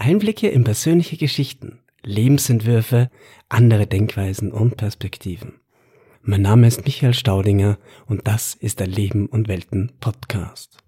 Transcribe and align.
Einblicke 0.00 0.48
in 0.48 0.64
persönliche 0.64 1.18
Geschichten, 1.18 1.78
Lebensentwürfe, 2.02 3.10
andere 3.50 3.86
Denkweisen 3.86 4.50
und 4.50 4.78
Perspektiven. 4.78 5.60
Mein 6.22 6.40
Name 6.40 6.66
ist 6.68 6.86
Michael 6.86 7.12
Staudinger 7.12 7.76
und 8.06 8.26
das 8.26 8.54
ist 8.54 8.80
der 8.80 8.86
Leben 8.86 9.26
und 9.26 9.48
Welten 9.48 9.92
Podcast. 10.00 10.78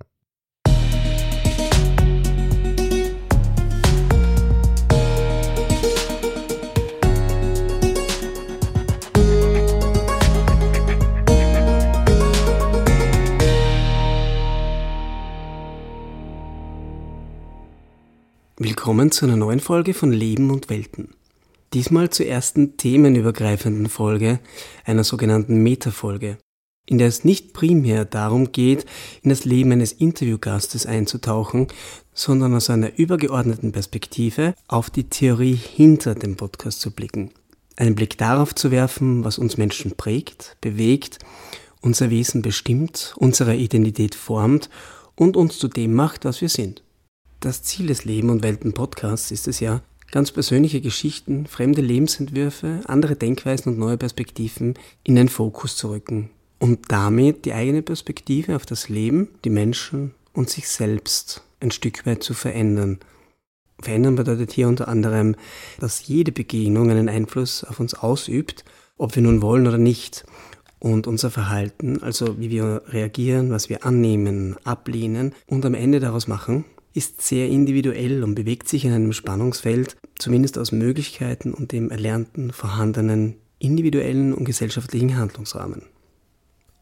Willkommen 18.65 19.11
zu 19.11 19.25
einer 19.27 19.37
neuen 19.37 19.59
Folge 19.59 19.93
von 19.93 20.13
Leben 20.13 20.53
und 20.53 20.71
Welten. 20.71 21.09
Diesmal 21.75 22.11
zur 22.11 22.27
ersten 22.27 22.77
themenübergreifenden 22.77 23.89
Folge, 23.89 24.39
einer 24.85 25.03
sogenannten 25.03 25.65
Metafolge, 25.65 26.39
in 26.87 26.99
der 26.99 27.09
es 27.09 27.25
nicht 27.25 27.55
primär 27.55 28.05
darum 28.05 28.53
geht, 28.53 28.87
in 29.23 29.31
das 29.31 29.45
Leben 29.45 29.73
eines 29.73 29.91
Interviewgastes 29.91 30.87
einzutauchen, 30.87 31.67
sondern 32.15 32.55
aus 32.55 32.71
einer 32.71 32.97
übergeordneten 32.97 33.73
Perspektive 33.73 34.55
auf 34.69 34.91
die 34.91 35.11
Theorie 35.11 35.57
hinter 35.57 36.15
dem 36.15 36.37
Podcast 36.37 36.81
zu 36.81 36.93
blicken. 36.93 37.33
Einen 37.75 37.97
Blick 37.97 38.17
darauf 38.17 38.55
zu 38.55 38.71
werfen, 38.71 39.25
was 39.25 39.39
uns 39.39 39.57
Menschen 39.57 39.97
prägt, 39.97 40.57
bewegt, 40.61 41.19
unser 41.81 42.11
Wesen 42.11 42.43
bestimmt, 42.43 43.13
unsere 43.17 43.57
Identität 43.57 44.15
formt 44.15 44.71
und 45.17 45.37
uns 45.37 45.59
zu 45.59 45.67
dem 45.67 45.95
macht, 45.95 46.25
was 46.25 46.41
wir 46.41 46.49
sind. 46.49 46.85
Das 47.43 47.65
Ziel 47.65 47.89
des 47.89 48.05
Leben 48.05 48.31
und 48.31 48.45
Welten 48.45 48.73
Podcasts 48.73 49.33
ist 49.33 49.49
es 49.49 49.59
ja, 49.59 49.83
ganz 50.13 50.31
persönliche 50.31 50.81
Geschichten, 50.81 51.47
fremde 51.47 51.81
Lebensentwürfe, 51.81 52.83
andere 52.85 53.17
Denkweisen 53.17 53.73
und 53.73 53.81
neue 53.81 53.99
Perspektiven 53.99 54.75
in 55.03 55.17
den 55.17 55.29
Fokus 55.29 55.77
zu 55.77 55.91
rücken 55.91 56.31
und 56.61 56.93
damit 56.93 57.45
die 57.45 57.53
eigene 57.53 57.83
Perspektive 57.83 58.55
auf 58.55 58.65
das 58.65 58.89
Leben, 58.89 59.27
die 59.45 59.51
Menschen 59.51 60.15
und 60.33 60.51
sich 60.51 60.69
selbst 60.69 61.43
ein 61.59 61.73
Stück 61.73 62.07
weit 62.07 62.23
zu 62.23 62.33
verändern. 62.33 63.01
Verändern 63.81 64.15
bedeutet 64.15 64.53
hier 64.53 64.69
unter 64.69 64.87
anderem, 64.87 65.35
dass 65.81 66.07
jede 66.07 66.31
Begegnung 66.31 66.93
einen 66.93 67.09
Einfluss 67.09 67.65
auf 67.65 67.81
uns 67.81 67.95
ausübt, 67.95 68.65
ob 68.99 69.17
wir 69.17 69.23
nun 69.25 69.43
wollen 69.43 69.67
oder 69.67 69.79
nicht. 69.79 70.25
Und 70.79 71.09
unser 71.09 71.33
Verhalten, 71.33 72.01
also 72.05 72.39
wie 72.39 72.51
wir 72.51 72.83
reagieren, 72.87 73.51
was 73.51 73.69
wir 73.69 73.85
annehmen, 73.85 74.55
ablehnen 74.63 75.35
und 75.47 75.67
am 75.67 75.75
Ende 75.75 75.99
daraus 75.99 76.29
machen, 76.29 76.65
ist 76.95 77.23
sehr 77.23 77.49
individuell 77.49 78.23
und 78.23 78.35
bewegt 78.35 78.69
sich 78.69 78.85
in 78.85 78.93
einem 78.93 79.13
Spannungsfeld, 79.13 79.97
zumindest 80.19 80.59
aus 80.59 80.73
Möglichkeiten 80.73 81.55
und 81.55 81.73
dem 81.73 81.91
erlernten, 81.91 82.53
vorhandenen 82.53 83.37
individuellen 83.59 84.35
und 84.35 84.45
gesellschaftlichen 84.45 85.17
Handlungsrahmen. 85.17 85.83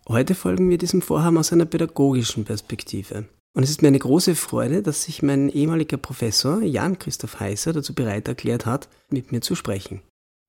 Heute 0.08 0.34
folgen 0.34 0.68
wir 0.70 0.78
diesem 0.78 1.02
Vorhaben 1.02 1.38
aus 1.38 1.52
einer 1.52 1.66
pädagogischen 1.66 2.44
Perspektive. 2.44 3.26
Und 3.52 3.62
es 3.62 3.70
ist 3.70 3.82
mir 3.82 3.88
eine 3.88 3.98
große 3.98 4.34
Freude, 4.34 4.82
dass 4.82 5.04
sich 5.04 5.22
mein 5.22 5.48
ehemaliger 5.48 5.96
Professor 5.96 6.62
Jan 6.62 6.98
Christoph 6.98 7.40
Heißer 7.40 7.72
dazu 7.72 7.94
bereit 7.94 8.28
erklärt 8.28 8.64
hat, 8.64 8.88
mit 9.10 9.32
mir 9.32 9.40
zu 9.40 9.54
sprechen. 9.54 10.02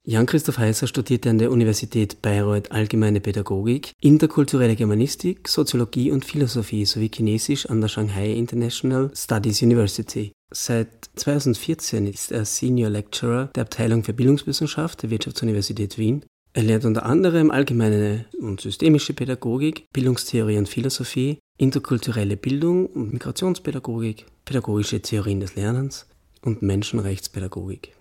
Jan-Christoph 0.03 0.57
Heißer 0.57 0.88
studierte 0.88 1.30
an 1.30 1.38
der 1.38 1.52
Universität 1.52 2.23
Bayreuth 2.23 2.71
Allgemeine 2.71 3.21
Pädagogik, 3.21 3.91
interkulturelle 4.02 4.75
Germanistik, 4.75 5.47
Soziologie 5.47 6.09
und 6.09 6.25
Philosophie 6.25 6.85
sowie 6.85 7.11
Chinesisch 7.13 7.67
an 7.67 7.81
der 7.81 7.88
Shanghai 7.88 8.33
International 8.33 9.11
Studies 9.16 9.61
University. 9.61 10.31
Seit 10.52 11.11
2014 11.17 12.07
ist 12.07 12.31
er 12.31 12.45
Senior 12.45 12.89
Lecturer 12.89 13.52
der 13.53 13.61
Abteilung 13.61 14.03
für 14.03 14.13
Bildungswissenschaft 14.13 15.03
der 15.03 15.11
Wirtschaftsuniversität 15.11 15.99
Wien. 15.99 16.25
Er 16.53 16.63
lehrt 16.63 16.83
unter 16.83 17.05
anderem 17.05 17.52
allgemeine 17.52 18.25
und 18.39 18.59
systemische 18.59 19.13
Pädagogik, 19.13 19.85
Bildungstheorie 19.94 20.57
und 20.57 20.68
Philosophie, 20.68 21.38
interkulturelle 21.59 22.38
Bildung 22.38 22.88
und 22.88 23.13
Migrationspädagogik, 23.13 24.25
pädagogische 24.45 25.00
Theorien 25.00 25.41
des 25.41 25.56
Lernens 25.56 26.07
und 26.41 26.63
Menschenrechtspädagogik. 26.63 27.94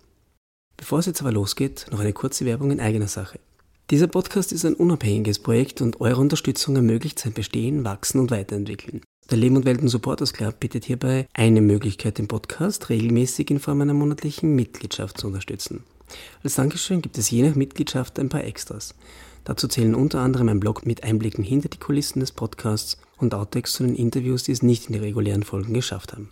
Bevor 0.81 1.01
es 1.01 1.05
jetzt 1.05 1.21
aber 1.21 1.31
losgeht, 1.31 1.85
noch 1.91 2.01
eine 2.01 2.15
kurze 2.15 2.47
Werbung 2.47 2.71
in 2.71 2.81
eigener 2.81 3.07
Sache. 3.07 3.39
Dieser 3.91 4.07
Podcast 4.07 4.51
ist 4.51 4.65
ein 4.65 4.73
unabhängiges 4.73 5.39
Projekt 5.39 5.83
und 5.83 6.01
eure 6.01 6.23
Unterstützung 6.23 6.75
ermöglicht 6.75 7.19
sein 7.19 7.35
Bestehen, 7.35 7.85
Wachsen 7.85 8.19
und 8.19 8.31
Weiterentwickeln. 8.31 9.03
Der 9.31 9.37
Leben 9.37 9.57
und 9.57 9.67
Welten 9.67 9.89
Supporters 9.89 10.33
Club 10.33 10.59
bietet 10.59 10.87
hierbei 10.87 11.29
eine 11.35 11.61
Möglichkeit, 11.61 12.17
den 12.17 12.29
Podcast 12.29 12.89
regelmäßig 12.89 13.51
in 13.51 13.61
Form 13.61 13.83
einer 13.83 13.93
monatlichen 13.93 14.55
Mitgliedschaft 14.57 15.19
zu 15.19 15.27
unterstützen. 15.27 15.85
Als 16.43 16.55
Dankeschön 16.55 17.03
gibt 17.03 17.19
es 17.19 17.31
je 17.31 17.47
nach 17.47 17.57
Mitgliedschaft 17.57 18.19
ein 18.19 18.31
paar 18.31 18.45
Extras. 18.45 18.95
Dazu 19.45 19.69
zählen 19.69 19.95
unter 19.95 20.21
anderem 20.21 20.49
ein 20.49 20.61
Blog 20.61 20.87
mit 20.87 21.05
Einblicken 21.05 21.45
hinter 21.45 21.69
die 21.69 21.79
Kulissen 21.79 22.21
des 22.21 22.33
Podcasts 22.33 22.97
und 23.19 23.35
Outtakes 23.35 23.75
zu 23.75 23.83
den 23.83 23.97
Interviews, 23.97 24.45
die 24.45 24.53
es 24.53 24.62
nicht 24.62 24.87
in 24.87 24.95
die 24.95 25.01
regulären 25.01 25.43
Folgen 25.43 25.75
geschafft 25.75 26.15
haben. 26.15 26.31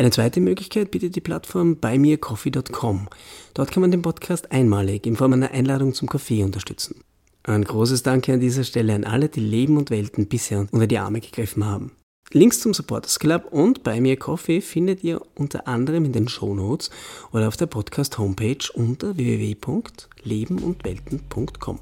Eine 0.00 0.10
zweite 0.10 0.40
Möglichkeit 0.40 0.90
bietet 0.90 1.14
die 1.14 1.20
Plattform 1.20 1.76
buymeacoffee.com. 1.76 3.08
Dort 3.52 3.70
kann 3.70 3.82
man 3.82 3.90
den 3.90 4.00
Podcast 4.00 4.50
einmalig 4.50 5.04
in 5.04 5.14
Form 5.14 5.34
einer 5.34 5.50
Einladung 5.50 5.92
zum 5.92 6.08
Kaffee 6.08 6.42
unterstützen. 6.42 7.04
Ein 7.42 7.64
großes 7.64 8.02
Danke 8.02 8.32
an 8.32 8.40
dieser 8.40 8.64
Stelle 8.64 8.94
an 8.94 9.04
alle, 9.04 9.28
die 9.28 9.40
Leben 9.40 9.76
und 9.76 9.90
Welten 9.90 10.26
bisher 10.26 10.66
unter 10.70 10.86
die 10.86 10.96
Arme 10.96 11.20
gegriffen 11.20 11.66
haben. 11.66 11.92
Links 12.32 12.60
zum 12.60 12.72
Supporters 12.72 13.18
Club 13.18 13.48
und 13.50 13.82
bei 13.82 14.00
mir 14.00 14.16
Coffee 14.16 14.62
findet 14.62 15.04
ihr 15.04 15.20
unter 15.34 15.68
anderem 15.68 16.06
in 16.06 16.12
den 16.12 16.28
Shownotes 16.28 16.90
oder 17.32 17.48
auf 17.48 17.58
der 17.58 17.66
Podcast 17.66 18.16
Homepage 18.16 18.72
unter 18.72 19.18
www.lebenundwelten.com. 19.18 21.78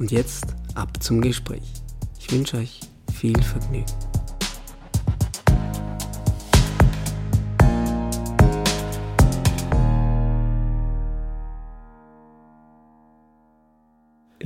Und 0.00 0.10
jetzt 0.10 0.46
ab 0.74 1.00
zum 1.00 1.20
Gespräch. 1.20 1.74
Ich 2.18 2.32
wünsche 2.32 2.56
euch 2.56 2.80
viel 3.14 3.40
Vergnügen. 3.40 3.86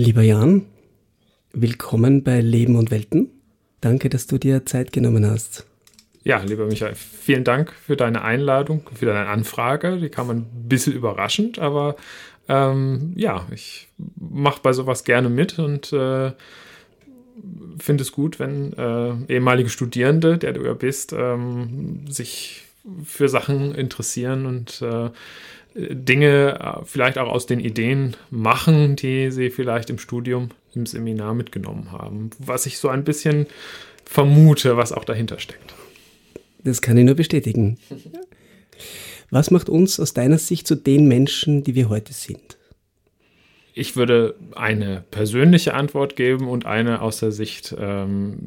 Lieber 0.01 0.23
Jan, 0.23 0.65
willkommen 1.53 2.25
bei 2.25 2.41
Leben 2.41 2.77
und 2.77 2.91
Welten. 2.91 3.29
Danke, 3.83 4.09
dass 4.09 4.27
du 4.27 4.39
dir 4.39 4.65
Zeit 4.65 4.95
genommen 4.95 5.31
hast. 5.31 5.67
Ja, 6.25 6.43
lieber 6.43 6.65
Michael, 6.65 6.95
vielen 6.95 7.45
Dank 7.45 7.75
für 7.75 7.97
deine 7.97 8.23
Einladung, 8.23 8.89
für 8.95 9.05
deine 9.05 9.27
Anfrage. 9.27 9.99
Die 9.99 10.09
kam 10.09 10.31
ein 10.31 10.47
bisschen 10.67 10.95
überraschend, 10.95 11.59
aber 11.59 11.97
ähm, 12.49 13.13
ja, 13.15 13.47
ich 13.53 13.89
mache 14.17 14.63
bei 14.63 14.73
sowas 14.73 15.05
gerne 15.05 15.29
mit 15.29 15.59
und 15.59 15.93
äh, 15.93 16.33
finde 17.79 18.03
es 18.03 18.11
gut, 18.11 18.39
wenn 18.39 18.73
äh, 18.73 19.35
ehemalige 19.35 19.69
Studierende, 19.69 20.39
der 20.39 20.55
du 20.55 20.65
ja 20.65 20.73
bist, 20.73 21.13
ähm, 21.13 22.07
sich 22.09 22.63
für 23.05 23.29
Sachen 23.29 23.75
interessieren 23.75 24.47
und 24.47 24.81
äh, 24.81 25.11
Dinge 25.75 26.59
äh, 26.61 26.85
vielleicht 26.85 27.19
auch 27.19 27.29
aus 27.29 27.47
den 27.47 27.61
Ideen 27.61 28.17
machen, 28.31 28.97
die 28.97 29.31
sie 29.31 29.51
vielleicht 29.51 29.91
im 29.91 29.99
Studium, 29.99 30.51
im 30.75 30.87
Seminar 30.87 31.35
mitgenommen 31.35 31.93
haben. 31.93 32.31
Was 32.39 32.67
ich 32.67 32.79
so 32.79 32.89
ein 32.89 33.05
bisschen 33.05 33.47
vermute, 34.05 34.77
was 34.77 34.93
auch 34.93 35.05
dahinter 35.05 35.39
steckt. 35.39 35.75
Das 36.65 36.83
kann 36.83 36.97
ich 36.97 37.05
nur 37.05 37.15
bestätigen. 37.15 37.79
Was 39.31 39.51
macht 39.51 39.69
uns 39.69 40.01
aus 40.01 40.13
deiner 40.13 40.39
Sicht 40.39 40.67
zu 40.67 40.75
den 40.75 41.07
Menschen, 41.07 41.63
die 41.63 41.75
wir 41.75 41.89
heute 41.89 42.13
sind? 42.13 42.59
Ich 43.73 43.95
würde 43.95 44.35
eine 44.57 45.05
persönliche 45.13 45.75
Antwort 45.75 46.17
geben 46.17 46.49
und 46.49 46.67
eine 46.67 47.01
aus 47.01 47.21
der 47.21 47.31
Sicht 47.31 47.75
ähm, 47.79 48.39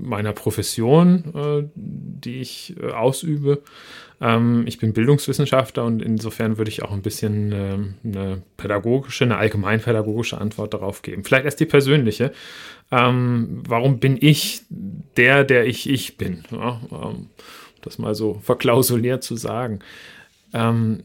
meiner 0.00 0.32
Profession, 0.32 1.34
äh, 1.34 1.68
die 1.74 2.40
ich 2.40 2.74
äh, 2.80 2.86
ausübe. 2.90 3.62
Ähm, 4.20 4.64
ich 4.66 4.78
bin 4.78 4.92
Bildungswissenschaftler 4.92 5.84
und 5.84 6.02
insofern 6.02 6.58
würde 6.58 6.70
ich 6.70 6.82
auch 6.82 6.92
ein 6.92 7.02
bisschen 7.02 7.52
äh, 7.52 7.78
eine 8.04 8.42
pädagogische, 8.56 9.24
eine 9.24 9.36
allgemeinpädagogische 9.36 10.38
Antwort 10.38 10.74
darauf 10.74 11.02
geben. 11.02 11.24
Vielleicht 11.24 11.46
erst 11.46 11.60
die 11.60 11.66
persönliche. 11.66 12.32
Ähm, 12.90 13.62
warum 13.66 13.98
bin 13.98 14.18
ich 14.20 14.62
der, 15.16 15.44
der 15.44 15.66
ich 15.66 15.88
ich 15.88 16.16
bin? 16.16 16.44
Ja, 16.50 16.80
ähm, 16.92 17.28
das 17.82 17.98
mal 17.98 18.14
so 18.14 18.40
verklausuliert 18.42 19.24
zu 19.24 19.36
sagen. 19.36 19.80
Ähm, 20.52 21.02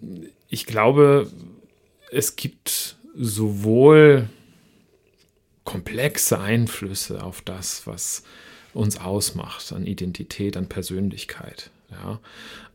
ich 0.50 0.66
glaube, 0.66 1.30
es 2.12 2.36
gibt 2.36 2.98
sowohl 3.16 4.28
komplexe 5.64 6.40
Einflüsse 6.40 7.24
auf 7.24 7.42
das, 7.42 7.88
was 7.88 8.24
uns 8.74 9.00
ausmacht, 9.00 9.72
an 9.72 9.86
Identität, 9.86 10.58
an 10.58 10.68
Persönlichkeit. 10.68 11.72
Ja, 11.92 12.20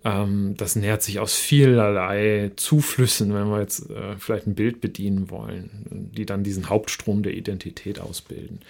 ähm, 0.05 0.55
das 0.57 0.77
nährt 0.77 1.03
sich 1.03 1.19
aus 1.19 1.35
vielerlei 1.35 2.53
Zuflüssen, 2.57 3.35
wenn 3.35 3.49
wir 3.49 3.61
jetzt 3.61 3.91
äh, 3.91 4.17
vielleicht 4.19 4.47
ein 4.47 4.55
Bild 4.55 4.81
bedienen 4.81 5.31
wollen, 5.31 6.11
die 6.15 6.27
dann 6.27 6.45
diesen 6.45 6.69
Hauptstrom 6.69 7.23
der 7.23 7.35
Identität 7.35 8.01
ausbilden. 8.01 8.61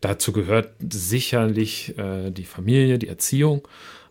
Dazu 0.00 0.32
gehört 0.32 0.72
sicherlich 0.80 1.96
äh, 1.98 2.30
die 2.30 2.44
Familie, 2.44 2.98
die 2.98 3.08
Erziehung, 3.08 3.66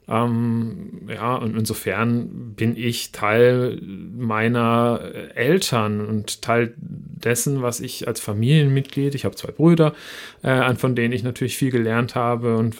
Ähm, 0.10 1.08
ja, 1.08 1.36
und 1.36 1.56
insofern 1.56 2.56
bin 2.56 2.76
ich 2.76 3.12
Teil 3.12 3.80
meiner 3.82 5.02
Eltern 5.36 6.04
und 6.06 6.42
Teil 6.42 6.74
dessen, 6.78 7.62
was 7.62 7.80
ich 7.80 8.08
als 8.08 8.20
Familienmitglied, 8.20 9.14
ich 9.14 9.26
habe 9.26 9.36
zwei 9.36 9.52
Brüder, 9.52 9.94
äh, 10.42 10.74
von 10.76 10.96
denen 10.96 11.14
ich 11.14 11.22
natürlich 11.22 11.58
viel 11.58 11.70
gelernt 11.70 12.16
habe 12.16 12.58
und 12.58 12.78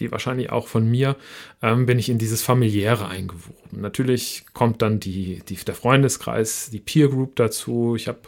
die 0.00 0.10
wahrscheinlich 0.10 0.50
auch 0.50 0.66
von 0.66 0.90
mir, 0.90 1.14
ähm, 1.62 1.86
bin 1.86 2.00
ich 2.00 2.08
in 2.08 2.18
dieses 2.18 2.42
familiäre 2.42 3.08
eingewoben. 3.08 3.80
Natürlich 3.80 4.46
kommt 4.52 4.82
dann 4.82 4.98
die, 4.98 5.42
die, 5.48 5.56
der 5.56 5.74
Freundeskreis, 5.74 6.70
die 6.72 6.80
Peer 6.80 7.08
Group 7.08 7.36
dazu. 7.36 7.94
Ich 7.94 8.08
habe 8.08 8.18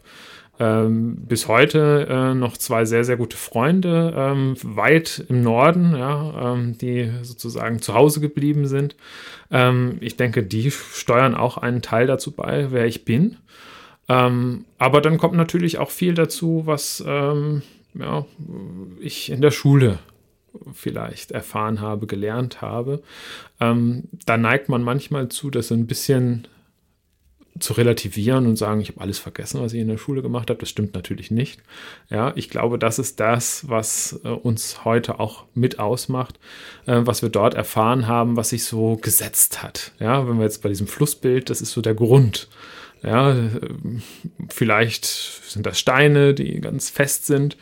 ähm, 0.61 1.17
bis 1.17 1.47
heute 1.47 2.07
äh, 2.11 2.35
noch 2.35 2.57
zwei 2.57 2.85
sehr, 2.85 3.05
sehr 3.05 3.17
gute 3.17 3.37
Freunde, 3.37 4.13
ähm, 4.17 4.57
weit 4.63 5.25
im 5.29 5.43
Norden, 5.43 5.97
ja, 5.97 6.55
ähm, 6.55 6.77
die 6.79 7.11
sozusagen 7.23 7.81
zu 7.81 7.95
Hause 7.95 8.21
geblieben 8.21 8.67
sind. 8.67 8.97
Ähm, 9.51 9.99
ich 10.01 10.17
denke, 10.17 10.43
die 10.43 10.71
steuern 10.71 11.35
auch 11.35 11.59
einen 11.59 11.83
Teil 11.83 12.07
dazu 12.07 12.33
bei, 12.33 12.73
wer 12.73 12.87
ich 12.87 13.05
bin. 13.05 13.37
Ähm, 14.09 14.65
aber 14.79 15.01
dann 15.01 15.19
kommt 15.19 15.35
natürlich 15.35 15.79
auch 15.79 15.91
viel 15.91 16.15
dazu, 16.15 16.63
was 16.65 17.05
ähm, 17.07 17.63
ja, 17.95 18.25
ich 19.01 19.31
in 19.31 19.41
der 19.41 19.51
Schule 19.51 19.99
vielleicht 20.73 21.31
erfahren 21.31 21.81
habe, 21.81 22.07
gelernt 22.07 22.63
habe. 22.63 23.03
da 23.59 24.37
neigt 24.37 24.69
man 24.69 24.83
manchmal 24.83 25.29
zu, 25.29 25.51
dass 25.51 25.69
so 25.69 25.75
ein 25.75 25.87
bisschen 25.87 26.49
zu 27.61 27.73
relativieren 27.73 28.47
und 28.47 28.57
sagen, 28.57 28.81
ich 28.81 28.91
habe 28.91 29.01
alles 29.01 29.19
vergessen, 29.19 29.61
was 29.61 29.73
ich 29.73 29.81
in 29.81 29.89
der 29.89 29.99
Schule 29.99 30.23
gemacht 30.23 30.51
habe. 30.51 30.61
Das 30.61 30.69
stimmt 30.69 30.95
natürlich 30.95 31.31
nicht. 31.31 31.61
Ja, 32.11 32.33
ich 32.37 32.51
glaube, 32.51 32.79
das 32.79 32.99
ist 32.99 33.21
das, 33.21 33.69
was 33.69 34.21
äh, 34.25 34.29
uns 34.29 34.85
heute 34.85 35.21
auch 35.21 35.45
mit 35.55 35.79
ausmacht, 35.79 36.39
äh, 36.87 37.01
was 37.05 37.23
wir 37.23 37.29
dort 37.29 37.55
erfahren 37.55 38.07
haben, 38.07 38.37
was 38.37 38.51
sich 38.51 38.65
so 38.65 38.97
gesetzt 38.97 39.63
hat. 39.63 39.93
Ja, 39.99 40.29
wenn 40.29 40.39
wir 40.39 40.45
jetzt 40.45 40.63
bei 40.63 40.69
diesem 40.69 40.87
Flussbild, 40.87 41.51
das 41.51 41.61
ist 41.61 41.73
so 41.73 41.81
der 41.81 41.95
Grund. 41.95 42.49
Ja, 43.03 43.33
äh, 43.33 43.49
vielleicht 44.49 45.05
sind 45.05 45.67
das 45.67 45.79
Steine, 45.79 46.35
die 46.35 46.61
ganz 46.61 46.91
fest 46.91 47.27
sind 47.27 47.57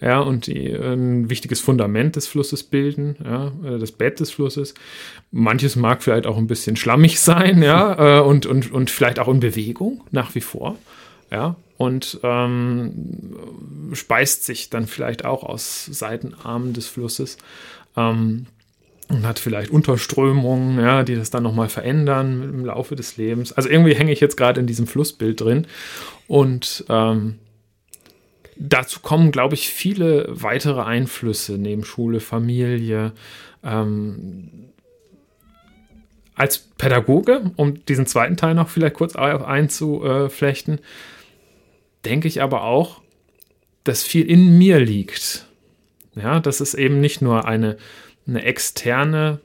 ja, 0.00 0.20
und 0.20 0.46
die 0.46 0.72
ein 0.72 1.28
wichtiges 1.28 1.60
Fundament 1.60 2.16
des 2.16 2.26
Flusses 2.26 2.62
bilden, 2.62 3.16
ja, 3.22 3.52
äh, 3.64 3.78
das 3.78 3.92
Bett 3.92 4.20
des 4.20 4.30
Flusses. 4.30 4.74
Manches 5.30 5.76
mag 5.76 6.02
vielleicht 6.02 6.26
auch 6.26 6.38
ein 6.38 6.46
bisschen 6.46 6.76
schlammig 6.76 7.20
sein, 7.20 7.62
ja, 7.62 8.18
äh, 8.18 8.20
und, 8.20 8.46
und, 8.46 8.72
und 8.72 8.90
vielleicht 8.90 9.18
auch 9.18 9.28
in 9.28 9.40
Bewegung 9.40 10.02
nach 10.10 10.34
wie 10.34 10.40
vor, 10.40 10.76
ja, 11.30 11.56
und 11.76 12.20
ähm, 12.22 12.92
speist 13.92 14.44
sich 14.44 14.70
dann 14.70 14.86
vielleicht 14.86 15.24
auch 15.24 15.42
aus 15.42 15.86
Seitenarmen 15.86 16.72
des 16.72 16.86
Flusses. 16.86 17.38
Ähm, 17.96 18.46
und 19.10 19.26
hat 19.26 19.38
vielleicht 19.38 19.70
Unterströmungen, 19.70 20.78
ja, 20.78 21.02
die 21.02 21.16
das 21.16 21.30
dann 21.30 21.42
nochmal 21.42 21.68
verändern 21.68 22.42
im 22.42 22.64
Laufe 22.64 22.96
des 22.96 23.16
Lebens. 23.16 23.52
Also 23.52 23.68
irgendwie 23.68 23.94
hänge 23.94 24.12
ich 24.12 24.20
jetzt 24.20 24.36
gerade 24.36 24.60
in 24.60 24.66
diesem 24.66 24.86
Flussbild 24.86 25.40
drin 25.40 25.66
und 26.28 26.84
ähm, 26.88 27.38
dazu 28.56 29.00
kommen, 29.00 29.32
glaube 29.32 29.54
ich, 29.54 29.68
viele 29.68 30.26
weitere 30.30 30.82
Einflüsse 30.82 31.58
neben 31.58 31.84
Schule, 31.84 32.20
Familie. 32.20 33.12
Ähm, 33.64 34.70
als 36.34 36.58
Pädagoge, 36.58 37.50
um 37.56 37.84
diesen 37.84 38.06
zweiten 38.06 38.36
Teil 38.36 38.54
noch 38.54 38.68
vielleicht 38.68 38.94
kurz 38.94 39.14
einzuflechten, 39.14 40.78
denke 42.04 42.28
ich 42.28 42.40
aber 42.40 42.62
auch, 42.62 43.02
dass 43.84 44.02
viel 44.02 44.24
in 44.24 44.56
mir 44.56 44.78
liegt. 44.78 45.46
Ja, 46.14 46.40
dass 46.40 46.60
es 46.60 46.74
eben 46.74 47.00
nicht 47.00 47.22
nur 47.22 47.44
eine, 47.46 47.76
eine 48.30 48.44
externe, 48.44 49.40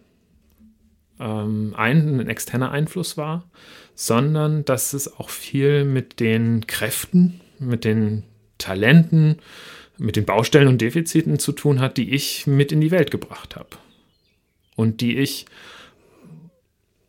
ähm, 1.20 1.74
ein, 1.76 2.20
ein 2.20 2.30
externer 2.30 2.72
Einfluss 2.72 3.18
war, 3.18 3.50
sondern 3.96 4.64
dass 4.66 4.94
es 4.94 5.14
auch 5.20 5.30
viel 5.30 5.84
mit 5.84 6.20
den 6.20 6.68
Kräften, 6.68 7.42
mit 7.60 7.84
den 7.84 8.24
Talenten, 8.58 9.40
mit 9.98 10.16
den 10.16 10.26
Baustellen 10.26 10.68
und 10.68 10.82
Defiziten 10.82 11.40
zu 11.40 11.52
tun 11.52 11.80
hat, 11.80 11.98
die 11.98 12.14
ich 12.14 12.48
mit 12.48 12.72
in 12.72 12.82
die 12.82 12.92
Welt 12.92 13.12
gebracht 13.12 13.56
habe. 13.56 13.70
Und 14.76 15.02
die 15.02 15.18
ich 15.18 15.46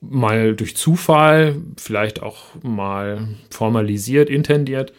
mal 0.01 0.55
durch 0.55 0.77
Zufall, 0.77 1.57
vielleicht 1.77 2.23
auch 2.23 2.55
mal 2.63 3.29
formalisiert, 3.51 4.31
intendiert, 4.31 4.93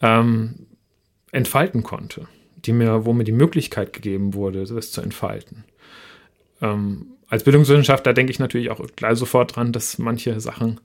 ähm, 0.00 0.66
entfalten 1.32 1.82
konnte. 1.82 2.26
Die 2.56 2.72
mir, 2.72 3.04
wo 3.04 3.12
mir 3.12 3.24
die 3.24 3.32
Möglichkeit 3.32 3.92
gegeben 3.92 4.32
wurde, 4.32 4.64
das 4.64 4.90
zu 4.90 5.02
entfalten. 5.02 5.64
Ähm, 6.64 7.06
als 7.28 7.44
Bildungswissenschaftler 7.44 8.14
denke 8.14 8.32
ich 8.32 8.38
natürlich 8.38 8.70
auch 8.70 8.80
gleich 8.96 9.18
sofort 9.18 9.56
dran, 9.56 9.72
dass 9.72 9.98
manche 9.98 10.40
Sachen 10.40 10.80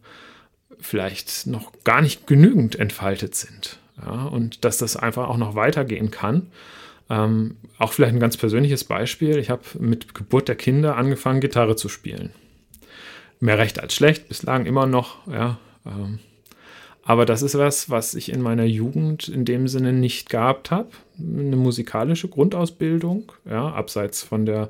vielleicht 0.80 1.48
noch 1.48 1.72
gar 1.84 2.02
nicht 2.02 2.28
genügend 2.28 2.78
entfaltet 2.78 3.36
sind. 3.36 3.80
Ja, 4.02 4.26
und 4.26 4.64
dass 4.64 4.78
das 4.78 4.96
einfach 4.96 5.28
auch 5.28 5.38
noch 5.38 5.56
weitergehen 5.56 6.12
kann. 6.12 6.48
Ähm, 7.10 7.58
auch 7.78 7.92
vielleicht 7.92 8.14
ein 8.14 8.20
ganz 8.20 8.38
persönliches 8.38 8.84
Beispiel. 8.84 9.38
Ich 9.38 9.50
habe 9.50 9.64
mit 9.80 10.14
Geburt 10.14 10.48
der 10.48 10.56
Kinder 10.56 10.96
angefangen, 10.96 11.42
Gitarre 11.42 11.76
zu 11.76 11.90
spielen. 11.90 12.32
Mehr 13.40 13.58
recht 13.58 13.80
als 13.80 13.94
schlecht, 13.94 14.28
bislang 14.28 14.66
immer 14.66 14.86
noch, 14.86 15.28
ja. 15.28 15.60
Ähm, 15.86 16.20
aber 17.04 17.26
das 17.26 17.42
ist 17.42 17.58
was, 17.58 17.90
was 17.90 18.14
ich 18.14 18.32
in 18.32 18.42
meiner 18.42 18.66
Jugend 18.66 19.28
in 19.28 19.44
dem 19.44 19.68
Sinne 19.68 19.94
nicht 19.94 20.30
gehabt 20.30 20.72
habe. 20.72 20.90
Eine 21.18 21.56
musikalische 21.56 22.28
Grundausbildung, 22.28 23.32
ja, 23.50 23.70
abseits 23.70 24.22
von 24.22 24.46
der 24.46 24.70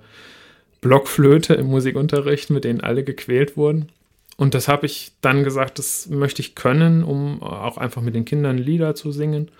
Blockflöte 0.81 1.53
im 1.55 1.67
Musikunterricht, 1.67 2.49
mit 2.49 2.63
denen 2.63 2.81
alle 2.81 3.03
gequält 3.03 3.57
wurden. 3.57 3.89
Und 4.37 4.53
das 4.53 4.67
habe 4.67 4.85
ich 4.85 5.11
dann 5.21 5.43
gesagt, 5.43 5.79
das 5.79 6.07
möchte 6.07 6.41
ich 6.41 6.55
können, 6.55 7.03
um 7.03 7.43
auch 7.43 7.77
einfach 7.77 8.01
mit 8.01 8.15
den 8.15 8.23
Kindern 8.23 8.57
Lieder 8.57 8.95
zu 8.95 9.11
singen, 9.11 9.51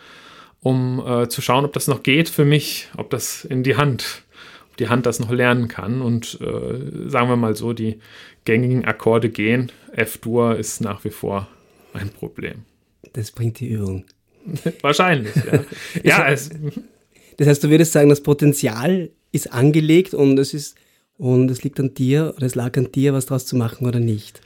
um 0.61 1.03
äh, 1.05 1.27
zu 1.27 1.41
schauen, 1.41 1.65
ob 1.65 1.73
das 1.73 1.87
noch 1.87 2.01
geht 2.01 2.29
für 2.29 2.45
mich, 2.45 2.87
ob 2.95 3.09
das 3.09 3.43
in 3.43 3.63
die 3.63 3.75
Hand, 3.75 4.23
ob 4.69 4.77
die 4.77 4.87
Hand 4.87 5.05
das 5.05 5.19
noch 5.19 5.31
lernen 5.31 5.67
kann. 5.67 6.01
Und 6.01 6.39
äh, 6.41 7.09
sagen 7.09 7.27
wir 7.27 7.35
mal 7.35 7.57
so, 7.57 7.73
die 7.73 7.99
gängigen 8.45 8.85
Akkorde 8.85 9.29
gehen. 9.29 9.69
F-Dur 9.91 10.55
ist 10.55 10.79
nach 10.79 11.03
wie 11.03 11.09
vor 11.09 11.49
ein 11.93 12.09
Problem. 12.09 12.63
Das 13.13 13.31
bringt 13.31 13.59
die 13.59 13.67
Übung. 13.67 14.05
Wahrscheinlich, 14.81 15.35
ja. 15.35 15.65
ja 16.27 16.35
das 17.37 17.47
heißt, 17.47 17.63
du 17.63 17.69
würdest 17.69 17.91
sagen, 17.91 18.09
das 18.09 18.21
Potenzial 18.21 19.09
ist 19.31 19.51
angelegt 19.51 20.13
und 20.13 20.37
es 20.39 20.53
ist 20.53 20.75
und 21.19 21.51
es 21.51 21.63
liegt 21.63 21.79
an 21.79 21.93
dir 21.93 22.33
oder 22.35 22.47
es 22.47 22.55
lag 22.55 22.75
an 22.77 22.91
dir, 22.91 23.13
was 23.13 23.27
daraus 23.27 23.45
zu 23.45 23.55
machen 23.55 23.85
oder 23.85 23.99
nicht. 23.99 24.41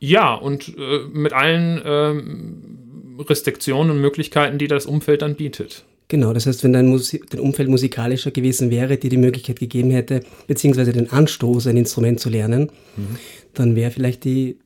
Ja, 0.00 0.34
und 0.34 0.76
äh, 0.76 1.04
mit 1.10 1.32
allen 1.32 1.80
ähm, 1.84 3.18
Restriktionen 3.20 3.92
und 3.92 4.00
Möglichkeiten, 4.02 4.58
die 4.58 4.66
das 4.66 4.84
Umfeld 4.84 5.22
dann 5.22 5.36
bietet. 5.36 5.84
Genau, 6.08 6.34
das 6.34 6.46
heißt, 6.46 6.62
wenn 6.64 6.74
dein, 6.74 6.88
Musi 6.88 7.22
dein 7.30 7.40
Umfeld 7.40 7.70
musikalischer 7.70 8.30
gewesen 8.30 8.70
wäre, 8.70 8.98
dir 8.98 9.08
die 9.08 9.16
Möglichkeit 9.16 9.58
gegeben 9.58 9.90
hätte, 9.90 10.20
beziehungsweise 10.46 10.92
den 10.92 11.10
Anstoß, 11.10 11.68
ein 11.68 11.78
Instrument 11.78 12.20
zu 12.20 12.28
lernen, 12.28 12.70
mhm. 12.96 13.16
dann 13.54 13.76
wäre 13.76 13.90
vielleicht 13.90 14.24
die, 14.24 14.58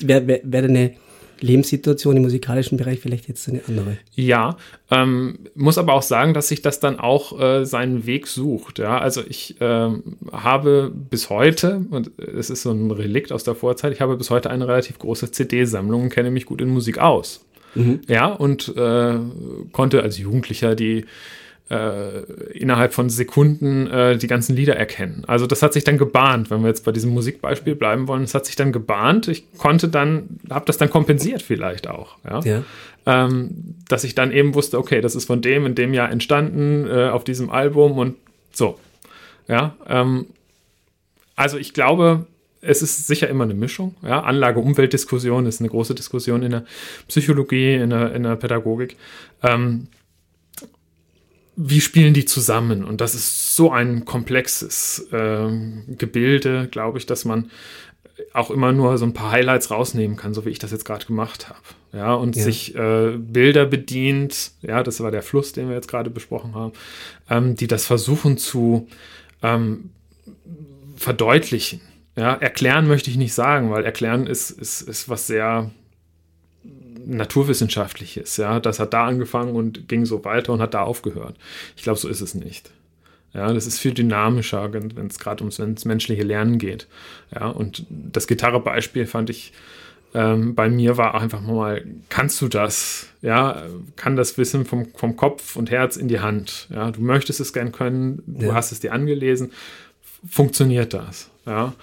wäre 0.00 0.26
wär, 0.26 0.40
wär 0.42 0.62
deine 0.62 0.94
Lebenssituation 1.44 2.16
im 2.16 2.22
musikalischen 2.22 2.78
Bereich 2.78 3.00
vielleicht 3.00 3.28
jetzt 3.28 3.46
eine 3.48 3.60
andere. 3.68 3.98
Ja, 4.14 4.56
ähm, 4.90 5.38
muss 5.54 5.76
aber 5.76 5.92
auch 5.92 6.02
sagen, 6.02 6.32
dass 6.32 6.48
sich 6.48 6.62
das 6.62 6.80
dann 6.80 6.98
auch 6.98 7.38
äh, 7.38 7.66
seinen 7.66 8.06
Weg 8.06 8.26
sucht. 8.26 8.78
Ja, 8.78 8.98
also 8.98 9.22
ich 9.28 9.56
ähm, 9.60 10.16
habe 10.32 10.90
bis 10.94 11.28
heute, 11.28 11.84
und 11.90 12.12
es 12.18 12.48
ist 12.48 12.62
so 12.62 12.70
ein 12.70 12.90
Relikt 12.90 13.30
aus 13.30 13.44
der 13.44 13.54
Vorzeit, 13.54 13.92
ich 13.92 14.00
habe 14.00 14.16
bis 14.16 14.30
heute 14.30 14.50
eine 14.50 14.66
relativ 14.66 14.98
große 14.98 15.30
CD-Sammlung 15.32 16.04
und 16.04 16.08
kenne 16.08 16.30
mich 16.30 16.46
gut 16.46 16.62
in 16.62 16.70
Musik 16.70 16.98
aus. 16.98 17.44
Mhm. 17.74 18.00
Ja, 18.08 18.26
und 18.28 18.74
äh, 18.76 19.18
konnte 19.72 20.02
als 20.02 20.16
Jugendlicher 20.16 20.74
die 20.74 21.04
äh, 21.70 22.20
innerhalb 22.52 22.92
von 22.92 23.08
Sekunden 23.08 23.86
äh, 23.86 24.18
die 24.18 24.26
ganzen 24.26 24.54
Lieder 24.54 24.76
erkennen. 24.76 25.24
Also 25.26 25.46
das 25.46 25.62
hat 25.62 25.72
sich 25.72 25.84
dann 25.84 25.98
gebahnt, 25.98 26.50
wenn 26.50 26.60
wir 26.60 26.68
jetzt 26.68 26.84
bei 26.84 26.92
diesem 26.92 27.10
Musikbeispiel 27.12 27.74
bleiben 27.74 28.06
wollen, 28.06 28.22
es 28.22 28.34
hat 28.34 28.46
sich 28.46 28.56
dann 28.56 28.72
gebahnt. 28.72 29.28
Ich 29.28 29.50
konnte 29.56 29.88
dann, 29.88 30.40
habe 30.50 30.66
das 30.66 30.76
dann 30.76 30.90
kompensiert 30.90 31.42
vielleicht 31.42 31.88
auch, 31.88 32.18
ja. 32.24 32.40
ja. 32.40 32.64
Ähm, 33.06 33.76
dass 33.88 34.04
ich 34.04 34.14
dann 34.14 34.32
eben 34.32 34.54
wusste, 34.54 34.78
okay, 34.78 35.00
das 35.00 35.14
ist 35.14 35.26
von 35.26 35.42
dem 35.42 35.66
in 35.66 35.74
dem 35.74 35.94
Jahr 35.94 36.10
entstanden, 36.10 36.86
äh, 36.86 37.08
auf 37.08 37.24
diesem 37.24 37.50
Album 37.50 37.98
und 37.98 38.16
so. 38.52 38.78
Ja, 39.48 39.76
ähm, 39.88 40.26
also 41.36 41.58
ich 41.58 41.74
glaube, 41.74 42.26
es 42.60 42.82
ist 42.82 43.06
sicher 43.06 43.28
immer 43.28 43.44
eine 43.44 43.54
Mischung. 43.54 43.94
Ja? 44.02 44.20
Anlage-Umwelt-Diskussion 44.20 45.46
ist 45.46 45.60
eine 45.60 45.68
große 45.68 45.94
Diskussion 45.94 46.42
in 46.42 46.50
der 46.50 46.64
Psychologie, 47.08 47.74
in 47.74 47.90
der, 47.90 48.14
in 48.14 48.22
der 48.22 48.36
Pädagogik. 48.36 48.96
Ähm, 49.42 49.88
wie 51.56 51.80
spielen 51.80 52.14
die 52.14 52.24
zusammen? 52.24 52.84
Und 52.84 53.00
das 53.00 53.14
ist 53.14 53.54
so 53.54 53.70
ein 53.70 54.04
komplexes 54.04 55.06
äh, 55.12 55.48
Gebilde, 55.96 56.68
glaube 56.70 56.98
ich, 56.98 57.06
dass 57.06 57.24
man 57.24 57.50
auch 58.32 58.50
immer 58.50 58.72
nur 58.72 58.96
so 58.98 59.04
ein 59.04 59.12
paar 59.12 59.30
Highlights 59.30 59.70
rausnehmen 59.70 60.16
kann, 60.16 60.34
so 60.34 60.44
wie 60.44 60.50
ich 60.50 60.58
das 60.58 60.70
jetzt 60.70 60.84
gerade 60.84 61.06
gemacht 61.06 61.48
habe. 61.48 61.60
Ja, 61.92 62.14
und 62.14 62.36
ja. 62.36 62.42
sich 62.42 62.74
äh, 62.74 63.16
Bilder 63.16 63.66
bedient, 63.66 64.52
ja, 64.62 64.82
das 64.82 65.00
war 65.00 65.10
der 65.10 65.22
Fluss, 65.22 65.52
den 65.52 65.68
wir 65.68 65.74
jetzt 65.74 65.88
gerade 65.88 66.10
besprochen 66.10 66.54
haben, 66.54 66.72
ähm, 67.30 67.54
die 67.56 67.66
das 67.66 67.86
versuchen 67.86 68.38
zu 68.38 68.88
ähm, 69.42 69.90
verdeutlichen. 70.96 71.80
Ja, 72.16 72.34
erklären 72.34 72.86
möchte 72.86 73.10
ich 73.10 73.16
nicht 73.16 73.34
sagen, 73.34 73.70
weil 73.70 73.84
erklären 73.84 74.26
ist, 74.26 74.50
ist, 74.50 74.82
ist 74.82 75.08
was 75.08 75.26
sehr 75.26 75.70
naturwissenschaftliches. 77.06 78.36
Ja, 78.36 78.60
das 78.60 78.80
hat 78.80 78.92
da 78.92 79.06
angefangen 79.06 79.54
und 79.54 79.88
ging 79.88 80.06
so 80.06 80.24
weiter 80.24 80.52
und 80.52 80.60
hat 80.60 80.74
da 80.74 80.82
aufgehört. 80.82 81.36
Ich 81.76 81.82
glaube, 81.82 81.98
so 81.98 82.08
ist 82.08 82.20
es 82.20 82.34
nicht. 82.34 82.70
Ja, 83.32 83.52
das 83.52 83.66
ist 83.66 83.80
viel 83.80 83.94
dynamischer, 83.94 84.72
wenn 84.72 85.06
es 85.06 85.18
gerade 85.18 85.42
ums, 85.42 85.58
ums 85.58 85.84
menschliche 85.84 86.22
Lernen 86.22 86.58
geht. 86.58 86.86
Ja, 87.34 87.48
und 87.48 87.84
das 87.90 88.26
Gitarrebeispiel 88.26 89.06
fand 89.06 89.30
ich 89.30 89.52
ähm, 90.14 90.54
bei 90.54 90.70
mir 90.70 90.96
war 90.96 91.20
einfach 91.20 91.40
mal, 91.40 91.84
kannst 92.08 92.40
du 92.40 92.46
das? 92.46 93.08
Ja, 93.20 93.64
kann 93.96 94.14
das 94.14 94.38
Wissen 94.38 94.64
vom, 94.64 94.86
vom 94.94 95.16
Kopf 95.16 95.56
und 95.56 95.72
Herz 95.72 95.96
in 95.96 96.06
die 96.06 96.20
Hand? 96.20 96.68
Ja, 96.72 96.92
du 96.92 97.00
möchtest 97.00 97.40
es 97.40 97.52
gern 97.52 97.72
können, 97.72 98.22
du 98.26 98.46
ja. 98.46 98.54
hast 98.54 98.70
es 98.70 98.78
dir 98.78 98.92
angelesen. 98.92 99.52
Funktioniert 100.26 100.94
das? 100.94 101.30
Ja, 101.46 101.74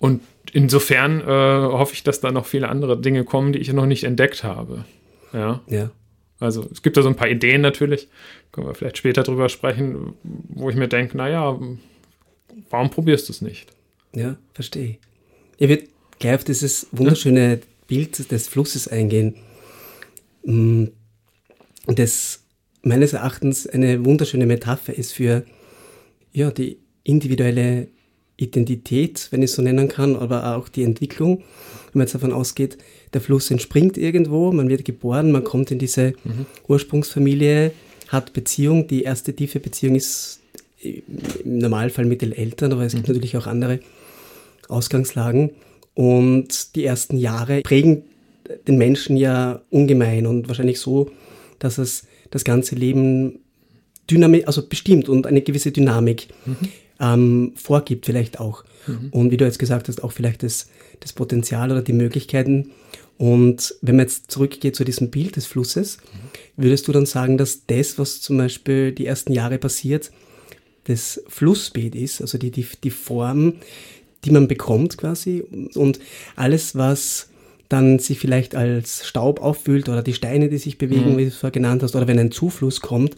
und 0.00 0.22
insofern 0.52 1.20
äh, 1.20 1.24
hoffe 1.24 1.92
ich, 1.94 2.02
dass 2.02 2.20
da 2.20 2.32
noch 2.32 2.46
viele 2.46 2.68
andere 2.68 3.00
Dinge 3.00 3.24
kommen, 3.24 3.52
die 3.52 3.60
ich 3.60 3.72
noch 3.72 3.86
nicht 3.86 4.02
entdeckt 4.02 4.42
habe. 4.42 4.84
Ja. 5.32 5.60
Ja. 5.68 5.90
Also 6.40 6.66
es 6.72 6.82
gibt 6.82 6.96
da 6.96 7.02
so 7.02 7.08
ein 7.08 7.16
paar 7.16 7.28
Ideen 7.28 7.60
natürlich, 7.60 8.08
können 8.50 8.66
wir 8.66 8.74
vielleicht 8.74 8.96
später 8.96 9.22
drüber 9.22 9.50
sprechen, 9.50 10.14
wo 10.22 10.70
ich 10.70 10.76
mir 10.76 10.88
denke, 10.88 11.18
naja, 11.18 11.56
warum 12.70 12.90
probierst 12.90 13.28
du 13.28 13.32
es 13.34 13.42
nicht? 13.42 13.70
Ja, 14.14 14.36
verstehe. 14.54 14.96
Ich 15.58 15.68
würde 15.68 15.84
gleich 16.18 16.34
auf 16.34 16.44
dieses 16.44 16.86
wunderschöne 16.92 17.60
Bild 17.86 18.30
des 18.32 18.48
Flusses 18.48 18.88
eingehen, 18.88 19.36
mm, 20.44 20.86
das 21.86 22.42
meines 22.82 23.12
Erachtens 23.12 23.66
eine 23.66 24.02
wunderschöne 24.06 24.46
Metapher 24.46 24.94
ist 24.94 25.12
für 25.12 25.44
ja, 26.32 26.50
die 26.50 26.78
individuelle 27.04 27.88
Identität, 28.40 29.28
wenn 29.30 29.42
ich 29.42 29.50
es 29.50 29.56
so 29.56 29.62
nennen 29.62 29.88
kann, 29.88 30.16
aber 30.16 30.56
auch 30.56 30.68
die 30.68 30.82
Entwicklung. 30.82 31.38
Wenn 31.92 31.98
man 31.98 32.06
jetzt 32.06 32.14
davon 32.14 32.32
ausgeht, 32.32 32.78
der 33.12 33.20
Fluss 33.20 33.50
entspringt 33.50 33.98
irgendwo, 33.98 34.52
man 34.52 34.68
wird 34.68 34.84
geboren, 34.84 35.32
man 35.32 35.44
kommt 35.44 35.70
in 35.70 35.78
diese 35.78 36.14
mhm. 36.24 36.46
Ursprungsfamilie, 36.68 37.72
hat 38.08 38.32
Beziehung. 38.32 38.86
Die 38.86 39.02
erste 39.02 39.34
tiefe 39.34 39.60
Beziehung 39.60 39.94
ist 39.94 40.40
im 40.82 41.58
Normalfall 41.58 42.06
mit 42.06 42.22
den 42.22 42.32
Eltern, 42.32 42.72
aber 42.72 42.82
es 42.82 42.94
gibt 42.94 43.08
mhm. 43.08 43.14
natürlich 43.14 43.36
auch 43.36 43.46
andere 43.46 43.80
Ausgangslagen. 44.68 45.50
Und 45.94 46.74
die 46.76 46.84
ersten 46.84 47.18
Jahre 47.18 47.60
prägen 47.62 48.04
den 48.66 48.78
Menschen 48.78 49.16
ja 49.16 49.60
ungemein 49.70 50.26
und 50.26 50.48
wahrscheinlich 50.48 50.80
so, 50.80 51.10
dass 51.58 51.78
es 51.78 52.04
das 52.30 52.44
ganze 52.44 52.74
Leben 52.74 53.40
dynamisch, 54.10 54.46
also 54.46 54.66
bestimmt 54.66 55.08
und 55.08 55.26
eine 55.26 55.42
gewisse 55.42 55.72
Dynamik 55.72 56.28
mhm. 56.46 56.56
Ähm, 57.00 57.52
vorgibt, 57.56 58.06
vielleicht 58.06 58.38
auch. 58.38 58.64
Mhm. 58.86 59.08
Und 59.10 59.30
wie 59.30 59.36
du 59.36 59.44
jetzt 59.44 59.58
gesagt 59.58 59.88
hast, 59.88 60.04
auch 60.04 60.12
vielleicht 60.12 60.42
das, 60.42 60.68
das 61.00 61.12
Potenzial 61.12 61.72
oder 61.72 61.82
die 61.82 61.92
Möglichkeiten. 61.92 62.70
Und 63.16 63.74
wenn 63.82 63.96
man 63.96 64.06
jetzt 64.06 64.30
zurückgeht 64.30 64.76
zu 64.76 64.84
diesem 64.84 65.10
Bild 65.10 65.36
des 65.36 65.46
Flusses, 65.46 65.98
würdest 66.56 66.88
du 66.88 66.92
dann 66.92 67.06
sagen, 67.06 67.36
dass 67.36 67.66
das, 67.66 67.98
was 67.98 68.20
zum 68.20 68.38
Beispiel 68.38 68.92
die 68.92 69.06
ersten 69.06 69.32
Jahre 69.32 69.58
passiert, 69.58 70.10
das 70.84 71.22
Flussbeet 71.28 71.94
ist, 71.94 72.22
also 72.22 72.38
die, 72.38 72.50
die, 72.50 72.66
die 72.82 72.90
Form, 72.90 73.54
die 74.24 74.30
man 74.30 74.48
bekommt 74.48 74.96
quasi. 74.96 75.42
Und 75.74 76.00
alles, 76.36 76.74
was 76.74 77.28
dann 77.68 77.98
sich 77.98 78.18
vielleicht 78.18 78.54
als 78.54 79.06
Staub 79.06 79.40
auffüllt 79.40 79.88
oder 79.88 80.02
die 80.02 80.14
Steine, 80.14 80.48
die 80.48 80.58
sich 80.58 80.78
bewegen, 80.78 81.12
mhm. 81.12 81.18
wie 81.18 81.22
du 81.24 81.28
es 81.28 81.36
vorher 81.36 81.52
genannt 81.52 81.82
hast, 81.82 81.94
oder 81.94 82.08
wenn 82.08 82.18
ein 82.18 82.32
Zufluss 82.32 82.80
kommt 82.80 83.16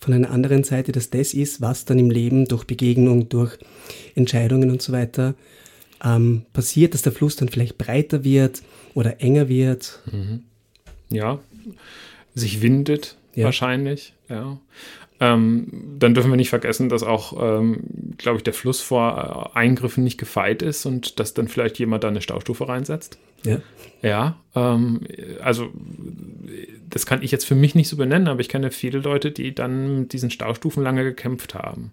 von 0.00 0.14
einer 0.14 0.30
anderen 0.30 0.64
Seite, 0.64 0.92
dass 0.92 1.10
das 1.10 1.34
ist, 1.34 1.60
was 1.60 1.84
dann 1.84 1.98
im 1.98 2.10
Leben 2.10 2.46
durch 2.46 2.64
Begegnung, 2.64 3.28
durch 3.28 3.58
Entscheidungen 4.14 4.70
und 4.70 4.80
so 4.80 4.92
weiter 4.92 5.34
ähm, 6.02 6.46
passiert, 6.52 6.94
dass 6.94 7.02
der 7.02 7.12
Fluss 7.12 7.36
dann 7.36 7.48
vielleicht 7.48 7.78
breiter 7.78 8.24
wird 8.24 8.62
oder 8.94 9.20
enger 9.20 9.48
wird. 9.48 10.00
Mhm. 10.10 10.44
Ja, 11.10 11.40
sich 12.34 12.62
windet 12.62 13.16
ja. 13.34 13.44
wahrscheinlich, 13.44 14.14
ja. 14.28 14.58
Ähm, 15.20 15.96
dann 15.98 16.14
dürfen 16.14 16.30
wir 16.30 16.36
nicht 16.36 16.48
vergessen, 16.48 16.88
dass 16.88 17.02
auch, 17.02 17.34
ähm, 17.40 17.80
glaube 18.16 18.38
ich, 18.38 18.42
der 18.42 18.54
Fluss 18.54 18.80
vor 18.80 19.52
äh, 19.54 19.58
Eingriffen 19.58 20.02
nicht 20.02 20.18
gefeit 20.18 20.62
ist 20.62 20.86
und 20.86 21.20
dass 21.20 21.34
dann 21.34 21.48
vielleicht 21.48 21.78
jemand 21.78 22.04
da 22.04 22.08
eine 22.08 22.22
Staustufe 22.22 22.68
reinsetzt. 22.68 23.18
Ja. 23.44 23.60
Ja, 24.02 24.36
ähm, 24.54 25.00
also 25.42 25.68
das 26.88 27.04
kann 27.04 27.22
ich 27.22 27.30
jetzt 27.30 27.44
für 27.44 27.54
mich 27.54 27.74
nicht 27.74 27.88
so 27.88 27.96
benennen, 27.96 28.28
aber 28.28 28.40
ich 28.40 28.48
kenne 28.48 28.70
viele 28.70 28.98
Leute, 28.98 29.30
die 29.30 29.54
dann 29.54 30.00
mit 30.00 30.12
diesen 30.14 30.30
Staustufen 30.30 30.82
lange 30.82 31.04
gekämpft 31.04 31.54
haben 31.54 31.92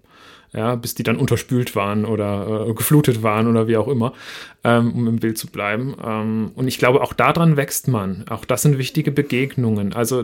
ja, 0.54 0.76
bis 0.76 0.96
die 0.96 1.04
dann 1.04 1.18
unterspült 1.18 1.76
waren 1.76 2.06
oder 2.06 2.68
äh, 2.68 2.74
geflutet 2.74 3.22
waren 3.24 3.48
oder 3.48 3.68
wie 3.68 3.78
auch 3.78 3.88
immer, 3.88 4.14
ähm, 4.64 4.94
um 4.94 5.08
im 5.08 5.16
Bild 5.18 5.38
zu 5.38 5.48
bleiben. 5.48 5.96
Ähm, 6.04 6.52
und 6.56 6.68
ich 6.68 6.78
glaube, 6.78 7.02
auch 7.02 7.14
daran 7.14 7.58
wächst 7.58 7.88
man. 7.88 8.26
Auch 8.30 8.46
das 8.46 8.62
sind 8.62 8.78
wichtige 8.78 9.12
Begegnungen. 9.12 9.94
Also, 9.94 10.24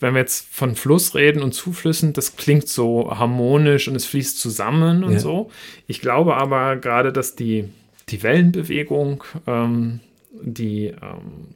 wenn 0.00 0.14
wir 0.14 0.20
jetzt 0.20 0.52
von 0.52 0.74
Fluss 0.74 1.14
reden 1.14 1.42
und 1.42 1.52
Zuflüssen, 1.52 2.12
das 2.12 2.36
klingt 2.36 2.68
so 2.68 3.16
harmonisch 3.16 3.88
und 3.88 3.96
es 3.96 4.06
fließt 4.06 4.38
zusammen 4.38 5.04
und 5.04 5.12
ja. 5.12 5.18
so. 5.20 5.50
Ich 5.86 6.00
glaube 6.00 6.36
aber 6.36 6.76
gerade, 6.76 7.12
dass 7.12 7.36
die, 7.36 7.68
die 8.08 8.22
Wellenbewegung, 8.22 9.22
ähm, 9.46 10.00
die 10.42 10.86
ähm, 10.86 11.54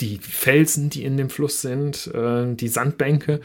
die 0.00 0.18
Felsen, 0.18 0.90
die 0.90 1.04
in 1.04 1.16
dem 1.16 1.30
Fluss 1.30 1.62
sind, 1.62 2.08
äh, 2.08 2.54
die 2.54 2.68
Sandbänke, 2.68 3.40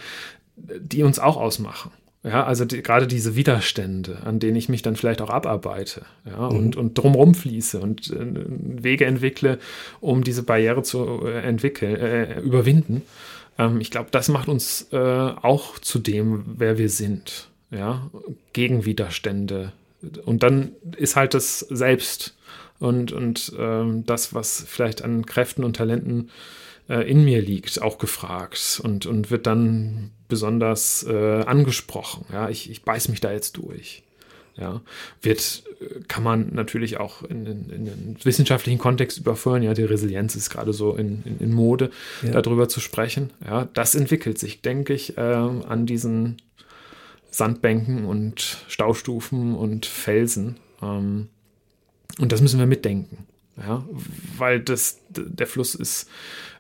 die 0.57 1.03
uns 1.03 1.19
auch 1.19 1.37
ausmachen. 1.37 1.91
Ja, 2.23 2.45
also 2.45 2.65
die, 2.65 2.83
gerade 2.83 3.07
diese 3.07 3.35
Widerstände, 3.35 4.19
an 4.25 4.39
denen 4.39 4.55
ich 4.55 4.69
mich 4.69 4.83
dann 4.83 4.95
vielleicht 4.95 5.21
auch 5.21 5.31
abarbeite 5.31 6.03
ja, 6.25 6.49
mhm. 6.49 6.55
und, 6.55 6.75
und 6.75 6.93
drumherum 6.93 7.33
fließe 7.33 7.79
und 7.79 8.11
äh, 8.11 8.27
Wege 8.83 9.05
entwickle, 9.05 9.57
um 10.01 10.23
diese 10.23 10.43
Barriere 10.43 10.83
zu 10.83 11.25
äh, 11.25 11.41
entwickeln, 11.41 11.95
äh, 11.95 12.39
überwinden. 12.39 13.01
Ähm, 13.57 13.81
ich 13.81 13.89
glaube, 13.89 14.09
das 14.11 14.29
macht 14.29 14.49
uns 14.49 14.87
äh, 14.91 14.97
auch 14.97 15.79
zu 15.79 15.97
dem, 15.97 16.43
wer 16.57 16.77
wir 16.77 16.89
sind. 16.89 17.49
Ja, 17.71 18.09
gegen 18.51 18.83
Widerstände. 18.83 19.71
Und 20.25 20.43
dann 20.43 20.73
ist 20.97 21.15
halt 21.15 21.33
das 21.33 21.59
Selbst 21.59 22.35
und, 22.79 23.13
und 23.13 23.53
ähm, 23.57 24.05
das, 24.05 24.33
was 24.33 24.65
vielleicht 24.67 25.03
an 25.03 25.25
Kräften 25.25 25.63
und 25.63 25.77
Talenten 25.77 26.31
äh, 26.91 27.09
in 27.09 27.23
mir 27.23 27.41
liegt, 27.41 27.81
auch 27.81 27.97
gefragt 27.97 28.81
und, 28.83 29.05
und 29.05 29.31
wird 29.31 29.47
dann 29.47 30.11
besonders 30.27 31.03
äh, 31.07 31.43
angesprochen. 31.43 32.25
Ja, 32.31 32.49
ich, 32.49 32.69
ich 32.69 32.83
beiß 32.83 33.07
mich 33.07 33.21
da 33.21 33.31
jetzt 33.31 33.57
durch. 33.57 34.03
Ja, 34.57 34.81
wird, 35.21 35.63
äh, 35.79 36.01
kann 36.09 36.23
man 36.23 36.53
natürlich 36.53 36.97
auch 36.99 37.23
in, 37.23 37.45
in, 37.45 37.69
in 37.69 37.85
den 37.85 38.17
wissenschaftlichen 38.21 38.77
Kontext 38.77 39.17
überführen. 39.17 39.63
Ja, 39.63 39.73
die 39.73 39.83
Resilienz 39.83 40.35
ist 40.35 40.49
gerade 40.49 40.73
so 40.73 40.93
in, 40.95 41.23
in, 41.23 41.39
in 41.39 41.53
Mode, 41.53 41.91
ja. 42.21 42.41
darüber 42.41 42.67
zu 42.67 42.81
sprechen. 42.81 43.31
Ja, 43.45 43.69
das 43.73 43.95
entwickelt 43.95 44.37
sich, 44.37 44.61
denke 44.61 44.93
ich, 44.93 45.17
äh, 45.17 45.21
an 45.21 45.85
diesen 45.85 46.41
Sandbänken 47.29 48.03
und 48.03 48.57
Staustufen 48.67 49.55
und 49.55 49.85
Felsen. 49.85 50.57
Ähm, 50.81 51.29
und 52.19 52.33
das 52.33 52.41
müssen 52.41 52.59
wir 52.59 52.67
mitdenken. 52.67 53.25
Ja, 53.57 53.85
weil 54.37 54.59
das, 54.59 54.99
der 55.09 55.47
Fluss 55.47 55.75
ist 55.75 56.09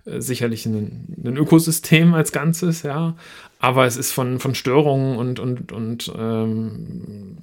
sicherlich 0.05 0.65
ein, 0.65 1.05
ein, 1.23 1.37
Ökosystem 1.37 2.13
als 2.13 2.31
Ganzes, 2.31 2.83
ja, 2.83 3.15
aber 3.59 3.85
es 3.85 3.97
ist 3.97 4.11
von, 4.11 4.39
von 4.39 4.55
Störungen 4.55 5.17
und, 5.17 5.39
und, 5.39 5.71
und 5.71 6.11
ähm, 6.17 7.37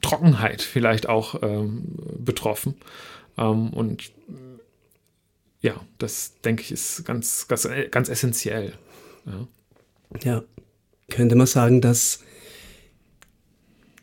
Trockenheit 0.00 0.62
vielleicht 0.62 1.08
auch 1.08 1.42
ähm, 1.42 1.82
betroffen. 2.18 2.74
Ähm, 3.36 3.70
und 3.70 4.12
ja, 5.60 5.74
das 5.98 6.34
denke 6.44 6.62
ich 6.62 6.72
ist 6.72 7.04
ganz, 7.04 7.48
ganz, 7.48 7.68
ganz 7.90 8.08
essentiell. 8.08 8.72
Ja. 9.26 9.48
ja, 10.22 10.42
könnte 11.10 11.34
man 11.34 11.46
sagen, 11.46 11.80
dass 11.80 12.20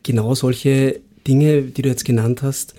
genau 0.03 0.35
solche 0.35 1.01
Dinge, 1.25 1.63
die 1.63 1.81
du 1.81 1.89
jetzt 1.89 2.05
genannt 2.05 2.41
hast, 2.41 2.75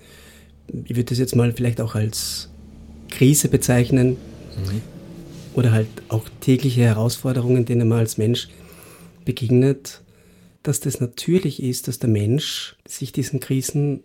ich 0.84 0.90
würde 0.90 1.04
das 1.04 1.18
jetzt 1.18 1.34
mal 1.34 1.52
vielleicht 1.52 1.80
auch 1.80 1.94
als 1.94 2.50
Krise 3.08 3.48
bezeichnen 3.48 4.16
mhm. 4.58 4.82
oder 5.54 5.72
halt 5.72 5.88
auch 6.08 6.28
tägliche 6.40 6.82
Herausforderungen, 6.82 7.64
denen 7.64 7.88
man 7.88 7.98
als 7.98 8.18
Mensch 8.18 8.48
begegnet, 9.24 10.02
dass 10.62 10.80
das 10.80 11.00
natürlich 11.00 11.62
ist, 11.62 11.88
dass 11.88 11.98
der 11.98 12.10
Mensch 12.10 12.76
sich 12.86 13.12
diesen 13.12 13.40
Krisen 13.40 14.02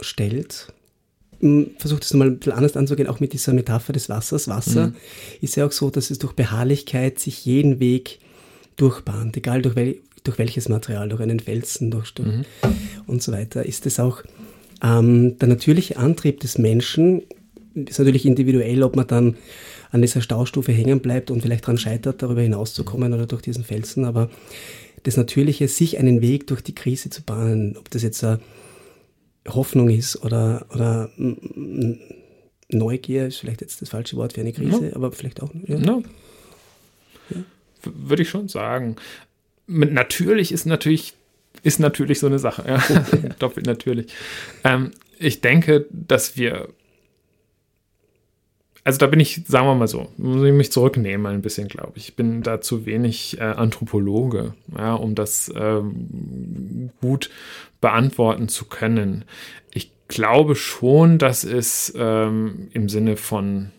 stellt. 0.00 0.72
Versucht 1.78 2.04
es 2.04 2.12
nochmal 2.12 2.28
ein 2.28 2.38
bisschen 2.38 2.52
anders 2.52 2.76
anzugehen, 2.76 3.08
auch 3.08 3.20
mit 3.20 3.32
dieser 3.32 3.52
Metapher 3.52 3.92
des 3.92 4.08
Wassers. 4.08 4.48
Wasser 4.48 4.88
mhm. 4.88 4.96
ist 5.40 5.56
ja 5.56 5.66
auch 5.66 5.72
so, 5.72 5.90
dass 5.90 6.10
es 6.10 6.18
durch 6.18 6.32
Beharrlichkeit 6.32 7.18
sich 7.18 7.44
jeden 7.44 7.80
Weg 7.80 8.20
durchbahnt, 8.76 9.36
egal 9.36 9.62
durch, 9.62 9.76
wel 9.76 10.00
durch 10.24 10.38
welches 10.38 10.68
Material, 10.68 11.08
durch 11.08 11.20
einen 11.20 11.38
Felsen, 11.38 11.90
durch, 11.90 12.14
durch 12.14 12.28
mhm. 12.28 12.44
und 13.06 13.22
so 13.22 13.30
weiter, 13.32 13.66
ist 13.66 13.84
es 13.86 14.00
auch 14.00 14.22
ähm, 14.82 15.38
der 15.38 15.48
natürliche 15.48 15.98
Antrieb 15.98 16.40
des 16.40 16.58
Menschen 16.58 17.22
ist 17.74 17.98
natürlich 17.98 18.26
individuell, 18.26 18.82
ob 18.82 18.96
man 18.96 19.06
dann 19.06 19.36
an 19.90 20.02
dieser 20.02 20.20
Staustufe 20.20 20.72
hängen 20.72 21.00
bleibt 21.00 21.30
und 21.30 21.42
vielleicht 21.42 21.64
daran 21.64 21.78
scheitert, 21.78 22.22
darüber 22.22 22.42
hinauszukommen 22.42 23.12
oder 23.12 23.26
durch 23.26 23.42
diesen 23.42 23.64
Felsen, 23.64 24.04
aber 24.04 24.28
das 25.04 25.16
Natürliche, 25.16 25.68
sich 25.68 25.98
einen 25.98 26.20
Weg 26.20 26.46
durch 26.46 26.62
die 26.62 26.74
Krise 26.74 27.10
zu 27.10 27.22
bahnen, 27.22 27.76
ob 27.76 27.90
das 27.90 28.02
jetzt 28.02 28.24
ein 28.24 28.40
Hoffnung 29.46 29.90
ist 29.90 30.22
oder, 30.24 30.66
oder 30.72 31.10
Neugier 32.70 33.26
ist 33.26 33.38
vielleicht 33.38 33.60
jetzt 33.60 33.82
das 33.82 33.90
falsche 33.90 34.16
Wort 34.16 34.32
für 34.32 34.40
eine 34.40 34.52
Krise, 34.52 34.88
ja. 34.88 34.96
aber 34.96 35.12
vielleicht 35.12 35.42
auch. 35.42 35.50
Ja. 35.66 35.78
Ja. 35.78 36.02
Würde 37.82 38.22
ich 38.22 38.28
schon 38.28 38.48
sagen. 38.48 38.96
Natürlich 39.66 40.52
ist 40.52 40.66
natürlich, 40.66 41.14
ist 41.62 41.80
natürlich 41.80 42.18
so 42.18 42.26
eine 42.26 42.38
Sache. 42.38 42.64
Ja. 42.66 42.82
Doppelt 43.38 43.66
natürlich. 43.66 44.12
Ähm, 44.64 44.92
ich 45.18 45.40
denke, 45.40 45.86
dass 45.90 46.36
wir 46.36 46.68
also 48.84 48.98
da 48.98 49.06
bin 49.06 49.18
ich, 49.18 49.42
sagen 49.48 49.66
wir 49.66 49.74
mal 49.74 49.88
so, 49.88 50.08
muss 50.18 50.44
ich 50.44 50.52
mich 50.52 50.70
zurücknehmen 50.70 51.26
ein 51.26 51.40
bisschen, 51.40 51.68
glaube 51.68 51.94
ich. 51.96 52.08
Ich 52.08 52.16
bin 52.16 52.42
da 52.42 52.60
zu 52.60 52.84
wenig 52.84 53.38
äh, 53.38 53.44
Anthropologe, 53.44 54.54
ja, 54.76 54.94
um 54.94 55.14
das 55.14 55.52
ähm, 55.56 56.90
gut 57.00 57.30
beantworten 57.80 58.48
zu 58.48 58.66
können. 58.66 59.24
Ich 59.72 59.90
glaube 60.08 60.54
schon, 60.54 61.18
dass 61.18 61.44
es 61.44 61.94
ähm, 61.96 62.68
im 62.72 62.90
Sinne 62.90 63.16
von 63.16 63.70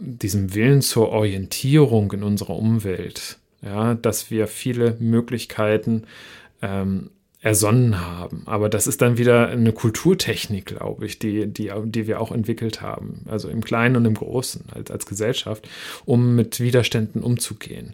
diesem 0.00 0.54
Willen 0.54 0.82
zur 0.82 1.10
Orientierung 1.10 2.10
in 2.12 2.24
unserer 2.24 2.56
Umwelt, 2.56 3.38
ja, 3.62 3.94
dass 3.94 4.28
wir 4.28 4.48
viele 4.48 4.96
Möglichkeiten 4.98 6.02
ähm, 6.62 7.10
ersonnen 7.44 8.00
haben. 8.00 8.42
Aber 8.46 8.70
das 8.70 8.86
ist 8.86 9.02
dann 9.02 9.18
wieder 9.18 9.48
eine 9.48 9.72
Kulturtechnik, 9.72 10.64
glaube 10.64 11.04
ich, 11.04 11.18
die, 11.18 11.46
die, 11.46 11.70
die 11.84 12.06
wir 12.06 12.18
auch 12.18 12.32
entwickelt 12.32 12.80
haben. 12.80 13.20
Also 13.28 13.50
im 13.50 13.62
Kleinen 13.62 13.96
und 13.96 14.06
im 14.06 14.14
Großen 14.14 14.64
als, 14.74 14.90
als 14.90 15.04
Gesellschaft, 15.04 15.68
um 16.06 16.34
mit 16.36 16.58
Widerständen 16.58 17.22
umzugehen. 17.22 17.92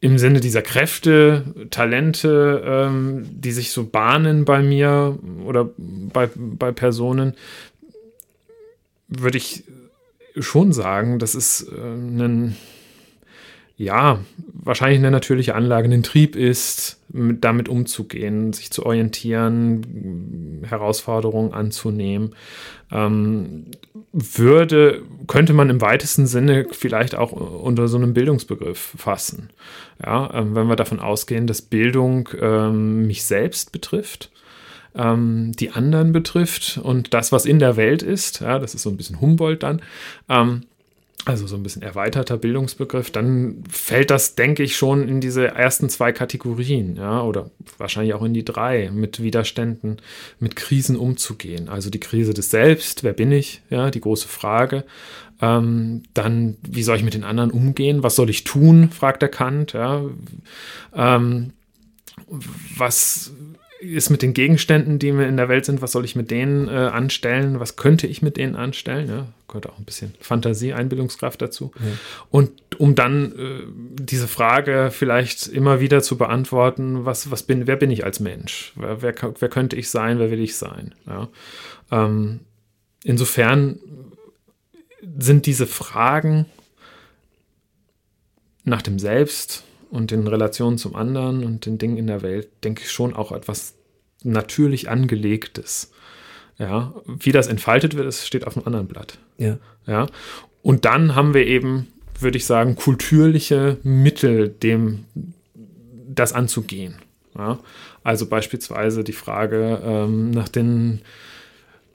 Im 0.00 0.16
Sinne 0.16 0.40
dieser 0.40 0.62
Kräfte, 0.62 1.44
Talente, 1.68 2.62
ähm, 2.64 3.26
die 3.30 3.52
sich 3.52 3.70
so 3.70 3.84
bahnen 3.84 4.46
bei 4.46 4.62
mir 4.62 5.18
oder 5.44 5.68
bei, 5.76 6.30
bei 6.34 6.72
Personen, 6.72 7.34
würde 9.08 9.36
ich 9.36 9.64
schon 10.38 10.72
sagen, 10.72 11.18
das 11.18 11.34
ist 11.34 11.68
äh, 11.68 11.76
ein 11.76 12.56
ja, 13.76 14.20
wahrscheinlich 14.52 14.98
eine 14.98 15.10
natürliche 15.10 15.54
Anlage, 15.54 15.88
ein 15.88 16.02
Trieb 16.02 16.36
ist, 16.36 16.98
damit 17.14 17.68
umzugehen, 17.68 18.52
sich 18.52 18.70
zu 18.70 18.84
orientieren, 18.84 20.62
Herausforderungen 20.68 21.52
anzunehmen, 21.52 22.34
ähm, 22.90 23.66
würde, 24.12 25.02
könnte 25.28 25.52
man 25.52 25.70
im 25.70 25.80
weitesten 25.80 26.26
Sinne 26.26 26.66
vielleicht 26.72 27.14
auch 27.14 27.32
unter 27.32 27.86
so 27.86 27.96
einem 27.96 28.14
Bildungsbegriff 28.14 28.94
fassen. 28.96 29.50
Ja, 30.04 30.30
ähm, 30.34 30.56
wenn 30.56 30.66
wir 30.66 30.76
davon 30.76 30.98
ausgehen, 30.98 31.46
dass 31.46 31.62
Bildung 31.62 32.28
ähm, 32.40 33.06
mich 33.06 33.24
selbst 33.24 33.70
betrifft, 33.70 34.32
ähm, 34.96 35.52
die 35.52 35.70
anderen 35.70 36.12
betrifft 36.12 36.80
und 36.82 37.14
das, 37.14 37.30
was 37.30 37.46
in 37.46 37.60
der 37.60 37.76
Welt 37.76 38.02
ist, 38.02 38.40
ja, 38.40 38.58
das 38.58 38.74
ist 38.74 38.82
so 38.82 38.90
ein 38.90 38.96
bisschen 38.96 39.20
Humboldt 39.20 39.62
dann, 39.62 39.82
ähm, 40.28 40.62
also 41.24 41.46
so 41.46 41.56
ein 41.56 41.62
bisschen 41.62 41.82
erweiterter 41.82 42.36
Bildungsbegriff, 42.36 43.10
dann 43.10 43.64
fällt 43.70 44.10
das, 44.10 44.34
denke 44.34 44.62
ich, 44.62 44.76
schon 44.76 45.08
in 45.08 45.20
diese 45.20 45.48
ersten 45.48 45.88
zwei 45.88 46.12
Kategorien, 46.12 46.96
ja, 46.96 47.22
oder 47.22 47.50
wahrscheinlich 47.78 48.14
auch 48.14 48.22
in 48.22 48.34
die 48.34 48.44
drei, 48.44 48.90
mit 48.90 49.22
Widerständen, 49.22 49.98
mit 50.38 50.54
Krisen 50.56 50.96
umzugehen. 50.96 51.68
Also 51.68 51.88
die 51.88 52.00
Krise 52.00 52.34
des 52.34 52.50
Selbst, 52.50 53.04
wer 53.04 53.14
bin 53.14 53.32
ich, 53.32 53.62
ja, 53.70 53.90
die 53.90 54.00
große 54.00 54.28
Frage. 54.28 54.84
Ähm, 55.40 56.02
dann, 56.12 56.56
wie 56.62 56.82
soll 56.82 56.96
ich 56.96 57.04
mit 57.04 57.14
den 57.14 57.24
anderen 57.24 57.50
umgehen? 57.50 58.02
Was 58.02 58.16
soll 58.16 58.28
ich 58.30 58.44
tun, 58.44 58.90
fragt 58.90 59.22
der 59.22 59.30
Kant, 59.30 59.72
ja. 59.72 60.02
Ähm, 60.94 61.52
was 62.76 63.32
ist 63.92 64.10
mit 64.10 64.22
den 64.22 64.34
Gegenständen, 64.34 64.98
die 64.98 65.12
mir 65.12 65.26
in 65.26 65.36
der 65.36 65.48
Welt 65.48 65.64
sind, 65.64 65.82
was 65.82 65.92
soll 65.92 66.04
ich 66.04 66.16
mit 66.16 66.30
denen 66.30 66.68
äh, 66.68 66.72
anstellen, 66.72 67.60
was 67.60 67.76
könnte 67.76 68.06
ich 68.06 68.22
mit 68.22 68.36
denen 68.36 68.56
anstellen, 68.56 69.08
ja, 69.08 69.26
gehört 69.48 69.68
auch 69.68 69.78
ein 69.78 69.84
bisschen 69.84 70.14
Fantasie, 70.20 70.72
Einbildungskraft 70.72 71.40
dazu. 71.42 71.72
Ja. 71.76 71.86
Und 72.30 72.50
um 72.78 72.94
dann 72.94 73.32
äh, 73.32 74.02
diese 74.02 74.28
Frage 74.28 74.90
vielleicht 74.92 75.46
immer 75.46 75.80
wieder 75.80 76.02
zu 76.02 76.16
beantworten, 76.16 77.04
was, 77.04 77.30
was 77.30 77.42
bin, 77.42 77.66
wer 77.66 77.76
bin 77.76 77.90
ich 77.90 78.04
als 78.04 78.20
Mensch? 78.20 78.72
Wer, 78.76 79.02
wer, 79.02 79.14
wer 79.38 79.48
könnte 79.48 79.76
ich 79.76 79.90
sein, 79.90 80.18
wer 80.18 80.30
will 80.30 80.40
ich 80.40 80.56
sein? 80.56 80.94
Ja. 81.06 81.28
Ähm, 81.90 82.40
insofern 83.04 83.78
sind 85.18 85.46
diese 85.46 85.66
Fragen 85.66 86.46
nach 88.64 88.82
dem 88.82 88.98
Selbst, 88.98 89.64
und 89.90 90.10
den 90.10 90.26
Relationen 90.26 90.78
zum 90.78 90.94
anderen 90.94 91.44
und 91.44 91.66
den 91.66 91.78
Dingen 91.78 91.96
in 91.96 92.06
der 92.06 92.22
Welt, 92.22 92.48
denke 92.64 92.82
ich 92.82 92.90
schon 92.90 93.14
auch 93.14 93.32
etwas 93.32 93.74
natürlich 94.22 94.88
angelegtes. 94.88 95.92
Ja, 96.58 96.94
wie 97.06 97.32
das 97.32 97.48
entfaltet 97.48 97.96
wird, 97.96 98.06
das 98.06 98.26
steht 98.26 98.46
auf 98.46 98.56
einem 98.56 98.66
anderen 98.66 98.86
Blatt. 98.86 99.18
Ja. 99.38 99.58
Ja. 99.86 100.06
Und 100.62 100.84
dann 100.84 101.14
haben 101.14 101.34
wir 101.34 101.46
eben, 101.46 101.88
würde 102.20 102.38
ich 102.38 102.46
sagen, 102.46 102.76
kulturliche 102.76 103.78
Mittel, 103.82 104.48
dem 104.48 105.04
das 106.08 106.32
anzugehen. 106.32 106.96
Ja. 107.36 107.58
Also 108.02 108.26
beispielsweise 108.26 109.02
die 109.02 109.12
Frage 109.12 109.80
ähm, 109.84 110.30
nach 110.30 110.48
den 110.48 111.00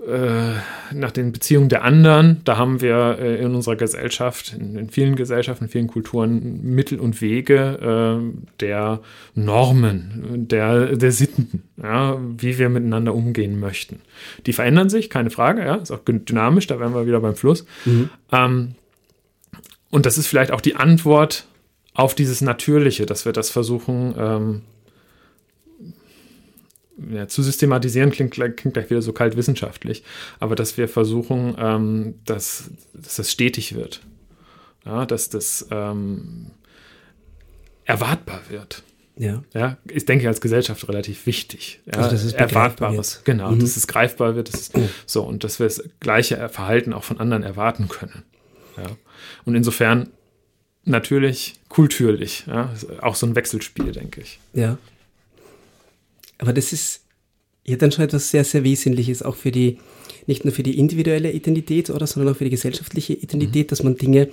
nach 0.02 1.12
den 1.12 1.34
Beziehungen 1.34 1.68
der 1.68 1.84
anderen, 1.84 2.42
da 2.46 2.58
haben 2.58 2.80
wir 2.80 3.18
äh, 3.20 3.42
in 3.42 3.54
unserer 3.54 3.76
Gesellschaft, 3.76 4.56
in, 4.58 4.78
in, 4.78 4.90
vielen 4.90 5.18
Gesellschaften, 5.18 5.66
in 5.66 5.70
vielen 5.70 5.88
Kulturen 5.88 6.62
Mittel 6.64 7.00
und 7.00 7.22
Wege 7.22 8.22
äh, 8.24 8.42
der 8.62 9.02
Normen, 9.36 10.48
der, 10.48 10.96
der 10.96 11.12
Sitten, 11.12 11.64
ja, 11.82 12.18
wie 12.38 12.58
wir 12.58 12.70
miteinander 12.70 13.14
umgehen 13.14 13.60
möchten. 13.60 14.02
Die 14.46 14.54
verändern 14.54 14.90
sich, 14.90 15.10
keine 15.10 15.32
Frage, 15.32 15.66
ja, 15.66 15.76
ist 15.76 15.92
auch 15.92 16.00
dynamisch, 16.06 16.68
da 16.68 16.80
wären 16.80 16.94
wir 16.94 17.06
wieder 17.06 17.20
beim 17.20 17.36
Fluss. 17.36 17.66
Mhm. 17.84 18.10
Ähm, 18.32 18.76
und 19.90 20.06
das 20.06 20.18
ist 20.18 20.28
vielleicht 20.28 20.52
auch 20.52 20.62
die 20.62 20.76
Antwort 20.76 21.46
auf 21.94 22.16
dieses 22.16 22.40
Natürliche, 22.40 23.06
dass 23.06 23.26
wir 23.26 23.34
das 23.34 23.50
versuchen, 23.50 24.16
ähm, 24.18 24.62
ja, 27.12 27.28
zu 27.28 27.44
systematisieren 27.44 28.12
klingt, 28.12 28.32
klingt 28.32 28.74
gleich 28.74 28.90
wieder 28.90 29.02
so 29.02 29.14
kalt 29.14 29.38
wissenschaftlich, 29.38 30.04
aber 30.40 30.56
dass 30.56 30.78
wir 30.78 30.88
versuchen, 30.88 31.56
ähm, 31.60 32.16
dass, 32.26 32.72
dass 32.94 33.16
das 33.16 33.32
stetig 33.32 33.76
wird. 33.76 34.02
Ja, 34.86 35.06
dass 35.06 35.30
das 35.30 35.68
ähm, 35.72 36.52
erwartbar 37.86 38.42
wird. 38.50 38.84
Ja. 39.18 39.44
ja. 39.54 39.78
Ist, 39.86 40.08
denke 40.08 40.24
ich, 40.24 40.28
als 40.28 40.40
Gesellschaft 40.40 40.88
relativ 40.88 41.26
wichtig. 41.26 41.82
Ja, 41.86 41.94
also, 41.94 42.12
dass 42.12 42.24
es 42.24 42.32
Erwartbares. 42.34 43.18
Wird. 43.18 43.26
Genau, 43.26 43.52
mhm. 43.52 43.60
dass 43.60 43.76
es 43.76 43.86
greifbar 43.88 44.36
wird. 44.36 44.54
Dass 44.54 44.62
es, 44.62 44.72
oh. 44.74 44.88
So, 45.06 45.24
und 45.24 45.44
dass 45.44 45.60
wir 45.60 45.66
das 45.66 45.84
gleiche 46.00 46.48
Verhalten 46.48 46.94
auch 46.94 47.04
von 47.04 47.20
anderen 47.20 47.44
erwarten 47.44 47.90
können. 47.90 48.24
Ja. 48.78 48.86
Und 49.44 49.56
insofern 49.56 50.10
natürlich 50.86 51.60
kulturlich. 51.68 52.46
Ja, 52.48 52.74
auch 53.02 53.16
so 53.16 53.28
ein 53.28 53.36
Wechselspiel, 53.36 53.92
denke 53.92 54.22
ich. 54.22 54.40
Ja. 54.54 54.78
Aber 56.40 56.54
das 56.54 56.74
ist 56.74 57.02
ja 57.66 57.78
dann 57.78 57.92
schon 57.92 58.06
etwas 58.06 58.32
sehr, 58.32 58.44
sehr 58.44 58.64
Wesentliches, 58.64 59.22
auch 59.22 59.36
für 59.36 59.52
die, 59.52 59.78
nicht 60.26 60.44
nur 60.44 60.54
für 60.54 60.64
die 60.64 60.80
individuelle 60.80 61.32
Identität 61.32 61.90
oder, 61.90 62.08
sondern 62.08 62.34
auch 62.34 62.38
für 62.38 62.46
die 62.46 62.50
gesellschaftliche 62.50 63.14
Identität, 63.14 63.68
mhm. 63.68 63.70
dass 63.70 63.84
man 63.84 63.96
Dinge 63.96 64.30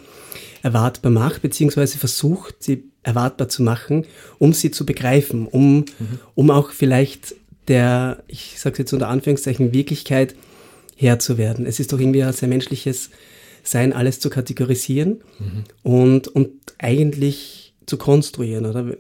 erwartbar 0.63 1.13
macht, 1.13 1.43
beziehungsweise 1.43 1.99
versucht, 1.99 2.63
sie 2.63 2.85
erwartbar 3.03 3.49
zu 3.49 3.63
machen, 3.63 4.07
um 4.39 4.53
sie 4.53 4.71
zu 4.71 4.87
begreifen, 4.87 5.47
um, 5.47 5.79
mhm. 5.79 5.85
um 6.35 6.51
auch 6.51 6.71
vielleicht 6.71 7.35
der, 7.69 8.23
ich 8.27 8.59
sage 8.59 8.75
es 8.75 8.79
jetzt 8.79 8.93
unter 8.93 9.09
Anführungszeichen, 9.09 9.73
Wirklichkeit 9.73 10.35
Herr 10.97 11.19
zu 11.19 11.37
werden. 11.37 11.67
Es 11.67 11.79
ist 11.79 11.93
doch 11.93 12.01
irgendwie 12.01 12.23
ein 12.23 12.33
sehr 12.33 12.49
menschliches 12.49 13.11
Sein, 13.63 13.93
alles 13.93 14.21
zu 14.21 14.31
kategorisieren 14.31 15.23
mhm. 15.39 15.65
und, 15.83 16.29
und 16.29 16.51
eigentlich 16.79 17.75
zu 17.87 17.99
konstruieren, 17.99 18.67
oder? 18.67 18.97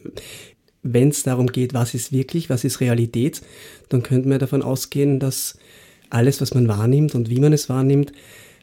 Wenn 0.92 1.08
es 1.08 1.22
darum 1.22 1.48
geht, 1.48 1.74
was 1.74 1.94
ist 1.94 2.12
wirklich, 2.12 2.50
was 2.50 2.64
ist 2.64 2.80
Realität, 2.80 3.42
dann 3.88 4.02
könnte 4.02 4.28
man 4.28 4.38
davon 4.38 4.62
ausgehen, 4.62 5.20
dass 5.20 5.58
alles, 6.10 6.40
was 6.40 6.54
man 6.54 6.68
wahrnimmt 6.68 7.14
und 7.14 7.30
wie 7.30 7.40
man 7.40 7.52
es 7.52 7.68
wahrnimmt, 7.68 8.12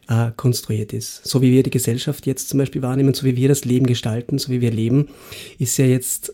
äh, 0.10 0.32
konstruiert 0.36 0.94
ist. 0.94 1.26
So 1.26 1.42
wie 1.42 1.52
wir 1.52 1.64
die 1.64 1.70
Gesellschaft 1.70 2.26
jetzt 2.26 2.50
zum 2.50 2.58
Beispiel 2.58 2.82
wahrnehmen, 2.82 3.14
so 3.14 3.26
wie 3.26 3.36
wir 3.36 3.48
das 3.48 3.66
Leben 3.66 3.86
gestalten, 3.86 4.38
so 4.38 4.52
wie 4.52 4.62
wir 4.62 4.72
leben, 4.72 5.10
ist 5.60 5.78
ja 5.78 5.86
jetzt 5.86 6.34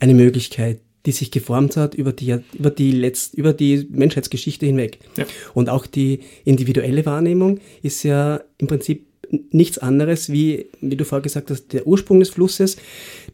eine 0.00 0.14
Möglichkeit, 0.14 0.80
die 1.06 1.12
sich 1.12 1.30
geformt 1.30 1.76
hat 1.76 1.94
über 1.94 2.12
die, 2.12 2.38
über 2.52 2.70
die, 2.70 2.92
Letzt, 2.92 3.34
über 3.34 3.52
die 3.52 3.86
Menschheitsgeschichte 3.90 4.66
hinweg. 4.66 4.98
Ja. 5.16 5.26
Und 5.54 5.70
auch 5.70 5.86
die 5.86 6.20
individuelle 6.44 7.06
Wahrnehmung 7.06 7.60
ist 7.82 8.02
ja 8.02 8.40
im 8.58 8.66
Prinzip 8.66 9.06
nichts 9.50 9.78
anderes 9.78 10.30
wie, 10.30 10.66
wie 10.80 10.96
du 10.96 11.04
vorher 11.04 11.22
gesagt 11.22 11.50
hast, 11.50 11.72
der 11.72 11.86
Ursprung 11.86 12.20
des 12.20 12.30
Flusses, 12.30 12.76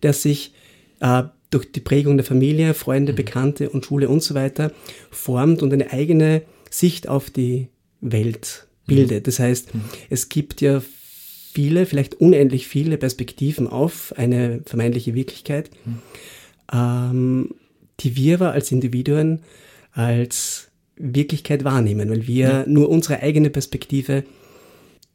der 0.02 0.12
sich 0.12 0.52
äh, 1.00 1.24
durch 1.54 1.70
die 1.70 1.80
Prägung 1.80 2.16
der 2.16 2.24
Familie, 2.24 2.74
Freunde, 2.74 3.12
mhm. 3.12 3.16
Bekannte 3.16 3.70
und 3.70 3.86
Schule 3.86 4.08
und 4.08 4.22
so 4.22 4.34
weiter 4.34 4.72
formt 5.10 5.62
und 5.62 5.72
eine 5.72 5.92
eigene 5.92 6.42
Sicht 6.70 7.08
auf 7.08 7.30
die 7.30 7.68
Welt 8.00 8.66
bildet. 8.86 9.20
Mhm. 9.20 9.24
Das 9.24 9.38
heißt, 9.38 9.74
mhm. 9.74 9.84
es 10.10 10.28
gibt 10.28 10.60
ja 10.60 10.82
viele, 11.52 11.86
vielleicht 11.86 12.20
unendlich 12.20 12.66
viele 12.66 12.98
Perspektiven 12.98 13.68
auf 13.68 14.12
eine 14.16 14.60
vermeintliche 14.66 15.14
Wirklichkeit, 15.14 15.70
ähm, 16.72 17.54
die 18.00 18.16
wir 18.16 18.34
aber 18.34 18.52
als 18.52 18.72
Individuen, 18.72 19.40
als 19.92 20.70
Wirklichkeit 20.96 21.64
wahrnehmen, 21.64 22.10
weil 22.10 22.26
wir 22.26 22.48
ja. 22.48 22.64
nur 22.66 22.88
unsere 22.88 23.20
eigene 23.20 23.50
Perspektive 23.50 24.24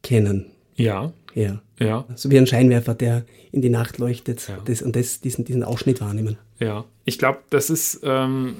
kennen. 0.01 0.45
Ja. 0.75 1.11
Ja. 1.35 1.61
Ja. 1.79 2.05
So 2.15 2.29
wie 2.29 2.37
ein 2.37 2.47
Scheinwerfer, 2.47 2.93
der 2.93 3.23
in 3.51 3.61
die 3.61 3.69
Nacht 3.69 3.97
leuchtet 3.97 4.47
ja. 4.47 4.57
das, 4.65 4.81
und 4.81 4.95
das, 4.95 5.21
diesen, 5.21 5.45
diesen 5.45 5.63
Ausschnitt 5.63 6.01
wahrnehmen. 6.01 6.37
Ja, 6.59 6.85
ich 7.05 7.17
glaube, 7.17 7.39
das 7.49 7.69
ist, 7.69 8.01
ähm, 8.03 8.57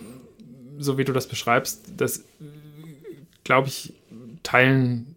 so 0.77 0.97
wie 0.97 1.03
du 1.03 1.13
das 1.13 1.27
beschreibst, 1.27 1.81
das, 1.97 2.23
glaube 3.43 3.67
ich, 3.67 3.93
teilen 4.43 5.15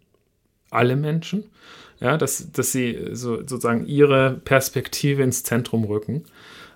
alle 0.70 0.96
Menschen. 0.96 1.44
Ja, 2.00 2.16
dass, 2.18 2.50
dass 2.50 2.72
sie 2.72 2.98
so, 3.12 3.36
sozusagen 3.36 3.86
ihre 3.86 4.32
Perspektive 4.44 5.22
ins 5.22 5.44
Zentrum 5.44 5.84
rücken. 5.84 6.24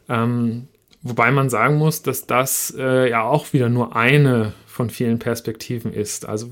Ähm, 0.08 0.68
wobei 1.02 1.32
man 1.32 1.50
sagen 1.50 1.78
muss, 1.78 2.02
dass 2.02 2.28
das 2.28 2.72
äh, 2.78 3.10
ja 3.10 3.24
auch 3.24 3.52
wieder 3.52 3.68
nur 3.68 3.96
eine 3.96 4.52
von 4.76 4.90
vielen 4.90 5.18
Perspektiven 5.18 5.92
ist. 5.92 6.28
Also 6.28 6.50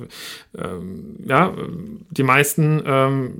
ähm, 0.56 1.16
ja, 1.26 1.54
die 2.10 2.22
meisten, 2.22 2.82
ähm, 2.86 3.32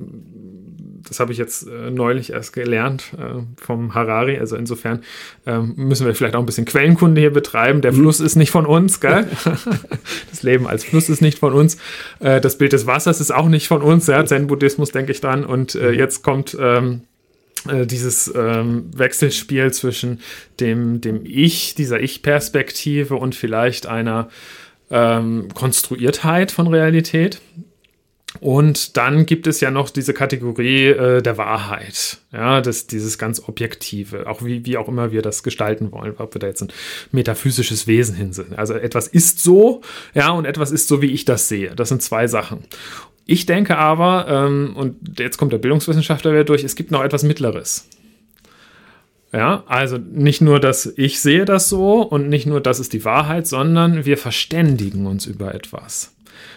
das 1.09 1.21
habe 1.21 1.33
ich 1.33 1.39
jetzt 1.39 1.67
äh, 1.67 1.91
neulich 1.91 2.33
erst 2.33 2.53
gelernt 2.53 3.13
äh, 3.19 3.43
vom 3.57 3.95
Harari, 3.95 4.39
also 4.39 4.57
insofern 4.57 5.03
ähm, 5.47 5.73
müssen 5.77 6.07
wir 6.07 6.15
vielleicht 6.15 6.37
auch 6.37 6.41
ein 6.41 6.47
bisschen 6.47 6.67
Quellenkunde 6.67 7.21
hier 7.21 7.33
betreiben. 7.33 7.81
Der 7.81 7.93
mhm. 7.93 7.97
Fluss 7.97 8.21
ist 8.21 8.37
nicht 8.37 8.51
von 8.51 8.67
uns, 8.67 9.01
gell? 9.01 9.27
das 10.31 10.43
Leben 10.43 10.67
als 10.67 10.85
Fluss 10.85 11.09
ist 11.09 11.23
nicht 11.23 11.39
von 11.39 11.55
uns. 11.55 11.79
Äh, 12.21 12.43
das 12.43 12.59
Bild 12.59 12.75
des 12.75 12.87
Wassers 12.87 13.21
ist 13.21 13.35
auch 13.35 13.49
nicht 13.49 13.69
von 13.69 13.81
uns. 13.81 14.07
Ja? 14.07 14.25
Zen-Buddhismus 14.25 14.91
denke 14.91 15.13
ich 15.13 15.21
dran. 15.23 15.45
Und 15.45 15.75
äh, 15.75 15.93
mhm. 15.93 15.95
jetzt 15.95 16.23
kommt 16.23 16.57
ähm, 16.61 17.03
äh, 17.69 17.87
dieses 17.87 18.33
ähm, 18.35 18.91
Wechselspiel 18.95 19.73
zwischen 19.73 20.21
dem, 20.61 21.01
dem 21.01 21.23
Ich, 21.25 21.75
dieser 21.75 22.01
Ich-Perspektive 22.01 23.17
und 23.17 23.35
vielleicht 23.35 23.87
einer 23.87 24.29
ähm, 24.95 25.49
Konstruiertheit 25.53 26.53
von 26.53 26.69
Realität. 26.69 27.41
Und 28.41 28.97
dann 28.97 29.27
gibt 29.27 29.47
es 29.47 29.61
ja 29.61 29.71
noch 29.71 29.91
diese 29.91 30.13
Kategorie 30.13 30.87
äh, 30.87 31.23
der 31.23 31.39
Wahrheit, 31.39 32.19
ja, 32.33 32.61
das, 32.61 32.89
dieses 32.89 33.17
ganz 33.17 33.41
Objektive, 33.47 34.27
auch 34.27 34.45
wie, 34.45 34.67
wie 34.67 34.77
auch 34.77 34.89
immer 34.89 35.13
wir 35.13 35.23
das 35.23 35.45
gestalten 35.45 35.93
wollen, 35.93 36.15
ob 36.19 36.35
wir 36.35 36.41
da 36.41 36.49
jetzt 36.49 36.63
ein 36.63 36.73
metaphysisches 37.13 37.87
Wesen 37.87 38.17
hin 38.17 38.33
sind. 38.33 38.59
Also 38.59 38.75
etwas 38.75 39.07
ist 39.07 39.41
so, 39.41 39.83
ja, 40.15 40.31
und 40.31 40.47
etwas 40.47 40.73
ist 40.73 40.89
so, 40.89 41.01
wie 41.01 41.13
ich 41.13 41.25
das 41.25 41.49
sehe. 41.49 41.77
Das 41.77 41.91
sind 41.91 42.03
zwei 42.03 42.27
Sachen. 42.27 42.65
Ich 43.25 43.47
denke 43.47 43.79
aber, 43.79 44.27
ähm, 44.29 44.75
und 44.77 45.19
jetzt 45.19 45.39
kommt 45.39 45.53
der 45.53 45.59
Bildungswissenschaftler 45.59 46.33
wieder 46.33 46.45
durch, 46.45 46.65
es 46.65 46.75
gibt 46.75 46.91
noch 46.91 47.05
etwas 47.05 47.23
Mittleres. 47.23 47.89
Ja, 49.35 49.65
also 49.67 49.99
nicht 49.99 50.41
nur, 50.41 50.61
dass 50.61 50.87
ich 50.97 51.19
sehe 51.19 51.45
das 51.45 51.69
so 51.69 52.03
und 52.03 52.29
nicht 52.29 52.47
nur, 52.47 52.61
das 52.61 52.79
ist 52.79 52.93
die 52.93 53.05
Wahrheit, 53.05 53.49
sondern 53.49 54.05
wir 54.05 54.17
verständigen 54.17 55.07
uns 55.07 55.27
über 55.27 55.53
etwas. 55.53 56.15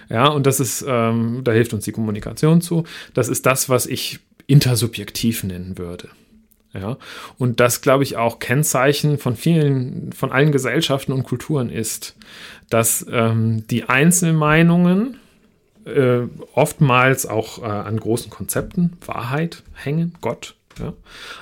Ja, 0.10 0.28
und 0.28 0.46
das 0.46 0.60
ist, 0.60 0.86
ähm, 0.88 1.42
da 1.44 1.54
hilft 1.54 1.74
uns 1.74 1.86
die 1.86 1.92
Kommunikation 1.92 2.62
zu. 2.62 2.84
Das 3.16 3.30
ist 3.30 3.48
das, 3.48 3.68
was 3.68 3.88
ich 3.88 4.20
intersubjektiv 4.46 5.44
nennen 5.44 5.80
würde. 5.80 6.10
Ja, 6.72 6.98
und 7.40 7.60
das, 7.60 7.82
glaube 7.82 8.04
ich, 8.04 8.16
auch 8.16 8.38
Kennzeichen 8.38 9.18
von 9.18 9.36
vielen, 9.36 10.14
von 10.14 10.32
allen 10.32 10.52
Gesellschaften 10.52 11.14
und 11.14 11.24
Kulturen 11.24 11.72
ist, 11.72 12.16
dass 12.70 13.04
ähm, 13.10 13.66
die 13.72 13.86
Einzelmeinungen 13.86 15.18
äh, 15.86 16.28
oftmals 16.54 17.26
auch 17.26 17.64
äh, 17.64 17.66
an 17.66 18.00
großen 18.00 18.30
Konzepten, 18.30 18.98
Wahrheit 19.04 19.64
hängen, 19.74 20.14
Gott, 20.22 20.57
ja? 20.80 20.94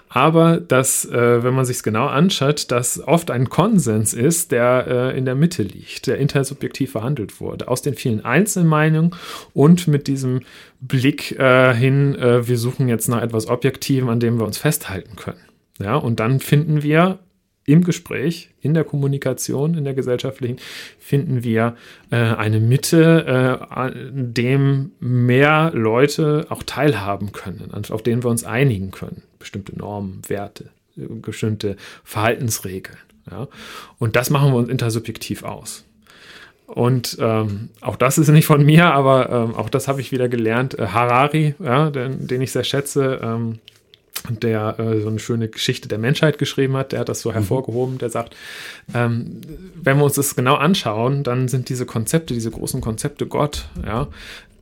Aber 0.10 0.60
dass, 0.60 1.06
äh, 1.06 1.44
wenn 1.44 1.54
man 1.54 1.66
sich 1.66 1.78
es 1.78 1.84
genau 1.84 2.08
anschaut, 2.08 2.72
dass 2.72 3.06
oft 3.06 3.32
ein 3.32 3.50
Konsens 3.50 4.14
ist, 4.14 4.52
der 4.52 4.88
äh, 4.88 5.18
in 5.18 5.26
der 5.26 5.36
Mitte 5.36 5.64
liegt, 5.64 6.08
der 6.08 6.18
intersubjektiv 6.18 6.92
verhandelt 6.92 7.42
wurde, 7.42 7.68
aus 7.68 7.82
den 7.82 7.96
vielen 7.96 8.24
Einzelmeinungen 8.24 9.16
und 9.54 9.88
mit 9.88 10.08
diesem 10.08 10.42
Blick 10.82 11.38
äh, 11.40 11.74
hin, 11.74 12.16
äh, 12.16 12.48
wir 12.48 12.58
suchen 12.58 12.88
jetzt 12.88 13.08
nach 13.08 13.22
etwas 13.22 13.48
Objektivem, 13.48 14.10
an 14.10 14.20
dem 14.20 14.40
wir 14.40 14.46
uns 14.46 14.58
festhalten 14.58 15.16
können. 15.16 15.42
Ja, 15.80 15.96
und 15.96 16.20
dann 16.20 16.40
finden 16.40 16.84
wir 16.84 17.20
im 17.66 17.84
Gespräch, 17.84 18.50
in 18.62 18.74
der 18.74 18.84
Kommunikation, 18.84 19.76
in 19.76 19.84
der 19.84 19.94
gesellschaftlichen, 19.94 20.58
finden 21.00 21.44
wir 21.44 21.76
äh, 22.12 22.18
eine 22.18 22.60
Mitte, 22.60 23.26
äh, 23.28 23.74
an 23.74 24.34
dem 24.34 24.92
mehr 25.00 25.72
Leute 25.74 26.46
auch 26.50 26.64
teilhaben 26.64 27.32
können, 27.32 27.72
auf 27.90 28.04
denen 28.04 28.24
wir 28.24 28.30
uns 28.30 28.44
einigen 28.44 28.92
können. 28.92 29.24
Bestimmte 29.40 29.78
Normen, 29.78 30.22
Werte, 30.28 30.70
bestimmte 30.96 31.76
Verhaltensregeln. 32.04 32.98
Ja? 33.30 33.48
Und 33.98 34.16
das 34.16 34.30
machen 34.30 34.52
wir 34.52 34.58
uns 34.58 34.70
intersubjektiv 34.70 35.44
aus. 35.44 35.86
Und 36.68 37.18
ähm, 37.20 37.70
auch 37.82 37.96
das 37.96 38.18
ist 38.18 38.30
nicht 38.30 38.48
von 38.48 38.66
mir, 38.66 38.86
aber 38.86 39.30
ähm, 39.30 39.56
auch 39.56 39.70
das 39.70 39.88
habe 39.88 40.02
ich 40.02 40.12
wieder 40.12 40.30
gelernt. 40.30 40.78
Äh, 40.78 40.88
Harari, 40.88 41.54
ja, 41.64 41.92
den, 41.92 42.28
den, 42.28 42.42
ich 42.42 42.52
sehr 42.52 42.64
schätze, 42.64 43.20
ähm, 43.22 43.60
der 44.30 44.80
äh, 44.80 45.02
so 45.02 45.08
eine 45.08 45.20
schöne 45.20 45.48
Geschichte 45.48 45.88
der 45.88 45.98
Menschheit 45.98 46.38
geschrieben 46.38 46.76
hat, 46.76 46.92
der 46.92 47.00
hat 47.02 47.10
das 47.10 47.22
so 47.22 47.30
mhm. 47.30 47.36
hervorgehoben, 47.36 47.98
der 47.98 48.10
sagt, 48.10 48.36
ähm, 48.94 49.42
wenn 49.76 49.98
wir 49.98 50.04
uns 50.04 50.16
das 50.16 50.36
genau 50.36 50.56
anschauen, 50.56 51.24
dann 51.24 51.48
sind 51.48 51.70
diese 51.70 51.86
Konzepte, 51.86 52.34
diese 52.34 52.52
großen 52.52 52.82
Konzepte 52.82 53.28
Gott, 53.28 53.68
ja, 53.86 54.08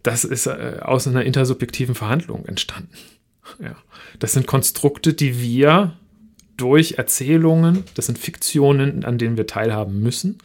das 0.03 0.25
ist 0.25 0.47
äh, 0.47 0.79
aus 0.81 1.07
einer 1.07 1.23
intersubjektiven 1.23 1.95
Verhandlung 1.95 2.45
entstanden. 2.45 2.91
Ja. 3.59 3.75
Das 4.19 4.33
sind 4.33 4.47
Konstrukte, 4.47 5.13
die 5.13 5.39
wir 5.41 5.93
durch 6.57 6.93
Erzählungen, 6.97 7.83
das 7.95 8.05
sind 8.05 8.19
Fiktionen, 8.19 9.05
an 9.05 9.17
denen 9.17 9.37
wir 9.37 9.47
teilhaben 9.47 10.01
müssen, 10.01 10.37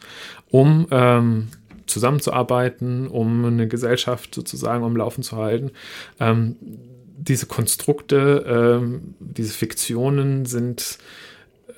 um 0.49 0.87
ähm, 0.91 1.49
zusammenzuarbeiten, 1.85 3.07
um 3.07 3.45
eine 3.45 3.67
Gesellschaft 3.67 4.33
sozusagen 4.33 4.83
am 4.83 4.95
Laufen 4.95 5.23
zu 5.23 5.37
halten. 5.37 5.71
Ähm, 6.19 6.55
diese 7.19 7.45
Konstrukte, 7.45 8.43
ähm, 8.47 9.13
diese 9.19 9.53
Fiktionen 9.53 10.45
sind 10.45 10.97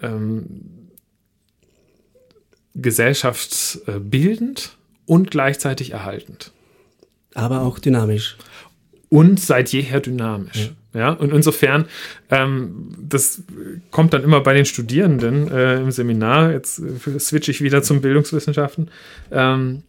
ähm, 0.02 0.90
gesellschaftsbildend 2.74 4.78
und 5.06 5.30
gleichzeitig 5.32 5.92
erhaltend. 5.92 6.54
Aber 7.34 7.62
auch 7.62 7.80
dynamisch. 7.80 8.38
Und 9.10 9.42
seit 9.42 9.74
jeher 9.74 10.00
dynamisch. 10.00 10.72
Ja, 10.94 11.00
ja? 11.00 11.10
und 11.12 11.34
insofern, 11.34 11.86
ähm, 12.30 12.94
das 12.98 13.44
kommt 13.90 14.14
dann 14.14 14.24
immer 14.24 14.42
bei 14.42 14.54
den 14.54 14.66
Studierenden 14.66 15.52
äh, 15.52 15.82
im 15.82 15.92
Seminar, 15.92 16.52
jetzt 16.52 16.80
äh, 16.80 17.20
switche 17.20 17.52
ich 17.52 17.62
wieder 17.62 17.84
zum 17.84 18.02
Bildungswissenschaften, 18.02 18.90
ähm, 19.32 19.84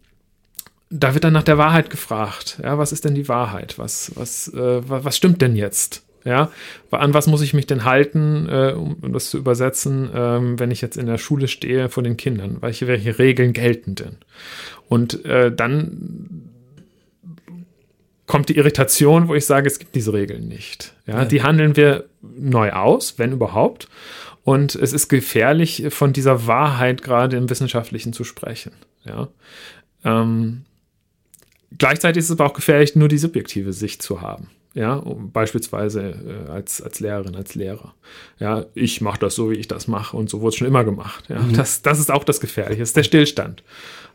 da 0.89 1.13
wird 1.13 1.23
dann 1.23 1.33
nach 1.33 1.43
der 1.43 1.57
Wahrheit 1.57 1.89
gefragt. 1.89 2.59
Ja, 2.63 2.77
was 2.77 2.91
ist 2.91 3.05
denn 3.05 3.15
die 3.15 3.27
Wahrheit? 3.27 3.79
Was, 3.79 4.11
was, 4.15 4.47
äh, 4.49 4.81
was 4.85 5.17
stimmt 5.17 5.41
denn 5.41 5.55
jetzt? 5.55 6.03
Ja, 6.25 6.51
an 6.91 7.13
was 7.13 7.27
muss 7.27 7.41
ich 7.41 7.53
mich 7.53 7.67
denn 7.67 7.83
halten, 7.83 8.47
äh, 8.47 8.73
um 8.73 9.11
das 9.11 9.29
zu 9.29 9.37
übersetzen, 9.37 10.09
ähm, 10.13 10.57
wenn 10.57 10.71
ich 10.71 10.79
jetzt 10.79 10.95
in 10.95 11.05
der 11.05 11.17
Schule 11.17 11.49
stehe 11.49 11.89
vor 11.89 12.01
den 12.01 12.15
Kindern? 12.15 12.57
Welche, 12.61 12.87
welche 12.87 13.19
Regeln 13.19 13.51
gelten 13.51 13.95
denn? 13.95 14.17
Und 14.87 15.25
äh, 15.25 15.53
dann 15.53 16.49
kommt 18.25 18.47
die 18.47 18.55
Irritation, 18.55 19.27
wo 19.27 19.35
ich 19.35 19.45
sage, 19.45 19.67
es 19.67 19.79
gibt 19.79 19.95
diese 19.95 20.13
Regeln 20.13 20.47
nicht. 20.47 20.93
Ja, 21.05 21.19
ja, 21.19 21.25
Die 21.25 21.43
handeln 21.43 21.75
wir 21.75 22.05
neu 22.21 22.71
aus, 22.71 23.19
wenn 23.19 23.33
überhaupt. 23.33 23.89
Und 24.43 24.75
es 24.75 24.93
ist 24.93 25.09
gefährlich, 25.09 25.85
von 25.89 26.13
dieser 26.13 26.47
Wahrheit 26.47 27.01
gerade 27.01 27.37
im 27.37 27.49
Wissenschaftlichen 27.49 28.13
zu 28.13 28.23
sprechen. 28.23 28.71
Ja. 29.05 29.27
Ähm, 30.05 30.63
Gleichzeitig 31.77 32.19
ist 32.19 32.25
es 32.25 32.31
aber 32.31 32.45
auch 32.45 32.53
gefährlich, 32.53 32.95
nur 32.95 33.07
die 33.07 33.17
subjektive 33.17 33.73
Sicht 33.73 34.01
zu 34.01 34.21
haben. 34.21 34.49
Ja, 34.75 34.95
um, 34.95 35.31
beispielsweise 35.31 36.45
äh, 36.47 36.49
als, 36.49 36.81
als 36.81 36.99
Lehrerin, 36.99 37.35
als 37.35 37.53
Lehrer. 37.53 37.93
Ja, 38.39 38.65
ich 38.73 39.01
mache 39.01 39.19
das 39.19 39.35
so, 39.35 39.51
wie 39.51 39.55
ich 39.55 39.67
das 39.67 39.87
mache 39.87 40.17
und 40.17 40.31
so 40.31 40.41
wurde 40.41 40.49
es 40.49 40.55
schon 40.55 40.67
immer 40.67 40.83
gemacht. 40.83 41.25
Ja, 41.29 41.41
mhm. 41.41 41.53
das, 41.53 41.83
das 41.83 41.99
ist 41.99 42.11
auch 42.11 42.23
das 42.23 42.39
Gefährliche, 42.39 42.79
das 42.79 42.89
ist 42.89 42.97
der 42.97 43.03
Stillstand. 43.03 43.63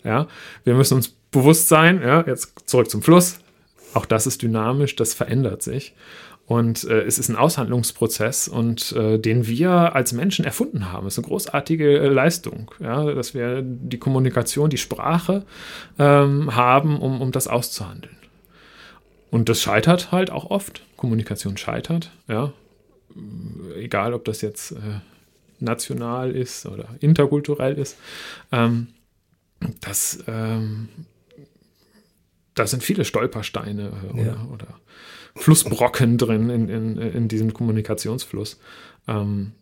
Ja, 0.02 0.26
wir 0.64 0.74
müssen 0.74 0.94
uns 0.94 1.08
bewusst 1.30 1.68
sein, 1.68 2.02
ja, 2.02 2.24
jetzt 2.26 2.54
zurück 2.66 2.90
zum 2.90 3.02
Fluss. 3.02 3.38
Auch 3.94 4.04
das 4.04 4.26
ist 4.26 4.42
dynamisch, 4.42 4.96
das 4.96 5.14
verändert 5.14 5.62
sich. 5.62 5.94
Und 6.48 6.84
äh, 6.84 7.02
es 7.02 7.18
ist 7.18 7.28
ein 7.28 7.36
Aushandlungsprozess 7.36 8.48
und 8.48 8.92
äh, 8.92 9.18
den 9.18 9.46
wir 9.46 9.94
als 9.94 10.14
Menschen 10.14 10.46
erfunden 10.46 10.90
haben. 10.90 11.06
Es 11.06 11.12
ist 11.12 11.18
eine 11.18 11.28
großartige 11.28 11.98
äh, 11.98 12.08
Leistung, 12.08 12.70
ja, 12.80 13.04
dass 13.12 13.34
wir 13.34 13.60
die 13.62 13.98
Kommunikation, 13.98 14.70
die 14.70 14.78
Sprache 14.78 15.44
ähm, 15.98 16.56
haben, 16.56 17.00
um, 17.00 17.20
um 17.20 17.32
das 17.32 17.48
auszuhandeln. 17.48 18.16
Und 19.30 19.50
das 19.50 19.60
scheitert 19.60 20.10
halt 20.10 20.30
auch 20.30 20.50
oft. 20.50 20.80
Kommunikation 20.96 21.58
scheitert, 21.58 22.12
ja. 22.28 22.54
Egal, 23.76 24.14
ob 24.14 24.24
das 24.24 24.40
jetzt 24.40 24.72
äh, 24.72 25.00
national 25.60 26.30
ist 26.30 26.64
oder 26.64 26.88
interkulturell 27.00 27.76
ist. 27.76 27.98
Ähm, 28.52 28.86
das, 29.82 30.24
ähm, 30.26 30.88
das 32.54 32.70
sind 32.70 32.82
viele 32.82 33.04
Stolpersteine 33.04 33.92
äh, 34.08 34.12
oder, 34.14 34.22
ja. 34.22 34.48
oder 34.50 34.66
Flussbrocken 35.38 36.18
drin 36.18 36.50
in, 36.50 36.68
in, 36.68 36.98
in 36.98 37.28
diesem 37.28 37.52
Kommunikationsfluss. 37.52 38.58
Ähm, 39.06 39.52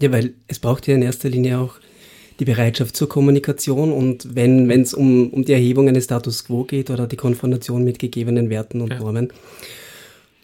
ja, 0.00 0.12
weil 0.12 0.34
es 0.48 0.58
braucht 0.58 0.86
ja 0.86 0.94
in 0.94 1.02
erster 1.02 1.28
Linie 1.28 1.58
auch 1.58 1.76
die 2.40 2.44
Bereitschaft 2.44 2.96
zur 2.96 3.08
Kommunikation 3.08 3.92
und 3.92 4.34
wenn 4.34 4.68
es 4.70 4.92
um, 4.92 5.30
um 5.30 5.44
die 5.44 5.52
Erhebung 5.52 5.88
eines 5.88 6.04
Status 6.04 6.44
quo 6.44 6.64
geht 6.64 6.90
oder 6.90 7.06
die 7.06 7.16
Konfrontation 7.16 7.84
mit 7.84 7.98
gegebenen 7.98 8.50
Werten 8.50 8.80
und 8.80 8.92
ja. 8.92 8.98
Normen, 8.98 9.32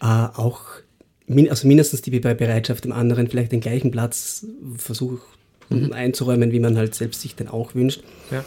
äh, 0.01 0.05
auch 0.05 0.61
min 1.27 1.49
also 1.49 1.67
mindestens 1.67 2.01
die 2.01 2.11
Bereitschaft, 2.11 2.85
dem 2.85 2.93
anderen 2.93 3.27
vielleicht 3.27 3.51
den 3.51 3.59
gleichen 3.59 3.91
Platz 3.91 4.45
versucht 4.77 5.21
mhm. 5.69 5.93
einzuräumen, 5.93 6.51
wie 6.51 6.59
man 6.59 6.77
halt 6.77 6.95
selbst 6.95 7.21
sich 7.21 7.35
den 7.35 7.47
auch 7.47 7.75
wünscht. 7.75 8.03
Ja. 8.31 8.43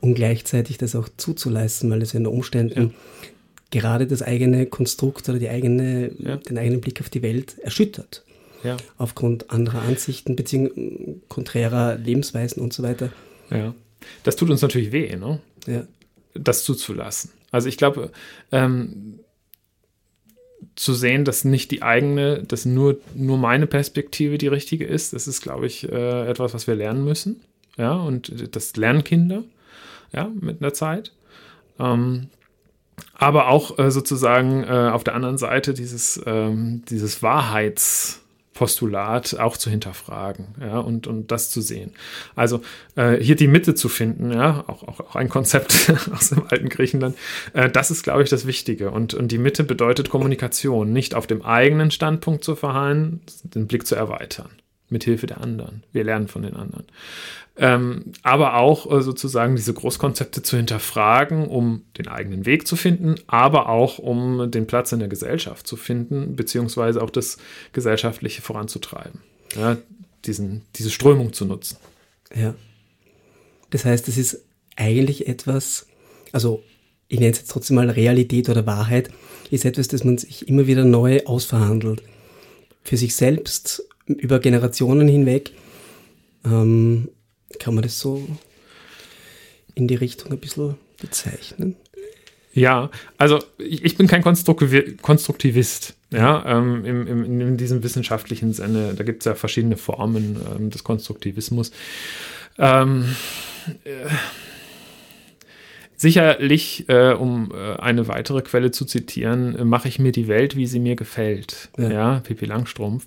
Und 0.00 0.14
gleichzeitig 0.14 0.78
das 0.78 0.96
auch 0.96 1.08
zuzulassen, 1.16 1.90
weil 1.90 2.00
es 2.00 2.14
in 2.14 2.24
den 2.24 2.32
Umständen 2.32 2.80
ja. 2.80 3.29
Gerade 3.70 4.06
das 4.06 4.22
eigene 4.22 4.66
Konstrukt 4.66 5.28
oder 5.28 5.38
die 5.38 5.48
eigene, 5.48 6.10
ja. 6.18 6.36
den 6.36 6.58
eigenen 6.58 6.80
Blick 6.80 7.00
auf 7.00 7.08
die 7.08 7.22
Welt 7.22 7.58
erschüttert. 7.58 8.24
Ja. 8.62 8.76
Aufgrund 8.98 9.50
anderer 9.50 9.82
Ansichten, 9.82 10.36
beziehungsweise 10.36 11.16
konträrer 11.28 11.96
Lebensweisen 11.96 12.62
und 12.62 12.72
so 12.72 12.82
weiter. 12.82 13.10
Ja. 13.50 13.74
Das 14.24 14.36
tut 14.36 14.50
uns 14.50 14.62
natürlich 14.62 14.92
weh, 14.92 15.16
ne? 15.16 15.40
Ja. 15.66 15.84
Das 16.34 16.64
zuzulassen. 16.64 17.30
Also 17.50 17.68
ich 17.68 17.76
glaube, 17.76 18.10
ähm, 18.52 19.20
zu 20.76 20.94
sehen, 20.94 21.24
dass 21.24 21.44
nicht 21.44 21.70
die 21.70 21.82
eigene, 21.82 22.42
dass 22.42 22.64
nur, 22.64 22.98
nur 23.14 23.38
meine 23.38 23.66
Perspektive 23.66 24.38
die 24.38 24.46
richtige 24.46 24.84
ist. 24.84 25.12
Das 25.12 25.26
ist, 25.26 25.40
glaube 25.40 25.66
ich, 25.66 25.90
äh, 25.90 26.28
etwas, 26.28 26.54
was 26.54 26.66
wir 26.66 26.74
lernen 26.74 27.04
müssen. 27.04 27.40
Ja, 27.76 27.94
und 27.94 28.54
das 28.54 28.76
lernen 28.76 29.04
Kinder, 29.04 29.42
ja, 30.12 30.30
mit 30.38 30.60
einer 30.60 30.72
Zeit. 30.72 31.12
Ähm, 31.78 32.28
aber 33.20 33.48
auch 33.48 33.78
äh, 33.78 33.90
sozusagen 33.90 34.64
äh, 34.64 34.90
auf 34.92 35.04
der 35.04 35.14
anderen 35.14 35.38
Seite 35.38 35.74
dieses, 35.74 36.20
ähm, 36.26 36.82
dieses 36.88 37.22
Wahrheits- 37.22 38.20
Postulat 38.60 39.38
auch 39.38 39.56
zu 39.56 39.70
hinterfragen 39.70 40.48
ja, 40.60 40.80
und, 40.80 41.06
und 41.06 41.30
das 41.30 41.48
zu 41.48 41.62
sehen. 41.62 41.92
Also 42.36 42.60
äh, 42.94 43.16
hier 43.16 43.34
die 43.34 43.46
Mitte 43.46 43.74
zu 43.74 43.88
finden, 43.88 44.32
ja, 44.32 44.64
auch, 44.66 44.82
auch, 44.86 45.00
auch 45.00 45.16
ein 45.16 45.30
Konzept 45.30 45.90
aus 46.12 46.28
dem 46.28 46.42
alten 46.46 46.68
Griechenland, 46.68 47.16
äh, 47.54 47.70
das 47.70 47.90
ist, 47.90 48.02
glaube 48.02 48.22
ich, 48.22 48.28
das 48.28 48.46
Wichtige. 48.46 48.90
Und, 48.90 49.14
und 49.14 49.32
die 49.32 49.38
Mitte 49.38 49.64
bedeutet 49.64 50.10
Kommunikation, 50.10 50.92
nicht 50.92 51.14
auf 51.14 51.26
dem 51.26 51.40
eigenen 51.40 51.90
Standpunkt 51.90 52.44
zu 52.44 52.54
verharren, 52.54 53.20
den 53.44 53.66
Blick 53.66 53.86
zu 53.86 53.94
erweitern, 53.94 54.50
mit 54.90 55.04
Hilfe 55.04 55.26
der 55.26 55.40
anderen. 55.40 55.82
Wir 55.92 56.04
lernen 56.04 56.28
von 56.28 56.42
den 56.42 56.54
anderen 56.54 56.84
ähm, 57.60 58.04
aber 58.22 58.56
auch 58.56 58.90
äh, 58.90 59.02
sozusagen 59.02 59.54
diese 59.54 59.74
Großkonzepte 59.74 60.42
zu 60.42 60.56
hinterfragen, 60.56 61.46
um 61.46 61.82
den 61.98 62.08
eigenen 62.08 62.46
Weg 62.46 62.66
zu 62.66 62.74
finden, 62.74 63.16
aber 63.26 63.68
auch 63.68 63.98
um 63.98 64.50
den 64.50 64.66
Platz 64.66 64.92
in 64.92 64.98
der 64.98 65.08
Gesellschaft 65.08 65.66
zu 65.66 65.76
finden, 65.76 66.36
beziehungsweise 66.36 67.02
auch 67.02 67.10
das 67.10 67.36
Gesellschaftliche 67.74 68.40
voranzutreiben. 68.40 69.20
Ja, 69.56 69.76
diesen, 70.24 70.62
diese 70.76 70.90
Strömung 70.90 71.34
zu 71.34 71.44
nutzen. 71.44 71.76
Ja. 72.34 72.54
Das 73.68 73.84
heißt, 73.84 74.08
es 74.08 74.16
ist 74.16 74.42
eigentlich 74.76 75.28
etwas, 75.28 75.86
also 76.32 76.62
ich 77.08 77.20
nenne 77.20 77.32
es 77.32 77.38
jetzt 77.38 77.50
trotzdem 77.50 77.76
mal 77.76 77.90
Realität 77.90 78.48
oder 78.48 78.64
Wahrheit, 78.64 79.10
ist 79.50 79.66
etwas, 79.66 79.88
das 79.88 80.02
man 80.02 80.16
sich 80.16 80.48
immer 80.48 80.66
wieder 80.66 80.84
neu 80.84 81.24
ausverhandelt. 81.26 82.02
Für 82.84 82.96
sich 82.96 83.14
selbst, 83.14 83.84
über 84.16 84.38
Generationen 84.38 85.08
hinweg. 85.08 85.52
Ähm, 86.44 87.08
kann 87.58 87.74
man 87.74 87.82
das 87.82 87.98
so 87.98 88.26
in 89.74 89.88
die 89.88 89.94
Richtung 89.94 90.32
ein 90.32 90.38
bisschen 90.38 90.76
bezeichnen? 91.00 91.76
Ja, 92.52 92.90
also 93.16 93.38
ich 93.58 93.96
bin 93.96 94.08
kein 94.08 94.22
Konstruktivist, 94.22 95.94
ja, 96.10 96.44
ähm, 96.46 96.84
im, 96.84 97.06
im, 97.06 97.40
in 97.40 97.56
diesem 97.56 97.84
wissenschaftlichen 97.84 98.52
Sinne. 98.52 98.94
Da 98.96 99.04
gibt 99.04 99.22
es 99.22 99.26
ja 99.26 99.36
verschiedene 99.36 99.76
Formen 99.76 100.40
ähm, 100.56 100.70
des 100.70 100.82
Konstruktivismus. 100.82 101.70
Ähm, 102.58 103.04
äh, 103.84 104.08
sicherlich, 106.00 106.88
äh, 106.88 107.12
um 107.12 107.52
äh, 107.54 107.76
eine 107.76 108.08
weitere 108.08 108.40
Quelle 108.40 108.70
zu 108.70 108.86
zitieren, 108.86 109.54
äh, 109.54 109.64
mache 109.66 109.86
ich 109.86 109.98
mir 109.98 110.12
die 110.12 110.28
Welt, 110.28 110.56
wie 110.56 110.66
sie 110.66 110.80
mir 110.80 110.96
gefällt. 110.96 111.68
Ja, 111.76 111.90
ja 111.90 112.20
Pippi 112.20 112.46
Langstrumpf, 112.46 113.04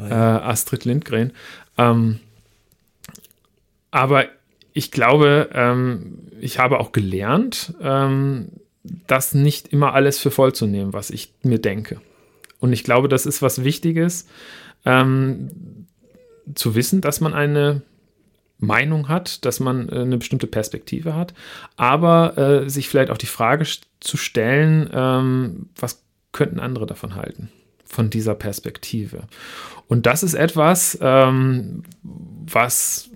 äh, 0.00 0.12
Astrid 0.12 0.84
Lindgren. 0.84 1.30
Ähm, 1.78 2.18
aber 3.92 4.24
ich 4.72 4.90
glaube, 4.90 5.50
ähm, 5.52 6.18
ich 6.40 6.58
habe 6.58 6.80
auch 6.80 6.90
gelernt, 6.90 7.72
ähm, 7.80 8.48
das 9.06 9.32
nicht 9.32 9.68
immer 9.68 9.94
alles 9.94 10.18
für 10.18 10.32
voll 10.32 10.52
zu 10.52 10.66
nehmen, 10.66 10.92
was 10.92 11.10
ich 11.10 11.32
mir 11.44 11.60
denke. 11.60 12.00
Und 12.58 12.72
ich 12.72 12.82
glaube, 12.82 13.06
das 13.06 13.26
ist 13.26 13.42
was 13.42 13.62
Wichtiges, 13.62 14.26
ähm, 14.84 15.86
zu 16.56 16.74
wissen, 16.74 17.00
dass 17.00 17.20
man 17.20 17.32
eine 17.32 17.82
Meinung 18.58 19.08
hat, 19.08 19.44
dass 19.44 19.60
man 19.60 19.88
äh, 19.88 20.00
eine 20.00 20.18
bestimmte 20.18 20.46
Perspektive 20.46 21.14
hat, 21.14 21.34
aber 21.76 22.38
äh, 22.38 22.70
sich 22.70 22.88
vielleicht 22.88 23.10
auch 23.10 23.18
die 23.18 23.26
Frage 23.26 23.66
zu 24.00 24.16
stellen, 24.16 24.88
ähm, 24.92 25.66
was 25.76 26.02
könnten 26.32 26.60
andere 26.60 26.86
davon 26.86 27.14
halten, 27.14 27.50
von 27.84 28.10
dieser 28.10 28.34
Perspektive. 28.34 29.24
Und 29.88 30.06
das 30.06 30.22
ist 30.22 30.34
etwas, 30.34 30.98
ähm, 31.00 31.82
was 32.02 33.10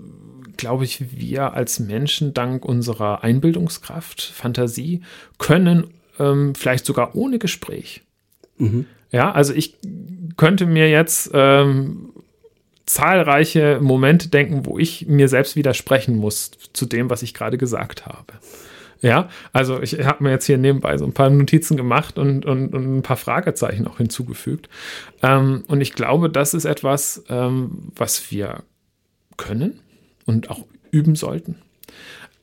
glaube 0.58 0.84
ich, 0.84 1.16
wir 1.16 1.54
als 1.54 1.80
Menschen 1.80 2.34
dank 2.34 2.64
unserer 2.66 3.24
Einbildungskraft, 3.24 4.20
Fantasie, 4.20 5.00
können 5.38 5.86
ähm, 6.18 6.54
vielleicht 6.54 6.84
sogar 6.84 7.14
ohne 7.14 7.38
Gespräch. 7.38 8.02
Mhm. 8.58 8.84
Ja, 9.10 9.32
also 9.32 9.54
ich 9.54 9.76
könnte 10.36 10.66
mir 10.66 10.90
jetzt 10.90 11.30
ähm, 11.32 12.10
zahlreiche 12.88 13.78
Momente 13.80 14.28
denken, 14.28 14.64
wo 14.64 14.78
ich 14.78 15.06
mir 15.06 15.28
selbst 15.28 15.56
widersprechen 15.56 16.16
muss 16.16 16.50
zu 16.72 16.86
dem, 16.86 17.10
was 17.10 17.22
ich 17.22 17.34
gerade 17.34 17.58
gesagt 17.58 18.06
habe. 18.06 18.34
Ja, 19.00 19.28
also 19.52 19.80
ich 19.80 20.04
habe 20.04 20.24
mir 20.24 20.30
jetzt 20.30 20.46
hier 20.46 20.58
nebenbei 20.58 20.98
so 20.98 21.04
ein 21.04 21.12
paar 21.12 21.30
Notizen 21.30 21.76
gemacht 21.76 22.18
und, 22.18 22.44
und, 22.44 22.74
und 22.74 22.98
ein 22.98 23.02
paar 23.02 23.16
Fragezeichen 23.16 23.86
auch 23.86 23.98
hinzugefügt. 23.98 24.68
Ähm, 25.22 25.64
und 25.68 25.80
ich 25.80 25.92
glaube, 25.92 26.30
das 26.30 26.52
ist 26.52 26.64
etwas, 26.64 27.22
ähm, 27.28 27.92
was 27.94 28.32
wir 28.32 28.64
können, 29.36 29.78
und 30.28 30.50
auch 30.50 30.66
üben 30.90 31.16
sollten, 31.16 31.56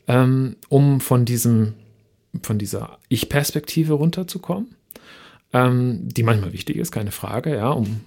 ähm, 0.08 0.56
um 0.70 1.00
von 1.00 1.24
diesem, 1.24 1.74
von 2.42 2.58
dieser 2.58 2.98
Ich-Perspektive 3.10 3.94
runterzukommen, 3.94 4.76
ähm, 5.54 6.00
die 6.10 6.24
manchmal 6.24 6.52
wichtig 6.52 6.78
ist, 6.78 6.92
keine 6.92 7.12
Frage, 7.12 7.56
ja, 7.56 7.70
um 7.70 8.02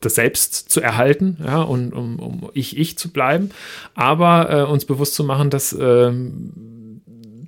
das 0.00 0.14
Selbst 0.14 0.70
zu 0.70 0.80
erhalten, 0.80 1.38
ja, 1.44 1.62
und 1.62 1.92
um, 1.92 2.18
um 2.18 2.50
ich 2.54 2.76
ich 2.78 2.96
zu 2.96 3.10
bleiben, 3.10 3.50
aber 3.94 4.50
äh, 4.50 4.62
uns 4.70 4.84
bewusst 4.84 5.14
zu 5.14 5.24
machen, 5.24 5.50
dass 5.50 5.76
ähm, 5.78 6.52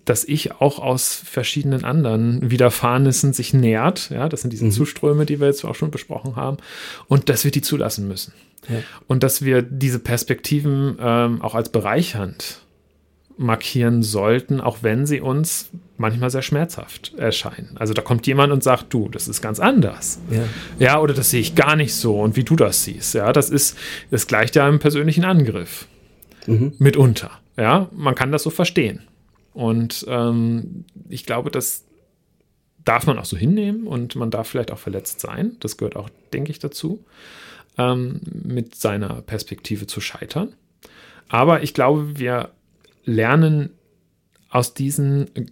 dass 0.04 0.24
ich 0.24 0.52
auch 0.52 0.78
aus 0.78 1.14
verschiedenen 1.14 1.84
anderen 1.84 2.50
Widerfahrnissen 2.50 3.32
sich 3.32 3.54
nährt. 3.54 4.10
Ja, 4.10 4.28
das 4.28 4.42
sind 4.42 4.52
diese 4.52 4.64
mhm. 4.64 4.72
Zuströme, 4.72 5.26
die 5.26 5.38
wir 5.40 5.46
jetzt 5.46 5.64
auch 5.64 5.74
schon 5.74 5.90
besprochen 5.90 6.36
haben. 6.36 6.56
Und 7.06 7.28
dass 7.28 7.44
wir 7.44 7.52
die 7.52 7.62
zulassen 7.62 8.08
müssen. 8.08 8.32
Ja. 8.68 8.80
Und 9.06 9.22
dass 9.22 9.42
wir 9.42 9.62
diese 9.62 9.98
Perspektiven 9.98 10.96
ähm, 11.00 11.42
auch 11.42 11.54
als 11.54 11.68
bereichernd 11.68 12.61
markieren 13.42 14.02
sollten, 14.02 14.60
auch 14.60 14.78
wenn 14.82 15.06
sie 15.06 15.20
uns 15.20 15.70
manchmal 15.96 16.30
sehr 16.30 16.42
schmerzhaft 16.42 17.14
erscheinen. 17.16 17.76
Also 17.76 17.94
da 17.94 18.02
kommt 18.02 18.26
jemand 18.26 18.52
und 18.52 18.62
sagt, 18.62 18.92
du, 18.92 19.08
das 19.08 19.28
ist 19.28 19.42
ganz 19.42 19.60
anders. 19.60 20.20
Ja, 20.30 20.44
ja 20.78 21.00
oder 21.00 21.14
das 21.14 21.30
sehe 21.30 21.40
ich 21.40 21.54
gar 21.54 21.76
nicht 21.76 21.94
so 21.94 22.20
und 22.20 22.36
wie 22.36 22.44
du 22.44 22.56
das 22.56 22.84
siehst. 22.84 23.14
Ja, 23.14 23.32
das 23.32 23.50
ist, 23.50 23.76
das 24.10 24.26
gleicht 24.26 24.56
ja 24.56 24.66
einem 24.66 24.78
persönlichen 24.78 25.24
Angriff. 25.24 25.86
Mhm. 26.46 26.74
Mitunter. 26.78 27.30
Ja, 27.56 27.88
man 27.92 28.14
kann 28.14 28.32
das 28.32 28.42
so 28.42 28.50
verstehen. 28.50 29.02
Und 29.52 30.04
ähm, 30.08 30.84
ich 31.08 31.26
glaube, 31.26 31.50
das 31.50 31.84
darf 32.84 33.06
man 33.06 33.18
auch 33.18 33.24
so 33.24 33.36
hinnehmen 33.36 33.86
und 33.86 34.16
man 34.16 34.30
darf 34.30 34.48
vielleicht 34.48 34.72
auch 34.72 34.78
verletzt 34.78 35.20
sein. 35.20 35.56
Das 35.60 35.76
gehört 35.76 35.96
auch, 35.96 36.08
denke 36.32 36.50
ich, 36.50 36.58
dazu 36.58 37.04
ähm, 37.78 38.20
mit 38.32 38.74
seiner 38.74 39.22
Perspektive 39.22 39.86
zu 39.86 40.00
scheitern. 40.00 40.54
Aber 41.28 41.62
ich 41.62 41.74
glaube, 41.74 42.18
wir 42.18 42.50
lernen 43.04 43.70
aus 44.48 44.74
diesen 44.74 45.50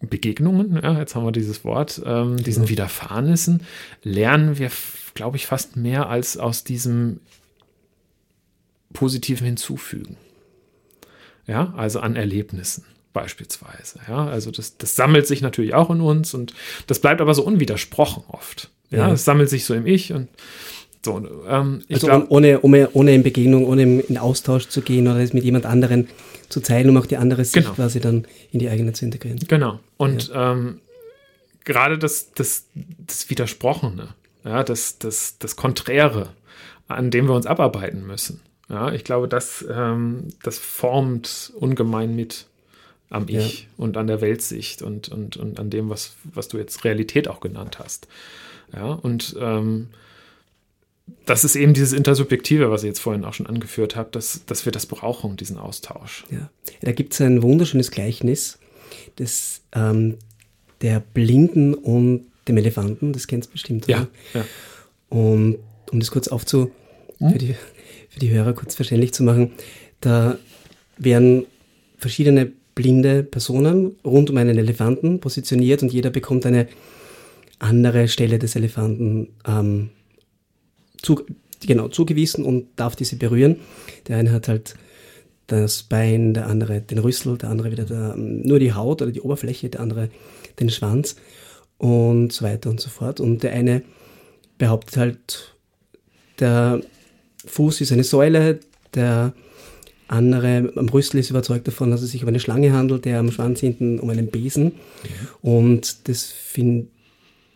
Begegnungen, 0.00 0.80
ja, 0.82 0.98
jetzt 0.98 1.14
haben 1.14 1.24
wir 1.24 1.32
dieses 1.32 1.64
Wort, 1.64 2.02
ähm, 2.04 2.36
diesen 2.36 2.68
Widerfahrnissen, 2.68 3.62
lernen 4.02 4.58
wir, 4.58 4.70
glaube 5.14 5.36
ich, 5.36 5.46
fast 5.46 5.76
mehr 5.76 6.08
als 6.08 6.36
aus 6.36 6.64
diesem 6.64 7.20
positiven 8.92 9.46
Hinzufügen. 9.46 10.16
Ja, 11.46 11.72
also 11.76 12.00
an 12.00 12.16
Erlebnissen 12.16 12.84
beispielsweise. 13.12 14.00
Ja, 14.08 14.26
also 14.26 14.50
das, 14.50 14.76
das 14.76 14.96
sammelt 14.96 15.26
sich 15.26 15.40
natürlich 15.40 15.74
auch 15.74 15.90
in 15.90 16.00
uns 16.00 16.34
und 16.34 16.54
das 16.86 17.00
bleibt 17.00 17.20
aber 17.20 17.34
so 17.34 17.44
unwidersprochen 17.44 18.24
oft. 18.28 18.70
Ja, 18.90 19.10
es 19.10 19.24
sammelt 19.24 19.48
sich 19.48 19.64
so 19.64 19.74
im 19.74 19.86
Ich 19.86 20.12
und 20.12 20.28
so, 21.04 21.16
ähm, 21.48 21.82
also 21.90 22.06
glaub, 22.06 22.30
ohne, 22.30 22.60
ohne, 22.62 22.90
ohne 22.92 23.14
in 23.14 23.22
Begegnung, 23.22 23.66
ohne 23.66 24.00
in 24.00 24.18
Austausch 24.18 24.68
zu 24.68 24.82
gehen 24.82 25.08
oder 25.08 25.20
es 25.20 25.32
mit 25.32 25.44
jemand 25.44 25.66
anderem 25.66 26.06
zu 26.48 26.60
teilen, 26.60 26.90
um 26.90 26.96
auch 26.96 27.06
die 27.06 27.16
andere 27.16 27.44
Sicht 27.44 27.66
genau. 27.66 27.74
quasi 27.74 28.00
dann 28.00 28.26
in 28.52 28.60
die 28.60 28.68
eigene 28.68 28.92
zu 28.92 29.04
integrieren. 29.04 29.40
Genau. 29.48 29.80
Und 29.96 30.28
ja. 30.28 30.52
ähm, 30.52 30.80
gerade 31.64 31.98
das, 31.98 32.32
das, 32.34 32.66
das 32.74 33.30
Widersprochene, 33.30 34.08
ja, 34.44 34.62
das, 34.62 34.98
das, 34.98 35.38
das 35.38 35.56
Konträre, 35.56 36.30
an 36.88 37.10
dem 37.10 37.26
wir 37.26 37.34
uns 37.34 37.46
abarbeiten 37.46 38.06
müssen, 38.06 38.40
Ja, 38.72 38.90
ich 38.90 39.04
glaube, 39.04 39.28
das, 39.28 39.64
ähm, 39.70 40.28
das 40.42 40.58
formt 40.58 41.52
ungemein 41.56 42.16
mit 42.16 42.46
am 43.10 43.28
Ich 43.28 43.62
ja. 43.62 43.68
und 43.76 43.98
an 43.98 44.06
der 44.06 44.22
Weltsicht 44.22 44.80
und, 44.80 45.10
und, 45.10 45.36
und 45.36 45.60
an 45.60 45.68
dem, 45.68 45.90
was, 45.90 46.16
was 46.24 46.48
du 46.48 46.56
jetzt 46.56 46.84
Realität 46.84 47.28
auch 47.28 47.40
genannt 47.40 47.78
hast. 47.78 48.08
Ja, 48.74 48.86
und 48.86 49.36
ähm, 49.38 49.88
das 51.26 51.44
ist 51.44 51.56
eben 51.56 51.74
dieses 51.74 51.92
Intersubjektive, 51.92 52.70
was 52.70 52.82
ich 52.82 52.88
jetzt 52.88 53.00
vorhin 53.00 53.24
auch 53.24 53.34
schon 53.34 53.46
angeführt 53.46 53.96
habe, 53.96 54.10
dass, 54.12 54.44
dass 54.46 54.64
wir 54.64 54.72
das 54.72 54.86
brauchen, 54.86 55.36
diesen 55.36 55.58
Austausch. 55.58 56.24
Ja. 56.30 56.50
Da 56.80 56.92
gibt 56.92 57.14
es 57.14 57.20
ein 57.20 57.42
wunderschönes 57.42 57.90
Gleichnis 57.90 58.58
des, 59.18 59.62
ähm, 59.72 60.16
der 60.80 61.00
Blinden 61.00 61.74
und 61.74 62.26
dem 62.48 62.56
Elefanten, 62.56 63.12
das 63.12 63.26
kennst 63.26 63.50
du 63.50 63.52
bestimmt. 63.52 63.86
Ja, 63.86 64.08
ja. 64.34 64.44
Und 65.08 65.58
um 65.90 66.00
das 66.00 66.10
kurz 66.10 66.28
aufzu, 66.28 66.72
hm? 67.18 67.30
für, 67.30 67.38
die, 67.38 67.54
für 68.08 68.20
die 68.20 68.30
Hörer 68.30 68.52
kurz 68.52 68.74
verständlich 68.74 69.12
zu 69.12 69.22
machen, 69.22 69.52
da 70.00 70.38
werden 70.98 71.46
verschiedene 71.98 72.50
blinde 72.74 73.22
Personen 73.22 73.96
rund 74.04 74.30
um 74.30 74.36
einen 74.36 74.58
Elefanten 74.58 75.20
positioniert 75.20 75.82
und 75.82 75.92
jeder 75.92 76.10
bekommt 76.10 76.46
eine 76.46 76.66
andere 77.58 78.08
Stelle 78.08 78.38
des 78.38 78.56
Elefanten 78.56 79.28
ähm, 79.46 79.90
zu, 81.02 81.20
genau, 81.60 81.88
zugewiesen 81.88 82.44
und 82.44 82.68
darf 82.76 82.96
diese 82.96 83.16
berühren. 83.16 83.56
Der 84.08 84.16
eine 84.16 84.32
hat 84.32 84.48
halt 84.48 84.74
das 85.46 85.82
Bein, 85.82 86.34
der 86.34 86.46
andere 86.46 86.80
den 86.80 86.98
Rüssel, 86.98 87.36
der 87.36 87.50
andere 87.50 87.70
wieder 87.70 87.84
der, 87.84 88.16
nur 88.16 88.58
die 88.58 88.72
Haut 88.72 89.02
oder 89.02 89.10
die 89.10 89.20
Oberfläche, 89.20 89.68
der 89.68 89.80
andere 89.80 90.08
den 90.58 90.70
Schwanz 90.70 91.16
und 91.78 92.32
so 92.32 92.44
weiter 92.44 92.70
und 92.70 92.80
so 92.80 92.88
fort. 92.88 93.20
Und 93.20 93.42
der 93.42 93.52
eine 93.52 93.82
behauptet 94.58 94.96
halt, 94.96 95.56
der 96.38 96.80
Fuß 97.44 97.80
ist 97.80 97.92
eine 97.92 98.04
Säule, 98.04 98.60
der 98.94 99.34
andere 100.08 100.72
am 100.76 100.88
Rüssel 100.88 101.20
ist 101.20 101.30
überzeugt 101.30 101.66
davon, 101.66 101.90
dass 101.90 102.02
es 102.02 102.10
sich 102.10 102.22
um 102.22 102.28
eine 102.28 102.40
Schlange 102.40 102.72
handelt, 102.72 103.04
der 103.04 103.18
am 103.18 103.32
Schwanz 103.32 103.60
hinten 103.60 103.98
um 103.98 104.10
einen 104.10 104.28
Besen. 104.28 104.72
Und 105.40 106.08
das, 106.08 106.26
find, 106.26 106.88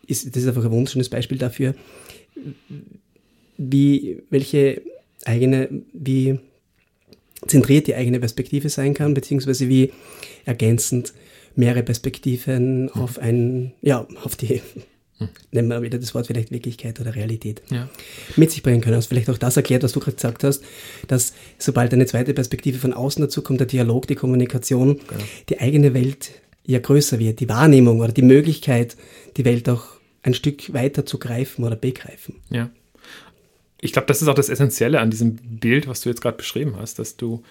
ist, 0.07 0.35
das 0.35 0.43
ist 0.43 0.49
einfach 0.49 0.65
ein 0.65 0.71
wunderschönes 0.71 1.09
Beispiel 1.09 1.39
dafür, 1.39 1.75
wie, 3.59 4.23
welche 4.31 4.83
eigene, 5.25 5.69
wie 5.92 6.38
zentriert 7.47 7.87
die 7.87 7.95
eigene 7.95 8.21
Perspektive 8.21 8.69
sein 8.69 8.95
kann, 8.95 9.14
beziehungsweise 9.14 9.69
wie 9.69 9.92
ergänzend 10.45 11.12
mehrere 11.55 11.83
Perspektiven 11.83 12.85
mhm. 12.85 12.88
auf 12.90 13.19
ein, 13.19 13.73
ja, 13.83 14.07
auf 14.23 14.37
die, 14.37 14.61
mhm. 15.19 15.29
nennen 15.53 15.69
wir 15.69 15.83
wieder 15.83 15.99
das 15.99 16.14
Wort 16.14 16.27
vielleicht 16.27 16.51
Wirklichkeit 16.51 17.01
oder 17.01 17.14
Realität, 17.14 17.62
ja. 17.71 17.88
mit 18.37 18.51
sich 18.51 18.62
bringen 18.62 18.81
können. 18.81 18.97
Also 18.97 19.09
vielleicht 19.09 19.31
auch 19.31 19.38
das 19.38 19.57
erklärt, 19.57 19.83
was 19.83 19.92
du 19.92 20.01
gerade 20.01 20.16
gesagt 20.16 20.45
hast, 20.45 20.62
dass 21.09 21.35
sobald 21.59 21.92
eine 21.92 22.07
zweite 22.07 22.35
Perspektive 22.35 22.79
von 22.79 22.92
außen 22.92 23.23
dazu 23.23 23.42
kommt, 23.42 23.61
der 23.61 23.66
Dialog, 23.66 24.07
die 24.07 24.14
Kommunikation, 24.14 24.99
genau. 25.07 25.25
die 25.49 25.61
eigene 25.61 25.95
Welt 25.95 26.31
ja 26.64 26.79
größer 26.79 27.19
wird, 27.19 27.40
die 27.40 27.49
Wahrnehmung 27.49 28.01
oder 28.01 28.12
die 28.12 28.23
Möglichkeit, 28.23 28.97
die 29.37 29.45
Welt 29.45 29.69
auch 29.69 29.85
ein 30.23 30.35
Stück 30.35 30.73
weiter 30.73 31.07
zu 31.07 31.19
greifen 31.19 31.64
oder 31.64 31.77
begreifen. 31.77 32.37
Ja 32.51 32.71
ich 33.87 33.92
glaube, 33.92 34.07
das 34.07 34.20
ist 34.20 34.29
auch 34.29 34.35
das 34.35 34.51
Essentielle 34.51 35.01
an 35.01 35.11
diesem 35.11 35.37
Bild, 35.37 35.88
was 35.88 36.03
du 36.03 36.11
jetzt 36.11 36.20
gerade 36.20 36.37
beschrieben 36.37 36.77
hast, 36.79 36.99
dass 36.99 37.16
du 37.16 37.42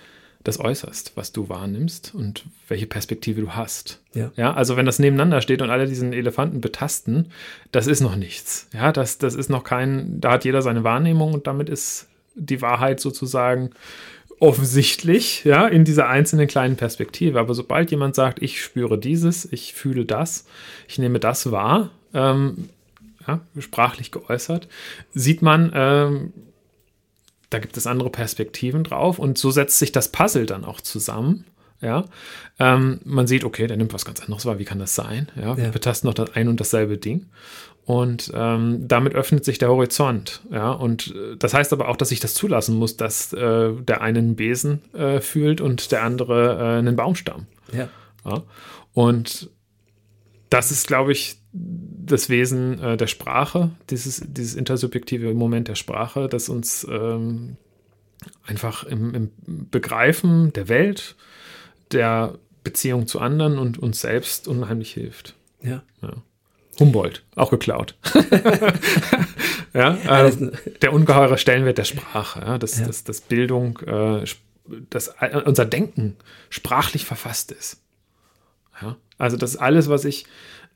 das 0.43 0.59
äußerst, 0.59 1.13
was 1.15 1.31
du 1.31 1.49
wahrnimmst 1.49 2.13
und 2.13 2.45
welche 2.67 2.85
Perspektive 2.85 3.41
du 3.41 3.51
hast. 3.51 3.99
Ja. 4.13 4.31
ja. 4.35 4.53
Also 4.53 4.77
wenn 4.77 4.85
das 4.85 4.99
nebeneinander 4.99 5.41
steht 5.41 5.61
und 5.61 5.71
alle 5.71 5.87
diesen 5.87 6.13
Elefanten 6.13 6.61
betasten, 6.61 7.31
das 7.71 7.87
ist 7.87 8.01
noch 8.01 8.15
nichts. 8.15 8.69
Ja, 8.71 8.91
das, 8.91 9.17
das 9.17 9.33
ist 9.33 9.49
noch 9.49 9.63
kein, 9.63 10.21
da 10.21 10.33
hat 10.33 10.45
jeder 10.45 10.61
seine 10.61 10.83
Wahrnehmung 10.83 11.33
und 11.33 11.47
damit 11.47 11.67
ist 11.67 12.07
die 12.35 12.61
Wahrheit 12.61 12.99
sozusagen 12.99 13.71
offensichtlich, 14.39 15.45
ja, 15.45 15.67
in 15.67 15.85
dieser 15.85 16.09
einzelnen 16.09 16.47
kleinen 16.47 16.75
Perspektive. 16.75 17.39
Aber 17.39 17.53
sobald 17.53 17.89
jemand 17.89 18.15
sagt, 18.15 18.41
ich 18.43 18.61
spüre 18.61 18.99
dieses, 18.99 19.51
ich 19.51 19.73
fühle 19.73 20.05
das, 20.05 20.45
ich 20.87 20.99
nehme 20.99 21.19
das 21.19 21.51
wahr, 21.51 21.89
ähm, 22.13 22.69
ja, 23.27 23.41
sprachlich 23.59 24.11
geäußert, 24.11 24.67
sieht 25.13 25.41
man, 25.41 25.71
ähm, 25.73 26.33
da 27.49 27.59
gibt 27.59 27.77
es 27.77 27.87
andere 27.87 28.09
Perspektiven 28.09 28.83
drauf 28.83 29.19
und 29.19 29.37
so 29.37 29.51
setzt 29.51 29.79
sich 29.79 29.91
das 29.91 30.11
Puzzle 30.11 30.45
dann 30.45 30.65
auch 30.65 30.81
zusammen. 30.81 31.45
Ja, 31.81 32.05
ähm, 32.57 33.01
man 33.03 33.27
sieht, 33.27 33.43
okay, 33.43 33.67
der 33.67 33.77
nimmt 33.77 33.93
was 33.93 34.05
ganz 34.05 34.21
anderes 34.21 34.45
wahr. 34.45 34.59
Wie 34.59 34.65
kann 34.65 34.79
das 34.79 34.95
sein? 34.95 35.27
Ja, 35.35 35.57
wir 35.57 35.65
ja. 35.65 35.69
betasten 35.71 36.07
noch 36.07 36.13
das 36.13 36.33
ein 36.33 36.47
und 36.47 36.59
dasselbe 36.59 36.97
Ding. 36.97 37.27
Und 37.85 38.31
ähm, 38.33 38.87
damit 38.87 39.13
öffnet 39.13 39.45
sich 39.45 39.59
der 39.59 39.69
Horizont. 39.69 40.41
Ja, 40.51 40.71
und 40.71 41.13
äh, 41.15 41.37
das 41.37 41.53
heißt 41.53 41.71
aber 41.71 41.87
auch, 41.87 41.97
dass 41.97 42.11
ich 42.11 42.19
das 42.19 42.33
zulassen 42.33 42.75
muss, 42.75 42.97
dass 42.97 43.31
äh, 43.33 43.73
der 43.73 44.01
eine 44.01 44.19
einen 44.19 44.35
Besen 44.35 44.81
äh, 44.93 45.21
fühlt 45.21 45.61
und 45.61 45.91
der 45.91 46.03
andere 46.03 46.57
äh, 46.57 46.79
einen 46.79 46.95
Baumstamm. 46.95 47.45
Ja. 47.71 47.89
ja. 48.25 48.43
Und 48.93 49.51
das 50.49 50.71
ist, 50.71 50.87
glaube 50.87 51.11
ich, 51.11 51.37
das 51.57 52.29
Wesen 52.29 52.79
äh, 52.79 52.97
der 52.97 53.07
Sprache, 53.07 53.71
dieses, 53.89 54.21
dieses 54.27 54.55
intersubjektive 54.55 55.33
Moment 55.33 55.67
der 55.67 55.75
Sprache, 55.75 56.27
das 56.27 56.49
uns 56.49 56.85
ähm, 56.89 57.57
einfach 58.45 58.83
im, 58.83 59.13
im, 59.13 59.31
Begreifen 59.71 60.51
der 60.53 60.67
Welt, 60.67 61.15
der 61.91 62.37
Beziehung 62.63 63.07
zu 63.07 63.19
anderen 63.19 63.57
und 63.57 63.77
uns 63.77 64.01
selbst 64.01 64.47
unheimlich 64.47 64.93
hilft. 64.93 65.35
Ja. 65.61 65.83
ja. 66.01 66.13
Humboldt, 66.79 67.23
auch 67.35 67.51
geklaut. 67.51 67.95
ja, 69.73 70.25
äh, 70.25 70.51
der 70.81 70.93
ungeheure 70.93 71.37
Stellenwert 71.37 71.77
der 71.77 71.85
Sprache, 71.85 72.41
ja, 72.41 72.57
dass, 72.57 72.79
ja. 72.79 72.87
dass, 72.87 73.03
dass 73.03 73.21
Bildung, 73.21 73.79
äh, 73.79 74.25
dass 74.89 75.13
unser 75.45 75.65
Denken 75.65 76.17
sprachlich 76.49 77.05
verfasst 77.05 77.51
ist. 77.51 77.81
Ja, 78.81 78.97
also 79.17 79.37
das 79.37 79.51
ist 79.51 79.57
alles, 79.57 79.89
was 79.89 80.03
ich 80.03 80.25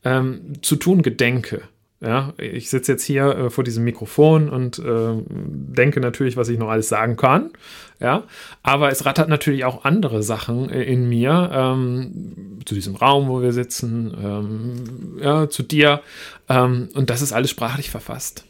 ähm, 0.03 0.53
zu 0.61 0.75
tun 0.75 1.01
gedenke. 1.01 1.61
Ja, 2.01 2.33
ich 2.37 2.69
sitze 2.69 2.93
jetzt 2.93 3.03
hier 3.03 3.25
äh, 3.25 3.49
vor 3.49 3.65
diesem 3.65 3.83
Mikrofon 3.83 4.47
und 4.47 4.79
äh, 4.79 5.15
denke 5.27 5.99
natürlich, 5.99 6.37
was 6.37 6.47
ich 6.47 6.57
noch 6.57 6.69
alles 6.69 6.87
sagen 6.87 7.17
kann. 7.17 7.51
Ja, 7.99 8.23
aber 8.63 8.89
es 8.89 9.05
rattert 9.05 9.27
natürlich 9.27 9.65
auch 9.65 9.83
andere 9.83 10.23
Sachen 10.23 10.69
äh, 10.69 10.83
in 10.83 11.09
mir, 11.09 11.49
ähm, 11.51 12.61
zu 12.63 12.73
diesem 12.73 12.95
Raum, 12.95 13.27
wo 13.27 13.41
wir 13.41 13.51
sitzen, 13.51 14.15
ähm, 14.17 15.19
ja, 15.21 15.49
zu 15.49 15.61
dir. 15.61 16.01
Ähm, 16.47 16.87
und 16.93 17.09
das 17.09 17.21
ist 17.21 17.33
alles 17.33 17.49
sprachlich 17.49 17.89
verfasst. 17.89 18.45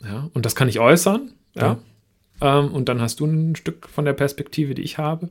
Ja, 0.00 0.30
und 0.32 0.46
das 0.46 0.54
kann 0.54 0.68
ich 0.68 0.78
äußern. 0.78 1.32
Ja. 1.54 1.78
ja. 2.40 2.58
Ähm, 2.60 2.72
und 2.72 2.88
dann 2.88 3.00
hast 3.00 3.18
du 3.18 3.26
ein 3.26 3.56
Stück 3.56 3.88
von 3.88 4.04
der 4.04 4.12
Perspektive, 4.12 4.76
die 4.76 4.82
ich 4.82 4.98
habe. 4.98 5.30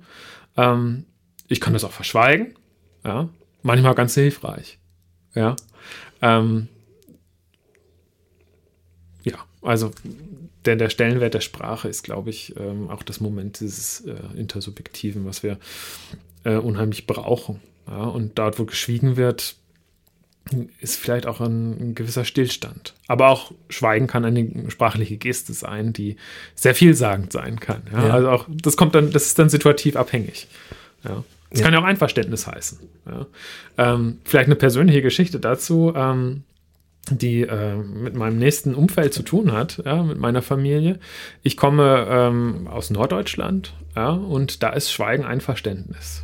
Ähm, 0.58 1.06
ich 1.48 1.62
kann 1.62 1.72
das 1.72 1.86
auch 1.86 1.94
verschweigen. 1.94 2.56
Ja, 3.06 3.30
manchmal 3.62 3.96
ganz 3.96 4.16
hilfreich. 4.16 4.77
Ja. 5.38 5.56
Ähm, 6.22 6.68
ja, 9.24 9.36
also 9.62 9.92
der, 10.66 10.76
der 10.76 10.90
Stellenwert 10.90 11.34
der 11.34 11.42
Sprache 11.42 11.88
ist, 11.88 12.04
glaube 12.04 12.30
ich, 12.30 12.56
ähm, 12.58 12.90
auch 12.90 13.04
das 13.04 13.20
Moment 13.20 13.60
dieses 13.60 14.02
äh, 14.02 14.16
Intersubjektiven, 14.36 15.26
was 15.26 15.44
wir 15.44 15.58
äh, 16.44 16.56
unheimlich 16.56 17.08
brauchen. 17.08 17.62
Ja? 17.88 18.04
Und 18.04 18.38
dort, 18.38 18.60
wo 18.60 18.66
geschwiegen 18.66 19.18
wird, 19.18 19.56
ist 20.80 20.98
vielleicht 20.98 21.26
auch 21.26 21.42
ein, 21.42 21.80
ein, 21.80 21.96
gewisser 21.96 22.26
Stillstand. 22.26 22.94
Aber 23.08 23.30
auch 23.30 23.52
Schweigen 23.70 24.08
kann 24.08 24.26
eine 24.26 24.70
sprachliche 24.70 25.18
Geste 25.18 25.54
sein, 25.54 25.94
die 25.94 26.16
sehr 26.56 26.76
vielsagend 26.76 27.32
sein 27.32 27.60
kann. 27.60 27.84
Ja? 27.92 28.08
Ja. 28.08 28.14
Also 28.14 28.30
auch, 28.30 28.46
das 28.50 28.78
kommt 28.78 28.96
dann, 28.96 29.12
das 29.12 29.28
ist 29.28 29.40
dann 29.40 29.50
situativ 29.50 29.96
abhängig. 29.96 30.48
Ja. 31.04 31.24
Es 31.50 31.60
ja. 31.60 31.66
kann 31.66 31.74
ja 31.74 31.80
auch 31.80 31.86
Einverständnis 31.86 32.48
heißen. 32.48 32.80
Ja. 33.06 33.26
Ähm, 33.78 34.20
vielleicht 34.26 34.48
eine 34.48 34.56
persönliche 34.56 35.02
Geschichte 35.02 35.40
dazu, 35.40 35.94
ähm, 35.96 36.44
die 37.10 37.44
äh, 37.44 37.76
mit 37.76 38.16
meinem 38.16 38.38
nächsten 38.38 38.76
Umfeld 38.76 39.14
zu 39.14 39.24
tun 39.24 39.54
hat, 39.54 39.82
ja, 39.86 40.04
mit 40.04 40.18
meiner 40.20 40.42
Familie. 40.42 41.00
Ich 41.42 41.56
komme 41.56 42.06
ähm, 42.10 42.68
aus 42.68 42.90
Norddeutschland 42.90 43.74
und 43.96 44.62
da 44.62 44.70
ist 44.70 44.92
Schweigen 44.92 45.26
Einverständnis. 45.26 46.24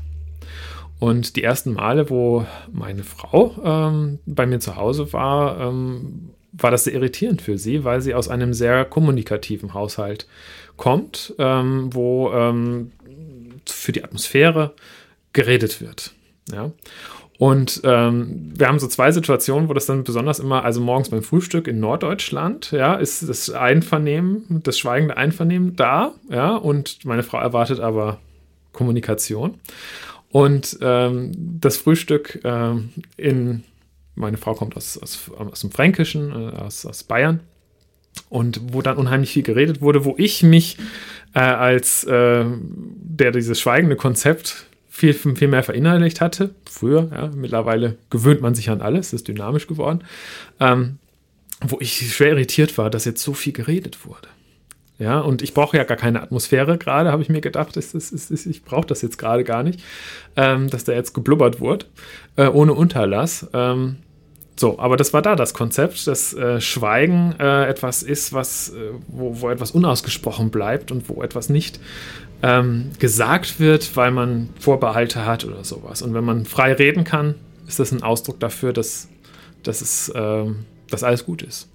Und 1.00 1.36
die 1.38 1.44
ersten 1.44 1.74
Male, 1.74 2.12
wo 2.12 2.46
meine 2.72 3.04
Frau 3.04 3.56
ähm, 3.64 4.20
bei 4.28 4.46
mir 4.46 4.60
zu 4.60 4.76
Hause 4.76 5.12
war, 5.12 5.60
ähm, 5.60 6.30
war 6.52 6.70
das 6.70 6.84
sehr 6.84 6.94
irritierend 6.94 7.42
für 7.42 7.58
sie, 7.58 7.84
weil 7.84 8.00
sie 8.02 8.14
aus 8.14 8.28
einem 8.28 8.54
sehr 8.54 8.86
kommunikativen 8.86 9.74
Haushalt 9.74 10.28
kommt, 10.78 11.34
ähm, 11.40 11.90
wo 11.92 12.32
für 13.66 13.92
die 13.92 14.04
Atmosphäre 14.04 14.74
geredet 15.34 15.82
wird. 15.82 16.14
Ja. 16.52 16.72
Und 17.40 17.82
ähm, 17.84 18.54
wir 18.56 18.68
haben 18.68 18.80
so 18.80 18.88
zwei 18.88 19.12
Situationen, 19.12 19.68
wo 19.68 19.74
das 19.74 19.88
dann 19.88 20.04
besonders 20.04 20.40
immer, 20.40 20.64
also 20.64 20.80
morgens 20.80 21.10
beim 21.10 21.24
Frühstück 21.24 21.68
in 21.68 21.80
Norddeutschland, 21.80 22.72
ja, 22.72 22.94
ist 22.96 23.28
das 23.28 23.50
Einvernehmen, 23.50 24.62
das 24.64 24.78
schweigende 24.78 25.18
Einvernehmen 25.18 25.76
da, 25.76 26.14
ja, 26.30 26.56
und 26.56 27.04
meine 27.06 27.24
Frau 27.24 27.40
erwartet 27.40 27.80
aber 27.80 28.20
Kommunikation. 28.72 29.56
Und 30.30 30.78
ähm, 30.82 31.32
das 31.36 31.78
Frühstück 31.78 32.40
ähm, 32.44 32.90
in, 33.18 33.64
meine 34.16 34.38
Frau 34.38 34.54
kommt 34.54 34.78
aus, 34.78 34.98
aus, 34.98 35.30
aus 35.36 35.62
dem 35.62 35.72
Fränkischen, 35.72 36.32
äh, 36.32 36.56
aus, 36.56 36.86
aus 36.86 37.04
Bayern. 37.04 37.42
und 38.30 38.62
wo 38.74 38.82
dann 38.82 38.98
unheimlich 38.98 39.32
viel 39.32 39.44
geredet 39.44 39.82
wurde, 39.82 40.06
wo 40.06 40.16
ich 40.18 40.44
mich 40.44 40.78
äh, 41.34 41.40
als 41.40 42.04
äh, 42.04 42.46
der 42.46 43.32
dieses 43.32 43.60
schweigende 43.60 43.96
Konzept 43.96 44.68
viel, 44.94 45.16
viel 45.16 45.48
mehr 45.48 45.64
verinnerlicht 45.64 46.22
hatte. 46.22 46.54
Früher, 46.70 47.10
ja, 47.12 47.32
mittlerweile 47.34 47.98
gewöhnt 48.12 48.42
man 48.42 48.54
sich 48.54 48.70
an 48.70 48.80
alles, 48.80 49.12
ist 49.12 49.28
dynamisch 49.28 49.66
geworden. 49.66 50.04
Ähm, 50.60 51.00
wo 51.62 51.78
ich 51.80 52.14
schwer 52.14 52.30
irritiert 52.30 52.78
war, 52.78 52.92
dass 52.92 53.04
jetzt 53.04 53.24
so 53.24 53.34
viel 53.34 53.54
geredet 53.54 54.06
wurde. 54.06 54.28
Ja, 55.00 55.20
und 55.20 55.42
ich 55.42 55.56
brauche 55.56 55.78
ja 55.78 55.84
gar 55.84 55.98
keine 55.98 56.22
Atmosphäre 56.22 56.78
gerade, 56.78 57.12
habe 57.12 57.24
ich 57.24 57.30
mir 57.30 57.42
gedacht. 57.42 57.76
Das 57.76 57.96
ist, 57.96 58.12
ist, 58.12 58.30
ist, 58.30 58.46
ich 58.46 58.64
brauche 58.64 58.86
das 58.86 59.02
jetzt 59.02 59.18
gerade 59.18 59.44
gar 59.44 59.64
nicht, 59.64 59.82
ähm, 60.36 60.70
dass 60.70 60.84
da 60.84 60.94
jetzt 60.94 61.14
geblubbert 61.14 61.60
wurde, 61.60 61.88
äh, 62.36 62.46
ohne 62.46 62.74
Unterlass. 62.74 63.50
Ähm, 63.52 63.98
so, 64.64 64.80
aber 64.80 64.96
das 64.96 65.12
war 65.12 65.22
da 65.22 65.36
das 65.36 65.54
Konzept, 65.54 66.08
dass 66.08 66.34
äh, 66.34 66.62
Schweigen 66.62 67.36
äh, 67.38 67.66
etwas 67.68 68.02
ist, 68.02 68.32
was, 68.32 68.70
äh, 68.70 68.92
wo, 69.10 69.42
wo 69.42 69.50
etwas 69.50 69.72
unausgesprochen 69.72 70.52
bleibt 70.52 70.90
und 70.90 71.10
wo 71.10 71.22
etwas 71.22 71.50
nicht 71.50 71.82
ähm, 72.42 72.92
gesagt 72.98 73.60
wird, 73.60 73.98
weil 73.98 74.12
man 74.12 74.52
Vorbehalte 74.58 75.26
hat 75.26 75.44
oder 75.44 75.66
sowas. 75.66 76.02
Und 76.02 76.14
wenn 76.14 76.24
man 76.24 76.46
frei 76.46 76.72
reden 76.72 77.04
kann, 77.04 77.36
ist 77.68 77.80
das 77.80 77.92
ein 77.92 78.04
Ausdruck 78.04 78.40
dafür, 78.40 78.72
dass, 78.72 79.10
dass, 79.64 79.82
es, 79.82 80.10
ähm, 80.16 80.64
dass 80.90 81.04
alles 81.04 81.26
gut 81.26 81.42
ist. 81.42 81.68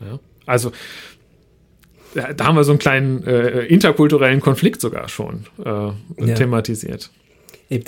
Ja? 0.00 0.20
Also 0.46 0.70
da 2.14 2.44
haben 2.46 2.54
wir 2.54 2.62
so 2.62 2.70
einen 2.70 2.78
kleinen 2.78 3.24
äh, 3.24 3.62
interkulturellen 3.62 4.40
Konflikt 4.40 4.80
sogar 4.80 5.08
schon 5.08 5.46
äh, 5.64 5.68
ja. 5.68 6.34
thematisiert. 6.36 7.10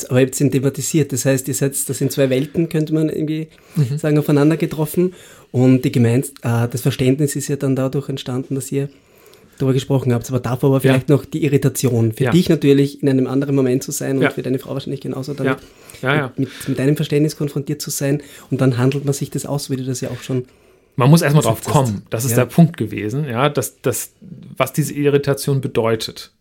Aber 0.09 0.21
ihr 0.21 0.27
habt 0.27 0.41
ihn 0.41 0.51
thematisiert. 0.51 1.13
Das 1.13 1.25
heißt, 1.25 1.49
ihr 1.49 1.55
seid, 1.55 1.73
das 1.89 1.99
sind 1.99 2.13
zwei 2.13 2.31
Welten, 2.31 2.69
könnte 2.69 2.95
man 2.95 3.09
irgendwie 3.09 3.49
mhm. 3.75 3.99
sagen, 3.99 4.19
aufeinander 4.19 4.57
getroffen. 4.57 5.15
Und 5.51 5.85
die 5.85 5.93
Gemeins 5.93 6.31
äh, 6.43 6.69
das 6.69 6.81
Verständnis 6.81 7.37
ist 7.37 7.49
ja 7.49 7.57
dann 7.57 7.75
dadurch 7.75 8.09
entstanden, 8.09 8.55
dass 8.55 8.71
ihr 8.71 8.89
darüber 9.59 9.75
gesprochen 9.75 10.13
habt. 10.13 10.29
Aber 10.29 10.41
davor 10.41 10.71
war 10.71 10.81
vielleicht 10.81 11.11
ja. 11.11 11.17
noch 11.17 11.25
die 11.25 11.45
Irritation. 11.45 12.13
Für 12.13 12.25
ja. 12.25 12.31
dich 12.31 12.49
natürlich 12.49 13.03
in 13.03 13.09
einem 13.09 13.27
anderen 13.27 13.55
Moment 13.55 13.83
zu 13.83 13.91
sein 13.91 14.19
und 14.19 14.33
für 14.33 14.43
deine 14.43 14.59
Frau 14.59 14.73
wahrscheinlich 14.73 15.01
genauso 15.01 15.35
damit 15.35 15.59
Mit, 16.37 16.49
mit 16.69 16.79
deinem 16.79 16.97
Verständnis 16.97 17.37
konfrontiert 17.37 17.83
zu 17.83 17.91
sein. 17.91 18.23
Und 18.51 18.61
dann 18.61 18.79
handelt 18.79 19.05
man 19.05 19.15
sich 19.15 19.31
das 19.31 19.47
aus, 19.47 19.69
wie 19.69 19.77
du 19.77 19.85
das 19.85 20.01
ja 20.01 20.11
auch 20.11 20.23
schon 20.23 20.45
man 20.95 21.09
muss 21.09 21.23
erstmal 21.23 21.43
drauf 21.43 21.65
kommen. 21.65 22.03
Das 22.11 22.25
ist 22.25 22.33
ja. 22.33 22.39
der 22.39 22.47
Punkt 22.47 22.77
gewesen, 22.77 23.25
ja, 23.25 23.49
dass, 23.49 23.81
dass, 23.81 24.13
was 24.57 24.73
diese 24.75 24.93
Irritation 24.93 25.63
bedeutet. 25.63 26.33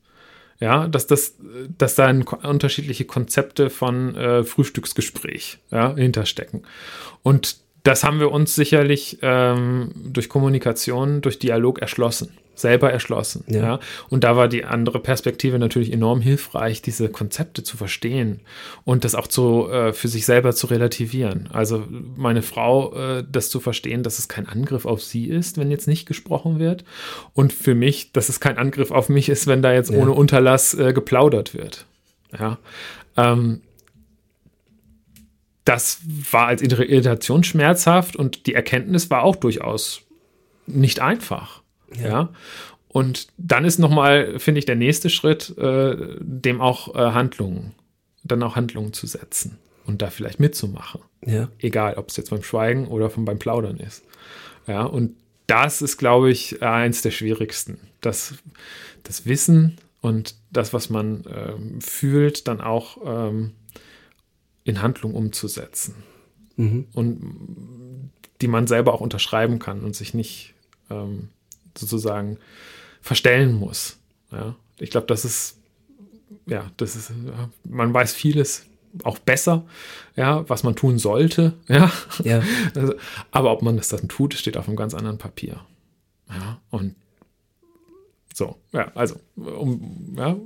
Ja, 0.62 0.88
dass, 0.88 1.08
das, 1.08 1.36
dass 1.78 1.96
da 1.96 2.08
unterschiedliche 2.10 3.06
Konzepte 3.06 3.72
von 3.72 4.16
äh, 4.16 4.44
Frühstücksgespräch 4.44 5.58
ja, 5.72 5.96
hinterstecken. 5.96 6.62
Und 7.24 7.58
das 7.82 8.04
haben 8.04 8.20
wir 8.20 8.32
uns 8.32 8.54
sicherlich 8.54 9.18
ähm, 9.24 9.92
durch 9.96 10.30
Kommunikation, 10.30 11.22
durch 11.22 11.40
Dialog 11.40 11.80
erschlossen 11.80 12.38
selber 12.56 12.92
erschlossen. 12.92 13.44
Ja. 13.48 13.62
ja. 13.62 13.80
Und 14.10 14.24
da 14.24 14.36
war 14.36 14.48
die 14.48 14.66
andere 14.66 15.00
Perspektive 15.00 15.60
natürlich 15.60 15.92
enorm 15.92 16.22
hilfreich, 16.22 16.82
diese 16.82 17.10
Konzepte 17.10 17.64
zu 17.64 17.78
verstehen 17.78 18.42
und 18.84 19.04
das 19.04 19.16
auch 19.16 19.28
zu, 19.28 19.70
äh, 19.70 19.94
für 19.94 20.08
sich 20.08 20.26
selber 20.26 20.54
zu 20.54 20.68
relativieren. 20.68 21.50
Also 21.52 21.84
meine 21.90 22.42
Frau, 22.42 22.94
äh, 22.94 23.24
das 23.30 23.50
zu 23.50 23.60
verstehen, 23.60 24.04
dass 24.04 24.20
es 24.20 24.28
kein 24.28 24.48
Angriff 24.48 24.86
auf 24.86 25.04
sie 25.04 25.26
ist, 25.26 25.58
wenn 25.58 25.72
jetzt 25.72 25.88
nicht 25.88 26.06
gesprochen 26.06 26.60
wird. 26.60 26.84
Und 27.34 27.54
für 27.54 27.76
mich, 27.76 28.12
dass 28.12 28.30
es 28.30 28.40
kein 28.40 28.58
Angriff 28.58 28.92
auf 28.92 29.10
mich 29.10 29.30
ist, 29.30 29.48
wenn 29.48 29.62
da 29.62 29.74
jetzt 29.74 29.90
ja. 29.92 29.98
ohne 29.98 30.12
Unterlass 30.12 30.74
äh, 30.74 30.94
geplaudert 30.94 31.54
wird. 31.54 31.86
Ja. 32.38 32.58
Ähm, 33.18 33.62
das 35.66 36.00
war 36.32 36.48
als 36.48 36.62
Irritation 36.62 37.44
schmerzhaft 37.44 38.16
und 38.16 38.48
die 38.48 38.56
Erkenntnis 38.56 39.10
war 39.10 39.24
auch 39.24 39.36
durchaus 39.36 40.02
nicht 40.66 41.00
einfach. 41.00 41.61
Ja. 41.96 42.08
ja. 42.08 42.30
Und 42.88 43.28
dann 43.38 43.64
ist 43.64 43.80
nochmal, 43.80 44.38
finde 44.40 44.60
ich, 44.60 44.66
der 44.66 44.76
nächste 44.76 45.10
Schritt, 45.10 45.58
äh, 45.58 45.96
dem 46.20 46.60
auch 46.60 46.94
äh, 46.94 47.12
Handlungen, 47.12 47.74
dann 48.24 48.44
auch 48.44 48.56
Handlungen 48.56 48.92
zu 48.92 49.08
setzen 49.08 49.58
und 49.86 50.02
da 50.02 50.10
vielleicht 50.10 50.40
mitzumachen. 50.40 51.02
Ja. 51.26 51.50
Egal, 51.60 51.96
ob 51.96 52.10
es 52.10 52.18
jetzt 52.18 52.32
beim 52.32 52.44
Schweigen 52.44 52.88
oder 52.88 53.10
vom, 53.10 53.24
beim 53.24 53.40
Plaudern 53.40 53.78
ist. 53.78 54.04
Ja, 54.68 54.84
und 54.84 55.16
das 55.48 55.82
ist, 55.82 55.98
glaube 55.98 56.32
ich, 56.32 56.62
eins 56.62 57.02
der 57.02 57.12
schwierigsten. 57.12 57.80
Das, 58.02 58.36
das 59.04 59.26
Wissen 59.26 59.78
und 60.02 60.36
das, 60.52 60.74
was 60.74 60.90
man 60.90 61.24
ähm, 61.34 61.82
fühlt, 61.82 62.48
dann 62.48 62.62
auch 62.62 62.98
ähm, 63.06 63.52
in 64.64 64.82
Handlung 64.82 65.14
umzusetzen. 65.14 65.96
Mhm. 66.58 66.88
Und 66.94 68.12
die 68.42 68.48
man 68.48 68.68
selber 68.68 68.94
auch 68.94 69.02
unterschreiben 69.02 69.60
kann 69.60 69.82
und 69.82 69.96
sich 69.96 70.14
nicht 70.14 70.56
ähm, 70.90 71.30
sozusagen 71.78 72.38
verstellen 73.02 73.54
muss. 73.54 73.98
Ja, 74.32 74.56
ich 74.80 74.90
glaube, 74.90 75.08
das 75.08 75.26
ist, 75.26 75.58
ja, 76.46 76.72
das 76.78 76.96
ist, 76.96 77.12
man 77.64 77.94
weiß 77.94 78.14
vieles 78.14 78.66
auch 79.04 79.20
besser, 79.20 79.66
ja, 80.16 80.48
was 80.50 80.64
man 80.64 80.76
tun 80.76 81.00
sollte, 81.00 81.54
ja. 81.68 81.92
ja. 82.24 82.44
Also, 82.76 82.96
aber 83.32 83.52
ob 83.52 83.62
man 83.62 83.78
das 83.78 83.90
dann 83.90 84.08
tut, 84.08 84.34
steht 84.34 84.58
auf 84.58 84.68
einem 84.68 84.78
ganz 84.78 84.94
anderen 84.94 85.18
Papier. 85.18 85.62
Ja, 86.30 86.62
und 86.70 86.96
so, 88.34 88.58
ja, 88.72 88.92
also, 88.96 89.16
um, 89.36 90.16
ja, 90.18 90.38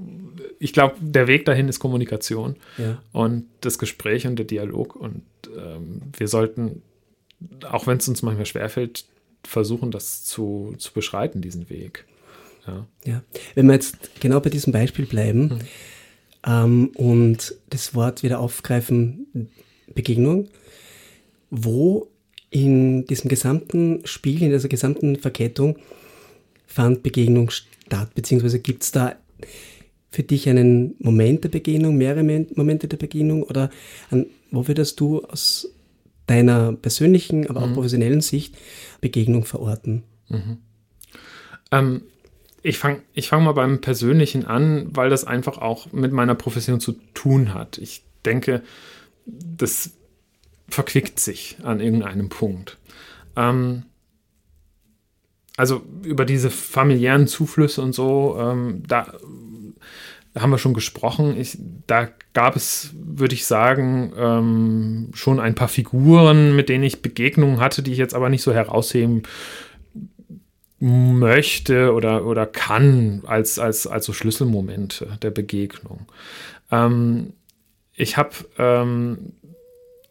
ich 0.60 0.74
glaube, 0.74 0.96
der 1.00 1.28
Weg 1.28 1.46
dahin 1.46 1.70
ist 1.70 1.80
Kommunikation 1.80 2.56
ja. 2.78 3.02
und 3.12 3.46
das 3.62 3.78
Gespräch 3.78 4.26
und 4.26 4.38
der 4.38 4.46
Dialog 4.46 4.96
und 4.96 5.24
ähm, 5.56 6.02
wir 6.18 6.28
sollten, 6.28 6.82
auch 7.70 7.86
wenn 7.86 7.98
es 7.98 8.08
uns 8.08 8.24
manchmal 8.24 8.48
schwerfällt, 8.48 9.06
versuchen, 9.48 9.92
das 9.92 10.24
zu, 10.24 10.76
zu 10.78 10.94
beschreiten, 10.94 11.42
diesen 11.42 11.70
Weg. 11.70 12.06
Ja. 12.68 12.88
ja. 13.06 13.24
Wenn 13.54 13.68
wir 13.68 13.74
jetzt 13.74 14.20
genau 14.20 14.40
bei 14.40 14.50
diesem 14.50 14.74
Beispiel 14.74 15.06
bleiben 15.06 15.42
mhm. 15.42 15.60
ähm, 16.46 16.92
und 16.96 17.56
das 17.70 17.94
Wort 17.96 18.24
wieder 18.24 18.40
aufgreifen, 18.40 19.50
Begegnung, 19.94 20.50
wo 21.50 22.10
in 22.50 23.06
diesem 23.06 23.30
gesamten 23.30 24.02
Spiel, 24.06 24.42
in 24.42 24.52
dieser 24.52 24.70
gesamten 24.70 25.18
Verkettung 25.18 25.78
fand 26.66 27.04
Begegnung 27.04 27.50
statt, 27.50 28.14
beziehungsweise 28.16 28.60
gibt 28.60 28.84
es 28.84 28.92
da 28.92 29.16
für 30.10 30.24
dich 30.24 30.48
einen 30.48 30.96
Moment 31.00 31.44
der 31.44 31.50
Begegnung, 31.50 31.98
mehrere 31.98 32.24
Momente 32.56 32.88
der 32.88 32.98
Begegnung 32.98 33.44
oder 33.44 33.70
an, 34.10 34.28
wo 34.52 34.68
würdest 34.68 35.00
du 35.02 35.22
aus 35.26 35.75
deiner 36.28 36.74
persönlichen, 36.74 37.50
aber 37.50 37.62
auch 37.62 37.68
mhm. 37.68 37.74
professionellen 37.74 38.22
Sicht 38.22 38.56
Begegnung 39.02 39.46
verorten? 39.46 40.04
Mhm. 40.30 40.58
Ähm, 41.72 42.02
ich 42.62 42.80
fange 42.80 43.02
ich 43.14 43.28
fang 43.28 43.44
mal 43.44 43.54
beim 43.54 43.82
Persönlichen 43.82 44.46
an, 44.46 44.88
weil 44.92 45.10
das 45.10 45.26
einfach 45.26 45.60
auch 45.60 45.92
mit 45.92 46.12
meiner 46.12 46.36
Profession 46.36 46.80
zu 46.80 46.94
tun 47.14 47.54
hat. 47.54 47.78
Ich 47.78 48.04
denke, 48.26 48.64
das 49.26 49.92
verquickt 50.68 51.20
sich 51.20 51.58
an 51.64 51.80
irgendeinem 51.80 52.30
Punkt. 52.30 52.78
Ähm, 53.36 53.84
also 55.58 55.84
über 56.04 56.26
diese 56.26 56.50
familiären 56.50 57.28
Zuflüsse 57.28 57.82
und 57.82 57.94
so, 57.94 58.36
ähm, 58.40 58.84
da 58.88 59.04
da 59.04 59.14
haben 60.38 60.52
wir 60.52 60.58
schon 60.58 60.74
gesprochen. 60.74 61.40
Ich, 61.40 61.58
da 61.88 62.10
gab 62.34 62.56
es, 62.56 62.92
würde 62.94 63.34
ich 63.34 63.46
sagen, 63.46 64.14
ähm, 64.18 65.10
schon 65.14 65.40
ein 65.40 65.56
paar 65.56 65.68
Figuren, 65.68 66.56
mit 66.56 66.70
denen 66.70 66.84
ich 66.84 67.02
Begegnungen 67.02 67.60
hatte, 67.60 67.82
die 67.82 67.94
ich 67.94 67.98
jetzt 67.98 68.14
aber 68.14 68.30
nicht 68.30 68.42
so 68.42 68.54
herausheben 68.54 69.24
möchte 70.80 71.94
oder, 71.94 72.26
oder 72.26 72.46
kann 72.46 73.24
als, 73.26 73.60
als, 73.60 73.88
als 73.88 74.06
so 74.06 74.14
Schlüsselmomente 74.14 75.18
der 75.22 75.32
Begegnung. 75.32 76.06
Ähm, 76.70 77.34
ich 77.94 78.18
habe 78.18 78.32
ähm, 78.58 79.34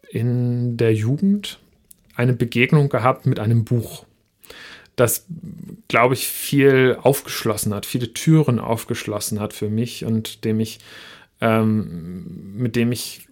in 0.09 0.77
der 0.77 0.93
Jugend 0.93 1.59
eine 2.15 2.33
Begegnung 2.33 2.89
gehabt 2.89 3.25
mit 3.25 3.39
einem 3.39 3.63
Buch 3.63 4.05
das, 4.95 5.25
glaube 5.87 6.13
ich, 6.13 6.27
viel 6.27 6.97
aufgeschlossen 7.01 7.73
hat, 7.73 7.85
viele 7.85 8.13
Türen 8.13 8.59
aufgeschlossen 8.59 9.39
hat 9.39 9.53
für 9.53 9.69
mich 9.69 10.05
und 10.05 10.45
dem 10.45 10.59
ich, 10.59 10.79
ähm, 11.41 12.55
mit 12.55 12.75
dem 12.75 12.91
ich 12.91 13.27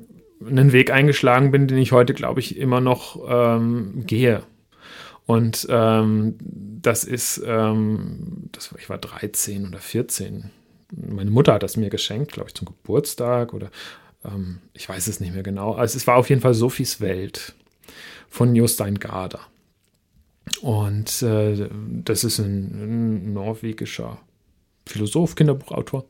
einen 0.45 0.73
Weg 0.73 0.91
eingeschlagen 0.91 1.51
bin, 1.51 1.67
den 1.67 1.77
ich 1.77 1.91
heute, 1.91 2.13
glaube 2.13 2.41
ich, 2.41 2.57
immer 2.57 2.81
noch 2.81 3.21
ähm, 3.27 4.05
gehe. 4.05 4.43
Und 5.25 5.67
ähm, 5.69 6.35
das 6.39 7.05
ist, 7.05 7.41
ähm, 7.45 8.49
das, 8.51 8.73
ich 8.77 8.89
war 8.89 8.97
13 8.97 9.67
oder 9.67 9.79
14. 9.79 10.51
Meine 10.91 11.31
Mutter 11.31 11.53
hat 11.53 11.63
das 11.63 11.77
mir 11.77 11.89
geschenkt, 11.89 12.33
glaube 12.33 12.49
ich, 12.49 12.55
zum 12.55 12.67
Geburtstag 12.67 13.53
oder 13.53 13.71
ähm, 14.25 14.59
ich 14.73 14.87
weiß 14.87 15.07
es 15.07 15.21
nicht 15.21 15.33
mehr 15.33 15.43
genau. 15.43 15.73
Also 15.73 15.95
es 15.95 16.07
war 16.07 16.17
auf 16.17 16.29
jeden 16.29 16.41
Fall 16.41 16.53
Sophies 16.53 16.99
Welt 16.99 17.55
von 18.29 18.53
Jostein 18.53 18.99
Garder. 18.99 19.39
Und 20.61 21.21
äh, 21.21 21.69
das 22.03 22.23
ist 22.23 22.39
ein, 22.39 23.23
ein, 23.23 23.33
norwegischer 23.33 24.19
Philosoph, 24.85 25.35
Kinderbuchautor. 25.35 26.05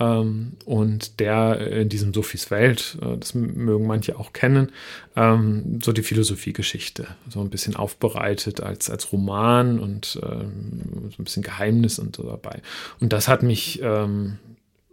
Ähm, 0.00 0.52
und 0.64 1.20
der 1.20 1.60
in 1.68 1.88
diesem 1.88 2.12
Sophies 2.12 2.50
Welt, 2.50 2.98
äh, 3.02 3.16
das 3.18 3.34
mögen 3.34 3.86
manche 3.86 4.18
auch 4.18 4.32
kennen, 4.32 4.72
ähm, 5.16 5.80
so 5.82 5.92
die 5.92 6.02
Philosophiegeschichte, 6.02 7.06
so 7.28 7.40
ein 7.40 7.50
bisschen 7.50 7.76
aufbereitet 7.76 8.60
als, 8.60 8.90
als 8.90 9.12
Roman 9.12 9.78
und 9.78 10.18
ähm, 10.22 11.10
so 11.10 11.22
ein 11.22 11.24
bisschen 11.24 11.42
Geheimnis 11.42 11.98
und 11.98 12.16
so 12.16 12.24
dabei. 12.24 12.62
Und 13.00 13.12
das 13.12 13.28
hat 13.28 13.42
mich 13.42 13.80
ähm, 13.82 14.38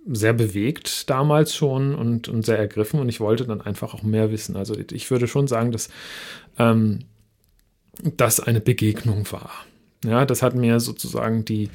sehr 0.06 0.34
bewegt 0.34 1.10
damals 1.10 1.56
schon 1.56 1.96
und, 1.96 2.28
und 2.28 2.46
sehr 2.46 2.58
ergriffen 2.58 3.00
und 3.00 3.10
ich 3.10 3.20
wollte 3.20 3.46
dann 3.46 3.62
einfach 3.62 3.94
auch 3.94 4.04
mehr 4.04 4.32
wissen. 4.32 4.56
Also 4.56 4.76
ich 4.78 5.10
würde 5.12 5.28
schon 5.28 5.48
sagen, 5.48 5.72
dass 5.72 5.90
ähm, 6.58 7.00
das 8.04 8.40
eine 8.40 8.62
Begegnung 8.62 9.32
war. 9.32 9.52
Ja, 10.06 10.26
das 10.26 10.42
hat 10.42 10.56
mir 10.56 10.80
sozusagen 10.80 11.44
die, 11.46 11.70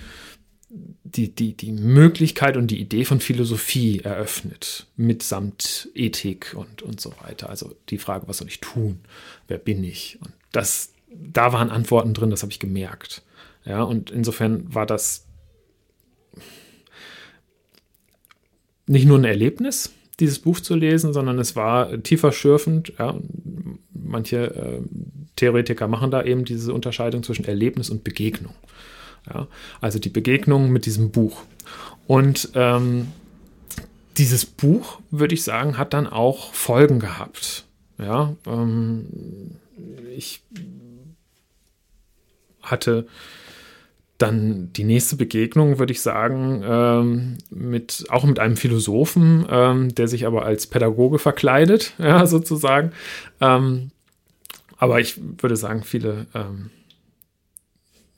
die, 0.70 1.34
die, 1.34 1.56
die 1.56 1.72
Möglichkeit 1.72 2.56
und 2.56 2.70
die 2.70 2.80
Idee 2.80 3.04
von 3.04 3.20
Philosophie 3.20 4.00
eröffnet, 4.00 4.86
mitsamt 4.96 5.90
Ethik 5.94 6.54
und, 6.56 6.82
und 6.82 7.00
so 7.00 7.12
weiter. 7.22 7.50
Also 7.50 7.74
die 7.90 7.98
Frage, 7.98 8.26
was 8.28 8.38
soll 8.38 8.48
ich 8.48 8.60
tun? 8.60 9.00
Wer 9.46 9.58
bin 9.58 9.84
ich? 9.84 10.18
Und 10.20 10.32
das, 10.52 10.92
da 11.10 11.52
waren 11.52 11.70
Antworten 11.70 12.14
drin, 12.14 12.30
das 12.30 12.42
habe 12.42 12.52
ich 12.52 12.58
gemerkt. 12.58 13.22
Ja, 13.64 13.82
und 13.82 14.10
insofern 14.10 14.74
war 14.74 14.86
das 14.86 15.26
nicht 18.86 19.06
nur 19.06 19.18
ein 19.18 19.24
Erlebnis, 19.24 19.92
dieses 20.20 20.38
Buch 20.38 20.60
zu 20.60 20.74
lesen, 20.74 21.12
sondern 21.12 21.38
es 21.38 21.56
war 21.56 22.02
tiefer 22.02 22.32
schürfend. 22.32 22.92
Ja, 22.98 23.18
manche 23.92 24.54
äh, 24.54 24.80
Theoretiker 25.36 25.88
machen 25.88 26.10
da 26.10 26.22
eben 26.22 26.44
diese 26.44 26.72
Unterscheidung 26.72 27.22
zwischen 27.22 27.44
Erlebnis 27.44 27.90
und 27.90 28.04
Begegnung. 28.04 28.54
Ja, 29.32 29.48
also 29.80 29.98
die 29.98 30.10
Begegnung 30.10 30.70
mit 30.70 30.86
diesem 30.86 31.10
Buch. 31.10 31.42
Und 32.06 32.50
ähm, 32.54 33.08
dieses 34.16 34.44
Buch, 34.46 35.00
würde 35.10 35.34
ich 35.34 35.42
sagen, 35.42 35.78
hat 35.78 35.94
dann 35.94 36.06
auch 36.06 36.52
Folgen 36.52 37.00
gehabt. 37.00 37.64
Ja, 37.98 38.34
ähm, 38.46 39.06
ich 40.14 40.42
hatte 42.62 43.06
dann 44.18 44.72
die 44.72 44.84
nächste 44.84 45.16
Begegnung, 45.16 45.78
würde 45.78 45.92
ich 45.92 46.00
sagen, 46.00 46.62
ähm, 46.64 47.38
mit, 47.50 48.04
auch 48.10 48.24
mit 48.24 48.38
einem 48.38 48.56
Philosophen, 48.56 49.44
ähm, 49.50 49.94
der 49.94 50.06
sich 50.06 50.26
aber 50.26 50.44
als 50.44 50.66
Pädagoge 50.66 51.18
verkleidet, 51.18 51.94
ja, 51.98 52.26
sozusagen. 52.26 52.92
Ähm, 53.40 53.90
aber 54.84 55.00
ich 55.00 55.20
würde 55.42 55.56
sagen, 55.56 55.82
viele 55.82 56.26
ähm, 56.34 56.70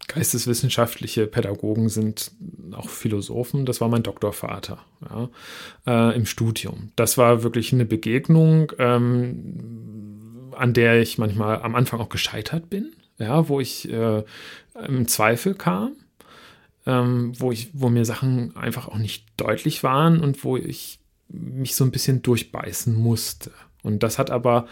geisteswissenschaftliche 0.08 1.26
Pädagogen 1.26 1.88
sind 1.88 2.32
auch 2.72 2.88
Philosophen. 2.88 3.66
Das 3.66 3.80
war 3.80 3.88
mein 3.88 4.02
Doktorvater 4.02 4.78
ja, 5.08 5.28
äh, 5.86 6.16
im 6.16 6.26
Studium. 6.26 6.92
Das 6.96 7.18
war 7.18 7.42
wirklich 7.42 7.72
eine 7.72 7.84
Begegnung, 7.84 8.72
ähm, 8.78 10.52
an 10.56 10.72
der 10.74 11.00
ich 11.00 11.18
manchmal 11.18 11.62
am 11.62 11.74
Anfang 11.74 12.00
auch 12.00 12.08
gescheitert 12.08 12.70
bin 12.70 12.92
ja, 13.18 13.48
wo 13.48 13.60
ich 13.60 13.90
äh, 13.90 14.24
im 14.86 15.08
Zweifel 15.08 15.54
kam, 15.54 15.92
ähm, 16.86 17.32
wo 17.38 17.52
ich, 17.52 17.70
wo 17.72 17.88
mir 17.88 18.04
Sachen 18.04 18.56
einfach 18.56 18.88
auch 18.88 18.98
nicht 18.98 19.26
deutlich 19.36 19.82
waren 19.82 20.20
und 20.20 20.44
wo 20.44 20.56
ich 20.56 21.00
mich 21.28 21.74
so 21.74 21.84
ein 21.84 21.90
bisschen 21.90 22.22
durchbeißen 22.22 22.94
musste. 22.94 23.50
Und 23.82 24.02
das 24.02 24.18
hat 24.18 24.30
aber 24.30 24.66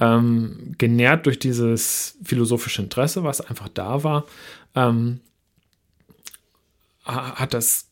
ähm, 0.00 0.74
genährt 0.78 1.26
durch 1.26 1.38
dieses 1.38 2.18
philosophische 2.22 2.82
Interesse, 2.82 3.24
was 3.24 3.40
einfach 3.40 3.68
da 3.68 4.04
war, 4.04 4.24
ähm, 4.74 5.20
hat 7.04 7.54
das 7.54 7.88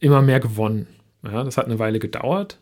immer 0.00 0.20
mehr 0.20 0.40
gewonnen. 0.40 0.86
Ja, 1.22 1.42
das 1.44 1.56
hat 1.56 1.64
eine 1.64 1.78
Weile 1.78 1.98
gedauert, 1.98 2.58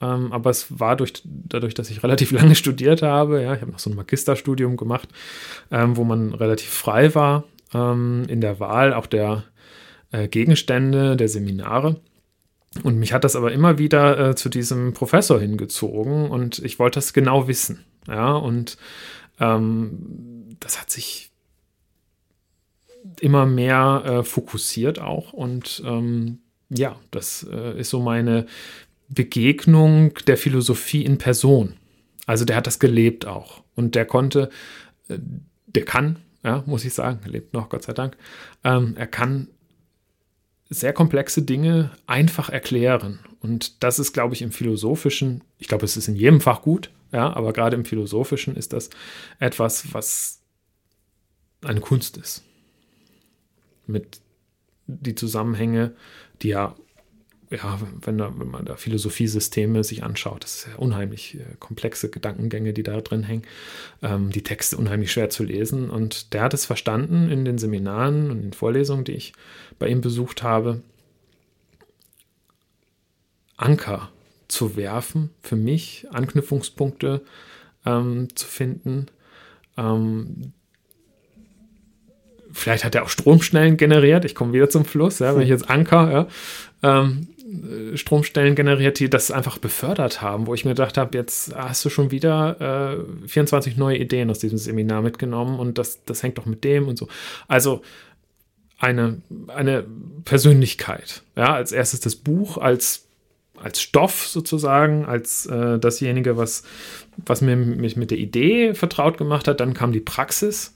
ähm, 0.00 0.32
aber 0.32 0.48
es 0.50 0.80
war 0.80 0.96
durch, 0.96 1.22
dadurch, 1.24 1.74
dass 1.74 1.90
ich 1.90 2.02
relativ 2.02 2.30
lange 2.32 2.54
studiert 2.54 3.02
habe, 3.02 3.42
ja, 3.42 3.54
ich 3.54 3.60
habe 3.60 3.72
noch 3.72 3.78
so 3.78 3.90
ein 3.90 3.96
Magisterstudium 3.96 4.76
gemacht, 4.76 5.08
ähm, 5.70 5.96
wo 5.96 6.04
man 6.04 6.32
relativ 6.32 6.70
frei 6.70 7.14
war 7.14 7.44
ähm, 7.74 8.24
in 8.28 8.40
der 8.40 8.60
Wahl 8.60 8.94
auch 8.94 9.06
der 9.06 9.44
äh, 10.10 10.28
Gegenstände, 10.28 11.16
der 11.16 11.28
Seminare. 11.28 12.00
Und 12.82 12.98
mich 12.98 13.12
hat 13.12 13.24
das 13.24 13.36
aber 13.36 13.52
immer 13.52 13.78
wieder 13.78 14.30
äh, 14.30 14.34
zu 14.34 14.48
diesem 14.48 14.92
Professor 14.92 15.40
hingezogen 15.40 16.30
und 16.30 16.58
ich 16.58 16.78
wollte 16.78 16.96
das 16.96 17.12
genau 17.12 17.48
wissen. 17.48 17.84
Ja, 18.06 18.34
und 18.34 18.76
ähm, 19.40 20.56
das 20.60 20.80
hat 20.80 20.90
sich 20.90 21.30
immer 23.20 23.46
mehr 23.46 24.02
äh, 24.04 24.22
fokussiert 24.24 24.98
auch 24.98 25.32
und 25.32 25.82
ähm, 25.86 26.40
ja, 26.68 26.96
das 27.10 27.46
äh, 27.50 27.78
ist 27.78 27.90
so 27.90 28.00
meine, 28.00 28.46
Begegnung 29.08 30.14
der 30.26 30.36
Philosophie 30.36 31.04
in 31.04 31.18
Person. 31.18 31.74
Also 32.26 32.44
der 32.44 32.56
hat 32.56 32.66
das 32.66 32.78
gelebt 32.78 33.26
auch. 33.26 33.62
Und 33.74 33.94
der 33.94 34.04
konnte, 34.04 34.50
äh, 35.08 35.18
der 35.66 35.84
kann, 35.84 36.18
ja, 36.42 36.62
muss 36.66 36.84
ich 36.84 36.94
sagen, 36.94 37.20
er 37.24 37.30
lebt 37.30 37.52
noch, 37.52 37.68
Gott 37.68 37.82
sei 37.82 37.92
Dank, 37.92 38.16
ähm, 38.64 38.94
er 38.96 39.06
kann 39.06 39.48
sehr 40.68 40.92
komplexe 40.92 41.42
Dinge 41.42 41.90
einfach 42.06 42.48
erklären. 42.48 43.20
Und 43.40 43.82
das 43.82 43.98
ist, 43.98 44.12
glaube 44.12 44.34
ich, 44.34 44.42
im 44.42 44.52
Philosophischen, 44.52 45.44
ich 45.58 45.68
glaube, 45.68 45.84
es 45.84 45.96
ist 45.96 46.08
in 46.08 46.16
jedem 46.16 46.40
Fach 46.40 46.62
gut, 46.62 46.90
ja, 47.12 47.32
aber 47.34 47.52
gerade 47.52 47.76
im 47.76 47.84
Philosophischen 47.84 48.56
ist 48.56 48.72
das 48.72 48.90
etwas, 49.38 49.94
was 49.94 50.42
eine 51.64 51.80
Kunst 51.80 52.16
ist. 52.16 52.42
Mit 53.86 54.20
die 54.86 55.14
Zusammenhänge, 55.14 55.94
die 56.42 56.48
ja 56.48 56.74
ja, 57.50 57.78
wenn, 58.02 58.18
da, 58.18 58.32
wenn 58.38 58.48
man 58.48 58.64
da 58.64 58.76
Philosophiesysteme 58.76 59.84
sich 59.84 60.02
anschaut, 60.02 60.42
das 60.42 60.56
ist 60.56 60.68
ja 60.68 60.76
unheimlich 60.76 61.36
äh, 61.36 61.44
komplexe 61.60 62.10
Gedankengänge, 62.10 62.72
die 62.72 62.82
da 62.82 63.00
drin 63.00 63.22
hängen, 63.22 63.42
ähm, 64.02 64.30
die 64.30 64.42
Texte 64.42 64.76
unheimlich 64.76 65.12
schwer 65.12 65.30
zu 65.30 65.44
lesen. 65.44 65.88
Und 65.90 66.32
der 66.32 66.42
hat 66.42 66.54
es 66.54 66.66
verstanden 66.66 67.30
in 67.30 67.44
den 67.44 67.58
Seminaren 67.58 68.30
und 68.30 68.42
den 68.42 68.52
Vorlesungen, 68.52 69.04
die 69.04 69.12
ich 69.12 69.32
bei 69.78 69.88
ihm 69.88 70.00
besucht 70.00 70.42
habe, 70.42 70.82
Anker 73.56 74.10
zu 74.48 74.76
werfen 74.76 75.30
für 75.40 75.56
mich, 75.56 76.06
Anknüpfungspunkte 76.10 77.22
ähm, 77.84 78.28
zu 78.34 78.46
finden. 78.46 79.06
Ähm, 79.76 80.52
vielleicht 82.52 82.84
hat 82.84 82.94
er 82.94 83.04
auch 83.04 83.08
Stromschnellen 83.08 83.76
generiert. 83.76 84.24
Ich 84.24 84.34
komme 84.34 84.52
wieder 84.52 84.68
zum 84.68 84.84
Fluss, 84.84 85.20
ja, 85.20 85.34
wenn 85.34 85.42
ich 85.42 85.48
jetzt 85.48 85.70
Anker, 85.70 86.10
ja, 86.10 86.28
ähm, 86.82 87.28
äh, 87.28 87.35
Stromstellen 87.94 88.54
generiert, 88.56 88.98
die 88.98 89.08
das 89.08 89.30
einfach 89.30 89.58
befördert 89.58 90.20
haben, 90.20 90.46
wo 90.46 90.54
ich 90.54 90.64
mir 90.64 90.72
gedacht 90.72 90.96
habe, 90.96 91.16
jetzt 91.16 91.54
hast 91.54 91.84
du 91.84 91.90
schon 91.90 92.10
wieder 92.10 92.98
äh, 93.24 93.28
24 93.28 93.76
neue 93.76 93.98
Ideen 93.98 94.30
aus 94.30 94.40
diesem 94.40 94.58
Seminar 94.58 95.02
mitgenommen 95.02 95.60
und 95.60 95.78
das, 95.78 96.04
das 96.04 96.22
hängt 96.22 96.38
doch 96.38 96.46
mit 96.46 96.64
dem 96.64 96.88
und 96.88 96.98
so. 96.98 97.08
Also 97.46 97.82
eine, 98.78 99.22
eine 99.48 99.84
Persönlichkeit. 100.24 101.22
Ja, 101.36 101.54
als 101.54 101.72
erstes 101.72 102.00
das 102.00 102.16
Buch, 102.16 102.58
als, 102.58 103.06
als 103.56 103.80
Stoff 103.80 104.26
sozusagen, 104.26 105.06
als 105.06 105.46
äh, 105.46 105.78
dasjenige, 105.78 106.36
was, 106.36 106.64
was 107.24 107.40
mir, 107.40 107.56
mich 107.56 107.96
mit 107.96 108.10
der 108.10 108.18
Idee 108.18 108.74
vertraut 108.74 109.18
gemacht 109.18 109.48
hat. 109.48 109.60
Dann 109.60 109.72
kam 109.72 109.92
die 109.92 110.00
Praxis. 110.00 110.74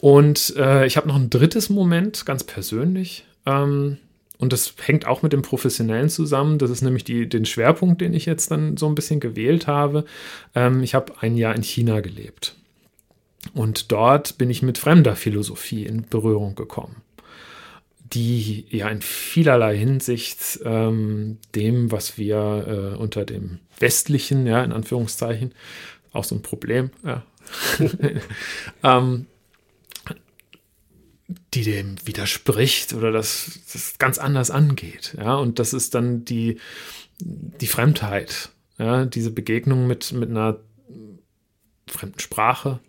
Und 0.00 0.54
äh, 0.56 0.86
ich 0.86 0.96
habe 0.96 1.08
noch 1.08 1.16
ein 1.16 1.30
drittes 1.30 1.70
Moment, 1.70 2.24
ganz 2.24 2.44
persönlich. 2.44 3.24
Ähm, 3.46 3.98
und 4.42 4.52
das 4.52 4.74
hängt 4.82 5.06
auch 5.06 5.22
mit 5.22 5.32
dem 5.32 5.42
Professionellen 5.42 6.08
zusammen. 6.08 6.58
Das 6.58 6.68
ist 6.68 6.82
nämlich 6.82 7.04
die, 7.04 7.28
den 7.28 7.46
Schwerpunkt, 7.46 8.00
den 8.00 8.12
ich 8.12 8.26
jetzt 8.26 8.50
dann 8.50 8.76
so 8.76 8.88
ein 8.88 8.96
bisschen 8.96 9.20
gewählt 9.20 9.68
habe. 9.68 10.04
Ähm, 10.56 10.82
ich 10.82 10.96
habe 10.96 11.12
ein 11.20 11.36
Jahr 11.36 11.54
in 11.54 11.62
China 11.62 12.00
gelebt. 12.00 12.56
Und 13.54 13.92
dort 13.92 14.38
bin 14.38 14.50
ich 14.50 14.60
mit 14.60 14.78
fremder 14.78 15.14
Philosophie 15.14 15.84
in 15.84 16.08
Berührung 16.08 16.56
gekommen, 16.56 16.96
die 18.12 18.66
ja 18.68 18.88
in 18.88 19.00
vielerlei 19.00 19.78
Hinsicht 19.78 20.58
ähm, 20.64 21.38
dem, 21.54 21.92
was 21.92 22.18
wir 22.18 22.96
äh, 22.96 22.96
unter 22.96 23.24
dem 23.24 23.60
westlichen, 23.78 24.48
ja, 24.48 24.64
in 24.64 24.72
Anführungszeichen, 24.72 25.52
auch 26.12 26.24
so 26.24 26.34
ein 26.34 26.42
Problem, 26.42 26.90
ja, 27.04 27.22
ähm, 28.82 29.26
die 31.54 31.62
dem 31.62 31.96
widerspricht 32.06 32.94
oder 32.94 33.12
das, 33.12 33.60
das 33.72 33.98
ganz 33.98 34.18
anders 34.18 34.50
angeht. 34.50 35.14
Ja, 35.18 35.36
und 35.36 35.58
das 35.58 35.72
ist 35.72 35.94
dann 35.94 36.24
die, 36.24 36.58
die 37.20 37.66
Fremdheit, 37.66 38.50
ja, 38.78 39.04
diese 39.04 39.30
Begegnung 39.30 39.86
mit, 39.86 40.12
mit 40.12 40.30
einer 40.30 40.58
fremden 41.86 42.20
Sprache, 42.20 42.80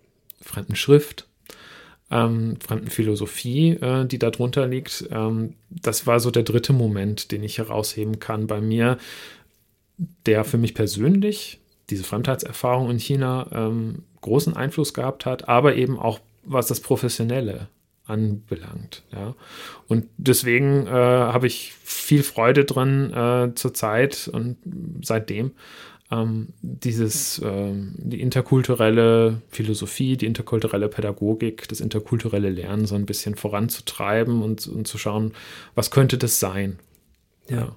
fremden 0.42 0.76
Schrift, 0.76 1.28
ähm, 2.12 2.58
fremden 2.60 2.90
Philosophie, 2.90 3.72
äh, 3.72 4.06
die 4.06 4.20
darunter 4.20 4.68
liegt. 4.68 5.06
Ähm, 5.12 5.56
das 5.70 6.08
war 6.08 6.20
so 6.20 6.32
der 6.32 6.44
dritte 6.44 6.74
Moment, 6.74 7.32
den 7.32 7.44
ich 7.44 7.58
herausheben 7.58 8.20
kann 8.20 8.48
bei 8.48 8.62
mir, 8.62 8.98
der 10.26 10.44
für 10.44 10.58
mich 10.58 10.74
persönlich, 10.74 11.60
diese 11.90 12.04
Fremdheitserfahrung 12.04 12.90
in 12.90 13.00
China, 13.00 13.48
ähm, 13.52 14.04
großen 14.22 14.56
Einfluss 14.56 14.94
gehabt 14.94 15.26
hat, 15.26 15.50
aber 15.50 15.76
eben 15.76 16.00
auch 16.00 16.20
was 16.44 16.68
das 16.68 16.80
Professionelle 16.80 17.68
anbelangt. 18.06 19.04
Ja. 19.12 19.36
Und 19.88 20.06
deswegen 20.18 20.88
äh, 20.88 20.90
habe 20.90 21.48
ich 21.48 21.74
viel 21.84 22.24
Freude 22.24 22.66
drin 22.66 23.12
äh, 23.14 23.56
zur 23.56 23.74
Zeit 23.74 24.30
und 24.32 24.58
seitdem 25.02 25.52
ähm, 26.12 26.50
dieses, 26.62 27.40
äh, 27.40 27.72
die 27.98 28.22
interkulturelle 28.22 29.42
Philosophie, 29.50 30.18
die 30.18 30.26
interkulturelle 30.26 30.90
Pädagogik, 30.90 31.68
das 31.68 31.80
interkulturelle 31.80 32.50
Lernen 32.50 32.86
so 32.86 32.96
ein 32.96 33.06
bisschen 33.06 33.36
voranzutreiben 33.36 34.42
und, 34.42 34.68
und 34.68 34.88
zu 34.88 34.98
schauen, 34.98 35.34
was 35.76 35.92
könnte 35.92 36.18
das 36.18 36.40
sein. 36.40 36.80
Ja. 37.50 37.76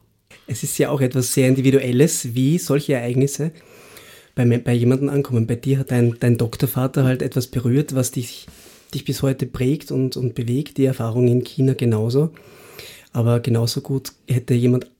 Es 0.49 0.63
ist 0.63 0.79
ja 0.79 0.91
auch 0.91 1.01
etwas 1.01 1.33
sehr 1.33 1.49
Individuelles, 1.49 2.35
wie 2.35 2.59
solche 2.59 2.95
Ereignisse 2.95 3.53
bei, 4.35 4.45
bei 4.59 4.73
jemandem 4.73 5.09
ankommen. 5.09 5.47
Bei 5.47 5.57
dir 5.57 5.79
hat 5.79 5.91
dein, 5.91 6.17
dein 6.21 6.39
Doktorvater 6.39 7.05
halt 7.05 7.23
etwas 7.23 7.49
berührt, 7.49 7.95
was 7.95 8.13
dich, 8.13 8.47
dich 8.95 9.05
bis 9.05 9.23
heute 9.23 9.47
prägt 9.47 9.91
und, 9.91 10.17
und 10.17 10.35
bewegt. 10.35 10.79
Die 10.79 10.85
Erfahrung 10.85 11.29
in 11.29 11.45
China 11.45 11.75
genauso. 11.75 12.31
Aber 13.13 13.41
genauso 13.41 13.81
gut 13.81 14.13
hätte 14.29 14.55
jemand, 14.55 14.91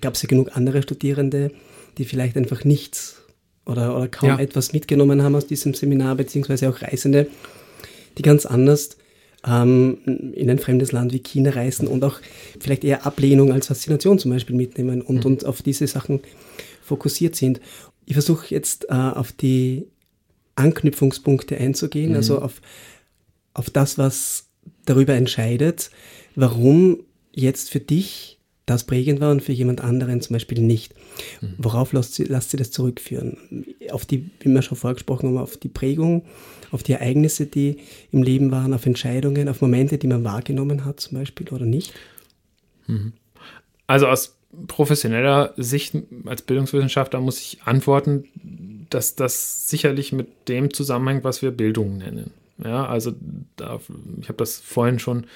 gab 0.00 0.14
es 0.14 0.22
ja 0.22 0.28
genug 0.28 0.56
andere 0.56 0.82
Studierende, 0.82 1.50
die 1.98 2.04
vielleicht 2.04 2.36
einfach 2.36 2.64
nichts 2.64 3.22
oder, 3.66 3.94
oder 3.96 4.08
kaum 4.08 4.30
ja. 4.30 4.38
etwas 4.38 4.72
mitgenommen 4.72 5.22
haben 5.22 5.34
aus 5.34 5.46
diesem 5.46 5.74
Seminar, 5.74 6.14
beziehungsweise 6.14 6.70
auch 6.70 6.80
Reisende, 6.80 7.28
die 8.16 8.22
ganz 8.22 8.46
anders 8.46 8.96
ähm, 9.46 9.98
in 10.34 10.50
ein 10.50 10.58
fremdes 10.58 10.92
Land 10.92 11.12
wie 11.12 11.18
China 11.20 11.50
reisen 11.50 11.86
und 11.86 12.02
auch 12.02 12.20
vielleicht 12.58 12.82
eher 12.82 13.06
Ablehnung 13.06 13.52
als 13.52 13.66
Faszination 13.66 14.18
zum 14.18 14.30
Beispiel 14.30 14.56
mitnehmen 14.56 15.02
und, 15.02 15.24
mhm. 15.24 15.32
und 15.32 15.44
auf 15.44 15.62
diese 15.62 15.86
Sachen 15.86 16.20
fokussiert 16.82 17.36
sind. 17.36 17.60
Ich 18.06 18.14
versuche 18.14 18.46
jetzt 18.48 18.86
äh, 18.88 18.94
auf 18.94 19.32
die 19.32 19.86
Anknüpfungspunkte 20.58 21.56
einzugehen, 21.56 22.14
also 22.14 22.34
mhm. 22.34 22.42
also 22.42 22.46
auf, 22.46 22.60
auf 23.54 23.70
das, 23.70 23.98
was 23.98 24.46
darüber 24.84 25.14
entscheidet, 25.14 25.90
warum 26.34 27.00
jetzt 27.34 27.70
für 27.70 27.80
dich 27.80 28.38
das 28.66 28.84
prägend 28.84 29.20
war 29.20 29.30
und 29.30 29.42
für 29.42 29.52
jemand 29.52 29.82
anderen 29.82 30.20
zum 30.20 30.34
Beispiel 30.34 30.60
nicht. 30.60 30.94
Mhm. 31.40 31.54
Worauf 31.58 31.92
lasst 31.92 32.14
sie, 32.14 32.24
lasst 32.24 32.50
sie 32.50 32.58
das 32.58 32.70
zurückführen? 32.70 33.64
Auf 33.90 34.04
die, 34.04 34.30
wie 34.40 34.50
wir 34.50 34.62
schon 34.62 34.76
vorgesprochen 34.76 35.28
haben, 35.28 35.38
auf 35.38 35.56
die 35.56 35.68
Prägung, 35.68 36.24
auf 36.70 36.82
die 36.82 36.92
Ereignisse, 36.92 37.46
die 37.46 37.78
im 38.12 38.22
Leben 38.22 38.50
waren, 38.50 38.74
auf 38.74 38.84
Entscheidungen, 38.84 39.48
auf 39.48 39.62
Momente, 39.62 39.96
die 39.96 40.06
man 40.06 40.22
wahrgenommen 40.22 40.84
hat 40.84 41.00
zum 41.00 41.18
Beispiel 41.18 41.48
oder 41.48 41.64
nicht? 41.64 41.94
Mhm. 42.86 43.14
Also 43.86 44.06
aus 44.06 44.37
professioneller 44.66 45.52
Sicht 45.56 45.94
als 46.26 46.42
Bildungswissenschaftler 46.42 47.20
muss 47.20 47.40
ich 47.40 47.62
antworten, 47.64 48.24
dass 48.90 49.14
das 49.14 49.68
sicherlich 49.68 50.12
mit 50.12 50.48
dem 50.48 50.72
zusammenhängt, 50.72 51.24
was 51.24 51.42
wir 51.42 51.50
Bildung 51.50 51.98
nennen. 51.98 52.32
Ja, 52.62 52.86
also 52.86 53.12
da, 53.56 53.78
ich 54.20 54.28
habe 54.28 54.38
das 54.38 54.58
vorhin 54.58 54.98
schon 54.98 55.26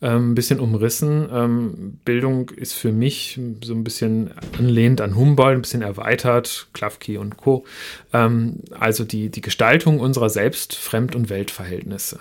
ähm, 0.00 0.30
ein 0.30 0.34
bisschen 0.34 0.58
umrissen. 0.58 1.28
Ähm, 1.30 1.98
Bildung 2.04 2.48
ist 2.48 2.72
für 2.72 2.92
mich 2.92 3.38
so 3.62 3.74
ein 3.74 3.84
bisschen 3.84 4.30
anlehnt 4.58 5.02
an 5.02 5.14
Humboldt, 5.14 5.58
ein 5.58 5.62
bisschen 5.62 5.82
erweitert, 5.82 6.68
Klafki 6.72 7.18
und 7.18 7.36
Co. 7.36 7.66
Ähm, 8.14 8.60
also 8.70 9.04
die, 9.04 9.28
die 9.28 9.42
Gestaltung 9.42 10.00
unserer 10.00 10.30
Selbst-, 10.30 10.74
Fremd- 10.74 11.14
und 11.14 11.28
Weltverhältnisse. 11.28 12.20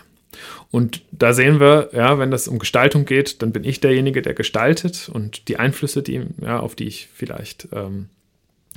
Und 0.72 1.04
da 1.12 1.34
sehen 1.34 1.60
wir, 1.60 1.90
ja, 1.94 2.18
wenn 2.18 2.32
das 2.32 2.48
um 2.48 2.60
Gestaltung 2.60 3.06
geht, 3.06 3.42
dann 3.42 3.52
bin 3.52 3.64
ich 3.64 3.80
derjenige, 3.80 4.22
der 4.22 4.34
gestaltet 4.34 5.10
und 5.12 5.48
die 5.48 5.58
Einflüsse, 5.58 6.02
die, 6.02 6.22
ja, 6.42 6.60
auf 6.60 6.76
die 6.76 6.88
ich 6.88 7.10
vielleicht 7.14 7.68
ähm, 7.74 8.08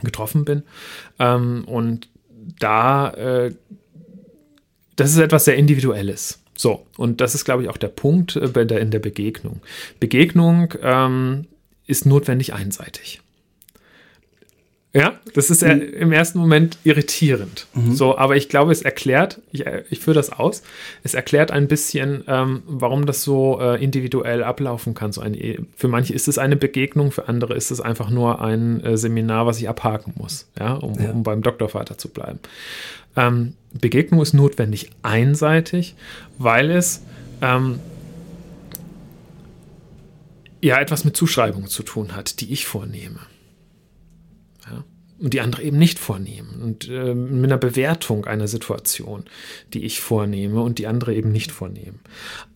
getroffen 0.03 0.45
bin. 0.45 0.63
Ähm, 1.19 1.65
und 1.67 2.09
da 2.59 3.11
äh, 3.11 3.55
das 4.97 5.11
ist 5.11 5.19
etwas 5.19 5.45
sehr 5.45 5.57
Individuelles. 5.57 6.41
So, 6.57 6.87
und 6.97 7.21
das 7.21 7.35
ist, 7.35 7.45
glaube 7.45 7.65
ich, 7.65 7.69
auch 7.69 7.77
der 7.77 7.89
Punkt 7.89 8.37
äh, 8.37 8.79
in 8.79 8.91
der 8.91 8.99
Begegnung. 9.01 9.61
Begegnung 9.99 10.73
ähm, 10.83 11.47
ist 11.87 12.07
notwendig 12.07 12.55
einseitig. 12.55 13.21
Ja, 14.97 15.15
das 15.35 15.51
ist 15.51 15.63
mhm. 15.65 15.81
im 15.81 16.13
ersten 16.13 16.39
Moment 16.39 16.79
irritierend. 16.85 17.67
Mhm. 17.75 17.97
So, 17.97 18.17
aber 18.17 18.37
ich 18.37 18.49
glaube, 18.49 18.71
es 18.71 18.83
erklärt, 18.83 19.41
ich, 19.51 19.67
äh, 19.67 19.83
ich 19.91 19.99
führe 19.99 20.15
das 20.15 20.31
aus, 20.31 20.63
es 21.03 21.15
erklärt 21.15 21.51
ein 21.51 21.67
bisschen, 21.67 22.23
ähm, 22.29 22.63
warum 22.67 23.05
das 23.05 23.25
so 23.25 23.61
äh, 23.61 23.83
individuell 23.83 24.45
ablaufen 24.45 24.95
kann. 24.95 25.11
So 25.11 25.21
ein, 25.21 25.67
für 25.75 25.89
manche 25.89 26.15
ist 26.15 26.29
es 26.29 26.39
eine 26.39 26.55
Begegnung, 26.55 27.11
für 27.11 27.29
andere 27.29 27.55
ist 27.55 27.73
es 27.73 27.81
einfach 27.81 28.09
nur 28.09 28.41
ein 28.41 28.85
äh, 28.85 28.97
Seminar, 28.97 29.47
was 29.47 29.59
ich 29.59 29.69
abhaken 29.69 30.15
muss, 30.17 30.47
ja, 30.57 30.75
um, 30.75 30.95
ja. 30.95 31.11
um 31.11 31.25
beim 31.25 31.43
Doktorvater 31.43 31.99
zu 31.99 32.09
bleiben. 32.09 32.39
Ähm, 33.17 33.55
Begegnung 33.73 34.23
ist 34.23 34.33
notwendig 34.33 34.91
einseitig, 35.03 35.97
weil 36.39 36.71
es 36.71 37.03
ähm, 37.43 37.81
ja 40.61 40.79
etwas 40.79 41.05
mit 41.05 41.17
Zuschreibungen 41.17 41.69
zu 41.69 41.83
tun 41.83 42.15
hat, 42.15 42.41
die 42.41 42.53
ich 42.53 42.65
vornehme. 42.67 43.19
Und 45.19 45.33
die 45.33 45.41
andere 45.41 45.63
eben 45.63 45.79
nicht 45.79 45.99
vornehmen. 45.99 46.61
Und 46.63 46.89
äh, 46.89 47.15
mit 47.15 47.51
einer 47.51 47.59
Bewertung 47.59 48.25
einer 48.25 48.49
Situation, 48.49 49.25
die 49.73 49.85
ich 49.85 50.01
vornehme 50.01 50.61
und 50.61 50.79
die 50.79 50.87
andere 50.87 51.15
eben 51.15 51.31
nicht 51.31 51.53
vornehmen. 51.53 52.01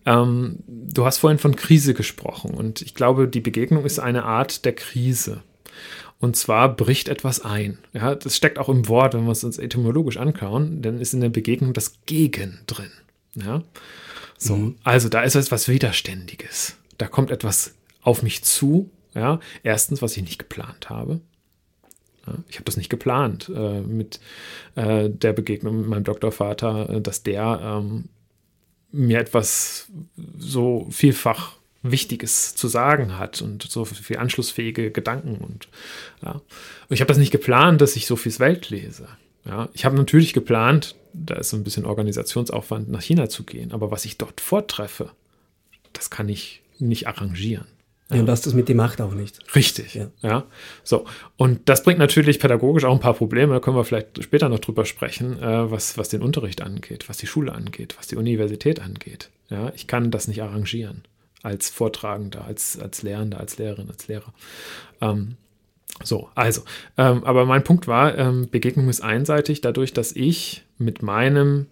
Ähm, 0.05 0.57
du 0.67 1.05
hast 1.05 1.19
vorhin 1.19 1.39
von 1.39 1.55
Krise 1.55 1.93
gesprochen 1.93 2.51
und 2.51 2.81
ich 2.81 2.95
glaube, 2.95 3.27
die 3.27 3.39
Begegnung 3.39 3.85
ist 3.85 3.99
eine 3.99 4.25
Art 4.25 4.65
der 4.65 4.73
Krise. 4.73 5.41
Und 6.19 6.35
zwar 6.35 6.75
bricht 6.75 7.07
etwas 7.07 7.45
ein. 7.45 7.77
Ja, 7.93 8.13
das 8.13 8.35
steckt 8.35 8.59
auch 8.59 8.67
im 8.67 8.89
Wort, 8.89 9.13
wenn 9.13 9.23
wir 9.23 9.31
es 9.31 9.45
uns 9.45 9.57
etymologisch 9.57 10.17
anschauen, 10.17 10.81
dann 10.81 10.99
ist 10.99 11.13
in 11.13 11.21
der 11.21 11.29
Begegnung 11.29 11.71
das 11.73 11.93
Gegen 12.05 12.59
drin. 12.67 12.91
Ja, 13.35 13.63
so. 14.37 14.55
Mhm. 14.55 14.75
Also 14.83 15.09
da 15.09 15.21
ist 15.21 15.35
etwas 15.35 15.67
Widerständiges. 15.67 16.75
Da 16.97 17.07
kommt 17.07 17.31
etwas 17.31 17.75
auf 18.01 18.23
mich 18.23 18.43
zu. 18.43 18.89
Ja, 19.15 19.39
erstens, 19.63 20.01
was 20.01 20.15
ich 20.17 20.23
nicht 20.23 20.39
geplant 20.39 20.89
habe. 20.89 21.21
Ja, 22.29 22.43
ich 22.47 22.55
habe 22.55 22.65
das 22.65 22.77
nicht 22.77 22.89
geplant 22.89 23.51
äh, 23.53 23.81
mit 23.81 24.19
äh, 24.75 25.09
der 25.09 25.33
Begegnung 25.33 25.77
mit 25.79 25.87
meinem 25.87 26.03
Doktorvater, 26.03 26.89
äh, 26.89 27.01
dass 27.01 27.23
der 27.23 27.59
ähm, 27.63 28.05
mir 28.91 29.19
etwas 29.19 29.87
so 30.37 30.87
vielfach 30.89 31.53
Wichtiges 31.81 32.55
zu 32.55 32.67
sagen 32.67 33.17
hat 33.17 33.41
und 33.41 33.63
so 33.63 33.85
viel 33.85 34.17
anschlussfähige 34.17 34.91
Gedanken. 34.91 35.37
Und, 35.37 35.69
ja. 36.21 36.33
und 36.33 36.43
ich 36.89 37.01
habe 37.01 37.07
das 37.07 37.17
nicht 37.17 37.31
geplant, 37.31 37.81
dass 37.81 37.95
ich 37.95 38.05
so 38.05 38.15
viel 38.15 38.37
Welt 38.39 38.69
lese. 38.69 39.07
Ja. 39.45 39.69
Ich 39.73 39.85
habe 39.85 39.95
natürlich 39.95 40.33
geplant, 40.33 40.95
da 41.13 41.35
ist 41.35 41.51
so 41.51 41.57
ein 41.57 41.63
bisschen 41.63 41.85
Organisationsaufwand, 41.85 42.89
nach 42.89 43.01
China 43.01 43.29
zu 43.29 43.43
gehen. 43.43 43.71
Aber 43.71 43.91
was 43.91 44.05
ich 44.05 44.17
dort 44.17 44.41
vortreffe, 44.41 45.11
das 45.93 46.09
kann 46.09 46.27
ich 46.27 46.61
nicht 46.79 47.07
arrangieren. 47.07 47.67
Ja, 48.11 48.19
und 48.21 48.25
das 48.25 48.41
das 48.41 48.55
mit 48.55 48.67
die 48.67 48.73
Macht 48.73 49.01
auch 49.01 49.13
nicht. 49.13 49.39
Richtig. 49.55 49.93
Ja. 49.93 50.07
ja. 50.21 50.45
So. 50.83 51.05
Und 51.37 51.69
das 51.69 51.83
bringt 51.83 51.99
natürlich 51.99 52.39
pädagogisch 52.39 52.83
auch 52.85 52.93
ein 52.93 52.99
paar 52.99 53.13
Probleme. 53.13 53.53
Da 53.53 53.59
können 53.59 53.77
wir 53.77 53.83
vielleicht 53.83 54.23
später 54.23 54.49
noch 54.49 54.59
drüber 54.59 54.85
sprechen, 54.85 55.37
äh, 55.41 55.69
was, 55.69 55.97
was 55.97 56.09
den 56.09 56.23
Unterricht 56.23 56.61
angeht, 56.61 57.07
was 57.07 57.17
die 57.17 57.27
Schule 57.27 57.53
angeht, 57.53 57.95
was 57.99 58.07
die 58.07 58.15
Universität 58.15 58.79
angeht. 58.81 59.29
Ja, 59.49 59.71
ich 59.75 59.85
kann 59.85 60.09
das 60.09 60.27
nicht 60.27 60.41
arrangieren 60.41 61.03
als 61.43 61.69
Vortragender, 61.69 62.45
als, 62.45 62.79
als 62.79 63.03
Lehrender, 63.03 63.39
als 63.39 63.57
Lehrerin, 63.57 63.89
als 63.89 64.07
Lehrer. 64.07 64.33
Ähm, 65.01 65.37
so, 66.03 66.29
also, 66.35 66.61
ähm, 66.97 67.23
aber 67.23 67.45
mein 67.45 67.63
Punkt 67.63 67.87
war, 67.87 68.17
ähm, 68.17 68.49
Begegnung 68.49 68.89
ist 68.89 69.01
einseitig 69.01 69.61
dadurch, 69.61 69.93
dass 69.93 70.13
ich 70.13 70.63
mit 70.77 71.01
meinem 71.01 71.67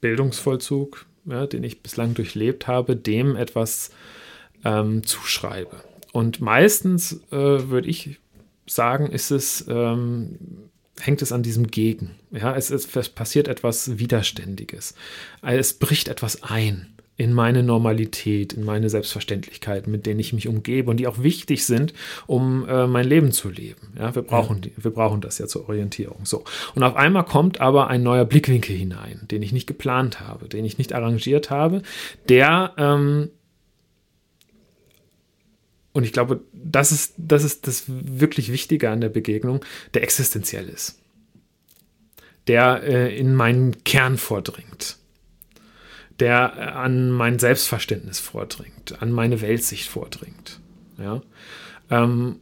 Bildungsvollzug, 0.00 1.06
ja, 1.26 1.46
den 1.46 1.64
ich 1.64 1.82
bislang 1.82 2.14
durchlebt 2.14 2.66
habe, 2.66 2.96
dem 2.96 3.36
etwas 3.36 3.90
ähm, 4.64 5.04
zuschreibe. 5.04 5.76
Und 6.12 6.40
meistens 6.40 7.20
äh, 7.30 7.36
würde 7.36 7.88
ich 7.88 8.18
sagen, 8.66 9.06
ist 9.06 9.30
es, 9.30 9.64
ähm, 9.68 10.38
hängt 11.00 11.22
es 11.22 11.32
an 11.32 11.42
diesem 11.42 11.68
Gegen. 11.68 12.16
Ja, 12.30 12.54
es, 12.54 12.70
es 12.70 12.86
passiert 12.86 13.48
etwas 13.48 13.98
Widerständiges. 13.98 14.94
Es 15.42 15.74
bricht 15.74 16.08
etwas 16.08 16.42
ein 16.42 16.94
in 17.20 17.34
meine 17.34 17.62
Normalität, 17.62 18.54
in 18.54 18.64
meine 18.64 18.88
Selbstverständlichkeiten, 18.88 19.92
mit 19.92 20.06
denen 20.06 20.20
ich 20.20 20.32
mich 20.32 20.48
umgebe 20.48 20.90
und 20.90 20.96
die 20.96 21.06
auch 21.06 21.22
wichtig 21.22 21.66
sind, 21.66 21.92
um 22.26 22.66
äh, 22.66 22.86
mein 22.86 23.06
Leben 23.06 23.30
zu 23.30 23.50
leben. 23.50 23.92
Ja, 23.98 24.14
wir 24.14 24.22
brauchen 24.22 24.62
die, 24.62 24.72
wir 24.78 24.90
brauchen 24.90 25.20
das 25.20 25.36
ja 25.36 25.46
zur 25.46 25.68
Orientierung. 25.68 26.24
So. 26.24 26.44
Und 26.74 26.82
auf 26.82 26.96
einmal 26.96 27.26
kommt 27.26 27.60
aber 27.60 27.88
ein 27.88 28.02
neuer 28.02 28.24
Blickwinkel 28.24 28.74
hinein, 28.74 29.26
den 29.30 29.42
ich 29.42 29.52
nicht 29.52 29.66
geplant 29.66 30.20
habe, 30.20 30.48
den 30.48 30.64
ich 30.64 30.78
nicht 30.78 30.94
arrangiert 30.94 31.50
habe, 31.50 31.82
der 32.30 32.72
ähm, 32.78 33.28
und 35.92 36.04
ich 36.04 36.12
glaube, 36.12 36.40
das 36.52 36.92
ist, 36.92 37.14
das 37.16 37.44
ist 37.44 37.66
das 37.66 37.84
wirklich 37.88 38.52
Wichtige 38.52 38.90
an 38.90 39.00
der 39.00 39.08
Begegnung, 39.08 39.64
der 39.94 40.02
existenziell 40.02 40.68
ist. 40.68 40.98
Der 42.46 42.82
äh, 42.82 43.16
in 43.16 43.34
meinen 43.34 43.84
Kern 43.84 44.18
vordringt 44.18 44.96
der 46.20 46.52
äh, 46.56 46.60
an 46.60 47.10
mein 47.10 47.38
Selbstverständnis 47.38 48.20
vordringt, 48.20 49.00
an 49.00 49.10
meine 49.10 49.40
Weltsicht 49.40 49.88
vordringt. 49.88 50.60
Ja? 50.98 51.22
Ähm, 51.90 52.36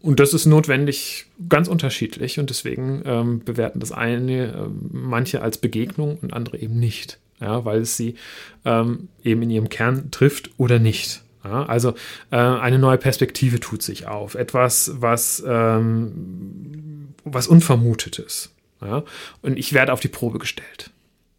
und 0.00 0.20
das 0.20 0.32
ist 0.32 0.46
notwendig 0.46 1.26
ganz 1.48 1.68
unterschiedlich 1.68 2.38
und 2.38 2.50
deswegen 2.50 3.02
ähm, 3.04 3.40
bewerten 3.44 3.80
das 3.80 3.92
eine 3.92 4.46
äh, 4.46 4.68
manche 4.90 5.42
als 5.42 5.58
Begegnung 5.58 6.18
und 6.22 6.32
andere 6.32 6.58
eben 6.58 6.78
nicht 6.78 7.18
ja, 7.40 7.64
weil 7.64 7.82
es 7.82 7.96
sie 7.96 8.16
ähm, 8.64 9.08
eben 9.22 9.42
in 9.42 9.50
ihrem 9.50 9.68
Kern 9.68 10.10
trifft 10.10 10.50
oder 10.56 10.78
nicht. 10.78 11.22
Ja, 11.48 11.64
also 11.64 11.94
äh, 12.30 12.36
eine 12.36 12.78
neue 12.78 12.98
Perspektive 12.98 13.58
tut 13.58 13.82
sich 13.82 14.06
auf, 14.06 14.34
etwas, 14.34 14.92
was, 14.96 15.42
ähm, 15.46 17.14
was 17.24 17.46
Unvermutetes. 17.46 18.52
Ja? 18.82 19.02
Und 19.40 19.58
ich 19.58 19.72
werde 19.72 19.94
auf 19.94 20.00
die 20.00 20.08
Probe 20.08 20.38
gestellt 20.38 20.90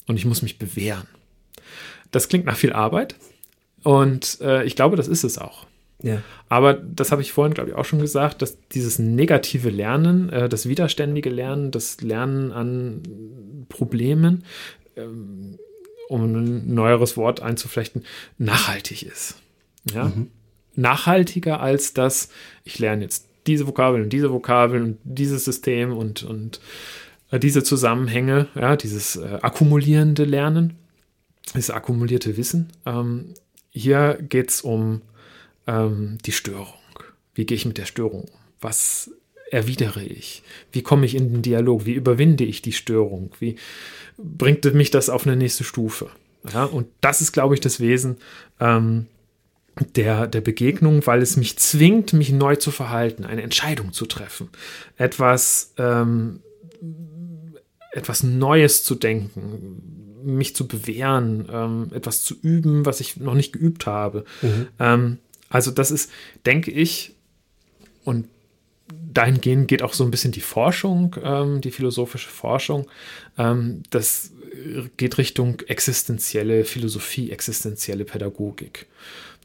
und 0.08 0.18
ich 0.18 0.26
muss 0.26 0.42
mich 0.42 0.58
bewähren. 0.58 1.08
Das 2.10 2.28
klingt 2.28 2.46
nach 2.46 2.58
viel 2.58 2.74
Arbeit 2.74 3.16
und 3.84 4.42
äh, 4.42 4.64
ich 4.64 4.76
glaube, 4.76 4.96
das 4.96 5.08
ist 5.08 5.24
es 5.24 5.38
auch. 5.38 5.68
Ja. 6.02 6.24
Aber 6.48 6.74
das 6.74 7.12
habe 7.12 7.22
ich 7.22 7.32
vorhin, 7.32 7.54
glaube 7.54 7.70
ich, 7.70 7.76
auch 7.76 7.86
schon 7.86 8.00
gesagt, 8.00 8.42
dass 8.42 8.58
dieses 8.70 8.98
negative 8.98 9.70
Lernen, 9.70 10.30
äh, 10.30 10.50
das 10.50 10.68
widerständige 10.68 11.30
Lernen, 11.30 11.70
das 11.70 12.02
Lernen 12.02 12.52
an 12.52 13.66
Problemen, 13.70 14.44
ähm, 14.96 15.60
um 16.08 16.24
ein 16.24 16.74
neueres 16.74 17.16
Wort 17.16 17.42
einzuflechten, 17.42 18.06
nachhaltig 18.40 19.04
ist. 19.04 19.36
Ja? 19.94 20.06
Mhm. 20.06 20.28
Nachhaltiger 20.76 21.60
als 21.60 21.94
das, 21.94 22.30
ich 22.64 22.80
lerne 22.80 23.04
jetzt 23.04 23.26
diese 23.48 23.68
Vokabeln 23.68 24.04
und 24.04 24.14
diese 24.14 24.32
Vokabeln 24.32 24.84
und 24.84 24.98
dieses 25.04 25.46
System 25.46 25.96
und, 25.96 26.24
und 26.24 26.62
äh, 27.32 27.40
diese 27.40 27.64
Zusammenhänge, 27.64 28.48
ja, 28.56 28.76
dieses 28.76 29.16
äh, 29.16 29.40
akkumulierende 29.42 30.24
Lernen, 30.24 30.76
das 31.54 31.70
akkumulierte 31.70 32.38
Wissen. 32.38 32.70
Ähm, 32.86 33.34
hier 33.72 34.20
geht 34.22 34.52
es 34.52 34.62
um 34.62 35.02
ähm, 35.68 36.18
die 36.26 36.32
Störung. 36.32 36.74
Wie 37.34 37.46
gehe 37.46 37.56
ich 37.56 37.66
mit 37.66 37.78
der 37.78 37.86
Störung 37.86 38.24
um? 38.24 38.40
Was 38.62 39.12
erwidere 39.52 40.04
ich? 40.04 40.44
Wie 40.72 40.84
komme 40.84 41.06
ich 41.06 41.16
in 41.16 41.32
den 41.32 41.42
Dialog? 41.42 41.86
Wie 41.86 41.94
überwinde 41.94 42.44
ich 42.44 42.62
die 42.62 42.74
Störung? 42.74 43.32
Wie 43.40 43.56
bringt 44.18 44.72
mich 44.74 44.92
das 44.92 45.10
auf 45.10 45.26
eine 45.26 45.36
nächste 45.36 45.64
Stufe? 45.64 46.10
Ja, 46.54 46.66
und 46.66 46.88
das 47.02 47.22
ist, 47.22 47.32
glaube 47.32 47.54
ich, 47.54 47.62
das 47.62 47.80
Wesen 47.80 48.18
ähm, 48.60 49.08
der, 49.96 50.28
der 50.28 50.42
Begegnung, 50.42 51.06
weil 51.06 51.22
es 51.22 51.38
mich 51.38 51.58
zwingt, 51.58 52.14
mich 52.14 52.32
neu 52.32 52.56
zu 52.56 52.72
verhalten, 52.72 53.26
eine 53.26 53.42
Entscheidung 53.42 53.94
zu 53.94 54.06
treffen, 54.06 54.50
etwas, 54.98 55.74
ähm, 55.78 56.40
etwas 57.92 58.24
Neues 58.24 58.84
zu 58.84 58.96
denken, 58.96 60.22
mich 60.24 60.56
zu 60.56 60.68
bewähren, 60.68 61.48
ähm, 61.52 61.88
etwas 61.94 62.24
zu 62.24 62.36
üben, 62.42 62.86
was 62.86 63.00
ich 63.00 63.18
noch 63.18 63.36
nicht 63.36 63.54
geübt 63.54 63.86
habe. 63.86 64.26
Mhm. 64.42 64.68
Ähm, 64.80 65.18
also 65.50 65.72
das 65.72 65.92
ist, 65.92 66.12
denke 66.46 66.72
ich, 66.72 67.16
und 68.04 68.28
dahingehend 69.14 69.68
geht 69.68 69.82
auch 69.82 69.94
so 69.94 70.04
ein 70.04 70.12
bisschen 70.12 70.32
die 70.32 70.42
Forschung, 70.42 71.16
ähm, 71.24 71.62
die 71.62 71.72
philosophische 71.72 72.30
Forschung. 72.30 72.88
Ähm, 73.38 73.84
das 73.90 74.32
geht 74.98 75.18
Richtung 75.18 75.62
existenzielle 75.68 76.66
Philosophie, 76.66 77.32
existenzielle 77.32 78.06
Pädagogik. 78.06 78.88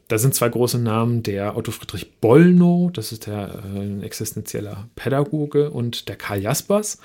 Da 0.08 0.18
sind 0.18 0.34
zwei 0.34 0.48
große 0.48 0.78
Namen, 0.78 1.22
der 1.22 1.56
Otto 1.56 1.70
Friedrich 1.70 2.12
Bollnow, 2.20 2.92
das 2.92 3.10
ist 3.10 3.26
der 3.26 3.62
äh, 3.74 4.04
existenzieller 4.04 4.88
Pädagoge, 4.96 5.70
und 5.70 6.08
der 6.08 6.16
Karl 6.16 6.42
Jaspers, 6.42 6.98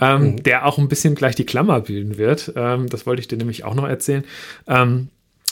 ähm, 0.00 0.22
mhm. 0.22 0.42
der 0.42 0.66
auch 0.66 0.78
ein 0.78 0.88
bisschen 0.88 1.14
gleich 1.14 1.34
die 1.34 1.46
Klammer 1.46 1.80
bilden 1.80 2.18
wird. 2.18 2.52
Ähm, 2.54 2.88
das 2.88 3.06
wollte 3.06 3.20
ich 3.20 3.28
dir 3.28 3.38
nämlich 3.38 3.64
auch 3.64 3.74
noch 3.74 3.88
erzählen, 3.88 4.24
ähm, 4.66 5.08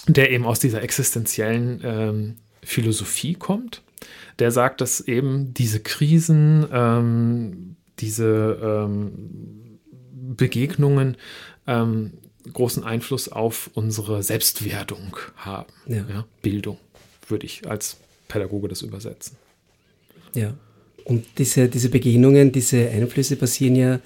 der 0.09 0.31
eben 0.31 0.45
aus 0.45 0.61
dieser 0.61 0.83
existenziellen 0.83 1.81
ähm, 1.85 2.37
Philosophie 2.63 3.35
kommt. 3.35 3.83
Der 4.39 4.51
sagt, 4.51 4.81
dass 4.81 5.01
eben 5.01 5.55
diese 5.55 5.81
Krisen, 5.81 6.67
ähm, 6.73 7.77
diese 7.99 8.59
ähm, 8.63 9.79
Begegnungen 10.37 11.17
großen 12.53 12.83
Einfluss 12.83 13.29
auf 13.29 13.71
unsere 13.75 14.25
Selbstwertung 14.25 15.17
haben. 15.37 15.73
Ja. 15.87 16.05
Ja, 16.09 16.25
Bildung 16.43 16.79
würde 17.31 17.47
ich 17.47 17.69
als 17.69 17.97
Pädagoge 18.29 18.69
das 18.69 18.83
übersetzen. 18.83 19.37
Ja. 20.35 20.55
Und 21.05 21.25
diese, 21.39 21.69
diese 21.69 21.89
Begegnungen, 21.89 22.53
diese 22.53 22.89
Einflüsse 22.89 23.37
passieren 23.37 23.77
ja 23.77 24.01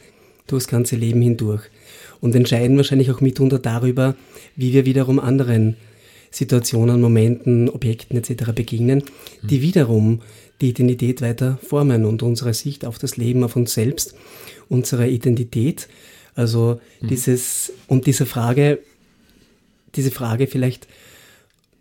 durchs 0.46 0.68
ganze 0.68 0.96
Leben 0.96 1.20
hindurch 1.22 1.62
und 2.20 2.34
entscheiden 2.34 2.76
wahrscheinlich 2.76 3.10
auch 3.10 3.20
mitunter 3.20 3.58
darüber, 3.58 4.16
wie 4.56 4.72
wir 4.72 4.86
wiederum 4.86 5.18
anderen 5.18 5.76
Situationen, 6.30 7.00
Momenten, 7.00 7.68
Objekten 7.68 8.16
etc. 8.16 8.52
begegnen, 8.52 9.04
die 9.42 9.62
wiederum 9.62 10.20
die 10.60 10.70
Identität 10.70 11.20
weiter 11.20 11.58
formen 11.62 12.04
und 12.04 12.22
unsere 12.22 12.54
Sicht 12.54 12.84
auf 12.84 12.98
das 12.98 13.16
Leben, 13.16 13.44
auf 13.44 13.56
uns 13.56 13.74
selbst, 13.74 14.14
unsere 14.68 15.08
Identität. 15.08 15.88
Also 16.34 16.80
mhm. 17.00 17.08
dieses 17.08 17.72
und 17.86 18.06
diese 18.06 18.26
Frage, 18.26 18.80
diese 19.94 20.10
Frage 20.10 20.46
vielleicht 20.46 20.88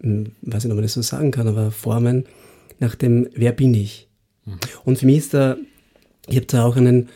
weiß 0.04 0.64
nicht, 0.64 0.72
ob 0.72 0.76
man 0.76 0.84
das 0.84 0.94
so 0.94 1.02
sagen 1.02 1.32
kann, 1.32 1.48
aber 1.48 1.72
Formen 1.72 2.26
nach 2.80 2.96
dem, 2.96 3.30
wer 3.34 3.54
bin 3.54 3.74
ich? 3.74 4.08
Mhm. 4.46 4.60
Und 4.84 5.00
für 5.00 5.06
mich 5.06 5.20
ist 5.20 5.34
da, 5.34 5.58
ich 6.28 6.36
habe 6.36 6.46
da 6.46 6.66
auch 6.66 6.76
einen, 6.76 7.10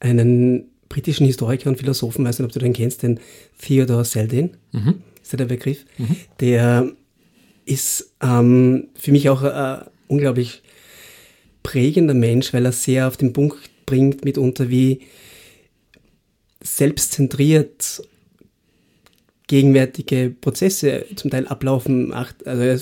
einen 0.00 0.70
britischen 0.88 1.26
Historiker 1.26 1.68
und 1.68 1.78
Philosophen, 1.78 2.24
weiß 2.24 2.38
nicht, 2.38 2.46
ob 2.46 2.52
du 2.52 2.58
den 2.58 2.72
kennst, 2.72 3.02
den 3.02 3.20
Theodore 3.58 4.04
Seldin, 4.04 4.56
mhm. 4.72 5.02
ist 5.22 5.32
der, 5.32 5.38
der 5.38 5.46
Begriff, 5.46 5.84
mhm. 5.98 6.16
der 6.40 6.92
ist 7.66 8.12
ähm, 8.22 8.88
für 8.94 9.12
mich 9.12 9.28
auch 9.28 9.42
ein 9.42 9.86
unglaublich 10.08 10.62
prägender 11.62 12.14
Mensch, 12.14 12.52
weil 12.52 12.64
er 12.66 12.72
sehr 12.72 13.08
auf 13.08 13.16
den 13.16 13.32
Punkt 13.32 13.58
bringt, 13.86 14.24
mitunter 14.24 14.70
wie 14.70 15.00
selbstzentriert 16.62 18.02
gegenwärtige 19.46 20.34
Prozesse 20.40 21.04
zum 21.16 21.30
Teil 21.30 21.46
ablaufen. 21.46 22.12
Also 22.12 22.62
er 22.62 22.80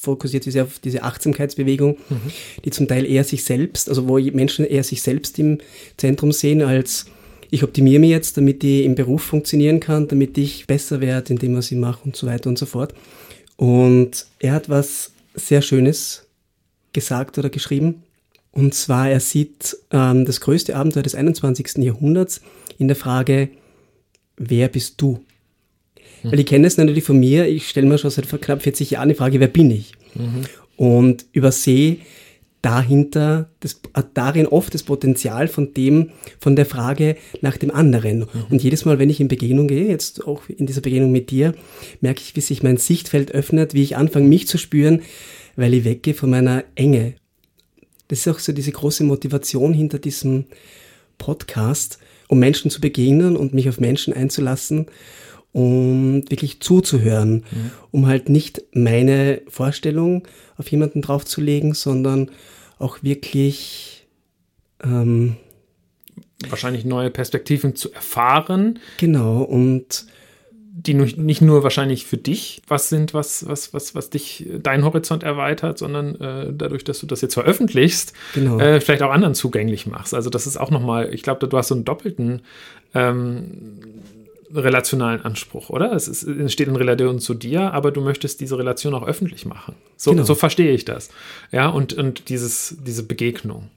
fokussiert 0.00 0.44
sich 0.44 0.52
sehr 0.52 0.64
auf 0.64 0.78
diese 0.78 1.02
Achtsamkeitsbewegung, 1.02 1.96
mhm. 2.08 2.32
die 2.64 2.70
zum 2.70 2.88
Teil 2.88 3.06
eher 3.06 3.24
sich 3.24 3.44
selbst, 3.44 3.88
also 3.88 4.08
wo 4.08 4.18
Menschen 4.18 4.64
eher 4.64 4.84
sich 4.84 5.00
selbst 5.02 5.38
im 5.38 5.58
Zentrum 5.96 6.32
sehen 6.32 6.62
als 6.62 7.06
ich 7.52 7.62
optimiere 7.62 8.00
mich 8.00 8.08
jetzt, 8.08 8.38
damit 8.38 8.64
ich 8.64 8.86
im 8.86 8.94
Beruf 8.94 9.24
funktionieren 9.24 9.78
kann, 9.78 10.08
damit 10.08 10.38
ich 10.38 10.66
besser 10.66 11.02
werde 11.02 11.34
in 11.34 11.38
dem, 11.38 11.54
was 11.54 11.70
ich 11.70 11.76
mache 11.76 12.02
und 12.02 12.16
so 12.16 12.26
weiter 12.26 12.48
und 12.48 12.58
so 12.58 12.64
fort. 12.64 12.94
Und 13.56 14.24
er 14.38 14.52
hat 14.52 14.70
was 14.70 15.12
sehr 15.34 15.60
Schönes 15.60 16.26
gesagt 16.94 17.36
oder 17.36 17.50
geschrieben. 17.50 18.04
Und 18.52 18.72
zwar, 18.72 19.10
er 19.10 19.20
sieht 19.20 19.76
ähm, 19.90 20.24
das 20.24 20.40
größte 20.40 20.74
Abenteuer 20.74 21.02
des 21.02 21.14
21. 21.14 21.84
Jahrhunderts 21.84 22.40
in 22.78 22.88
der 22.88 22.96
Frage, 22.96 23.50
wer 24.38 24.68
bist 24.68 24.94
du? 25.02 25.22
Weil 26.22 26.40
ich 26.40 26.46
kenne 26.46 26.66
es 26.66 26.76
natürlich 26.76 27.04
von 27.04 27.18
mir, 27.18 27.46
ich 27.48 27.68
stelle 27.68 27.86
mir 27.86 27.98
schon 27.98 28.10
seit 28.10 28.28
knapp 28.28 28.62
40 28.62 28.90
Jahren 28.90 29.08
die 29.08 29.14
Frage, 29.14 29.40
wer 29.40 29.48
bin 29.48 29.70
ich? 29.70 29.92
Mhm. 30.14 30.42
Und 30.76 31.26
übersehe 31.32 31.98
dahinter, 32.62 33.50
das, 33.58 33.80
darin 34.14 34.46
oft 34.46 34.72
das 34.72 34.84
Potenzial 34.84 35.48
von 35.48 35.74
dem, 35.74 36.10
von 36.38 36.54
der 36.54 36.64
Frage 36.64 37.16
nach 37.40 37.56
dem 37.56 37.72
anderen. 37.72 38.20
Mhm. 38.20 38.26
Und 38.50 38.62
jedes 38.62 38.84
Mal, 38.84 39.00
wenn 39.00 39.10
ich 39.10 39.20
in 39.20 39.28
Begegnung 39.28 39.66
gehe, 39.66 39.88
jetzt 39.88 40.24
auch 40.26 40.42
in 40.48 40.66
dieser 40.66 40.80
Begegnung 40.80 41.10
mit 41.10 41.30
dir, 41.30 41.54
merke 42.00 42.20
ich, 42.20 42.36
wie 42.36 42.40
sich 42.40 42.62
mein 42.62 42.76
Sichtfeld 42.76 43.32
öffnet, 43.32 43.74
wie 43.74 43.82
ich 43.82 43.96
anfange, 43.96 44.28
mich 44.28 44.46
zu 44.46 44.58
spüren, 44.58 45.02
weil 45.56 45.74
ich 45.74 45.84
weggehe 45.84 46.14
von 46.14 46.30
meiner 46.30 46.64
Enge. 46.76 47.14
Das 48.08 48.20
ist 48.20 48.28
auch 48.28 48.38
so 48.38 48.52
diese 48.52 48.72
große 48.72 49.04
Motivation 49.04 49.72
hinter 49.72 49.98
diesem 49.98 50.44
Podcast, 51.18 51.98
um 52.28 52.38
Menschen 52.38 52.70
zu 52.70 52.80
begegnen 52.80 53.36
und 53.36 53.54
mich 53.54 53.68
auf 53.68 53.80
Menschen 53.80 54.14
einzulassen 54.14 54.86
um 55.52 56.28
wirklich 56.30 56.60
zuzuhören, 56.60 57.44
mhm. 57.50 57.70
um 57.90 58.06
halt 58.06 58.28
nicht 58.28 58.62
meine 58.72 59.42
Vorstellung 59.48 60.26
auf 60.56 60.70
jemanden 60.70 61.02
draufzulegen, 61.02 61.74
sondern 61.74 62.30
auch 62.78 63.02
wirklich 63.02 64.06
ähm, 64.82 65.36
wahrscheinlich 66.48 66.84
neue 66.84 67.10
Perspektiven 67.10 67.76
zu 67.76 67.92
erfahren. 67.92 68.78
Genau, 68.96 69.42
und 69.42 70.06
die 70.74 70.94
nicht 70.94 71.42
nur 71.42 71.62
wahrscheinlich 71.62 72.06
für 72.06 72.16
dich 72.16 72.62
was 72.66 72.88
sind, 72.88 73.12
was, 73.12 73.46
was, 73.46 73.74
was, 73.74 73.94
was 73.94 74.08
dich, 74.08 74.48
deinen 74.62 74.84
Horizont 74.84 75.22
erweitert, 75.22 75.76
sondern 75.76 76.18
äh, 76.18 76.50
dadurch, 76.50 76.82
dass 76.82 76.98
du 77.00 77.06
das 77.06 77.20
jetzt 77.20 77.34
veröffentlichst, 77.34 78.14
genau. 78.34 78.58
äh, 78.58 78.80
vielleicht 78.80 79.02
auch 79.02 79.10
anderen 79.10 79.34
zugänglich 79.34 79.86
machst. 79.86 80.14
Also 80.14 80.30
das 80.30 80.46
ist 80.46 80.56
auch 80.56 80.70
nochmal, 80.70 81.12
ich 81.12 81.22
glaube, 81.22 81.46
du 81.46 81.58
hast 81.58 81.68
so 81.68 81.74
einen 81.74 81.84
doppelten 81.84 82.40
ähm, 82.94 83.82
relationalen 84.54 85.22
Anspruch, 85.22 85.70
oder? 85.70 85.92
Es, 85.92 86.08
ist, 86.08 86.24
es 86.24 86.52
steht 86.52 86.68
in 86.68 86.76
Relation 86.76 87.18
zu 87.18 87.34
dir, 87.34 87.72
aber 87.72 87.90
du 87.90 88.00
möchtest 88.00 88.40
diese 88.40 88.58
Relation 88.58 88.94
auch 88.94 89.06
öffentlich 89.06 89.46
machen. 89.46 89.74
So, 89.96 90.12
genau. 90.12 90.24
so 90.24 90.34
verstehe 90.34 90.72
ich 90.72 90.84
das. 90.84 91.10
Ja, 91.50 91.68
und, 91.68 91.94
und 91.94 92.28
dieses, 92.28 92.76
diese 92.84 93.02
Begegnung. 93.02 93.70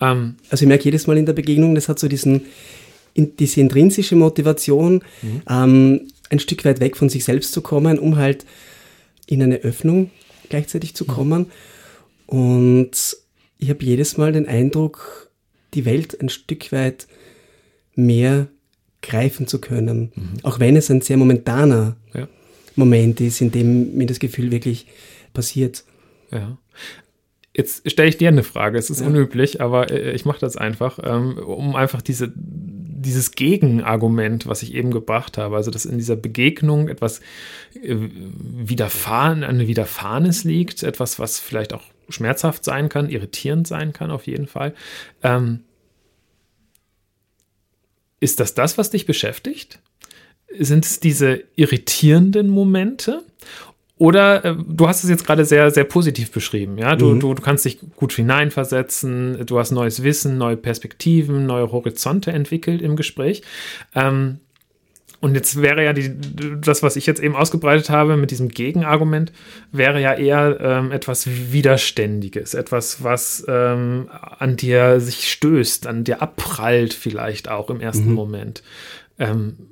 Ähm, 0.00 0.36
also 0.50 0.64
ich 0.64 0.68
merke 0.68 0.84
jedes 0.84 1.06
Mal 1.06 1.18
in 1.18 1.26
der 1.26 1.32
Begegnung, 1.32 1.74
das 1.74 1.88
hat 1.88 1.98
so 1.98 2.08
diesen, 2.08 2.42
in, 3.14 3.36
diese 3.36 3.60
intrinsische 3.60 4.16
Motivation, 4.16 5.02
mhm. 5.22 5.42
ähm, 5.48 6.00
ein 6.30 6.38
Stück 6.38 6.64
weit 6.64 6.80
weg 6.80 6.96
von 6.96 7.08
sich 7.08 7.24
selbst 7.24 7.52
zu 7.52 7.62
kommen, 7.62 7.98
um 7.98 8.16
halt 8.16 8.44
in 9.26 9.42
eine 9.42 9.58
Öffnung 9.58 10.10
gleichzeitig 10.48 10.94
zu 10.94 11.04
mhm. 11.04 11.08
kommen. 11.08 11.46
Und 12.26 13.16
ich 13.58 13.70
habe 13.70 13.84
jedes 13.84 14.16
Mal 14.16 14.32
den 14.32 14.46
Eindruck, 14.46 15.30
die 15.74 15.84
Welt 15.84 16.20
ein 16.20 16.28
Stück 16.28 16.72
weit 16.72 17.06
mehr 17.94 18.48
greifen 19.04 19.46
zu 19.46 19.60
können. 19.60 20.12
Mhm. 20.14 20.28
Auch 20.42 20.58
wenn 20.58 20.76
es 20.76 20.90
ein 20.90 21.00
sehr 21.00 21.16
momentaner 21.16 21.96
ja. 22.14 22.28
Moment 22.76 23.20
ist, 23.20 23.40
in 23.40 23.52
dem 23.52 23.94
mir 23.96 24.06
das 24.06 24.18
Gefühl 24.18 24.50
wirklich 24.50 24.86
passiert. 25.32 25.84
Ja. 26.30 26.58
Jetzt 27.56 27.88
stelle 27.88 28.08
ich 28.08 28.16
dir 28.16 28.28
eine 28.28 28.42
Frage, 28.42 28.78
es 28.78 28.90
ist 28.90 29.00
ja. 29.00 29.06
unüblich, 29.06 29.60
aber 29.60 29.90
äh, 29.90 30.12
ich 30.12 30.24
mache 30.24 30.40
das 30.40 30.56
einfach, 30.56 30.98
ähm, 31.02 31.38
um 31.38 31.76
einfach 31.76 32.02
diese, 32.02 32.32
dieses 32.34 33.32
Gegenargument, 33.32 34.48
was 34.48 34.62
ich 34.64 34.74
eben 34.74 34.90
gebracht 34.90 35.38
habe, 35.38 35.54
also 35.54 35.70
dass 35.70 35.84
in 35.84 35.98
dieser 35.98 36.16
Begegnung 36.16 36.88
etwas 36.88 37.20
äh, 37.80 37.96
widerfahren, 37.96 39.44
eine 39.44 39.68
Widerfahrenes 39.68 40.42
liegt, 40.42 40.82
etwas, 40.82 41.20
was 41.20 41.38
vielleicht 41.38 41.72
auch 41.74 41.84
schmerzhaft 42.08 42.64
sein 42.64 42.88
kann, 42.88 43.08
irritierend 43.08 43.68
sein 43.68 43.92
kann, 43.92 44.10
auf 44.10 44.26
jeden 44.26 44.48
Fall. 44.48 44.74
Ähm, 45.22 45.60
ist 48.24 48.40
das 48.40 48.54
das, 48.54 48.78
was 48.78 48.90
dich 48.90 49.06
beschäftigt? 49.06 49.78
Sind 50.58 50.84
es 50.84 50.98
diese 50.98 51.44
irritierenden 51.56 52.48
Momente? 52.48 53.22
Oder 53.96 54.44
äh, 54.44 54.56
du 54.66 54.88
hast 54.88 55.04
es 55.04 55.10
jetzt 55.10 55.24
gerade 55.24 55.44
sehr, 55.44 55.70
sehr 55.70 55.84
positiv 55.84 56.32
beschrieben, 56.32 56.78
ja. 56.78 56.96
Du, 56.96 57.10
mhm. 57.10 57.20
du, 57.20 57.34
du 57.34 57.42
kannst 57.42 57.64
dich 57.64 57.78
gut 57.94 58.12
hineinversetzen, 58.14 59.46
du 59.46 59.58
hast 59.58 59.70
neues 59.70 60.02
Wissen, 60.02 60.36
neue 60.36 60.56
Perspektiven, 60.56 61.46
neue 61.46 61.70
Horizonte 61.70 62.32
entwickelt 62.32 62.82
im 62.82 62.96
Gespräch. 62.96 63.42
Ähm, 63.94 64.40
und 65.24 65.34
jetzt 65.34 65.62
wäre 65.62 65.82
ja 65.82 65.94
die, 65.94 66.14
das, 66.60 66.82
was 66.82 66.96
ich 66.96 67.06
jetzt 67.06 67.18
eben 67.18 67.34
ausgebreitet 67.34 67.88
habe 67.88 68.18
mit 68.18 68.30
diesem 68.30 68.50
Gegenargument, 68.50 69.32
wäre 69.72 69.98
ja 69.98 70.12
eher 70.12 70.58
ähm, 70.60 70.92
etwas 70.92 71.26
Widerständiges, 71.26 72.52
etwas, 72.52 73.02
was 73.02 73.42
ähm, 73.48 74.10
an 74.10 74.58
dir 74.58 75.00
sich 75.00 75.32
stößt, 75.32 75.86
an 75.86 76.04
dir 76.04 76.20
abprallt 76.20 76.92
vielleicht 76.92 77.48
auch 77.48 77.70
im 77.70 77.80
ersten 77.80 78.10
mhm. 78.10 78.14
Moment. 78.14 78.62
Ähm, 79.18 79.70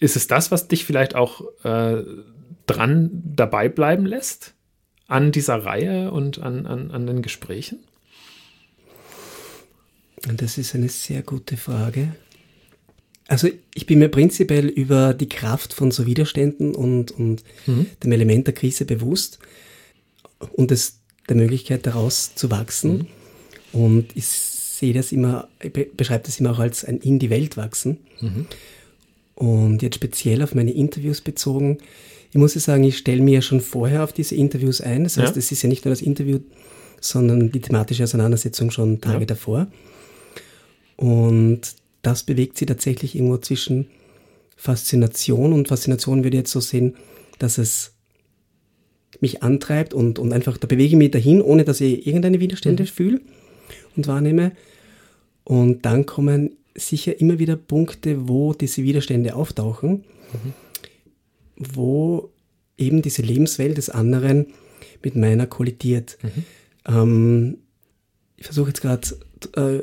ist 0.00 0.16
es 0.16 0.26
das, 0.26 0.50
was 0.50 0.66
dich 0.66 0.84
vielleicht 0.84 1.14
auch 1.14 1.42
äh, 1.62 2.02
dran 2.66 3.10
dabei 3.24 3.68
bleiben 3.68 4.06
lässt 4.06 4.54
an 5.06 5.30
dieser 5.30 5.64
Reihe 5.64 6.10
und 6.10 6.40
an, 6.40 6.66
an, 6.66 6.90
an 6.90 7.06
den 7.06 7.22
Gesprächen? 7.22 7.78
Das 10.36 10.58
ist 10.58 10.74
eine 10.74 10.88
sehr 10.88 11.22
gute 11.22 11.56
Frage. 11.56 12.16
Also 13.26 13.48
ich 13.74 13.86
bin 13.86 14.00
mir 14.00 14.08
prinzipiell 14.08 14.66
über 14.66 15.14
die 15.14 15.28
Kraft 15.28 15.72
von 15.72 15.90
so 15.90 16.06
Widerständen 16.06 16.74
und, 16.74 17.10
und 17.12 17.42
mhm. 17.66 17.86
dem 18.02 18.12
Element 18.12 18.46
der 18.46 18.54
Krise 18.54 18.84
bewusst 18.84 19.38
und 20.52 20.70
es, 20.70 21.00
der 21.28 21.36
Möglichkeit 21.36 21.86
daraus 21.86 22.34
zu 22.34 22.50
wachsen. 22.50 23.08
Mhm. 23.72 23.80
Und 23.80 24.16
ich 24.16 24.26
sehe 24.26 24.92
das 24.92 25.10
immer, 25.10 25.48
ich 25.62 25.72
beschreibe 25.72 26.24
das 26.26 26.38
immer 26.38 26.52
auch 26.52 26.58
als 26.58 26.84
ein 26.84 26.98
in 26.98 27.18
die 27.18 27.30
Welt 27.30 27.56
wachsen. 27.56 27.98
Mhm. 28.20 28.46
Und 29.36 29.82
jetzt 29.82 29.96
speziell 29.96 30.42
auf 30.42 30.54
meine 30.54 30.72
Interviews 30.72 31.20
bezogen, 31.20 31.78
ich 32.30 32.38
muss 32.38 32.54
ja 32.54 32.60
sagen, 32.60 32.82
ich 32.84 32.98
stelle 32.98 33.22
mir 33.22 33.34
ja 33.34 33.42
schon 33.42 33.60
vorher 33.60 34.02
auf 34.02 34.12
diese 34.12 34.34
Interviews 34.34 34.80
ein. 34.80 35.04
Das 35.04 35.16
heißt, 35.16 35.36
es 35.36 35.52
ist 35.52 35.62
ja 35.62 35.68
nicht 35.68 35.84
nur 35.84 35.90
das 35.90 36.02
Interview, 36.02 36.40
sondern 37.00 37.52
die 37.52 37.60
thematische 37.60 38.02
Auseinandersetzung 38.02 38.72
schon 38.72 39.00
Tage 39.00 39.20
ja. 39.20 39.26
davor. 39.26 39.68
Und 40.96 41.60
das 42.06 42.22
bewegt 42.22 42.58
sie 42.58 42.66
tatsächlich 42.66 43.14
irgendwo 43.14 43.38
zwischen 43.38 43.88
Faszination 44.56 45.52
und 45.52 45.68
Faszination 45.68 46.22
würde 46.24 46.36
ich 46.36 46.42
jetzt 46.42 46.52
so 46.52 46.60
sehen, 46.60 46.96
dass 47.38 47.58
es 47.58 47.94
mich 49.20 49.42
antreibt 49.42 49.94
und, 49.94 50.18
und 50.18 50.32
einfach, 50.32 50.58
da 50.58 50.66
bewege 50.66 50.90
ich 50.90 50.96
mich 50.96 51.10
dahin, 51.10 51.40
ohne 51.40 51.64
dass 51.64 51.80
ich 51.80 52.06
irgendeine 52.06 52.40
Widerstände 52.40 52.84
mhm. 52.84 52.88
fühle 52.88 53.20
und 53.96 54.06
wahrnehme. 54.06 54.52
Und 55.44 55.84
dann 55.84 56.06
kommen 56.06 56.56
sicher 56.74 57.20
immer 57.20 57.38
wieder 57.38 57.56
Punkte, 57.56 58.28
wo 58.28 58.54
diese 58.54 58.82
Widerstände 58.82 59.34
auftauchen, 59.34 60.04
mhm. 60.32 60.52
wo 61.56 62.30
eben 62.76 63.02
diese 63.02 63.22
Lebenswelt 63.22 63.76
des 63.76 63.90
anderen 63.90 64.46
mit 65.02 65.16
meiner 65.16 65.46
kollidiert. 65.46 66.18
Mhm. 66.22 66.44
Ähm, 66.86 67.58
ich 68.36 68.44
versuche 68.44 68.68
jetzt 68.68 68.80
gerade 68.80 69.08
äh, 69.56 69.82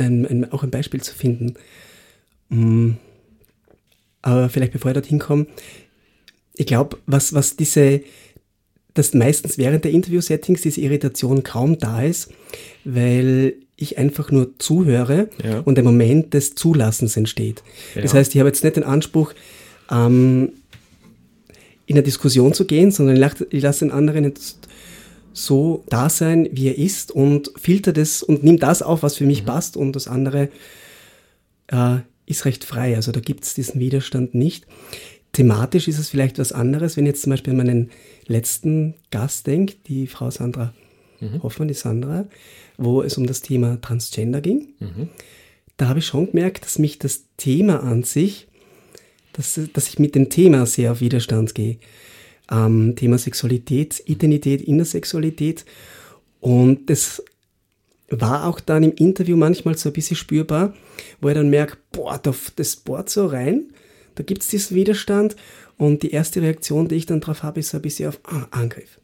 ein, 0.00 0.26
ein, 0.26 0.52
auch 0.52 0.62
ein 0.62 0.70
Beispiel 0.70 1.00
zu 1.00 1.14
finden. 1.14 1.54
Mm. 2.48 2.92
Aber 4.22 4.48
vielleicht 4.48 4.72
bevor 4.72 4.90
ich 4.90 4.94
dorthin 4.94 5.18
komme, 5.18 5.46
ich 6.54 6.66
glaube, 6.66 6.98
was, 7.06 7.32
was 7.32 7.56
diese, 7.56 8.02
dass 8.92 9.14
meistens 9.14 9.56
während 9.56 9.84
der 9.84 9.92
Interview-Settings 9.92 10.62
diese 10.62 10.80
Irritation 10.80 11.42
kaum 11.42 11.78
da 11.78 12.02
ist, 12.02 12.30
weil 12.84 13.54
ich 13.76 13.96
einfach 13.96 14.30
nur 14.30 14.58
zuhöre 14.58 15.30
ja. 15.42 15.60
und 15.60 15.76
der 15.76 15.84
Moment 15.84 16.34
des 16.34 16.54
Zulassens 16.54 17.16
entsteht. 17.16 17.62
Ja. 17.94 18.02
Das 18.02 18.12
heißt, 18.12 18.34
ich 18.34 18.40
habe 18.40 18.50
jetzt 18.50 18.62
nicht 18.62 18.76
den 18.76 18.84
Anspruch, 18.84 19.32
ähm, 19.90 20.52
in 21.86 21.96
eine 21.96 22.04
Diskussion 22.04 22.52
zu 22.54 22.66
gehen, 22.66 22.92
sondern 22.92 23.16
ich 23.50 23.62
lasse 23.62 23.84
den 23.84 23.90
anderen 23.90 24.22
jetzt 24.22 24.68
so 25.32 25.84
da 25.88 26.08
sein, 26.08 26.48
wie 26.52 26.68
er 26.68 26.78
ist 26.78 27.10
und 27.10 27.52
filtert 27.56 27.98
es 27.98 28.22
und 28.22 28.42
nimmt 28.42 28.62
das 28.62 28.82
auf, 28.82 29.02
was 29.02 29.16
für 29.16 29.26
mich 29.26 29.42
mhm. 29.42 29.46
passt 29.46 29.76
und 29.76 29.94
das 29.94 30.08
andere 30.08 30.48
äh, 31.68 31.98
ist 32.26 32.44
recht 32.44 32.64
frei. 32.64 32.96
Also 32.96 33.12
da 33.12 33.20
gibt 33.20 33.44
es 33.44 33.54
diesen 33.54 33.80
Widerstand 33.80 34.34
nicht. 34.34 34.66
Thematisch 35.32 35.86
ist 35.86 35.98
es 35.98 36.08
vielleicht 36.08 36.38
was 36.38 36.52
anderes, 36.52 36.96
wenn 36.96 37.04
ich 37.04 37.10
jetzt 37.10 37.22
zum 37.22 37.30
Beispiel 37.30 37.52
an 37.52 37.58
meinen 37.58 37.90
letzten 38.26 38.94
Gast 39.10 39.46
denke, 39.46 39.76
die 39.86 40.06
Frau 40.06 40.30
Sandra 40.30 40.74
mhm. 41.20 41.42
Hoffmann, 41.42 41.68
die 41.68 41.74
Sandra, 41.74 42.26
wo 42.76 43.02
es 43.02 43.16
um 43.16 43.26
das 43.26 43.40
Thema 43.40 43.80
Transgender 43.80 44.40
ging. 44.40 44.68
Mhm. 44.80 45.08
Da 45.76 45.88
habe 45.88 46.00
ich 46.00 46.06
schon 46.06 46.30
gemerkt, 46.30 46.64
dass 46.64 46.78
mich 46.78 46.98
das 46.98 47.24
Thema 47.36 47.82
an 47.82 48.02
sich, 48.02 48.48
dass, 49.32 49.58
dass 49.72 49.88
ich 49.88 49.98
mit 49.98 50.14
dem 50.14 50.28
Thema 50.28 50.66
sehr 50.66 50.92
auf 50.92 51.00
Widerstand 51.00 51.54
gehe 51.54 51.78
ähm, 52.50 52.94
Thema 52.96 53.18
Sexualität, 53.18 54.02
Identität 54.06 54.62
in 54.62 54.76
der 54.78 54.86
Sexualität. 54.86 55.64
Und 56.40 56.90
das 56.90 57.22
war 58.08 58.46
auch 58.46 58.60
dann 58.60 58.82
im 58.82 58.92
Interview 58.92 59.36
manchmal 59.36 59.76
so 59.76 59.88
ein 59.88 59.92
bisschen 59.92 60.16
spürbar, 60.16 60.74
wo 61.20 61.28
ich 61.28 61.34
dann 61.34 61.50
merke, 61.50 61.76
boah, 61.92 62.20
das 62.56 62.76
bohrt 62.76 63.08
so 63.08 63.26
rein, 63.26 63.72
da 64.16 64.24
gibt 64.24 64.42
es 64.42 64.48
diesen 64.48 64.76
Widerstand 64.76 65.36
und 65.76 66.02
die 66.02 66.10
erste 66.10 66.42
Reaktion, 66.42 66.88
die 66.88 66.96
ich 66.96 67.06
dann 67.06 67.20
drauf 67.20 67.42
habe, 67.42 67.60
ist 67.60 67.70
so 67.70 67.78
ein 67.78 67.82
bisschen 67.82 68.08
auf 68.08 68.20
ah, 68.24 68.46
Angriff. 68.50 68.98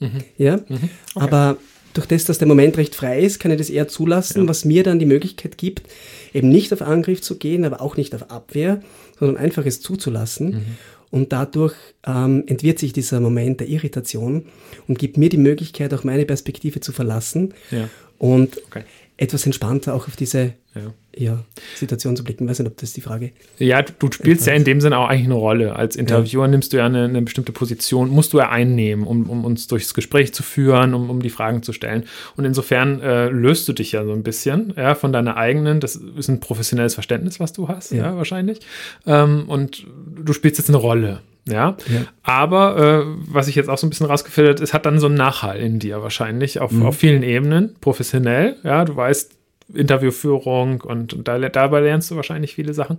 Mhm. 0.00 0.24
Ja, 0.36 0.56
mhm. 0.56 0.64
Okay. 0.66 0.88
aber 1.14 1.58
durch 1.94 2.06
das, 2.06 2.24
dass 2.24 2.38
der 2.38 2.48
Moment 2.48 2.76
recht 2.76 2.94
frei 2.94 3.20
ist, 3.20 3.40
kann 3.40 3.50
ich 3.50 3.58
das 3.58 3.70
eher 3.70 3.88
zulassen, 3.88 4.42
ja. 4.42 4.48
was 4.48 4.64
mir 4.64 4.82
dann 4.82 4.98
die 4.98 5.06
Möglichkeit 5.06 5.58
gibt, 5.58 5.88
eben 6.32 6.48
nicht 6.48 6.72
auf 6.72 6.82
Angriff 6.82 7.22
zu 7.22 7.36
gehen, 7.36 7.64
aber 7.64 7.80
auch 7.80 7.96
nicht 7.96 8.14
auf 8.14 8.30
Abwehr, 8.30 8.80
sondern 9.18 9.36
einfach 9.36 9.66
es 9.66 9.80
zuzulassen. 9.80 10.50
Mhm. 10.50 10.64
Und 11.10 11.32
dadurch 11.32 11.74
ähm, 12.06 12.44
entwirrt 12.46 12.78
sich 12.78 12.92
dieser 12.92 13.20
Moment 13.20 13.60
der 13.60 13.68
Irritation 13.68 14.46
und 14.86 14.98
gibt 14.98 15.16
mir 15.16 15.28
die 15.28 15.38
Möglichkeit, 15.38 15.94
auch 15.94 16.04
meine 16.04 16.26
Perspektive 16.26 16.80
zu 16.80 16.92
verlassen 16.92 17.54
ja. 17.70 17.88
und 18.18 18.60
okay. 18.66 18.84
etwas 19.16 19.46
entspannter 19.46 19.94
auch 19.94 20.06
auf 20.06 20.16
diese 20.16 20.54
ja. 20.74 20.92
Ja, 21.18 21.44
Situation 21.74 22.16
zu 22.16 22.22
blicken. 22.22 22.44
Ich 22.44 22.50
weiß 22.50 22.60
nicht, 22.60 22.68
ob 22.68 22.76
das 22.76 22.92
die 22.92 23.00
Frage 23.00 23.32
Ja, 23.58 23.82
du, 23.82 23.92
du 23.98 24.12
spielst 24.12 24.46
ja 24.46 24.52
in 24.52 24.62
dem 24.62 24.80
Sinne 24.80 24.98
auch 24.98 25.08
eigentlich 25.08 25.24
eine 25.24 25.34
Rolle. 25.34 25.74
Als 25.74 25.96
Interviewer 25.96 26.44
ja. 26.44 26.48
nimmst 26.48 26.72
du 26.72 26.76
ja 26.76 26.86
eine, 26.86 27.04
eine, 27.04 27.22
bestimmte 27.22 27.50
Position, 27.50 28.08
musst 28.08 28.32
du 28.32 28.38
ja 28.38 28.50
einnehmen, 28.50 29.04
um, 29.04 29.28
um 29.28 29.44
uns 29.44 29.66
durchs 29.66 29.94
Gespräch 29.94 30.32
zu 30.32 30.44
führen, 30.44 30.94
um, 30.94 31.10
um 31.10 31.20
die 31.20 31.30
Fragen 31.30 31.64
zu 31.64 31.72
stellen. 31.72 32.04
Und 32.36 32.44
insofern 32.44 33.00
äh, 33.00 33.30
löst 33.30 33.66
du 33.66 33.72
dich 33.72 33.90
ja 33.92 34.04
so 34.04 34.12
ein 34.12 34.22
bisschen 34.22 34.72
ja, 34.76 34.94
von 34.94 35.12
deiner 35.12 35.36
eigenen, 35.36 35.80
das 35.80 35.96
ist 35.96 36.28
ein 36.28 36.38
professionelles 36.38 36.94
Verständnis, 36.94 37.40
was 37.40 37.52
du 37.52 37.66
hast, 37.66 37.90
ja, 37.90 38.16
wahrscheinlich. 38.16 38.60
Ähm, 39.04 39.44
und 39.48 39.86
du 40.24 40.32
spielst 40.32 40.58
jetzt 40.58 40.68
eine 40.68 40.78
Rolle. 40.78 41.20
Ja, 41.48 41.78
ja. 41.90 42.02
aber 42.22 42.76
äh, 42.76 43.32
was 43.32 43.48
ich 43.48 43.54
jetzt 43.54 43.70
auch 43.70 43.78
so 43.78 43.86
ein 43.86 43.90
bisschen 43.90 44.06
rausgefiltert 44.06 44.60
ist, 44.60 44.74
hat 44.74 44.84
dann 44.84 45.00
so 45.00 45.06
einen 45.06 45.14
Nachhall 45.14 45.58
in 45.58 45.78
dir 45.78 46.02
wahrscheinlich 46.02 46.60
auf, 46.60 46.72
mhm. 46.72 46.84
auf 46.84 46.98
vielen 46.98 47.22
Ebenen, 47.22 47.74
professionell. 47.80 48.56
Ja, 48.64 48.84
du 48.84 48.94
weißt, 48.94 49.37
Interviewführung 49.74 50.80
und, 50.80 51.12
und 51.12 51.28
da, 51.28 51.38
dabei 51.38 51.80
lernst 51.80 52.10
du 52.10 52.16
wahrscheinlich 52.16 52.54
viele 52.54 52.74
Sachen. 52.74 52.98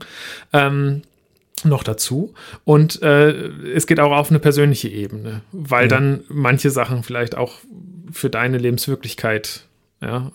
Ähm, 0.54 1.02
noch 1.66 1.84
dazu. 1.84 2.34
Und 2.64 3.02
äh, 3.02 3.32
es 3.74 3.88
geht 3.88 4.00
auch 4.00 4.12
auf 4.12 4.30
eine 4.30 4.40
persönliche 4.40 4.88
Ebene, 4.88 5.42
weil 5.52 5.84
ja. 5.84 5.88
dann 5.90 6.24
manche 6.30 6.70
Sachen 6.70 7.04
vielleicht 7.04 7.36
auch 7.36 7.56
für 8.12 8.30
deine 8.30 8.58
Lebenswirklichkeit 8.58 9.66
ja, 10.02 10.32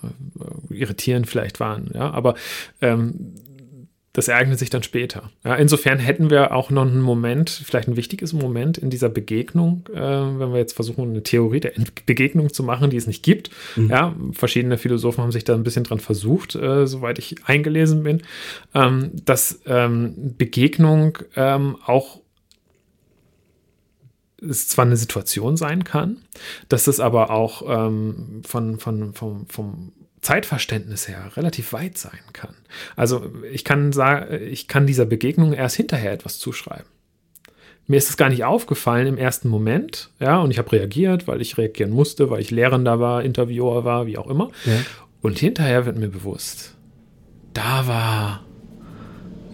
äh, 0.70 0.74
irritierend 0.74 1.26
vielleicht 1.26 1.60
waren. 1.60 1.90
Ja, 1.94 2.10
aber 2.10 2.34
ähm, 2.80 3.32
das 4.14 4.28
ereignet 4.28 4.60
sich 4.60 4.70
dann 4.70 4.84
später. 4.84 5.30
Ja, 5.44 5.56
insofern 5.56 5.98
hätten 5.98 6.30
wir 6.30 6.54
auch 6.54 6.70
noch 6.70 6.82
einen 6.82 7.02
Moment, 7.02 7.50
vielleicht 7.50 7.88
ein 7.88 7.96
wichtiges 7.96 8.32
Moment 8.32 8.78
in 8.78 8.88
dieser 8.88 9.08
Begegnung, 9.08 9.88
äh, 9.92 9.98
wenn 9.98 10.52
wir 10.52 10.58
jetzt 10.58 10.74
versuchen, 10.74 11.10
eine 11.10 11.24
Theorie 11.24 11.58
der 11.58 11.72
Begegnung 12.06 12.52
zu 12.52 12.62
machen, 12.62 12.90
die 12.90 12.96
es 12.96 13.08
nicht 13.08 13.24
gibt. 13.24 13.50
Mhm. 13.74 13.90
Ja, 13.90 14.14
verschiedene 14.30 14.78
Philosophen 14.78 15.22
haben 15.22 15.32
sich 15.32 15.42
da 15.42 15.54
ein 15.54 15.64
bisschen 15.64 15.82
dran 15.82 15.98
versucht, 15.98 16.54
äh, 16.54 16.86
soweit 16.86 17.18
ich 17.18 17.44
eingelesen 17.44 18.04
bin, 18.04 18.22
ähm, 18.72 19.10
dass 19.24 19.60
ähm, 19.66 20.34
Begegnung 20.38 21.18
ähm, 21.34 21.76
auch 21.84 22.20
es 24.40 24.68
zwar 24.68 24.84
eine 24.84 24.96
Situation 24.96 25.56
sein 25.56 25.82
kann, 25.82 26.18
dass 26.68 26.86
es 26.86 27.00
aber 27.00 27.30
auch 27.30 27.62
ähm, 27.66 28.42
von, 28.46 28.78
von, 28.78 29.12
vom, 29.12 29.46
vom 29.48 29.92
Zeitverständnis 30.24 31.06
her 31.06 31.30
relativ 31.36 31.72
weit 31.72 31.98
sein 31.98 32.20
kann. 32.32 32.54
Also 32.96 33.30
ich 33.52 33.64
kann 33.64 33.92
sagen, 33.92 34.42
ich 34.50 34.68
kann 34.68 34.86
dieser 34.86 35.04
Begegnung 35.04 35.52
erst 35.52 35.76
hinterher 35.76 36.12
etwas 36.12 36.38
zuschreiben. 36.38 36.86
Mir 37.86 37.98
ist 37.98 38.08
es 38.08 38.16
gar 38.16 38.30
nicht 38.30 38.44
aufgefallen 38.44 39.06
im 39.06 39.18
ersten 39.18 39.48
Moment, 39.48 40.10
ja, 40.18 40.40
und 40.40 40.50
ich 40.50 40.56
habe 40.56 40.72
reagiert, 40.72 41.28
weil 41.28 41.42
ich 41.42 41.58
reagieren 41.58 41.90
musste, 41.90 42.30
weil 42.30 42.40
ich 42.40 42.50
Lehrender 42.50 42.98
war, 42.98 43.22
Interviewer 43.22 43.84
war, 43.84 44.06
wie 44.06 44.16
auch 44.16 44.26
immer. 44.26 44.50
Ja. 44.64 44.72
Und 45.20 45.38
hinterher 45.38 45.84
wird 45.84 45.98
mir 45.98 46.08
bewusst, 46.08 46.74
da 47.52 47.86
war, 47.86 48.44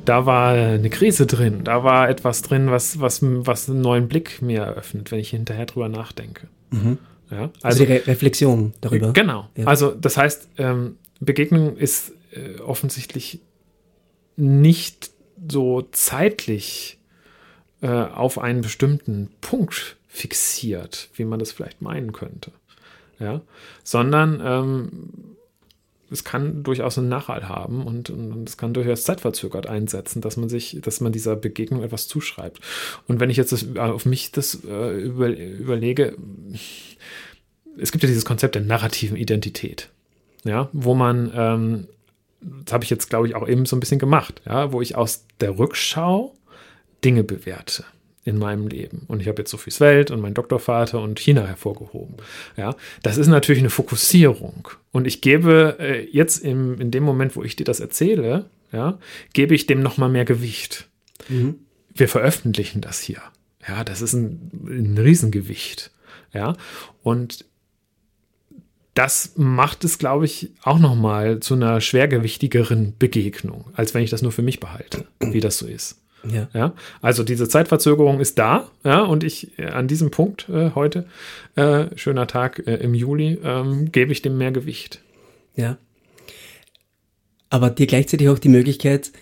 da 0.04 0.26
war 0.26 0.52
eine 0.52 0.90
Krise 0.90 1.26
drin, 1.26 1.64
da 1.64 1.82
war 1.82 2.08
etwas 2.08 2.42
drin, 2.42 2.70
was, 2.70 3.00
was, 3.00 3.18
was 3.22 3.68
einen 3.68 3.80
neuen 3.80 4.06
Blick 4.06 4.40
mir 4.40 4.60
eröffnet, 4.60 5.10
wenn 5.10 5.18
ich 5.18 5.30
hinterher 5.30 5.66
drüber 5.66 5.88
nachdenke. 5.88 6.46
Mhm. 6.70 6.98
Ja, 7.30 7.42
also, 7.42 7.52
also 7.62 7.84
die 7.84 7.92
Re 7.92 8.06
Reflexion 8.06 8.74
darüber. 8.80 9.12
Genau. 9.12 9.48
Ja. 9.56 9.66
Also 9.66 9.92
das 9.92 10.16
heißt, 10.16 10.48
ähm, 10.58 10.96
Begegnung 11.20 11.76
ist 11.76 12.12
äh, 12.32 12.60
offensichtlich 12.60 13.40
nicht 14.36 15.10
so 15.48 15.82
zeitlich 15.92 16.98
äh, 17.82 17.88
auf 17.88 18.38
einen 18.38 18.62
bestimmten 18.62 19.30
Punkt 19.40 19.96
fixiert, 20.08 21.08
wie 21.14 21.24
man 21.24 21.38
das 21.38 21.52
vielleicht 21.52 21.82
meinen 21.82 22.12
könnte. 22.12 22.52
Ja, 23.18 23.42
sondern 23.84 24.40
ähm, 24.42 25.36
es 26.10 26.24
kann 26.24 26.62
durchaus 26.62 26.98
einen 26.98 27.08
Nachhalt 27.08 27.48
haben 27.48 27.86
und, 27.86 28.10
es 28.46 28.56
kann 28.56 28.74
durchaus 28.74 29.04
zeitverzögert 29.04 29.66
einsetzen, 29.66 30.20
dass 30.20 30.36
man 30.36 30.48
sich, 30.48 30.78
dass 30.82 31.00
man 31.00 31.12
dieser 31.12 31.36
Begegnung 31.36 31.82
etwas 31.82 32.08
zuschreibt. 32.08 32.60
Und 33.06 33.20
wenn 33.20 33.30
ich 33.30 33.36
jetzt 33.36 33.52
das, 33.52 33.66
äh, 33.74 33.78
auf 33.78 34.06
mich 34.06 34.32
das 34.32 34.60
äh, 34.64 34.98
über, 35.00 35.28
überlege, 35.28 36.16
es 37.78 37.92
gibt 37.92 38.02
ja 38.02 38.08
dieses 38.08 38.24
Konzept 38.24 38.54
der 38.54 38.62
narrativen 38.62 39.16
Identität, 39.16 39.88
ja, 40.44 40.68
wo 40.72 40.94
man, 40.94 41.30
ähm, 41.34 41.86
das 42.64 42.72
habe 42.72 42.84
ich 42.84 42.90
jetzt, 42.90 43.10
glaube 43.10 43.28
ich, 43.28 43.34
auch 43.34 43.46
eben 43.46 43.66
so 43.66 43.76
ein 43.76 43.80
bisschen 43.80 43.98
gemacht, 43.98 44.42
ja, 44.46 44.72
wo 44.72 44.80
ich 44.80 44.96
aus 44.96 45.24
der 45.40 45.58
Rückschau 45.58 46.34
Dinge 47.04 47.24
bewerte 47.24 47.84
in 48.24 48.38
meinem 48.38 48.68
Leben. 48.68 49.04
Und 49.08 49.20
ich 49.20 49.28
habe 49.28 49.42
jetzt 49.42 49.50
Sophies 49.50 49.80
Welt 49.80 50.10
und 50.10 50.20
meinen 50.20 50.34
Doktorvater 50.34 51.00
und 51.00 51.18
China 51.18 51.46
hervorgehoben. 51.46 52.16
Ja, 52.56 52.74
das 53.02 53.16
ist 53.16 53.28
natürlich 53.28 53.60
eine 53.60 53.70
Fokussierung. 53.70 54.68
Und 54.92 55.06
ich 55.06 55.20
gebe 55.20 55.76
äh, 55.78 56.08
jetzt 56.10 56.38
im, 56.38 56.80
in 56.80 56.90
dem 56.90 57.04
Moment, 57.04 57.36
wo 57.36 57.42
ich 57.42 57.56
dir 57.56 57.64
das 57.64 57.80
erzähle, 57.80 58.50
ja, 58.72 58.98
gebe 59.32 59.54
ich 59.54 59.66
dem 59.66 59.80
nochmal 59.80 60.08
mehr 60.08 60.24
Gewicht. 60.24 60.88
Mhm. 61.28 61.56
Wir 61.92 62.08
veröffentlichen 62.08 62.80
das 62.80 63.00
hier. 63.00 63.20
Ja, 63.66 63.84
das 63.84 64.00
ist 64.00 64.14
ein, 64.14 64.50
ein 64.66 64.98
Riesengewicht. 64.98 65.90
Ja, 66.32 66.56
und 67.02 67.44
das 68.94 69.32
macht 69.36 69.84
es, 69.84 69.98
glaube 69.98 70.24
ich, 70.24 70.50
auch 70.62 70.78
nochmal 70.78 71.40
zu 71.40 71.54
einer 71.54 71.80
schwergewichtigeren 71.80 72.94
Begegnung, 72.98 73.66
als 73.74 73.94
wenn 73.94 74.02
ich 74.02 74.10
das 74.10 74.22
nur 74.22 74.32
für 74.32 74.42
mich 74.42 74.60
behalte, 74.60 75.06
wie 75.20 75.40
das 75.40 75.58
so 75.58 75.66
ist. 75.66 76.00
Ja. 76.24 76.48
ja. 76.52 76.74
Also 77.00 77.22
diese 77.22 77.48
Zeitverzögerung 77.48 78.20
ist 78.20 78.38
da, 78.38 78.70
ja, 78.84 79.02
und 79.02 79.24
ich 79.24 79.58
äh, 79.58 79.66
an 79.66 79.88
diesem 79.88 80.10
Punkt 80.10 80.48
äh, 80.48 80.70
heute, 80.74 81.06
äh, 81.56 81.86
schöner 81.96 82.26
Tag 82.26 82.66
äh, 82.66 82.76
im 82.76 82.94
Juli, 82.94 83.38
ähm, 83.42 83.90
gebe 83.92 84.12
ich 84.12 84.22
dem 84.22 84.38
mehr 84.38 84.52
Gewicht. 84.52 85.00
Ja. 85.56 85.78
Aber 87.48 87.70
dir 87.70 87.86
gleichzeitig 87.86 88.28
auch 88.28 88.38
die 88.38 88.48
Möglichkeit, 88.48 89.12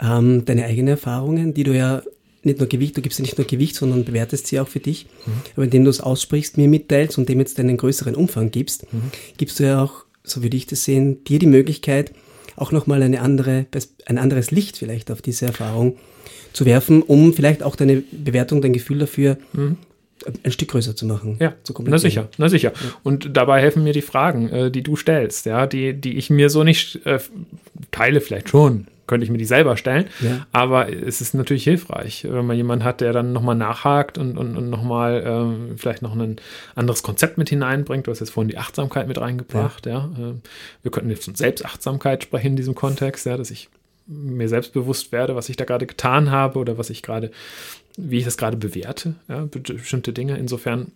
ähm, 0.00 0.44
deine 0.44 0.64
eigenen 0.64 0.88
Erfahrungen, 0.88 1.54
die 1.54 1.64
du 1.64 1.74
ja 1.74 2.02
nicht 2.42 2.58
nur 2.58 2.68
Gewicht, 2.68 2.96
du 2.96 3.02
gibst 3.02 3.18
ja 3.18 3.24
nicht 3.24 3.36
nur 3.36 3.46
Gewicht, 3.46 3.74
sondern 3.74 4.04
bewertest 4.04 4.46
sie 4.46 4.60
auch 4.60 4.68
für 4.68 4.80
dich. 4.80 5.06
Mhm. 5.26 5.32
Aber 5.54 5.64
indem 5.64 5.84
du 5.84 5.90
es 5.90 6.00
aussprichst, 6.00 6.56
mir 6.56 6.68
mitteilst 6.68 7.18
und 7.18 7.28
dem 7.28 7.40
jetzt 7.40 7.58
einen 7.58 7.76
größeren 7.76 8.14
Umfang 8.14 8.50
gibst, 8.50 8.92
mhm. 8.92 9.10
gibst 9.36 9.58
du 9.58 9.64
ja 9.64 9.82
auch, 9.82 10.04
so 10.22 10.42
würde 10.42 10.56
ich 10.56 10.66
das 10.66 10.84
sehen, 10.84 11.24
dir 11.24 11.38
die 11.38 11.46
Möglichkeit, 11.46 12.12
auch 12.60 12.72
nochmal 12.72 13.02
eine 13.02 13.20
andere, 13.20 13.66
ein 14.06 14.18
anderes 14.18 14.50
Licht 14.50 14.76
vielleicht 14.76 15.10
auf 15.10 15.22
diese 15.22 15.46
Erfahrung 15.46 15.96
zu 16.52 16.66
werfen, 16.66 17.02
um 17.02 17.32
vielleicht 17.32 17.62
auch 17.62 17.76
deine 17.76 18.02
Bewertung, 18.12 18.60
dein 18.60 18.72
Gefühl 18.72 18.98
dafür 18.98 19.38
mhm. 19.52 19.76
ein 20.42 20.52
Stück 20.52 20.68
größer 20.68 20.96
zu 20.96 21.06
machen. 21.06 21.36
Ja, 21.40 21.54
zu 21.62 21.74
na 21.84 21.98
sicher, 21.98 22.28
na 22.38 22.48
sicher. 22.48 22.72
Und 23.02 23.36
dabei 23.36 23.60
helfen 23.60 23.84
mir 23.84 23.92
die 23.92 24.02
Fragen, 24.02 24.48
äh, 24.48 24.70
die 24.70 24.82
du 24.82 24.96
stellst, 24.96 25.46
ja, 25.46 25.66
die, 25.66 25.94
die 25.94 26.16
ich 26.16 26.30
mir 26.30 26.50
so 26.50 26.64
nicht 26.64 27.06
äh, 27.06 27.18
teile, 27.90 28.20
vielleicht 28.20 28.48
schon, 28.48 28.86
könnte 29.08 29.24
ich 29.24 29.30
mir 29.30 29.38
die 29.38 29.44
selber 29.44 29.76
stellen. 29.76 30.06
Ja. 30.20 30.46
Aber 30.52 30.92
es 30.92 31.20
ist 31.20 31.34
natürlich 31.34 31.64
hilfreich, 31.64 32.24
wenn 32.30 32.46
man 32.46 32.56
jemanden 32.56 32.84
hat, 32.84 33.00
der 33.00 33.12
dann 33.12 33.32
nochmal 33.32 33.56
nachhakt 33.56 34.18
und, 34.18 34.38
und, 34.38 34.56
und 34.56 34.70
nochmal 34.70 35.24
ähm, 35.26 35.76
vielleicht 35.76 36.02
noch 36.02 36.14
ein 36.14 36.36
anderes 36.76 37.02
Konzept 37.02 37.38
mit 37.38 37.48
hineinbringt. 37.48 38.06
Du 38.06 38.12
hast 38.12 38.20
jetzt 38.20 38.30
vorhin 38.30 38.48
die 38.48 38.58
Achtsamkeit 38.58 39.08
mit 39.08 39.20
reingebracht. 39.20 39.86
Ja. 39.86 40.10
ja. 40.16 40.28
Ähm, 40.28 40.42
wir 40.82 40.92
könnten 40.92 41.10
jetzt 41.10 41.24
von 41.24 41.34
Selbstachtsamkeit 41.34 42.22
sprechen 42.22 42.48
in 42.48 42.56
diesem 42.56 42.76
Kontext, 42.76 43.26
ja, 43.26 43.36
dass 43.36 43.50
ich 43.50 43.68
mir 44.06 44.48
selbst 44.48 44.72
bewusst 44.72 45.12
werde, 45.12 45.36
was 45.36 45.48
ich 45.48 45.56
da 45.56 45.64
gerade 45.64 45.86
getan 45.86 46.30
habe 46.30 46.58
oder 46.58 46.78
was 46.78 46.88
ich 46.90 47.02
gerade, 47.02 47.30
wie 47.96 48.18
ich 48.18 48.24
das 48.24 48.38
gerade 48.38 48.56
bewerte, 48.56 49.16
ja, 49.28 49.46
bestimmte 49.50 50.12
Dinge. 50.12 50.38
Insofern 50.38 50.92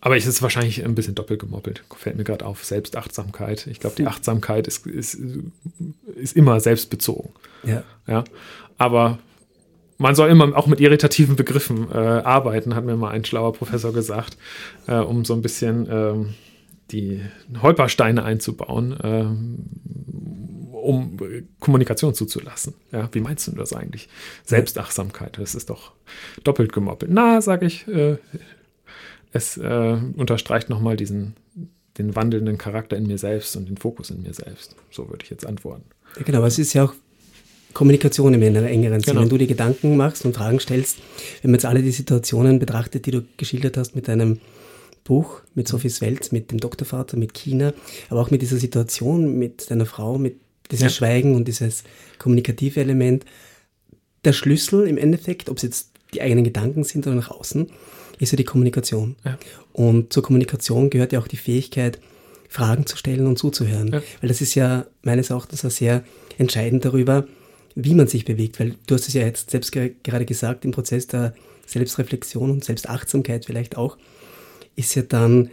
aber 0.00 0.16
es 0.16 0.26
ist 0.26 0.40
wahrscheinlich 0.40 0.84
ein 0.84 0.94
bisschen 0.94 1.14
doppelt 1.14 1.40
gemoppelt. 1.40 1.84
Fällt 1.96 2.16
mir 2.16 2.24
gerade 2.24 2.46
auf. 2.46 2.64
Selbstachtsamkeit. 2.64 3.66
Ich 3.66 3.80
glaube, 3.80 3.96
die 3.96 4.06
Achtsamkeit 4.06 4.66
ist, 4.66 4.86
ist, 4.86 5.18
ist 6.14 6.36
immer 6.36 6.60
selbstbezogen. 6.60 7.30
Ja. 7.64 7.82
ja. 8.06 8.24
Aber 8.78 9.18
man 9.98 10.14
soll 10.14 10.30
immer 10.30 10.56
auch 10.56 10.66
mit 10.66 10.80
irritativen 10.80 11.36
Begriffen 11.36 11.90
äh, 11.92 11.96
arbeiten, 11.96 12.74
hat 12.74 12.84
mir 12.84 12.96
mal 12.96 13.10
ein 13.10 13.24
schlauer 13.26 13.52
Professor 13.52 13.92
gesagt, 13.92 14.38
äh, 14.86 14.94
um 14.94 15.26
so 15.26 15.34
ein 15.34 15.42
bisschen 15.42 15.86
ähm, 15.90 16.34
die 16.90 17.20
Holpersteine 17.60 18.24
einzubauen, 18.24 18.96
ähm, 19.02 19.58
um 20.72 21.18
Kommunikation 21.60 22.14
zuzulassen. 22.14 22.72
Ja, 22.90 23.10
wie 23.12 23.20
meinst 23.20 23.46
du 23.46 23.52
das 23.52 23.74
eigentlich? 23.74 24.08
Selbstachtsamkeit, 24.46 25.36
das 25.36 25.54
ist 25.54 25.68
doch 25.68 25.92
doppelt 26.42 26.72
gemoppelt. 26.72 27.10
Na, 27.12 27.42
sage 27.42 27.66
ich, 27.66 27.86
äh, 27.86 28.16
es 29.32 29.56
äh, 29.56 29.98
unterstreicht 30.16 30.68
nochmal 30.68 30.96
diesen, 30.96 31.34
den 31.98 32.16
wandelnden 32.16 32.58
Charakter 32.58 32.96
in 32.96 33.06
mir 33.06 33.18
selbst 33.18 33.56
und 33.56 33.68
den 33.68 33.76
Fokus 33.76 34.10
in 34.10 34.22
mir 34.22 34.34
selbst. 34.34 34.76
So 34.90 35.08
würde 35.08 35.24
ich 35.24 35.30
jetzt 35.30 35.46
antworten. 35.46 35.84
Ja, 36.16 36.22
genau, 36.22 36.38
aber 36.38 36.48
es 36.48 36.58
ist 36.58 36.72
ja 36.72 36.84
auch 36.84 36.94
Kommunikation 37.72 38.34
in 38.34 38.42
einer 38.42 38.68
engeren 38.68 39.00
Sinne. 39.00 39.12
Genau. 39.12 39.20
Wenn 39.22 39.28
du 39.28 39.38
dir 39.38 39.46
Gedanken 39.46 39.96
machst 39.96 40.24
und 40.24 40.34
Fragen 40.34 40.58
stellst, 40.58 40.98
wenn 41.42 41.52
man 41.52 41.58
jetzt 41.58 41.66
alle 41.66 41.82
die 41.82 41.92
Situationen 41.92 42.58
betrachtet, 42.58 43.06
die 43.06 43.12
du 43.12 43.22
geschildert 43.36 43.76
hast 43.76 43.94
mit 43.94 44.08
deinem 44.08 44.40
Buch, 45.04 45.40
mit 45.54 45.68
Sophies 45.68 46.00
Welt, 46.00 46.32
mit 46.32 46.50
dem 46.50 46.58
Doktorvater, 46.58 47.16
mit 47.16 47.34
China, 47.34 47.72
aber 48.08 48.20
auch 48.20 48.30
mit 48.30 48.42
dieser 48.42 48.56
Situation 48.56 49.38
mit 49.38 49.70
deiner 49.70 49.86
Frau, 49.86 50.18
mit 50.18 50.36
diesem 50.70 50.86
ja. 50.86 50.90
Schweigen 50.90 51.34
und 51.34 51.48
dieses 51.48 51.84
kommunikative 52.18 52.80
Element. 52.80 53.24
Der 54.24 54.32
Schlüssel 54.32 54.86
im 54.86 54.98
Endeffekt, 54.98 55.48
ob 55.48 55.56
es 55.56 55.62
jetzt 55.62 55.90
die 56.12 56.22
eigenen 56.22 56.44
Gedanken 56.44 56.84
sind 56.84 57.06
oder 57.06 57.16
nach 57.16 57.30
außen, 57.30 57.70
ist 58.20 58.32
ja 58.32 58.36
die 58.36 58.44
Kommunikation. 58.44 59.16
Ja. 59.24 59.38
Und 59.72 60.12
zur 60.12 60.22
Kommunikation 60.22 60.90
gehört 60.90 61.12
ja 61.12 61.18
auch 61.18 61.28
die 61.28 61.36
Fähigkeit, 61.36 61.98
Fragen 62.48 62.86
zu 62.86 62.96
stellen 62.96 63.26
und 63.26 63.38
zuzuhören. 63.38 63.92
Ja. 63.92 64.02
Weil 64.20 64.28
das 64.28 64.40
ist 64.40 64.54
ja 64.54 64.86
meines 65.02 65.30
Erachtens 65.30 65.64
auch 65.64 65.70
sehr 65.70 66.04
entscheidend 66.38 66.84
darüber, 66.84 67.26
wie 67.74 67.94
man 67.94 68.06
sich 68.06 68.24
bewegt. 68.24 68.60
Weil 68.60 68.74
du 68.86 68.94
hast 68.94 69.08
es 69.08 69.14
ja 69.14 69.22
jetzt 69.22 69.50
selbst 69.50 69.72
gerade 69.72 70.24
gesagt, 70.24 70.64
im 70.64 70.72
Prozess 70.72 71.06
der 71.06 71.34
Selbstreflexion 71.66 72.50
und 72.50 72.64
Selbstachtsamkeit 72.64 73.46
vielleicht 73.46 73.76
auch, 73.76 73.96
ist 74.76 74.94
ja 74.94 75.02
dann 75.02 75.50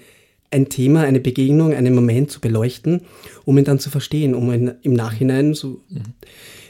ein 0.49 0.69
Thema, 0.69 1.01
eine 1.01 1.19
Begegnung, 1.19 1.73
einen 1.73 1.93
Moment 1.93 2.31
zu 2.31 2.39
beleuchten, 2.39 3.01
um 3.45 3.57
ihn 3.57 3.65
dann 3.65 3.79
zu 3.79 3.89
verstehen, 3.89 4.33
um 4.33 4.51
ihn 4.51 4.71
im 4.81 4.93
Nachhinein, 4.93 5.53
so 5.53 5.81
mhm. 5.89 6.03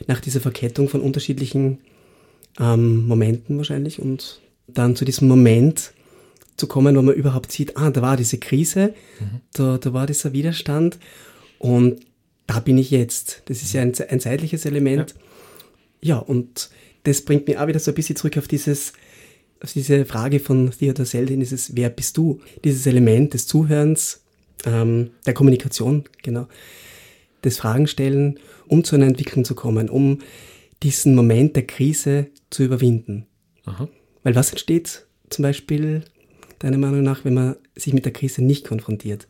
nach 0.07 0.19
dieser 0.19 0.41
Verkettung 0.41 0.89
von 0.89 1.01
unterschiedlichen 1.01 1.79
ähm, 2.59 3.07
Momenten 3.07 3.57
wahrscheinlich 3.57 3.99
und 3.99 4.41
dann 4.67 4.95
zu 4.95 5.05
diesem 5.05 5.27
Moment 5.27 5.93
zu 6.57 6.67
kommen, 6.67 6.95
wo 6.95 7.01
man 7.01 7.15
überhaupt 7.15 7.51
sieht, 7.51 7.77
ah, 7.77 7.91
da 7.91 8.01
war 8.01 8.17
diese 8.17 8.37
Krise, 8.37 8.93
mhm. 9.19 9.41
da, 9.53 9.77
da 9.77 9.93
war 9.93 10.07
dieser 10.07 10.33
Widerstand 10.33 10.97
und 11.59 12.01
da 12.47 12.59
bin 12.59 12.77
ich 12.77 12.91
jetzt. 12.91 13.43
Das 13.45 13.61
ist 13.61 13.73
ja 13.73 13.81
ein, 13.81 13.93
ein 14.09 14.19
zeitliches 14.19 14.65
Element. 14.65 15.15
Ja. 16.01 16.15
ja, 16.15 16.17
und 16.17 16.69
das 17.03 17.21
bringt 17.21 17.47
mir 17.47 17.61
auch 17.61 17.67
wieder 17.67 17.79
so 17.79 17.91
ein 17.91 17.95
bisschen 17.95 18.15
zurück 18.15 18.37
auf 18.37 18.47
dieses, 18.47 18.93
auf 19.61 19.73
diese 19.73 20.05
Frage 20.05 20.39
von 20.39 20.71
Theodor 20.71 21.05
Seldin, 21.05 21.39
dieses 21.39 21.75
Wer 21.75 21.89
bist 21.89 22.17
du? 22.17 22.41
Dieses 22.63 22.85
Element 22.87 23.33
des 23.33 23.47
Zuhörens, 23.47 24.21
ähm, 24.65 25.11
der 25.25 25.33
Kommunikation, 25.33 26.05
genau, 26.23 26.47
des 27.43 27.57
Fragenstellen, 27.57 28.39
um 28.67 28.83
zu 28.83 28.95
einer 28.95 29.07
Entwicklung 29.07 29.45
zu 29.45 29.55
kommen, 29.55 29.89
um 29.89 30.19
diesen 30.83 31.15
Moment 31.15 31.55
der 31.55 31.65
Krise 31.65 32.27
zu 32.49 32.63
überwinden. 32.63 33.25
Aha. 33.65 33.87
Weil 34.27 34.35
was 34.35 34.49
entsteht 34.49 35.05
zum 35.29 35.43
Beispiel 35.43 36.03
deiner 36.59 36.77
Meinung 36.77 37.01
nach, 37.01 37.23
wenn 37.23 37.33
man 37.33 37.55
sich 37.77 37.93
mit 37.93 38.03
der 38.03 38.11
Krise 38.11 38.43
nicht 38.43 38.67
konfrontiert? 38.67 39.25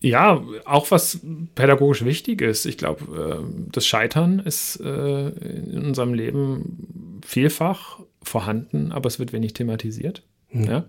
Ja, 0.00 0.42
auch 0.64 0.90
was 0.90 1.20
pädagogisch 1.54 2.04
wichtig 2.04 2.42
ist. 2.42 2.66
Ich 2.66 2.78
glaube, 2.78 3.44
äh, 3.44 3.68
das 3.70 3.86
Scheitern 3.86 4.40
ist 4.40 4.80
äh, 4.80 5.28
in 5.28 5.84
unserem 5.84 6.14
Leben 6.14 7.20
vielfach 7.24 8.00
vorhanden, 8.24 8.90
aber 8.90 9.06
es 9.06 9.20
wird 9.20 9.32
wenig 9.32 9.52
thematisiert. 9.52 10.24
Mhm. 10.50 10.64
Ja? 10.64 10.84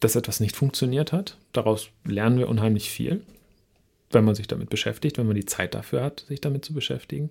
dass 0.00 0.16
etwas 0.16 0.40
nicht 0.40 0.56
funktioniert 0.56 1.12
hat. 1.12 1.36
Daraus 1.52 1.90
lernen 2.04 2.38
wir 2.38 2.48
unheimlich 2.48 2.90
viel, 2.90 3.22
wenn 4.14 4.24
man 4.24 4.34
sich 4.34 4.46
damit 4.46 4.70
beschäftigt, 4.70 5.18
wenn 5.18 5.26
man 5.26 5.36
die 5.36 5.46
Zeit 5.46 5.74
dafür 5.74 6.02
hat, 6.02 6.24
sich 6.28 6.40
damit 6.40 6.64
zu 6.64 6.72
beschäftigen. 6.72 7.30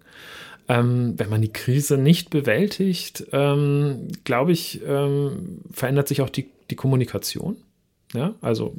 Ähm, 0.67 1.15
wenn 1.17 1.29
man 1.29 1.41
die 1.41 1.51
Krise 1.51 1.97
nicht 1.97 2.29
bewältigt, 2.29 3.25
ähm, 3.31 4.07
glaube 4.23 4.51
ich, 4.51 4.81
ähm, 4.85 5.59
verändert 5.71 6.07
sich 6.07 6.21
auch 6.21 6.29
die, 6.29 6.49
die 6.69 6.75
Kommunikation. 6.75 7.57
Ja, 8.13 8.35
also 8.41 8.75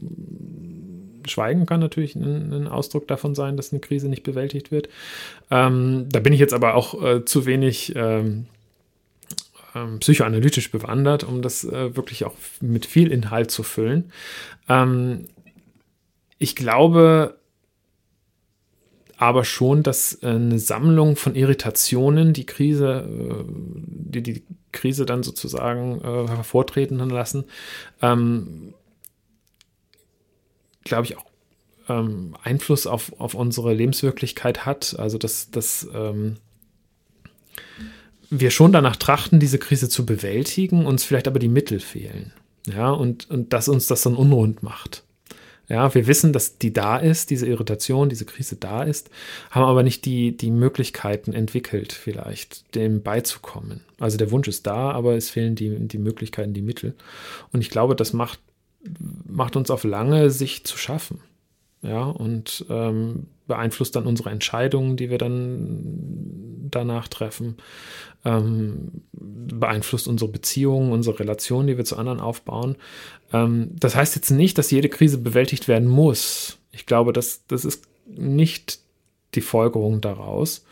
Schweigen 1.27 1.67
kann 1.67 1.81
natürlich 1.81 2.15
ein, 2.15 2.53
ein, 2.53 2.69
Ausdruck 2.69 3.09
davon 3.09 3.35
sein, 3.35 3.57
dass 3.57 3.73
eine 3.73 3.81
Krise 3.81 4.09
nicht 4.09 4.23
bewältigt 4.23 4.71
wird. 4.71 4.89
Ähm, 5.51 6.07
da 6.11 6.21
bin 6.21 6.33
ich 6.33 6.41
jetzt 6.41 6.55
aber 6.55 6.75
auch 6.75 7.03
äh, 7.03 7.25
zu 7.25 7.47
wenig 7.47 7.95
ähm, 7.97 8.47
ähm, 9.75 10.01
psychoanalytisch 10.01 10.71
bewandert, 10.71 11.25
um 11.25 11.41
das 11.41 11.65
äh, 11.65 11.97
wirklich 11.97 12.25
auch 12.25 12.35
mit 12.61 12.87
viel 12.87 13.11
Inhalt 13.11 13.51
zu 13.51 13.63
füllen. 13.63 14.13
Ich 16.39 16.57
glaube 16.57 17.37
aber 19.23 19.45
schon, 19.45 19.85
dass 19.85 20.21
äh, 20.25 20.31
eine 20.31 20.59
Sammlung 20.59 21.15
von 21.15 21.37
Irritationen 21.37 22.33
die 22.33 22.45
Krise, 22.45 23.07
äh, 23.09 23.45
die 23.47 24.21
die 24.21 24.43
Krise 24.73 25.07
dann 25.07 25.23
sozusagen 25.23 26.01
äh, 26.01 26.27
hervortreten 26.27 26.99
lassen, 27.09 27.45
ähm, 28.01 28.75
glaube 30.83 31.05
ich 31.05 31.17
auch 31.17 31.27
ähm, 31.89 32.37
Einfluss 32.43 32.89
auf, 32.89 33.13
auf 33.21 33.35
unsere 33.35 33.73
Lebenswirklichkeit 33.73 34.67
hat. 34.67 34.97
Also 34.99 35.19
dass, 35.19 35.53
dass 35.53 35.89
ähm, 35.95 36.39
wir 38.29 38.51
schon 38.51 38.73
danach 38.73 38.97
trachten, 38.97 39.39
diese 39.39 39.61
Krise 39.61 39.89
zu 39.89 40.05
bewältigen, 40.05 40.85
uns 40.85 41.05
vielleicht 41.05 41.29
aber 41.29 41.39
die 41.39 41.47
Mittel 41.47 41.79
fehlen. 41.79 42.33
Ja, 42.67 42.91
und, 42.91 43.31
und 43.31 43.53
dass 43.53 43.69
uns 43.69 43.87
das 43.87 44.03
dann 44.03 44.17
unrund 44.17 44.65
macht. 44.65 45.05
Ja, 45.69 45.95
wir 45.95 46.07
wissen, 46.07 46.33
dass 46.33 46.59
die 46.59 46.73
da 46.73 46.99
ist, 46.99 47.31
diese 47.31 47.47
Irritation, 47.47 48.09
diese 48.09 48.25
Krise 48.25 48.57
da 48.57 48.83
ist, 48.83 49.11
haben 49.51 49.65
aber 49.65 49.83
nicht 49.83 50.05
die, 50.05 50.37
die 50.37 50.51
Möglichkeiten 50.51 51.33
entwickelt, 51.33 51.93
vielleicht 51.93 52.75
dem 52.75 53.03
beizukommen. 53.03 53.81
Also 53.99 54.19
der 54.19 54.31
Wunsch 54.31 54.49
ist 54.49 54.67
da, 54.67 54.91
aber 54.91 55.17
es 55.17 55.31
fehlen 55.31 55.55
die, 55.55 55.89
die 55.89 55.99
Möglichkeiten, 55.99 56.53
die 56.53 56.63
Mittel. 56.63 56.95
Und 57.53 57.61
ich 57.61 57.71
glaube, 57.71 57.97
das 57.97 58.13
macht, 58.13 58.41
macht 59.27 59.57
uns 59.57 59.71
auf 59.71 59.85
lange 59.85 60.31
Sicht 60.31 60.67
zu 60.67 60.77
schaffen 60.77 61.21
ja, 61.83 62.05
und 62.05 62.65
ähm, 62.71 63.27
beeinflusst 63.47 63.97
dann 63.97 64.07
unsere 64.07 64.31
Entscheidungen, 64.31 64.97
die 64.97 65.11
wir 65.11 65.19
dann 65.19 66.69
danach 66.71 67.09
treffen, 67.09 67.57
ähm, 68.25 69.03
beeinflusst 69.13 70.07
unsere 70.07 70.31
Beziehungen, 70.31 70.93
unsere 70.93 71.19
Relationen, 71.19 71.67
die 71.67 71.77
wir 71.77 71.85
zu 71.85 71.97
anderen 71.97 72.21
aufbauen. 72.21 72.77
Ähm, 73.33 73.73
das 73.75 73.97
heißt 73.97 74.15
jetzt 74.15 74.31
nicht, 74.31 74.59
dass 74.59 74.71
jede 74.71 74.89
Krise 74.89 75.19
bewältigt 75.19 75.67
werden 75.67 75.89
muss. 75.89 76.59
Ich 76.71 76.87
glaube, 76.87 77.13
das, 77.13 77.47
das 77.49 77.65
ist 77.65 77.85
nicht 78.07 78.79
die 79.35 79.41
Folgerung 79.41 80.01
daraus. 80.01 80.65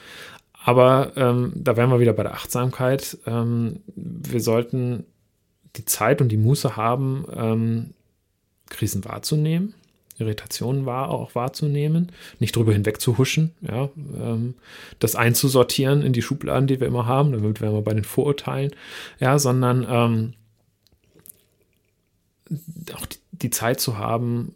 Aber 0.63 1.13
ähm, 1.17 1.53
da 1.57 1.77
wären 1.77 1.91
wir 1.91 2.01
wieder 2.01 2.13
bei 2.13 2.23
der 2.23 2.35
Achtsamkeit. 2.35 3.19
Ähm, 3.27 3.81
wir 3.97 4.41
sollten 4.41 5.05
die 5.77 5.87
Zeit 5.87 6.21
und 6.21 6.29
die 6.29 6.37
Muße 6.37 6.77
haben, 6.77 7.25
ähm, 7.35 7.95
Krisen 8.69 9.05
wahrzunehmen 9.05 9.75
Irritationen 10.21 10.87
wahr, 10.87 11.11
auch 11.11 11.35
wahrzunehmen, 11.35 12.13
nicht 12.39 12.57
drüber 12.57 12.73
hinweg 12.73 13.01
zu 13.01 13.19
huschen, 13.19 13.53
ja, 13.61 13.91
ähm, 14.17 14.55
das 14.99 15.17
einzusortieren 15.17 16.03
in 16.03 16.13
die 16.13 16.23
Schubladen, 16.23 16.67
die 16.67 16.81
wir 16.81 16.87
immer 16.87 17.07
haben, 17.07 17.33
damit 17.33 17.61
wären 17.61 17.75
wir 17.75 17.83
bei 17.83 17.95
den 17.95 18.05
Vorurteilen, 18.05 18.73
ja, 19.19 19.39
sondern 19.39 19.87
ähm, 19.89 20.33
auch 22.95 23.07
die, 23.07 23.19
die 23.33 23.51
Zeit 23.51 23.81
zu 23.81 23.99
haben, 23.99 24.55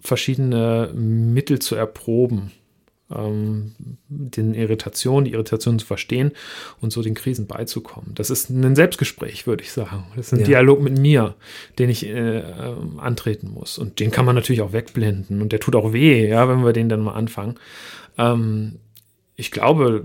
verschiedene 0.00 0.92
Mittel 0.94 1.58
zu 1.58 1.74
erproben, 1.74 2.52
ähm, 3.14 3.74
den 4.08 4.54
Irritationen, 4.54 5.24
die 5.24 5.32
Irritationen 5.32 5.78
zu 5.78 5.86
verstehen 5.86 6.32
und 6.80 6.92
so 6.92 7.02
den 7.02 7.14
Krisen 7.14 7.46
beizukommen. 7.46 8.14
Das 8.14 8.30
ist 8.30 8.50
ein 8.50 8.76
Selbstgespräch, 8.76 9.46
würde 9.46 9.62
ich 9.62 9.72
sagen. 9.72 10.04
Das 10.16 10.26
ist 10.26 10.32
ein 10.34 10.40
ja. 10.40 10.46
Dialog 10.46 10.80
mit 10.82 10.98
mir, 10.98 11.34
den 11.78 11.90
ich 11.90 12.06
äh, 12.06 12.38
äh, 12.38 12.74
antreten 12.98 13.50
muss. 13.50 13.78
Und 13.78 14.00
den 14.00 14.10
kann 14.10 14.24
man 14.24 14.34
natürlich 14.34 14.62
auch 14.62 14.72
wegblenden. 14.72 15.40
Und 15.40 15.52
der 15.52 15.60
tut 15.60 15.76
auch 15.76 15.92
weh, 15.92 16.28
ja, 16.28 16.48
wenn 16.48 16.64
wir 16.64 16.72
den 16.72 16.88
dann 16.88 17.00
mal 17.00 17.14
anfangen. 17.14 17.54
Ähm, 18.18 18.76
ich 19.36 19.50
glaube, 19.50 20.04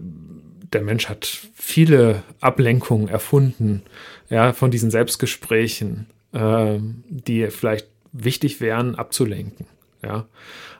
der 0.71 0.81
Mensch 0.81 1.09
hat 1.09 1.25
viele 1.53 2.23
Ablenkungen 2.39 3.07
erfunden, 3.07 3.83
ja, 4.29 4.53
von 4.53 4.71
diesen 4.71 4.91
Selbstgesprächen, 4.91 6.07
äh, 6.31 6.77
die 7.09 7.47
vielleicht 7.47 7.87
wichtig 8.11 8.61
wären, 8.61 8.95
abzulenken. 8.95 9.65
Ja, 10.03 10.25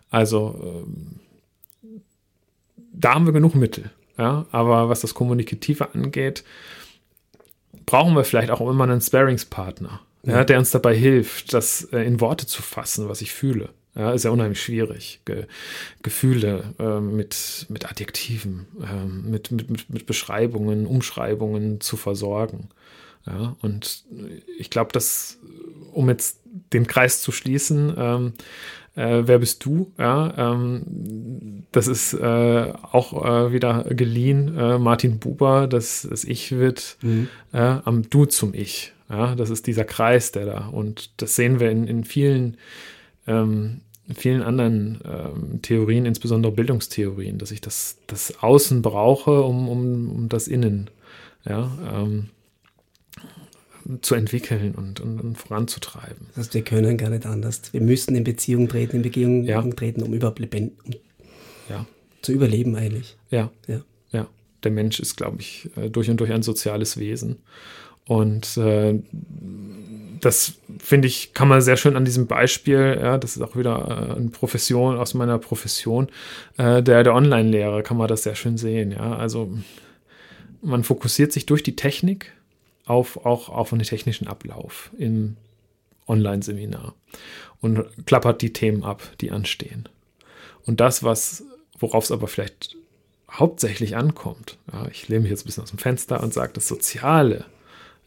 also 0.10 0.84
ähm, 0.86 1.20
da 2.94 3.16
haben 3.16 3.26
wir 3.26 3.34
genug 3.34 3.56
Mittel. 3.56 3.92
Ja, 4.18 4.46
aber 4.52 4.90
was 4.90 5.02
das 5.02 5.16
Kommunikative 5.16 5.94
angeht, 5.94 6.44
brauchen 7.86 8.16
wir 8.16 8.24
vielleicht 8.24 8.52
auch 8.52 8.62
immer 8.62 8.84
einen 8.84 9.02
Sparingspartner, 9.02 10.02
ja. 10.24 10.34
ja, 10.34 10.44
der 10.44 10.60
uns 10.60 10.72
dabei 10.72 10.96
hilft, 10.96 11.54
das 11.54 11.86
äh, 11.92 12.04
in 12.04 12.22
Worte 12.22 12.46
zu 12.46 12.62
fassen, 12.62 13.10
was 13.10 13.22
ich 13.22 13.34
fühle. 13.34 13.70
Ja, 13.96 14.12
ist 14.12 14.24
ja 14.24 14.32
unheimlich 14.32 14.62
schwierig, 14.62 15.22
Ge 15.26 15.46
Gefühle 16.02 16.74
äh, 16.80 17.00
mit, 17.00 17.68
mit 17.70 17.90
Adjektiven, 17.90 18.66
äh, 18.82 19.06
mit, 19.06 19.52
mit, 19.52 19.90
mit 19.90 20.06
Beschreibungen, 20.06 20.88
Umschreibungen 20.88 21.80
zu 21.80 21.98
versorgen. 21.98 22.70
Ja, 23.26 23.56
und 23.62 24.04
ich 24.58 24.70
glaube, 24.70 24.92
dass, 24.92 25.38
um 25.92 26.10
jetzt 26.10 26.40
den 26.74 26.88
Kreis 26.88 27.22
zu 27.22 27.32
schließen, 27.32 27.94
ähm, 27.96 28.34
äh, 28.96 29.24
wer 29.26 29.40
bist 29.40 29.66
du? 29.66 29.92
Ja, 29.98 30.54
ähm, 30.54 31.64
das 31.72 31.88
ist 31.88 32.14
äh, 32.14 32.74
auch 32.92 33.26
äh, 33.26 33.52
wieder 33.52 33.86
geliehen, 33.90 34.58
äh, 34.58 34.78
Martin 34.78 35.20
Buber, 35.20 35.68
das, 35.68 36.08
das 36.10 36.24
Ich 36.24 36.52
wird 36.52 36.98
mhm. 37.02 37.28
Äh, 37.52 37.58
am 37.58 38.10
Du 38.10 38.26
zum 38.26 38.54
Ich. 38.54 38.94
Ja, 39.10 39.36
das 39.36 39.50
ist 39.50 39.68
dieser 39.68 39.84
Kreis, 39.84 40.32
der 40.32 40.46
da. 40.46 40.68
Und 40.68 41.12
das 41.22 41.36
sehen 41.36 41.60
wir 41.60 41.70
in, 41.72 41.88
in 41.88 42.04
vielen, 42.04 42.58
ähm, 43.28 43.82
vielen 44.16 44.42
anderen 44.42 45.00
ähm, 45.06 45.62
Theorien, 45.62 46.06
insbesondere 46.06 46.52
Bildungstheorien, 46.52 47.38
dass 47.38 47.52
ich 47.52 47.62
das, 47.62 47.98
das 48.08 48.42
Außen 48.42 48.82
brauche, 48.82 49.42
um, 49.42 49.70
um, 49.70 50.10
um 50.10 50.30
das 50.30 50.48
Innen. 50.48 50.90
Ja, 51.46 51.72
ähm, 51.94 52.30
zu 54.02 54.16
entwickeln 54.16 54.76
und, 54.76 55.00
und, 55.00 55.20
und, 55.20 55.38
voranzutreiben. 55.38 56.28
Das 56.30 56.46
heißt, 56.46 56.54
wir 56.54 56.64
können 56.64 56.98
gar 56.98 57.10
nicht 57.10 57.26
anders. 57.26 57.62
Wir 57.72 57.82
müssen 57.82 58.16
in 58.16 58.24
Beziehung 58.24 58.68
treten, 58.68 58.98
in 58.98 59.02
Beziehung 59.02 59.44
ja. 59.44 59.62
treten, 59.62 60.04
um 60.04 60.14
überhaupt 60.14 60.40
um 60.40 60.48
ja. 61.70 61.86
zu 62.22 62.32
überleben 62.32 62.76
eigentlich. 62.76 63.18
Ja. 63.30 63.52
ja. 63.68 63.82
Ja. 64.12 64.28
Der 64.64 64.72
Mensch 64.72 65.00
ist, 65.00 65.18
glaube 65.18 65.38
ich, 65.40 65.70
äh, 65.76 65.90
durch 65.90 66.10
und 66.10 66.18
durch 66.18 66.32
ein 66.32 66.44
soziales 66.44 66.98
Wesen. 66.98 67.38
Und 68.06 68.58
äh, 68.58 69.00
das 70.20 70.54
finde 70.78 71.08
ich, 71.08 71.34
kann 71.34 71.48
man 71.48 71.62
sehr 71.62 71.78
schön 71.78 71.96
an 71.96 72.06
diesem 72.06 72.28
Beispiel, 72.28 72.98
ja, 73.02 73.18
das 73.18 73.36
ist 73.36 73.42
auch 73.42 73.56
wieder 73.56 74.10
äh, 74.12 74.18
eine 74.18 74.30
Profession 74.30 74.98
aus 74.98 75.14
meiner 75.14 75.38
Profession, 75.38 76.08
äh, 76.58 76.84
der, 76.84 77.04
der 77.04 77.14
Online-Lehre, 77.14 77.84
kann 77.84 77.98
man 77.98 78.08
das 78.08 78.24
sehr 78.24 78.36
schön 78.36 78.58
sehen. 78.58 78.92
Ja, 78.92 79.16
also 79.16 79.54
man 80.62 80.84
fokussiert 80.84 81.32
sich 81.32 81.46
durch 81.46 81.64
die 81.64 81.76
Technik 81.76 82.34
auf, 82.86 83.26
auch 83.26 83.50
auf 83.50 83.74
einen 83.74 83.84
technischen 83.84 84.28
Ablauf 84.28 84.92
im 84.98 85.38
Online-Seminar 86.08 86.94
und 87.62 87.86
klappert 88.06 88.42
die 88.42 88.54
Themen 88.54 88.84
ab, 88.84 89.02
die 89.22 89.32
anstehen. 89.32 89.88
Und 90.66 90.80
das, 90.80 91.04
was, 91.04 91.44
worauf 91.80 92.06
es 92.06 92.12
aber 92.12 92.28
vielleicht 92.28 92.76
hauptsächlich 93.32 93.96
ankommt, 93.96 94.58
ja, 94.72 94.88
ich 94.92 95.08
lehne 95.08 95.22
mich 95.22 95.32
jetzt 95.32 95.44
ein 95.44 95.46
bisschen 95.46 95.64
aus 95.64 95.70
dem 95.70 95.80
Fenster 95.80 96.22
und 96.22 96.34
sage, 96.34 96.54
das 96.54 96.68
Soziale, 96.68 97.46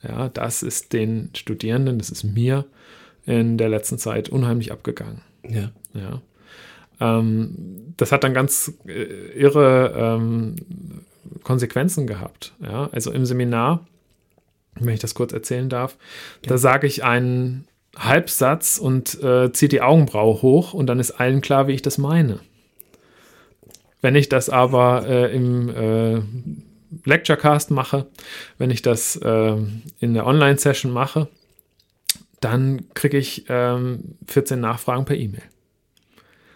ja, 0.02 0.28
das 0.28 0.62
ist 0.62 0.92
den 0.92 1.30
Studierenden, 1.34 1.98
das 1.98 2.10
ist 2.10 2.24
mir 2.24 2.66
in 3.24 3.58
der 3.58 3.68
letzten 3.68 3.98
Zeit 3.98 4.28
unheimlich 4.28 4.72
abgegangen. 4.72 5.22
Ja. 5.48 5.72
ja. 5.94 6.22
Ähm, 7.00 7.94
das 7.96 8.12
hat 8.12 8.24
dann 8.24 8.34
ganz 8.34 8.72
äh, 8.86 9.02
irre 9.34 9.92
ähm, 9.96 10.56
Konsequenzen 11.42 12.06
gehabt. 12.06 12.54
Ja. 12.60 12.88
Also 12.92 13.10
im 13.10 13.26
Seminar 13.26 13.86
wenn 14.78 14.94
ich 14.94 15.00
das 15.00 15.14
kurz 15.14 15.32
erzählen 15.32 15.68
darf. 15.68 15.96
Ja. 16.42 16.50
Da 16.50 16.58
sage 16.58 16.86
ich 16.86 17.04
einen 17.04 17.66
Halbsatz 17.96 18.78
und 18.78 19.22
äh, 19.22 19.52
ziehe 19.52 19.68
die 19.68 19.80
Augenbraue 19.80 20.42
hoch 20.42 20.74
und 20.74 20.86
dann 20.86 21.00
ist 21.00 21.12
allen 21.12 21.40
klar, 21.40 21.66
wie 21.66 21.72
ich 21.72 21.82
das 21.82 21.98
meine. 21.98 22.40
Wenn 24.02 24.14
ich 24.14 24.28
das 24.28 24.50
aber 24.50 25.06
äh, 25.06 25.34
im 25.34 25.68
äh, 25.68 26.22
Lecturecast 27.04 27.70
mache, 27.70 28.06
wenn 28.58 28.70
ich 28.70 28.82
das 28.82 29.16
äh, 29.16 29.56
in 30.00 30.14
der 30.14 30.26
Online-Session 30.26 30.92
mache, 30.92 31.28
dann 32.40 32.84
kriege 32.94 33.16
ich 33.16 33.46
14 33.46 34.04
ähm, 34.50 34.60
Nachfragen 34.60 35.06
per 35.06 35.16
E-Mail. 35.16 35.42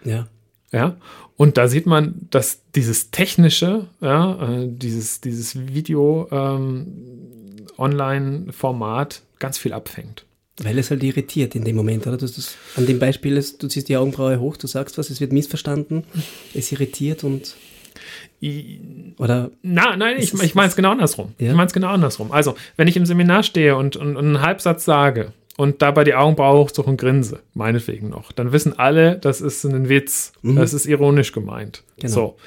Ja. 0.03 0.27
Ja. 0.71 0.95
Und 1.35 1.57
da 1.57 1.67
sieht 1.67 1.87
man, 1.87 2.27
dass 2.29 2.61
dieses 2.75 3.09
technische, 3.11 3.87
ja, 3.99 4.61
äh, 4.61 4.67
dieses, 4.69 5.21
dieses 5.21 5.67
Video, 5.67 6.27
ähm, 6.31 7.50
Online-Format 7.77 9.21
ganz 9.39 9.57
viel 9.57 9.73
abfängt. 9.73 10.25
Weil 10.61 10.77
es 10.77 10.91
halt 10.91 11.01
irritiert 11.03 11.55
in 11.55 11.63
dem 11.63 11.75
Moment, 11.75 12.05
oder? 12.05 12.17
Du, 12.17 12.25
das, 12.25 12.55
an 12.75 12.85
dem 12.85 12.99
Beispiel, 12.99 13.35
du 13.35 13.67
ziehst 13.67 13.89
die 13.89 13.97
Augenbraue 13.97 14.39
hoch, 14.39 14.57
du 14.57 14.67
sagst 14.67 14.97
was, 14.97 15.09
es 15.09 15.21
wird 15.21 15.31
missverstanden, 15.31 16.03
es 16.53 16.71
irritiert 16.71 17.23
und. 17.23 17.55
Oder? 19.17 19.51
Na, 19.61 19.95
nein, 19.95 20.17
ich, 20.17 20.33
ich 20.33 20.55
meine 20.55 20.69
es 20.69 20.75
genau 20.75 20.91
andersrum. 20.91 21.33
Ja? 21.37 21.51
Ich 21.51 21.55
meine 21.55 21.67
es 21.67 21.73
genau 21.73 21.89
andersrum. 21.89 22.31
Also, 22.31 22.55
wenn 22.75 22.87
ich 22.87 22.97
im 22.97 23.05
Seminar 23.05 23.43
stehe 23.43 23.75
und, 23.75 23.95
und, 23.95 24.17
und 24.17 24.25
einen 24.25 24.41
Halbsatz 24.41 24.85
sage, 24.85 25.33
und 25.57 25.81
dabei 25.81 26.03
die 26.03 26.15
Augenbraue 26.15 26.59
hochzog 26.59 26.87
und 26.87 26.97
grinse, 26.97 27.39
meinetwegen 27.53 28.09
noch, 28.09 28.31
dann 28.31 28.51
wissen 28.51 28.79
alle, 28.79 29.17
das 29.17 29.41
ist 29.41 29.63
ein 29.65 29.89
Witz, 29.89 30.33
mhm. 30.41 30.55
das 30.55 30.73
ist 30.73 30.85
ironisch 30.85 31.33
gemeint. 31.33 31.83
Genau. 31.99 32.13
So, 32.13 32.37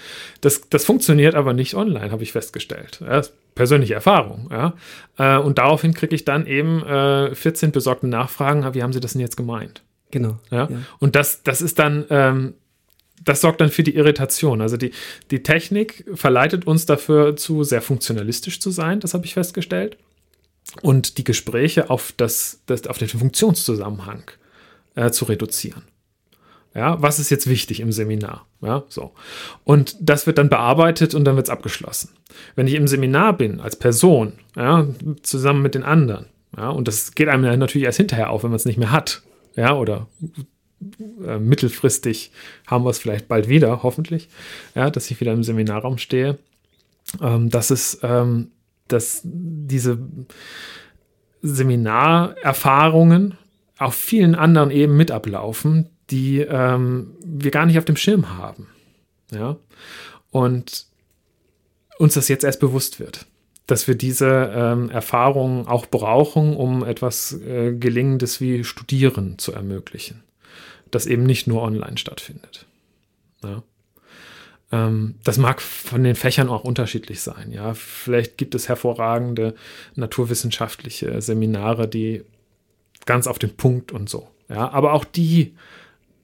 das, 0.40 0.68
das 0.70 0.84
funktioniert 0.84 1.34
aber 1.34 1.52
nicht 1.52 1.74
online, 1.74 2.10
habe 2.10 2.22
ich 2.22 2.32
festgestellt. 2.32 3.00
Ja, 3.06 3.22
persönliche 3.54 3.94
Erfahrung. 3.94 4.50
Ja? 4.50 4.74
Äh, 5.18 5.38
und 5.38 5.58
daraufhin 5.58 5.94
kriege 5.94 6.14
ich 6.14 6.24
dann 6.24 6.46
eben 6.46 6.82
äh, 6.84 7.34
14 7.34 7.72
besorgte 7.72 8.08
Nachfragen, 8.08 8.64
wie 8.74 8.82
haben 8.82 8.92
Sie 8.92 9.00
das 9.00 9.12
denn 9.12 9.20
jetzt 9.20 9.36
gemeint? 9.36 9.82
Genau. 10.10 10.38
Ja? 10.50 10.68
ja. 10.70 10.78
Und 10.98 11.14
das, 11.14 11.42
das 11.42 11.60
ist 11.60 11.78
dann, 11.78 12.04
ähm, 12.10 12.54
das 13.22 13.42
sorgt 13.42 13.60
dann 13.60 13.68
für 13.68 13.82
die 13.82 13.94
Irritation. 13.94 14.60
Also 14.60 14.76
die, 14.76 14.92
die 15.30 15.42
Technik 15.42 16.04
verleitet 16.14 16.66
uns 16.66 16.86
dafür 16.86 17.36
zu, 17.36 17.64
sehr 17.64 17.82
funktionalistisch 17.82 18.60
zu 18.60 18.70
sein, 18.70 19.00
das 19.00 19.14
habe 19.14 19.24
ich 19.24 19.34
festgestellt 19.34 19.98
und 20.82 21.18
die 21.18 21.24
Gespräche 21.24 21.90
auf, 21.90 22.12
das, 22.16 22.60
das, 22.66 22.86
auf 22.86 22.98
den 22.98 23.08
Funktionszusammenhang 23.08 24.30
äh, 24.94 25.10
zu 25.10 25.24
reduzieren. 25.24 25.82
Ja, 26.74 27.00
was 27.00 27.20
ist 27.20 27.30
jetzt 27.30 27.48
wichtig 27.48 27.78
im 27.78 27.92
Seminar? 27.92 28.46
Ja, 28.60 28.82
so. 28.88 29.12
Und 29.62 29.96
das 30.00 30.26
wird 30.26 30.38
dann 30.38 30.48
bearbeitet 30.48 31.14
und 31.14 31.24
dann 31.24 31.36
wird 31.36 31.46
es 31.46 31.50
abgeschlossen. 31.50 32.10
Wenn 32.56 32.66
ich 32.66 32.74
im 32.74 32.88
Seminar 32.88 33.36
bin, 33.36 33.60
als 33.60 33.76
Person, 33.76 34.32
ja, 34.56 34.86
zusammen 35.22 35.62
mit 35.62 35.76
den 35.76 35.84
anderen, 35.84 36.26
ja, 36.56 36.70
und 36.70 36.88
das 36.88 37.14
geht 37.14 37.28
einem 37.28 37.42
natürlich 37.58 37.84
erst 37.84 37.98
hinterher 37.98 38.30
auf, 38.30 38.42
wenn 38.42 38.50
man 38.50 38.56
es 38.56 38.64
nicht 38.64 38.78
mehr 38.78 38.90
hat, 38.90 39.22
ja, 39.54 39.76
oder 39.76 40.08
äh, 41.24 41.38
mittelfristig 41.38 42.32
haben 42.66 42.84
wir 42.84 42.90
es 42.90 42.98
vielleicht 42.98 43.28
bald 43.28 43.48
wieder, 43.48 43.84
hoffentlich, 43.84 44.28
ja, 44.74 44.90
dass 44.90 45.10
ich 45.12 45.20
wieder 45.20 45.32
im 45.32 45.44
Seminarraum 45.44 45.98
stehe. 45.98 46.38
Ähm, 47.22 47.50
das 47.50 47.70
ist 47.70 48.00
ähm, 48.02 48.50
dass 48.88 49.20
diese 49.24 49.98
Seminarerfahrungen 51.42 53.38
auf 53.78 53.94
vielen 53.94 54.34
anderen 54.34 54.70
Ebenen 54.70 54.96
mit 54.96 55.10
ablaufen, 55.10 55.90
die 56.10 56.40
ähm, 56.40 57.16
wir 57.24 57.50
gar 57.50 57.66
nicht 57.66 57.78
auf 57.78 57.84
dem 57.84 57.96
Schirm 57.96 58.36
haben. 58.36 58.68
Ja. 59.30 59.56
Und 60.30 60.86
uns 61.98 62.14
das 62.14 62.28
jetzt 62.28 62.44
erst 62.44 62.60
bewusst 62.60 63.00
wird, 63.00 63.26
dass 63.66 63.86
wir 63.88 63.94
diese 63.94 64.52
ähm, 64.54 64.90
Erfahrungen 64.90 65.66
auch 65.66 65.86
brauchen, 65.86 66.56
um 66.56 66.84
etwas 66.84 67.32
äh, 67.40 67.72
Gelingendes 67.74 68.40
wie 68.40 68.64
Studieren 68.64 69.38
zu 69.38 69.52
ermöglichen, 69.52 70.22
das 70.90 71.06
eben 71.06 71.24
nicht 71.24 71.46
nur 71.46 71.62
online 71.62 71.98
stattfindet. 71.98 72.66
Ja. 73.42 73.62
Ähm, 74.74 75.14
das 75.22 75.38
mag 75.38 75.62
von 75.62 76.02
den 76.02 76.16
Fächern 76.16 76.48
auch 76.48 76.64
unterschiedlich 76.64 77.20
sein. 77.20 77.52
Ja, 77.52 77.74
vielleicht 77.74 78.36
gibt 78.36 78.54
es 78.54 78.68
hervorragende 78.68 79.54
naturwissenschaftliche 79.94 81.20
Seminare, 81.22 81.86
die 81.86 82.24
ganz 83.06 83.26
auf 83.26 83.38
den 83.38 83.56
Punkt 83.56 83.92
und 83.92 84.08
so. 84.08 84.26
Ja, 84.48 84.70
aber 84.70 84.92
auch 84.92 85.04
die, 85.04 85.54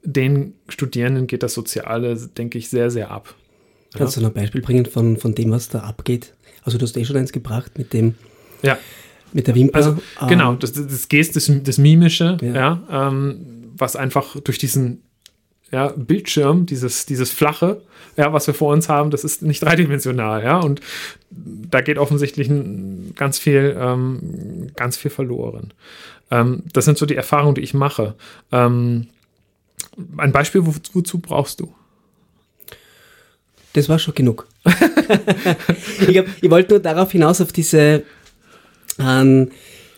den 0.03 0.55
Studierenden 0.69 1.27
geht 1.27 1.43
das 1.43 1.55
Soziale, 1.55 2.17
denke 2.17 2.59
ich, 2.59 2.69
sehr, 2.69 2.91
sehr 2.91 3.11
ab. 3.11 3.35
Kannst 3.95 4.17
ja. 4.17 4.21
du 4.21 4.27
noch 4.27 4.35
ein 4.35 4.41
Beispiel 4.41 4.63
bringen 4.63 4.87
von, 4.87 5.17
von 5.17 5.35
dem, 5.35 5.53
was 5.53 5.69
da 5.69 5.81
abgeht? 5.81 6.35
Also 6.63 6.77
du 6.77 6.85
hast 6.85 6.97
eh 6.97 7.05
schon 7.05 7.17
eins 7.17 7.33
gebracht 7.33 7.79
mit 7.79 7.93
dem, 7.93 8.15
ja. 8.63 8.79
mit 9.33 9.47
der 9.47 9.55
Wimper. 9.55 9.77
Also, 9.77 9.99
genau, 10.29 10.55
das, 10.55 10.73
das 10.73 11.09
Gest, 11.09 11.37
das, 11.37 11.51
das 11.63 11.79
Mimische, 11.79 12.37
ja, 12.41 12.55
ja 12.55 13.09
ähm, 13.09 13.73
was 13.77 13.97
einfach 13.97 14.39
durch 14.41 14.59
diesen 14.59 15.03
ja, 15.71 15.93
Bildschirm, 15.97 16.67
dieses, 16.67 17.07
dieses 17.07 17.31
flache, 17.31 17.83
ja, 18.17 18.33
was 18.33 18.47
wir 18.47 18.55
vor 18.55 18.73
uns 18.73 18.89
haben, 18.89 19.11
das 19.11 19.25
ist 19.25 19.43
nicht 19.43 19.63
dreidimensional, 19.63 20.43
ja, 20.43 20.59
und 20.59 20.81
da 21.31 21.81
geht 21.81 21.99
offensichtlich 21.99 22.51
ganz 23.17 23.39
viel, 23.39 23.77
ähm, 23.79 24.69
ganz 24.75 24.97
viel 24.97 25.11
verloren. 25.11 25.73
Ähm, 26.31 26.65
das 26.73 26.85
sind 26.85 26.99
so 26.99 27.07
die 27.07 27.17
Erfahrungen, 27.17 27.55
die 27.55 27.61
ich 27.61 27.75
mache. 27.75 28.15
Ähm, 28.53 29.09
ein 30.17 30.33
Beispiel, 30.33 30.67
wo, 30.67 30.75
wozu 30.93 31.19
brauchst 31.19 31.61
du? 31.61 31.73
Das 33.73 33.89
war 33.89 33.99
schon 33.99 34.15
genug. 34.15 34.49
ich, 36.09 36.23
ich 36.43 36.51
wollte 36.51 36.73
nur 36.73 36.81
darauf 36.81 37.13
hinaus, 37.13 37.41
auf 37.41 37.53
diese 37.53 38.03
ähm, 38.99 39.51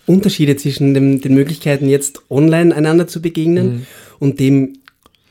Unterschiede 0.07 0.57
zwischen 0.57 0.94
dem, 0.94 1.20
den 1.20 1.35
Möglichkeiten, 1.35 1.89
jetzt 1.89 2.23
online 2.28 2.74
einander 2.74 3.07
zu 3.07 3.23
begegnen 3.23 3.66
mhm. 3.66 3.86
und 4.19 4.40
dem 4.40 4.74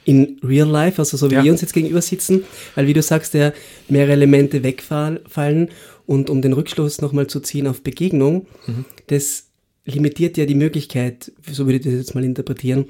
in 0.06 0.40
real 0.44 0.68
life, 0.68 1.00
also 1.00 1.18
so 1.18 1.30
wie 1.30 1.36
ja. 1.36 1.44
wir 1.44 1.52
uns 1.52 1.62
jetzt 1.62 1.74
gegenüber 1.74 2.02
sitzen, 2.02 2.44
weil 2.76 2.88
wie 2.88 2.94
du 2.94 3.02
sagst, 3.02 3.34
ja 3.34 3.54
mehrere 3.88 4.14
Elemente 4.14 4.64
wegfallen 4.64 5.70
und 6.08 6.30
um 6.30 6.42
den 6.42 6.54
Rückschluss 6.54 7.02
nochmal 7.02 7.28
zu 7.28 7.40
ziehen 7.40 7.68
auf 7.68 7.82
Begegnung, 7.82 8.48
mhm. 8.68 8.86
das 9.08 9.48
limitiert 9.86 10.38
ja 10.38 10.46
die 10.46 10.56
Möglichkeit, 10.56 11.32
so 11.52 11.66
würde 11.66 11.78
ich 11.78 11.84
das 11.84 11.94
jetzt 11.94 12.16
mal 12.16 12.24
interpretieren, 12.24 12.86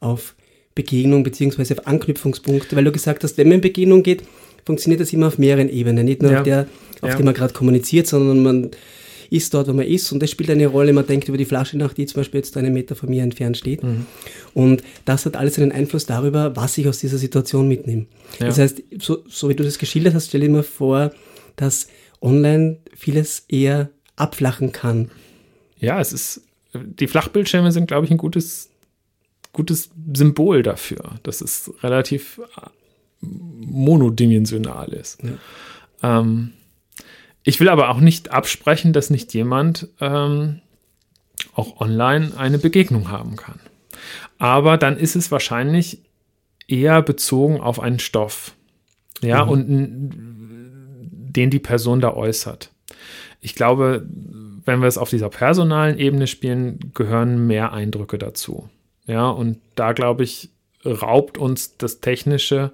auf 0.00 0.34
Begegnung 0.74 1.24
beziehungsweise 1.24 1.78
auf 1.78 1.86
Anknüpfungspunkte, 1.86 2.76
weil 2.76 2.84
du 2.84 2.92
gesagt 2.92 3.24
hast, 3.24 3.36
wenn 3.36 3.48
man 3.48 3.56
in 3.56 3.60
Begegnung 3.60 4.02
geht, 4.02 4.22
funktioniert 4.64 5.00
das 5.00 5.12
immer 5.12 5.28
auf 5.28 5.38
mehreren 5.38 5.68
Ebenen, 5.68 6.04
nicht 6.04 6.22
nur 6.22 6.32
ja. 6.32 6.38
auf 6.38 6.44
der, 6.44 6.68
auf 7.00 7.10
ja. 7.10 7.16
der 7.16 7.24
man 7.24 7.34
gerade 7.34 7.54
kommuniziert, 7.54 8.06
sondern 8.06 8.42
man 8.42 8.70
ist 9.30 9.54
dort, 9.54 9.68
wo 9.68 9.72
man 9.72 9.86
ist. 9.86 10.10
Und 10.12 10.22
das 10.22 10.30
spielt 10.30 10.50
eine 10.50 10.66
Rolle. 10.66 10.92
Man 10.92 11.06
denkt 11.06 11.28
über 11.28 11.38
die 11.38 11.44
Flasche 11.44 11.76
nach, 11.76 11.92
die 11.92 12.06
zum 12.06 12.20
Beispiel 12.20 12.38
jetzt 12.38 12.56
einen 12.56 12.72
Meter 12.72 12.94
von 12.94 13.08
mir 13.08 13.22
entfernt 13.22 13.56
steht. 13.56 13.82
Mhm. 13.82 14.06
Und 14.54 14.82
das 15.04 15.26
hat 15.26 15.36
alles 15.36 15.58
einen 15.58 15.72
Einfluss 15.72 16.06
darüber, 16.06 16.56
was 16.56 16.78
ich 16.78 16.88
aus 16.88 16.98
dieser 16.98 17.18
Situation 17.18 17.68
mitnehme. 17.68 18.06
Ja. 18.38 18.46
Das 18.46 18.58
heißt, 18.58 18.82
so, 18.98 19.24
so 19.28 19.48
wie 19.48 19.54
du 19.54 19.64
das 19.64 19.78
geschildert 19.78 20.14
hast, 20.14 20.28
stell 20.28 20.40
dir 20.40 20.50
mal 20.50 20.62
vor, 20.62 21.12
dass 21.56 21.88
online 22.20 22.78
vieles 22.96 23.44
eher 23.48 23.90
abflachen 24.16 24.72
kann. 24.72 25.10
Ja, 25.78 26.00
es 26.00 26.12
ist, 26.12 26.42
die 26.74 27.06
Flachbildschirme 27.06 27.70
sind, 27.72 27.86
glaube 27.86 28.06
ich, 28.06 28.10
ein 28.10 28.18
gutes, 28.18 28.70
gutes 29.52 29.90
Symbol 30.14 30.62
dafür, 30.62 31.18
dass 31.22 31.40
es 31.40 31.72
relativ 31.82 32.40
monodimensional 33.20 34.88
ist. 34.92 35.18
Ja. 35.22 36.20
Ähm, 36.20 36.52
ich 37.48 37.60
will 37.60 37.70
aber 37.70 37.88
auch 37.88 38.00
nicht 38.00 38.30
absprechen, 38.30 38.92
dass 38.92 39.08
nicht 39.08 39.32
jemand 39.32 39.88
ähm, 40.02 40.60
auch 41.54 41.80
online 41.80 42.32
eine 42.36 42.58
Begegnung 42.58 43.10
haben 43.10 43.36
kann. 43.36 43.58
Aber 44.36 44.76
dann 44.76 44.98
ist 44.98 45.16
es 45.16 45.30
wahrscheinlich 45.30 46.02
eher 46.66 47.00
bezogen 47.00 47.58
auf 47.58 47.80
einen 47.80 48.00
Stoff. 48.00 48.52
Ja, 49.22 49.46
mhm. 49.46 49.50
und 49.50 50.10
den 51.32 51.48
die 51.48 51.58
Person 51.58 52.02
da 52.02 52.12
äußert. 52.12 52.70
Ich 53.40 53.54
glaube, 53.54 54.06
wenn 54.66 54.80
wir 54.80 54.86
es 54.86 54.98
auf 54.98 55.08
dieser 55.08 55.30
personalen 55.30 55.96
Ebene 55.96 56.26
spielen, 56.26 56.92
gehören 56.92 57.46
mehr 57.46 57.72
Eindrücke 57.72 58.18
dazu. 58.18 58.68
Ja, 59.06 59.30
und 59.30 59.58
da 59.74 59.94
glaube 59.94 60.22
ich, 60.22 60.50
raubt 60.84 61.38
uns 61.38 61.78
das 61.78 62.00
Technische 62.00 62.72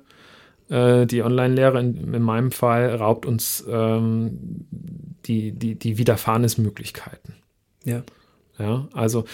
äh, 0.68 1.06
die 1.06 1.22
Online-Lehre 1.22 1.80
in, 1.80 2.14
in, 2.14 2.22
meinem 2.22 2.50
Fall 2.50 2.94
raubt 2.94 3.26
uns 3.26 3.64
ähm, 3.68 4.66
die, 5.26 5.52
die, 5.52 5.74
die 5.74 5.98
Widerfahrensmöglichkeiten. 5.98 7.34
Ja. 7.84 8.02
Ja, 8.58 8.88
also 8.92 9.24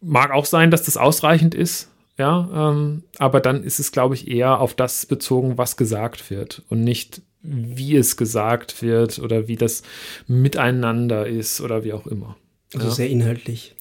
mag 0.00 0.32
auch 0.32 0.44
sein, 0.44 0.70
dass 0.70 0.82
das 0.82 0.96
ausreichend 0.96 1.54
ist, 1.54 1.88
ja, 2.18 2.70
ähm, 2.70 3.04
aber 3.18 3.40
dann 3.40 3.64
ist 3.64 3.78
es, 3.78 3.90
glaube 3.90 4.14
ich, 4.14 4.28
eher 4.28 4.60
auf 4.60 4.74
das 4.74 5.06
bezogen, 5.06 5.58
was 5.58 5.76
gesagt 5.76 6.30
wird 6.30 6.62
und 6.68 6.82
nicht, 6.82 7.22
wie 7.42 7.96
es 7.96 8.16
gesagt 8.16 8.82
wird 8.82 9.18
oder 9.18 9.48
wie 9.48 9.56
das 9.56 9.82
miteinander 10.26 11.26
ist 11.26 11.60
oder 11.60 11.84
wie 11.84 11.92
auch 11.92 12.06
immer. 12.06 12.36
Also 12.72 12.88
ja. 12.88 12.92
sehr 12.92 13.10
inhaltlich. 13.10 13.74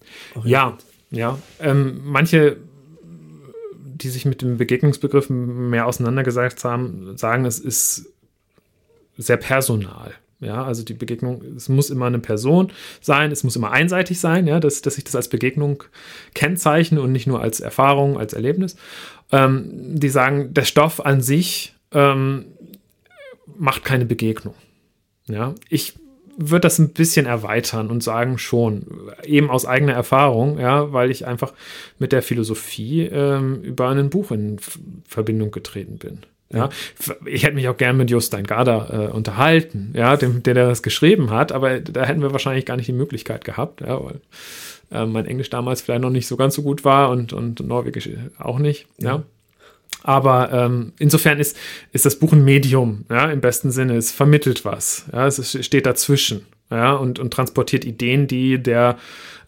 Ja, 0.44 0.78
ja. 1.12 1.38
Ähm, 1.60 2.02
manche 2.04 2.58
die 3.96 4.10
sich 4.10 4.26
mit 4.26 4.42
dem 4.42 4.58
Begegnungsbegriff 4.58 5.30
mehr 5.30 5.86
auseinandergesetzt 5.86 6.64
haben, 6.64 7.18
sagen, 7.18 7.46
es 7.46 7.60
ist 7.60 8.08
sehr 9.18 9.38
personal. 9.38 10.14
Ja, 10.40 10.66
also 10.66 10.84
die 10.84 10.94
Begegnung, 10.94 11.42
es 11.56 11.70
muss 11.70 11.90
immer 11.90 12.08
eine 12.08 12.20
Person 12.20 12.72
sein, 13.00 13.32
es 13.32 13.46
muss 13.46 13.56
immer 13.56 13.72
einseitig 13.72 14.20
sein, 14.20 14.46
ja, 14.46 14.60
dass, 14.60 14.82
dass 14.82 14.98
ich 14.98 15.06
das 15.06 15.16
als 15.16 15.30
Begegnung 15.30 15.84
kennzeichne 16.34 17.02
und 17.02 17.14
nicht 17.14 17.28
nur 17.28 17.42
als 17.42 17.62
Erfahrung, 17.62 18.18
als 18.18 18.34
Erlebnis. 18.34 18.76
Ähm, 19.32 19.70
die 19.72 20.10
sagen, 20.10 20.54
der 20.54 20.66
Stoff 20.66 21.06
an 21.06 21.22
sich 21.22 21.76
ähm, 21.94 22.46
macht 23.58 23.86
keine 23.86 24.06
Begegnung. 24.06 24.56
Ja, 25.28 25.56
ich 25.70 25.94
würde 26.38 26.62
das 26.62 26.80
ein 26.80 26.94
bisschen 26.94 27.26
erweitern 27.26 27.90
und 27.90 28.04
sagen 28.04 28.38
schon, 28.38 28.86
eben 29.24 29.50
aus 29.50 29.66
eigener 29.66 29.94
Erfahrung, 29.94 30.60
ja, 30.60 30.92
weil 30.92 31.12
ich 31.12 31.26
einfach 31.26 31.54
mit 32.00 32.12
der 32.12 32.22
Philosophie 32.22 33.04
ähm, 33.04 33.62
über 33.62 33.90
ein 33.90 34.10
Buch 34.10 34.32
in 34.32 34.58
Verbindung 35.08 35.52
getreten 35.52 35.98
bin. 35.98 36.20
Ja, 36.52 36.70
ich 37.26 37.44
hätte 37.44 37.56
mich 37.56 37.68
auch 37.68 37.78
gern 37.78 37.98
mit 37.98 38.12
Jostein 38.12 38.46
Garda 38.46 39.08
äh, 39.08 39.12
unterhalten, 39.12 39.92
ja, 39.96 40.16
dem, 40.18 40.44
der 40.44 40.54
das 40.54 40.84
geschrieben 40.84 41.32
hat, 41.32 41.52
aber 41.52 41.80
da 41.80 42.06
hätten 42.06 42.22
wir 42.22 42.32
wahrscheinlich 42.32 42.66
gar 42.66 42.78
nicht 42.78 42.88
die 42.88 42.94
Möglichkeit 42.94 43.44
gehabt, 43.44 43.82
ja, 43.82 44.00
weil 44.04 44.22
äh, 44.92 45.08
mein 45.08 45.26
Englisch 45.26 45.50
damals 45.50 45.82
vielleicht 45.82 46.02
noch 46.02 46.12
nicht 46.12 46.28
so 46.28 46.38
ganz 46.38 46.54
so 46.54 46.62
gut 46.62 46.86
war 46.86 47.10
und, 47.10 47.34
und 47.34 47.60
Norwegisch 47.60 48.08
auch 48.38 48.60
nicht, 48.60 48.86
ja. 49.00 49.16
ja. 49.16 49.24
Aber 50.02 50.52
ähm, 50.52 50.94
insofern 50.98 51.40
ist, 51.40 51.58
ist 51.92 52.06
das 52.06 52.20
Buch 52.20 52.34
ein 52.34 52.44
Medium, 52.44 53.06
ja, 53.10 53.30
im 53.30 53.42
besten 53.42 53.72
Sinne. 53.72 53.96
Es 53.96 54.12
vermittelt 54.12 54.66
was, 54.66 55.06
ja, 55.14 55.28
es 55.28 55.66
steht 55.66 55.86
dazwischen, 55.86 56.46
ja, 56.70 56.94
und, 56.94 57.20
und 57.20 57.32
transportiert 57.32 57.86
Ideen, 57.86 58.28
die 58.28 58.62
der 58.62 58.98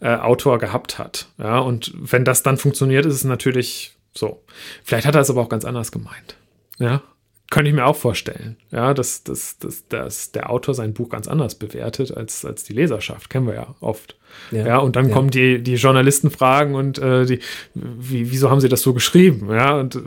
äh, 0.00 0.14
Autor 0.14 0.58
gehabt 0.58 0.98
hat, 0.98 1.28
ja. 1.38 1.58
Und 1.58 1.92
wenn 1.96 2.24
das 2.24 2.42
dann 2.42 2.56
funktioniert, 2.56 3.04
ist 3.06 3.14
es 3.14 3.24
natürlich 3.24 3.96
so. 4.14 4.42
Vielleicht 4.82 5.06
hat 5.06 5.14
er 5.14 5.20
es 5.20 5.30
aber 5.30 5.42
auch 5.42 5.48
ganz 5.50 5.64
anders 5.64 5.92
gemeint. 5.92 6.36
Ja, 6.78 7.02
könnte 7.50 7.68
ich 7.68 7.74
mir 7.74 7.86
auch 7.86 7.96
vorstellen, 7.96 8.56
ja, 8.72 8.92
dass, 8.92 9.22
dass, 9.22 9.58
dass, 9.58 9.86
dass 9.88 10.32
der 10.32 10.50
Autor 10.50 10.74
sein 10.74 10.94
Buch 10.94 11.08
ganz 11.08 11.28
anders 11.28 11.54
bewertet 11.54 12.16
als, 12.16 12.44
als 12.44 12.64
die 12.64 12.72
Leserschaft. 12.72 13.30
Kennen 13.30 13.46
wir 13.46 13.54
ja 13.54 13.74
oft. 13.80 14.16
Ja, 14.50 14.66
ja 14.66 14.78
und 14.78 14.96
dann 14.96 15.08
ja. 15.08 15.14
kommen 15.14 15.30
die, 15.30 15.62
die 15.62 15.76
Journalistenfragen 15.76 16.74
und 16.74 16.98
äh, 16.98 17.24
die, 17.24 17.38
wie, 17.74 18.32
wieso 18.32 18.50
haben 18.50 18.60
sie 18.60 18.68
das 18.68 18.82
so 18.82 18.92
geschrieben? 18.94 19.48
Ja, 19.50 19.78
und 19.78 20.00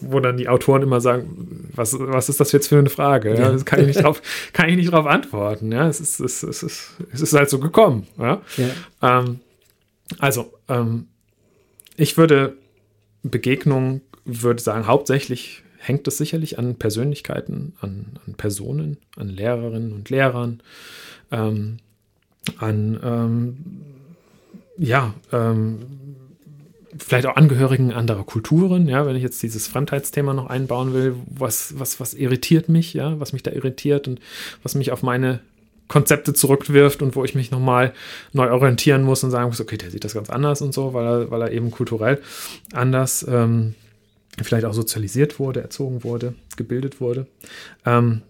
wo 0.00 0.20
dann 0.20 0.38
die 0.38 0.48
Autoren 0.48 0.82
immer 0.82 1.02
sagen, 1.02 1.68
was, 1.74 1.96
was 1.98 2.30
ist 2.30 2.40
das 2.40 2.52
jetzt 2.52 2.68
für 2.68 2.78
eine 2.78 2.88
Frage? 2.88 3.34
Ja, 3.34 3.52
das 3.52 3.66
kann 3.66 3.80
ich 3.80 3.88
nicht 3.88 4.02
drauf, 4.02 4.22
kann 4.54 4.70
ich 4.70 4.76
nicht 4.76 4.92
drauf 4.92 5.06
antworten. 5.06 5.70
Ja, 5.72 5.88
es 5.88 6.00
ist, 6.00 6.18
es, 6.20 6.42
es 6.42 6.62
ist, 6.62 6.90
es 7.12 7.20
ist 7.20 7.34
halt 7.34 7.50
so 7.50 7.58
gekommen. 7.58 8.06
Ja. 8.18 8.40
Ähm, 9.02 9.40
also, 10.18 10.52
ähm, 10.68 11.08
ich 11.96 12.16
würde 12.16 12.56
Begegnungen, 13.22 14.00
würde 14.24 14.62
sagen, 14.62 14.86
hauptsächlich 14.86 15.62
hängt 15.86 16.08
es 16.08 16.18
sicherlich 16.18 16.58
an 16.58 16.74
Persönlichkeiten, 16.76 17.74
an, 17.80 18.18
an 18.26 18.34
Personen, 18.34 18.98
an 19.16 19.28
Lehrerinnen 19.28 19.92
und 19.92 20.10
Lehrern, 20.10 20.60
ähm, 21.30 21.78
an 22.58 23.00
ähm, 23.02 23.56
ja, 24.78 25.14
ähm, 25.32 25.78
vielleicht 26.98 27.26
auch 27.26 27.36
Angehörigen 27.36 27.92
anderer 27.92 28.24
Kulturen, 28.24 28.88
ja, 28.88 29.06
wenn 29.06 29.16
ich 29.16 29.22
jetzt 29.22 29.42
dieses 29.42 29.68
Fremdheitsthema 29.68 30.32
noch 30.32 30.46
einbauen 30.46 30.92
will, 30.94 31.14
was, 31.26 31.78
was, 31.78 32.00
was 32.00 32.14
irritiert 32.14 32.68
mich, 32.68 32.94
ja, 32.94 33.18
was 33.20 33.32
mich 33.32 33.42
da 33.42 33.52
irritiert 33.52 34.08
und 34.08 34.20
was 34.62 34.74
mich 34.74 34.92
auf 34.92 35.02
meine 35.02 35.40
Konzepte 35.88 36.34
zurückwirft 36.34 37.02
und 37.02 37.14
wo 37.14 37.24
ich 37.24 37.34
mich 37.34 37.50
nochmal 37.50 37.92
neu 38.32 38.50
orientieren 38.50 39.02
muss 39.02 39.22
und 39.22 39.30
sagen 39.30 39.48
muss, 39.48 39.60
okay, 39.60 39.76
der 39.76 39.90
sieht 39.90 40.04
das 40.04 40.14
ganz 40.14 40.30
anders 40.30 40.62
und 40.62 40.74
so, 40.74 40.94
weil 40.94 41.06
er, 41.06 41.30
weil 41.30 41.42
er 41.42 41.52
eben 41.52 41.70
kulturell 41.70 42.20
anders 42.72 43.24
ähm, 43.28 43.74
vielleicht 44.42 44.64
auch 44.66 44.74
sozialisiert 44.74 45.38
wurde, 45.38 45.60
erzogen 45.60 46.04
wurde, 46.04 46.34
gebildet 46.56 47.00
wurde. 47.00 47.26
Ähm, 47.84 48.22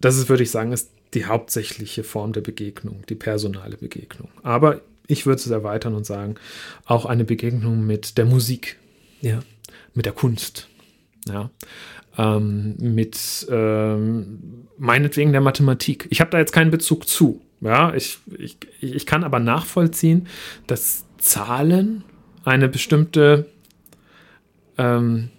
das 0.00 0.16
ist, 0.16 0.28
würde 0.28 0.42
ich 0.42 0.50
sagen, 0.50 0.72
ist 0.72 0.90
die 1.14 1.26
hauptsächliche 1.26 2.04
Form 2.04 2.32
der 2.32 2.40
Begegnung, 2.40 3.04
die 3.08 3.14
personale 3.14 3.76
Begegnung. 3.76 4.28
Aber 4.42 4.80
ich 5.06 5.26
würde 5.26 5.40
es 5.40 5.50
erweitern 5.50 5.94
und 5.94 6.06
sagen, 6.06 6.36
auch 6.86 7.04
eine 7.04 7.24
Begegnung 7.24 7.86
mit 7.86 8.16
der 8.18 8.24
Musik, 8.24 8.78
ja. 9.20 9.40
mit 9.94 10.06
der 10.06 10.12
Kunst, 10.12 10.68
ja. 11.28 11.50
Ähm, 12.18 12.76
mit 12.78 13.46
ähm, 13.50 14.66
meinetwegen 14.76 15.32
der 15.32 15.40
Mathematik. 15.40 16.06
Ich 16.10 16.20
habe 16.20 16.30
da 16.30 16.38
jetzt 16.38 16.52
keinen 16.52 16.70
Bezug 16.70 17.08
zu. 17.08 17.40
Ja, 17.62 17.94
ich, 17.94 18.18
ich, 18.38 18.58
ich 18.80 19.06
kann 19.06 19.24
aber 19.24 19.38
nachvollziehen, 19.38 20.26
dass 20.66 21.06
Zahlen 21.18 22.04
eine 22.44 22.68
bestimmte 22.68 23.46
ähm, 24.78 25.30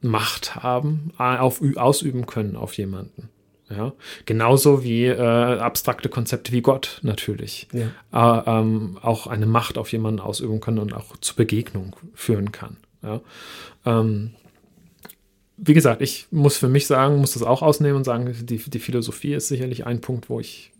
Macht 0.00 0.56
haben, 0.56 1.12
auf, 1.18 1.60
ausüben 1.76 2.26
können 2.26 2.56
auf 2.56 2.76
jemanden. 2.76 3.30
Ja, 3.68 3.94
genauso 4.26 4.84
wie 4.84 5.06
äh, 5.06 5.18
abstrakte 5.18 6.08
Konzepte 6.08 6.52
wie 6.52 6.62
Gott 6.62 7.00
natürlich 7.02 7.66
ja. 7.72 7.88
äh, 8.12 8.60
ähm, 8.60 8.96
auch 9.02 9.26
eine 9.26 9.46
Macht 9.46 9.76
auf 9.76 9.90
jemanden 9.90 10.20
ausüben 10.20 10.60
können 10.60 10.78
und 10.78 10.94
auch 10.94 11.16
zur 11.16 11.34
Begegnung 11.34 11.96
führen 12.14 12.52
kann. 12.52 12.76
Ja. 13.02 13.20
Ähm, 13.84 14.34
wie 15.56 15.74
gesagt, 15.74 16.02
ich 16.02 16.28
muss 16.30 16.56
für 16.58 16.68
mich 16.68 16.86
sagen, 16.86 17.16
muss 17.16 17.32
das 17.32 17.42
auch 17.42 17.62
ausnehmen 17.62 17.96
und 17.96 18.04
sagen, 18.04 18.32
die, 18.46 18.58
die 18.58 18.78
Philosophie 18.78 19.34
ist 19.34 19.48
sicherlich 19.48 19.86
ein 19.86 20.00
Punkt, 20.00 20.28
wo 20.28 20.38
ich, 20.38 20.72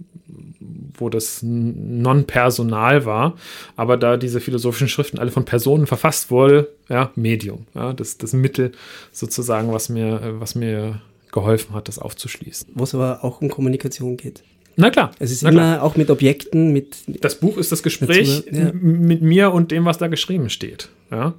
wo 0.99 1.09
das 1.09 1.41
non-personal 1.43 3.05
war, 3.05 3.37
aber 3.77 3.97
da 3.97 4.17
diese 4.17 4.41
philosophischen 4.41 4.89
Schriften 4.89 5.19
alle 5.19 5.31
von 5.31 5.45
Personen 5.45 5.87
verfasst 5.87 6.31
wurde, 6.31 6.69
ja, 6.89 7.11
Medium, 7.15 7.67
ja, 7.75 7.93
das, 7.93 8.19
das 8.19 8.33
Mittel 8.33 8.73
sozusagen, 9.13 9.73
was 9.73 9.89
mir, 9.89 10.37
was 10.39 10.55
mir 10.55 11.01
geholfen 11.33 11.75
hat, 11.75 11.89
das 11.89 11.99
aufzuschließen. 11.99 12.71
Wo 12.75 12.85
es 12.85 12.95
aber 12.95 13.23
auch 13.23 13.41
um 13.41 13.51
Kommunikation 13.51 14.17
geht. 14.17 14.43
Na 14.77 14.91
klar. 14.91 15.11
Es 15.19 15.31
ist 15.31 15.43
immer 15.43 15.53
klar. 15.53 15.83
auch 15.83 15.97
mit 15.97 16.11
Objekten, 16.11 16.73
mit. 16.73 16.97
Das 17.07 17.37
Buch 17.37 17.57
ist 17.57 17.73
das 17.73 17.83
Gespräch 17.83 18.45
ja. 18.51 18.73
mit 18.73 19.23
mir 19.23 19.53
und 19.53 19.71
dem, 19.71 19.87
was 19.87 19.99
da 19.99 20.07
geschrieben 20.07 20.51
steht. 20.51 20.91
Ja. 21.11 21.35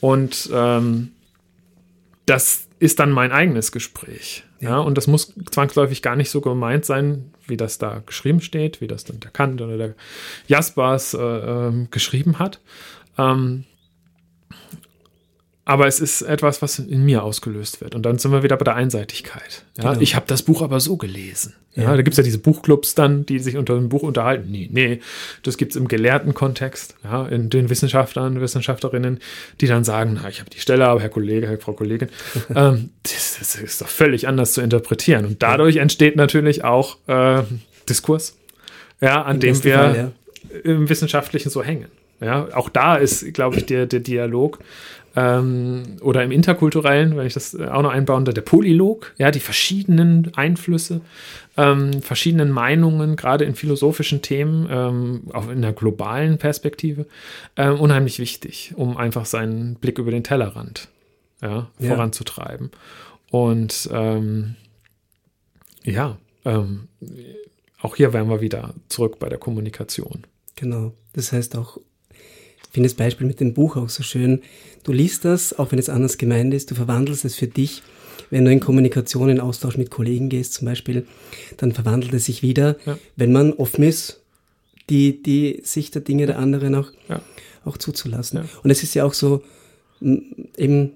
Und 0.00 0.50
ähm, 0.52 1.12
das 2.26 2.66
ist 2.80 2.98
dann 2.98 3.12
mein 3.12 3.30
eigenes 3.30 3.70
Gespräch. 3.70 4.44
Ja. 4.60 4.70
ja. 4.70 4.78
und 4.78 4.98
das 4.98 5.06
muss 5.06 5.32
zwangsläufig 5.50 6.02
gar 6.02 6.16
nicht 6.16 6.30
so 6.30 6.40
gemeint 6.40 6.84
sein, 6.84 7.31
wie 7.52 7.58
das 7.58 7.76
da 7.76 8.02
geschrieben 8.06 8.40
steht, 8.40 8.80
wie 8.80 8.86
das 8.86 9.04
dann 9.04 9.20
der 9.20 9.30
Kant 9.30 9.60
oder 9.60 9.76
der 9.76 9.94
Jaspers 10.46 11.12
äh, 11.12 11.18
äh, 11.20 11.86
geschrieben 11.90 12.38
hat. 12.38 12.60
Ähm, 13.18 13.64
aber 15.64 15.86
es 15.86 16.00
ist 16.00 16.22
etwas, 16.22 16.60
was 16.60 16.80
in 16.80 17.04
mir 17.04 17.22
ausgelöst 17.22 17.80
wird. 17.80 17.94
Und 17.94 18.02
dann 18.02 18.18
sind 18.18 18.32
wir 18.32 18.42
wieder 18.42 18.56
bei 18.56 18.64
der 18.64 18.74
Einseitigkeit. 18.74 19.64
Ja, 19.76 19.90
genau. 19.90 20.00
Ich 20.00 20.16
habe 20.16 20.26
das 20.26 20.42
Buch 20.42 20.60
aber 20.60 20.80
so 20.80 20.96
gelesen. 20.96 21.54
Ja, 21.74 21.84
ja. 21.84 21.96
Da 21.96 22.02
gibt 22.02 22.14
es 22.14 22.16
ja 22.16 22.24
diese 22.24 22.38
Buchclubs 22.38 22.96
dann, 22.96 23.24
die 23.24 23.38
sich 23.38 23.56
unter 23.56 23.76
dem 23.76 23.88
Buch 23.88 24.02
unterhalten. 24.02 24.50
Nee, 24.50 24.68
nee, 24.72 25.00
das 25.44 25.56
gibt 25.56 25.72
es 25.72 25.76
im 25.76 25.86
gelehrten 25.86 26.34
Kontext, 26.34 26.96
ja, 27.04 27.26
in 27.28 27.48
den 27.48 27.70
Wissenschaftlern, 27.70 28.40
Wissenschaftlerinnen, 28.40 29.20
die 29.60 29.66
dann 29.66 29.84
sagen, 29.84 30.18
na, 30.20 30.28
ich 30.28 30.40
habe 30.40 30.50
die 30.50 30.58
Stelle, 30.58 30.86
aber 30.86 31.00
Herr 31.00 31.08
Kollege, 31.08 31.48
Herr, 31.48 31.58
Frau 31.58 31.72
Kollegin, 31.72 32.08
ähm, 32.54 32.90
das, 33.04 33.36
das, 33.38 33.54
ist 33.54 33.80
doch 33.80 33.88
völlig 33.88 34.26
anders 34.26 34.54
zu 34.54 34.60
interpretieren. 34.60 35.24
Und 35.24 35.42
dadurch 35.42 35.76
entsteht 35.76 36.16
natürlich 36.16 36.64
auch 36.64 36.98
äh, 37.06 37.42
Diskurs, 37.88 38.36
ja, 39.00 39.22
an 39.22 39.40
dem 39.40 39.62
wir 39.62 39.74
Fall, 39.74 39.96
ja. 39.96 40.60
im 40.64 40.88
Wissenschaftlichen 40.88 41.50
so 41.50 41.62
hängen. 41.62 41.88
Ja, 42.20 42.48
auch 42.54 42.68
da 42.68 42.96
ist, 42.96 43.32
glaube 43.34 43.56
ich, 43.56 43.66
der, 43.66 43.86
der 43.86 43.98
Dialog 43.98 44.60
ähm, 45.14 45.82
oder 46.00 46.22
im 46.22 46.30
interkulturellen, 46.30 47.16
wenn 47.16 47.26
ich 47.26 47.34
das 47.34 47.54
auch 47.54 47.82
noch 47.82 47.90
einbauen 47.90 48.24
darf, 48.24 48.34
der 48.34 48.42
Polylog, 48.42 49.12
ja, 49.18 49.30
die 49.30 49.40
verschiedenen 49.40 50.32
Einflüsse, 50.34 51.00
ähm, 51.56 52.02
verschiedenen 52.02 52.50
Meinungen, 52.50 53.16
gerade 53.16 53.44
in 53.44 53.54
philosophischen 53.54 54.22
Themen, 54.22 54.68
ähm, 54.70 55.22
auch 55.32 55.48
in 55.48 55.62
der 55.62 55.72
globalen 55.72 56.38
Perspektive, 56.38 57.06
ähm, 57.56 57.78
unheimlich 57.78 58.18
wichtig, 58.18 58.72
um 58.76 58.96
einfach 58.96 59.26
seinen 59.26 59.74
Blick 59.74 59.98
über 59.98 60.10
den 60.10 60.24
Tellerrand 60.24 60.88
ja, 61.42 61.68
ja. 61.78 61.88
voranzutreiben. 61.88 62.70
Und 63.30 63.88
ähm, 63.92 64.56
ja, 65.84 66.16
ähm, 66.44 66.88
auch 67.80 67.96
hier 67.96 68.12
wären 68.12 68.28
wir 68.28 68.40
wieder 68.40 68.74
zurück 68.88 69.18
bei 69.18 69.28
der 69.28 69.38
Kommunikation. 69.38 70.24
Genau. 70.54 70.92
Das 71.14 71.32
heißt 71.32 71.56
auch 71.56 71.78
finde 72.72 72.88
das 72.88 72.94
Beispiel 72.94 73.26
mit 73.26 73.38
dem 73.40 73.54
Buch 73.54 73.76
auch 73.76 73.88
so 73.88 74.02
schön. 74.02 74.40
Du 74.82 74.92
liest 74.92 75.24
das, 75.24 75.58
auch 75.58 75.72
wenn 75.72 75.78
es 75.78 75.88
anders 75.88 76.18
gemeint 76.18 76.54
ist, 76.54 76.70
du 76.70 76.74
verwandelst 76.74 77.24
es 77.24 77.34
für 77.34 77.46
dich. 77.46 77.82
Wenn 78.30 78.46
du 78.46 78.50
in 78.50 78.60
Kommunikation, 78.60 79.28
in 79.28 79.40
Austausch 79.40 79.76
mit 79.76 79.90
Kollegen 79.90 80.30
gehst 80.30 80.54
zum 80.54 80.64
Beispiel, 80.64 81.06
dann 81.58 81.72
verwandelt 81.72 82.14
es 82.14 82.24
sich 82.24 82.42
wieder, 82.42 82.76
ja. 82.86 82.98
wenn 83.14 83.30
man 83.30 83.52
offen 83.52 83.84
ist, 83.84 84.20
die, 84.88 85.22
die 85.22 85.60
Sicht 85.64 85.94
der 85.94 86.02
Dinge 86.02 86.26
der 86.26 86.38
anderen 86.38 86.74
auch, 86.74 86.90
ja. 87.10 87.20
auch 87.66 87.76
zuzulassen. 87.76 88.38
Ja. 88.38 88.48
Und 88.62 88.70
es 88.70 88.82
ist 88.82 88.94
ja 88.94 89.04
auch 89.04 89.12
so, 89.12 89.42
eben, 90.00 90.92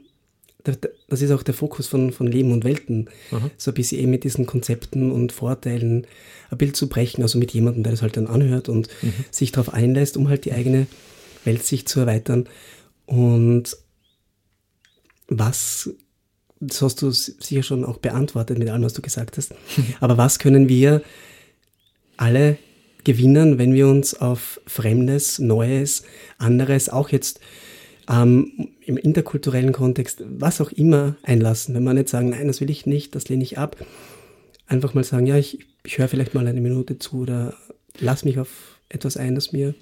das 1.09 1.21
ist 1.21 1.31
auch 1.31 1.43
der 1.43 1.55
Fokus 1.55 1.87
von, 1.87 2.11
von 2.11 2.27
Leben 2.27 2.53
und 2.53 2.65
Welten, 2.65 3.09
Aha. 3.31 3.51
so 3.59 3.71
ein 3.71 3.75
bisschen 3.75 4.01
eben 4.01 4.11
mit 4.11 4.25
diesen 4.25 4.47
Konzepten 4.47 5.13
und 5.13 5.31
Vorteilen 5.31 6.07
ein 6.51 6.59
Bild 6.59 6.75
zu 6.75 6.89
brechen, 6.89 7.23
also 7.23 7.39
mit 7.39 7.53
jemandem, 7.53 7.83
der 7.83 7.93
das 7.93 8.03
halt 8.03 8.17
dann 8.17 8.27
anhört 8.27 8.69
und 8.69 8.89
mhm. 9.03 9.13
sich 9.31 9.53
darauf 9.53 9.73
einlässt, 9.73 10.17
um 10.17 10.29
halt 10.29 10.45
die 10.47 10.53
eigene 10.53 10.87
Welt 11.47 11.65
sich 11.65 11.87
zu 11.87 12.01
erweitern. 12.01 12.49
Und 13.07 13.77
was, 15.29 15.91
das 16.61 16.83
hast 16.83 17.03
du 17.03 17.11
sicher 17.11 17.63
schon 17.63 17.85
auch 17.85 17.99
beantwortet 17.99 18.59
mit 18.59 18.69
allem, 18.69 18.83
was 18.83 18.93
du 18.93 19.03
gesagt 19.03 19.37
hast, 19.37 19.55
aber 20.01 20.17
was 20.17 20.39
können 20.39 20.69
wir 20.69 21.03
alle 22.17 22.59
gewinnen, 23.05 23.59
wenn 23.59 23.73
wir 23.73 23.87
uns 23.87 24.15
auf 24.15 24.61
Fremdes, 24.67 25.39
Neues, 25.39 26.03
anderes, 26.39 26.89
auch 26.89 27.11
jetzt 27.11 27.41
ähm, 28.11 28.71
im 28.85 28.97
interkulturellen 28.97 29.73
Kontext, 29.73 30.23
was 30.27 30.61
auch 30.61 30.73
immer 30.73 31.17
einlassen. 31.23 31.75
Wenn 31.75 31.85
wir 31.85 31.95
nicht 31.95 32.09
sagen, 32.09 32.31
nein, 32.31 32.49
das 32.49 32.61
will 32.61 32.71
ich 32.71 32.87
nicht, 32.87 33.15
das 33.15 33.29
lehne 33.29 33.45
ich 33.45 33.59
ab. 33.59 33.77
Einfach 34.67 34.95
mal 34.95 35.05
sagen, 35.05 35.27
ja, 35.27 35.37
ich, 35.37 35.67
ich 35.85 35.99
höre 35.99 36.09
vielleicht 36.09 36.35
mal 36.35 36.47
eine 36.47 36.61
Minute 36.61 36.99
zu 36.99 37.21
oder 37.21 37.55
lass 38.01 38.25
mich 38.25 38.39
auf 38.39 38.81
etwas 38.89 39.17
ein, 39.17 39.35
das 39.35 39.53
mir 39.53 39.75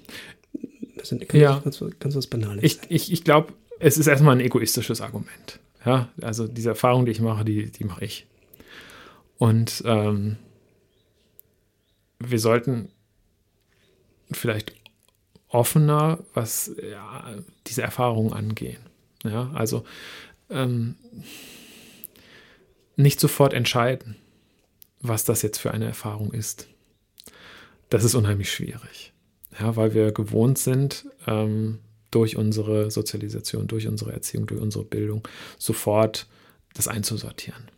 das 0.97 1.09
sind 1.09 1.31
ja. 1.33 1.59
ganz, 1.59 1.83
ganz 1.99 2.15
was 2.15 2.27
Banales. 2.27 2.63
Ich, 2.63 2.79
ich, 2.89 3.11
ich 3.11 3.23
glaube, 3.23 3.53
es 3.79 3.97
ist 3.97 4.07
erstmal 4.07 4.35
ein 4.35 4.41
egoistisches 4.41 5.01
Argument. 5.01 5.59
Ja, 5.85 6.09
also 6.21 6.47
diese 6.47 6.69
Erfahrung, 6.69 7.05
die 7.05 7.11
ich 7.11 7.21
mache, 7.21 7.45
die, 7.45 7.69
die 7.71 7.83
mache 7.83 8.03
ich. 8.05 8.25
Und 9.37 9.83
ähm, 9.85 10.37
wir 12.19 12.39
sollten 12.39 12.89
vielleicht 14.31 14.73
offener, 15.49 16.19
was 16.33 16.71
ja, 16.89 17.35
diese 17.67 17.83
Erfahrung 17.83 18.33
angehen. 18.33 18.81
Ja, 19.23 19.51
also 19.53 19.85
ähm, 20.49 20.95
nicht 22.95 23.19
sofort 23.19 23.53
entscheiden, 23.53 24.15
was 25.01 25.25
das 25.25 25.41
jetzt 25.41 25.59
für 25.59 25.71
eine 25.71 25.85
Erfahrung 25.85 26.31
ist. 26.33 26.67
Das 27.89 28.03
ist 28.03 28.15
unheimlich 28.15 28.51
schwierig. 28.51 29.13
Ja, 29.59 29.75
weil 29.75 29.93
wir 29.93 30.11
gewohnt 30.11 30.57
sind, 30.57 31.05
ähm, 31.27 31.79
durch 32.11 32.37
unsere 32.37 32.91
Sozialisation, 32.91 33.67
durch 33.67 33.87
unsere 33.87 34.13
Erziehung, 34.13 34.47
durch 34.47 34.61
unsere 34.61 34.85
Bildung 34.85 35.27
sofort 35.57 36.27
das 36.73 36.87
einzusortieren. 36.87 37.69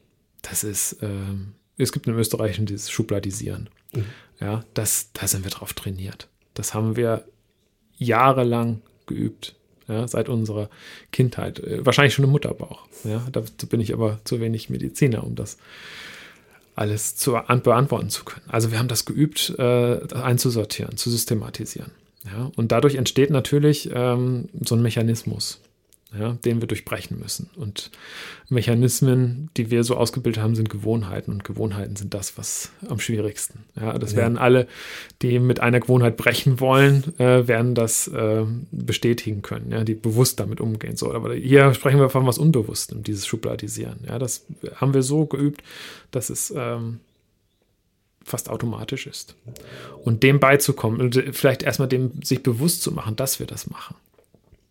Das 0.41 0.63
ist, 0.63 0.97
ähm, 1.01 1.53
es 1.77 1.91
gibt 1.91 2.07
im 2.07 2.17
Österreichischen 2.17 2.65
dieses 2.65 2.89
Schubladisieren. 2.89 3.69
Mhm. 3.93 4.05
Ja, 4.39 4.63
das, 4.73 5.11
da 5.13 5.27
sind 5.27 5.43
wir 5.43 5.51
drauf 5.51 5.73
trainiert. 5.73 6.27
Das 6.53 6.73
haben 6.73 6.95
wir 6.95 7.25
jahrelang 7.97 8.81
geübt, 9.07 9.55
ja, 9.87 10.07
seit 10.07 10.29
unserer 10.29 10.69
Kindheit. 11.11 11.59
Äh, 11.59 11.85
wahrscheinlich 11.85 12.13
schon 12.13 12.25
im 12.25 12.31
Mutterbauch. 12.31 12.87
Ja, 13.03 13.25
dazu 13.31 13.67
bin 13.67 13.79
ich 13.79 13.93
aber 13.93 14.19
zu 14.23 14.39
wenig 14.39 14.69
Mediziner, 14.69 15.23
um 15.23 15.35
das 15.35 15.57
alles 16.77 17.15
zu 17.15 17.31
beantworten 17.63 18.09
zu 18.09 18.23
können. 18.23 18.45
Also 18.47 18.71
wir 18.71 18.79
haben 18.79 18.87
das 18.87 19.05
geübt, 19.05 19.53
äh, 19.57 19.99
einzusortieren, 20.13 20.97
zu 20.97 21.09
systematisieren. 21.09 21.91
Ja, 22.25 22.51
und 22.55 22.71
dadurch 22.71 22.95
entsteht 22.95 23.29
natürlich 23.29 23.89
ähm, 23.93 24.49
so 24.61 24.75
ein 24.75 24.81
Mechanismus 24.81 25.59
ja, 26.17 26.33
den 26.45 26.61
wir 26.61 26.67
durchbrechen 26.67 27.19
müssen. 27.19 27.49
Und 27.55 27.91
Mechanismen, 28.49 29.49
die 29.57 29.71
wir 29.71 29.83
so 29.83 29.97
ausgebildet 29.97 30.41
haben, 30.41 30.55
sind 30.55 30.69
Gewohnheiten. 30.69 31.31
Und 31.31 31.43
Gewohnheiten 31.43 31.97
sind 31.97 32.13
das, 32.13 32.37
was 32.37 32.71
am 32.87 32.99
schwierigsten. 32.99 33.65
Ja, 33.75 33.97
das 33.97 34.13
ja. 34.13 34.19
werden 34.19 34.37
alle, 34.37 34.67
die 35.21 35.39
mit 35.39 35.59
einer 35.59 35.81
Gewohnheit 35.81 36.15
brechen 36.15 36.59
wollen, 36.61 37.03
äh, 37.19 37.47
werden 37.47 37.75
das 37.75 38.07
äh, 38.07 38.45
bestätigen 38.71 39.41
können, 39.41 39.71
ja, 39.71 39.83
die 39.83 39.95
bewusst 39.95 40.39
damit 40.39 40.61
umgehen. 40.61 40.95
So, 40.95 41.13
aber 41.13 41.33
hier 41.33 41.73
sprechen 41.73 41.99
wir 41.99 42.09
von 42.09 42.25
was 42.25 42.37
Unbewusstem, 42.37 43.03
dieses 43.03 43.27
Schubladisieren. 43.27 43.99
Ja, 44.07 44.17
das 44.17 44.45
haben 44.75 44.93
wir 44.93 45.03
so 45.03 45.25
geübt, 45.25 45.61
dass 46.11 46.29
es 46.29 46.53
ähm, 46.55 47.01
fast 48.23 48.49
automatisch 48.49 49.07
ist. 49.07 49.35
Und 50.03 50.23
dem 50.23 50.39
beizukommen 50.39 51.01
und 51.01 51.21
vielleicht 51.33 51.63
erstmal 51.63 51.89
dem 51.89 52.11
sich 52.23 52.43
bewusst 52.43 52.81
zu 52.81 52.93
machen, 52.93 53.17
dass 53.17 53.39
wir 53.39 53.45
das 53.45 53.69
machen. 53.69 53.95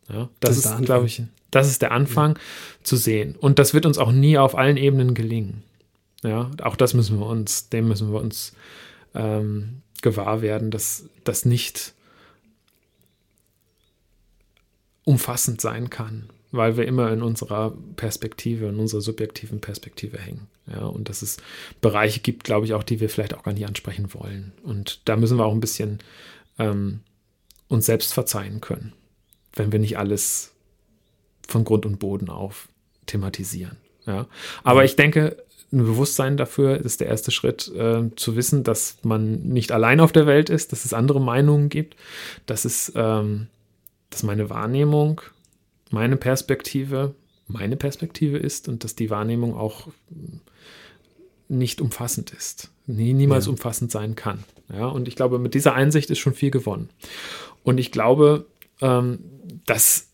Ja, 0.08 0.28
das, 0.40 0.62
das 0.62 0.72
ist, 0.78 0.84
glaube 0.84 1.06
ich, 1.06 1.22
das 1.50 1.68
ist 1.68 1.82
der 1.82 1.92
Anfang 1.92 2.36
ja. 2.36 2.42
zu 2.82 2.96
sehen. 2.96 3.36
Und 3.36 3.58
das 3.58 3.74
wird 3.74 3.86
uns 3.86 3.98
auch 3.98 4.12
nie 4.12 4.38
auf 4.38 4.56
allen 4.56 4.76
Ebenen 4.76 5.14
gelingen. 5.14 5.62
Ja, 6.22 6.50
auch 6.62 6.76
das 6.76 6.94
müssen 6.94 7.18
wir 7.18 7.26
uns, 7.26 7.68
dem 7.68 7.88
müssen 7.88 8.12
wir 8.12 8.20
uns 8.20 8.52
ähm, 9.14 9.82
gewahr 10.02 10.42
werden, 10.42 10.70
dass 10.70 11.04
das 11.24 11.44
nicht 11.44 11.94
umfassend 15.04 15.60
sein 15.60 15.88
kann, 15.88 16.30
weil 16.50 16.76
wir 16.76 16.86
immer 16.86 17.12
in 17.12 17.22
unserer 17.22 17.72
Perspektive, 17.96 18.66
in 18.66 18.80
unserer 18.80 19.00
subjektiven 19.00 19.60
Perspektive 19.60 20.18
hängen. 20.18 20.48
Ja, 20.66 20.84
und 20.86 21.08
dass 21.08 21.22
es 21.22 21.36
Bereiche 21.80 22.20
gibt, 22.20 22.42
glaube 22.42 22.66
ich, 22.66 22.74
auch, 22.74 22.82
die 22.82 22.98
wir 22.98 23.08
vielleicht 23.08 23.34
auch 23.34 23.44
gar 23.44 23.52
nicht 23.52 23.66
ansprechen 23.66 24.12
wollen. 24.14 24.52
Und 24.64 25.00
da 25.04 25.16
müssen 25.16 25.38
wir 25.38 25.46
auch 25.46 25.52
ein 25.52 25.60
bisschen 25.60 26.00
ähm, 26.58 27.00
uns 27.68 27.86
selbst 27.86 28.12
verzeihen 28.14 28.60
können 28.60 28.92
wenn 29.56 29.72
wir 29.72 29.78
nicht 29.78 29.98
alles 29.98 30.52
von 31.48 31.64
Grund 31.64 31.86
und 31.86 31.98
Boden 31.98 32.30
auf 32.30 32.68
thematisieren. 33.06 33.76
Ja. 34.06 34.26
Aber 34.62 34.84
ich 34.84 34.96
denke, 34.96 35.36
ein 35.72 35.78
Bewusstsein 35.78 36.36
dafür 36.36 36.76
ist 36.76 37.00
der 37.00 37.08
erste 37.08 37.30
Schritt, 37.30 37.72
äh, 37.74 38.10
zu 38.14 38.36
wissen, 38.36 38.62
dass 38.62 38.98
man 39.02 39.42
nicht 39.42 39.72
allein 39.72 40.00
auf 40.00 40.12
der 40.12 40.26
Welt 40.26 40.48
ist, 40.48 40.72
dass 40.72 40.84
es 40.84 40.92
andere 40.92 41.20
Meinungen 41.20 41.68
gibt, 41.68 41.96
dass 42.46 42.64
es, 42.64 42.92
ähm, 42.94 43.48
dass 44.10 44.22
meine 44.22 44.48
Wahrnehmung, 44.48 45.20
meine 45.90 46.16
Perspektive, 46.16 47.14
meine 47.48 47.76
Perspektive 47.76 48.38
ist 48.38 48.68
und 48.68 48.84
dass 48.84 48.94
die 48.94 49.10
Wahrnehmung 49.10 49.56
auch 49.56 49.88
nicht 51.48 51.80
umfassend 51.80 52.32
ist, 52.32 52.70
nie, 52.86 53.12
niemals 53.12 53.46
ja. 53.46 53.52
umfassend 53.52 53.90
sein 53.90 54.14
kann. 54.14 54.44
Ja, 54.72 54.86
und 54.86 55.06
ich 55.06 55.14
glaube, 55.14 55.38
mit 55.38 55.54
dieser 55.54 55.74
Einsicht 55.74 56.10
ist 56.10 56.18
schon 56.18 56.34
viel 56.34 56.50
gewonnen. 56.50 56.90
Und 57.62 57.78
ich 57.78 57.92
glaube, 57.92 58.46
ähm, 58.80 59.18
das, 59.64 60.08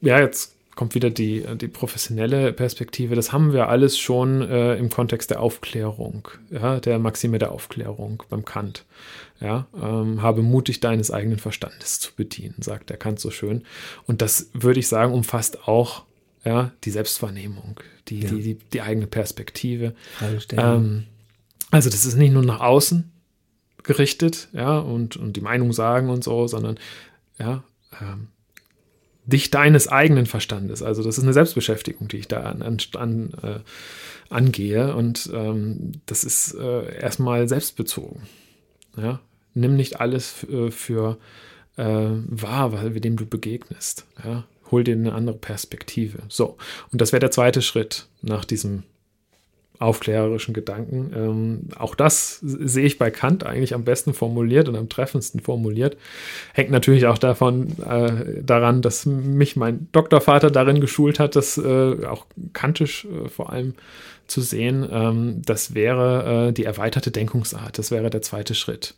ja, 0.00 0.20
jetzt 0.20 0.54
kommt 0.74 0.94
wieder 0.94 1.10
die, 1.10 1.44
die 1.56 1.68
professionelle 1.68 2.52
Perspektive. 2.52 3.14
Das 3.14 3.32
haben 3.32 3.52
wir 3.52 3.68
alles 3.68 3.98
schon 3.98 4.42
äh, 4.42 4.76
im 4.76 4.88
Kontext 4.88 5.30
der 5.30 5.40
Aufklärung, 5.40 6.28
ja, 6.50 6.80
der 6.80 6.98
Maxime 6.98 7.38
der 7.38 7.52
Aufklärung 7.52 8.22
beim 8.28 8.44
Kant. 8.44 8.84
Ja, 9.40 9.66
ähm, 9.74 10.22
habe 10.22 10.42
mutig 10.42 10.80
deines 10.80 11.10
eigenen 11.10 11.38
Verstandes 11.38 11.98
zu 11.98 12.12
bedienen, 12.14 12.54
sagt 12.60 12.90
der 12.90 12.96
Kant 12.96 13.18
so 13.18 13.30
schön. 13.30 13.64
Und 14.06 14.22
das 14.22 14.50
würde 14.54 14.78
ich 14.80 14.86
sagen, 14.86 15.12
umfasst 15.12 15.66
auch 15.66 16.04
ja, 16.44 16.72
die 16.84 16.90
Selbstwahrnehmung, 16.90 17.80
die, 18.08 18.20
ja. 18.20 18.30
die, 18.30 18.42
die, 18.42 18.54
die, 18.54 18.80
eigene 18.82 19.06
Perspektive. 19.06 19.94
Ähm, 20.52 21.04
also 21.70 21.90
das 21.90 22.04
ist 22.04 22.16
nicht 22.16 22.32
nur 22.32 22.44
nach 22.44 22.60
außen 22.60 23.10
gerichtet, 23.82 24.48
ja, 24.52 24.78
und, 24.78 25.16
und 25.16 25.36
die 25.36 25.40
Meinung 25.40 25.72
sagen 25.72 26.08
und 26.08 26.22
so, 26.22 26.46
sondern 26.46 26.78
ja, 27.38 27.64
ähm, 28.00 28.28
dich 29.24 29.50
deines 29.50 29.88
eigenen 29.88 30.26
Verstandes. 30.26 30.82
Also 30.82 31.02
das 31.02 31.18
ist 31.18 31.24
eine 31.24 31.32
Selbstbeschäftigung, 31.32 32.08
die 32.08 32.18
ich 32.18 32.28
da 32.28 32.40
an, 32.42 32.62
an, 32.96 33.30
äh, 33.42 33.60
angehe 34.30 34.94
und 34.94 35.30
ähm, 35.32 35.92
das 36.06 36.24
ist 36.24 36.54
äh, 36.54 37.00
erstmal 37.00 37.48
selbstbezogen. 37.48 38.22
Ja? 38.96 39.20
Nimm 39.54 39.76
nicht 39.76 40.00
alles 40.00 40.44
äh, 40.44 40.70
für 40.70 41.18
äh, 41.76 41.84
wahr, 41.84 42.72
weil 42.72 42.94
wir 42.94 43.00
dem 43.00 43.16
du 43.16 43.26
begegnest. 43.26 44.06
Ja? 44.24 44.44
Hol 44.70 44.84
dir 44.84 44.94
eine 44.94 45.12
andere 45.12 45.36
Perspektive. 45.36 46.22
So, 46.28 46.56
und 46.90 47.00
das 47.00 47.12
wäre 47.12 47.20
der 47.20 47.30
zweite 47.30 47.62
Schritt 47.62 48.08
nach 48.22 48.44
diesem 48.44 48.84
aufklärerischen 49.82 50.54
Gedanken. 50.54 51.12
Ähm, 51.14 51.60
auch 51.78 51.94
das 51.94 52.38
sehe 52.40 52.86
ich 52.86 52.98
bei 52.98 53.10
Kant 53.10 53.44
eigentlich 53.44 53.74
am 53.74 53.84
besten 53.84 54.14
formuliert 54.14 54.68
und 54.68 54.76
am 54.76 54.88
treffendsten 54.88 55.40
formuliert. 55.40 55.96
Hängt 56.54 56.70
natürlich 56.70 57.06
auch 57.06 57.18
davon 57.18 57.78
äh, 57.82 58.42
daran, 58.42 58.80
dass 58.80 59.04
mich 59.06 59.56
mein 59.56 59.88
Doktorvater 59.92 60.50
darin 60.50 60.80
geschult 60.80 61.18
hat, 61.18 61.36
das 61.36 61.58
äh, 61.58 62.06
auch 62.06 62.26
kantisch 62.52 63.06
äh, 63.06 63.28
vor 63.28 63.52
allem 63.52 63.74
zu 64.26 64.40
sehen. 64.40 64.88
Ähm, 64.90 65.42
das 65.44 65.74
wäre 65.74 66.48
äh, 66.48 66.52
die 66.52 66.64
erweiterte 66.64 67.10
Denkungsart. 67.10 67.78
Das 67.78 67.90
wäre 67.90 68.08
der 68.08 68.22
zweite 68.22 68.54
Schritt. 68.54 68.94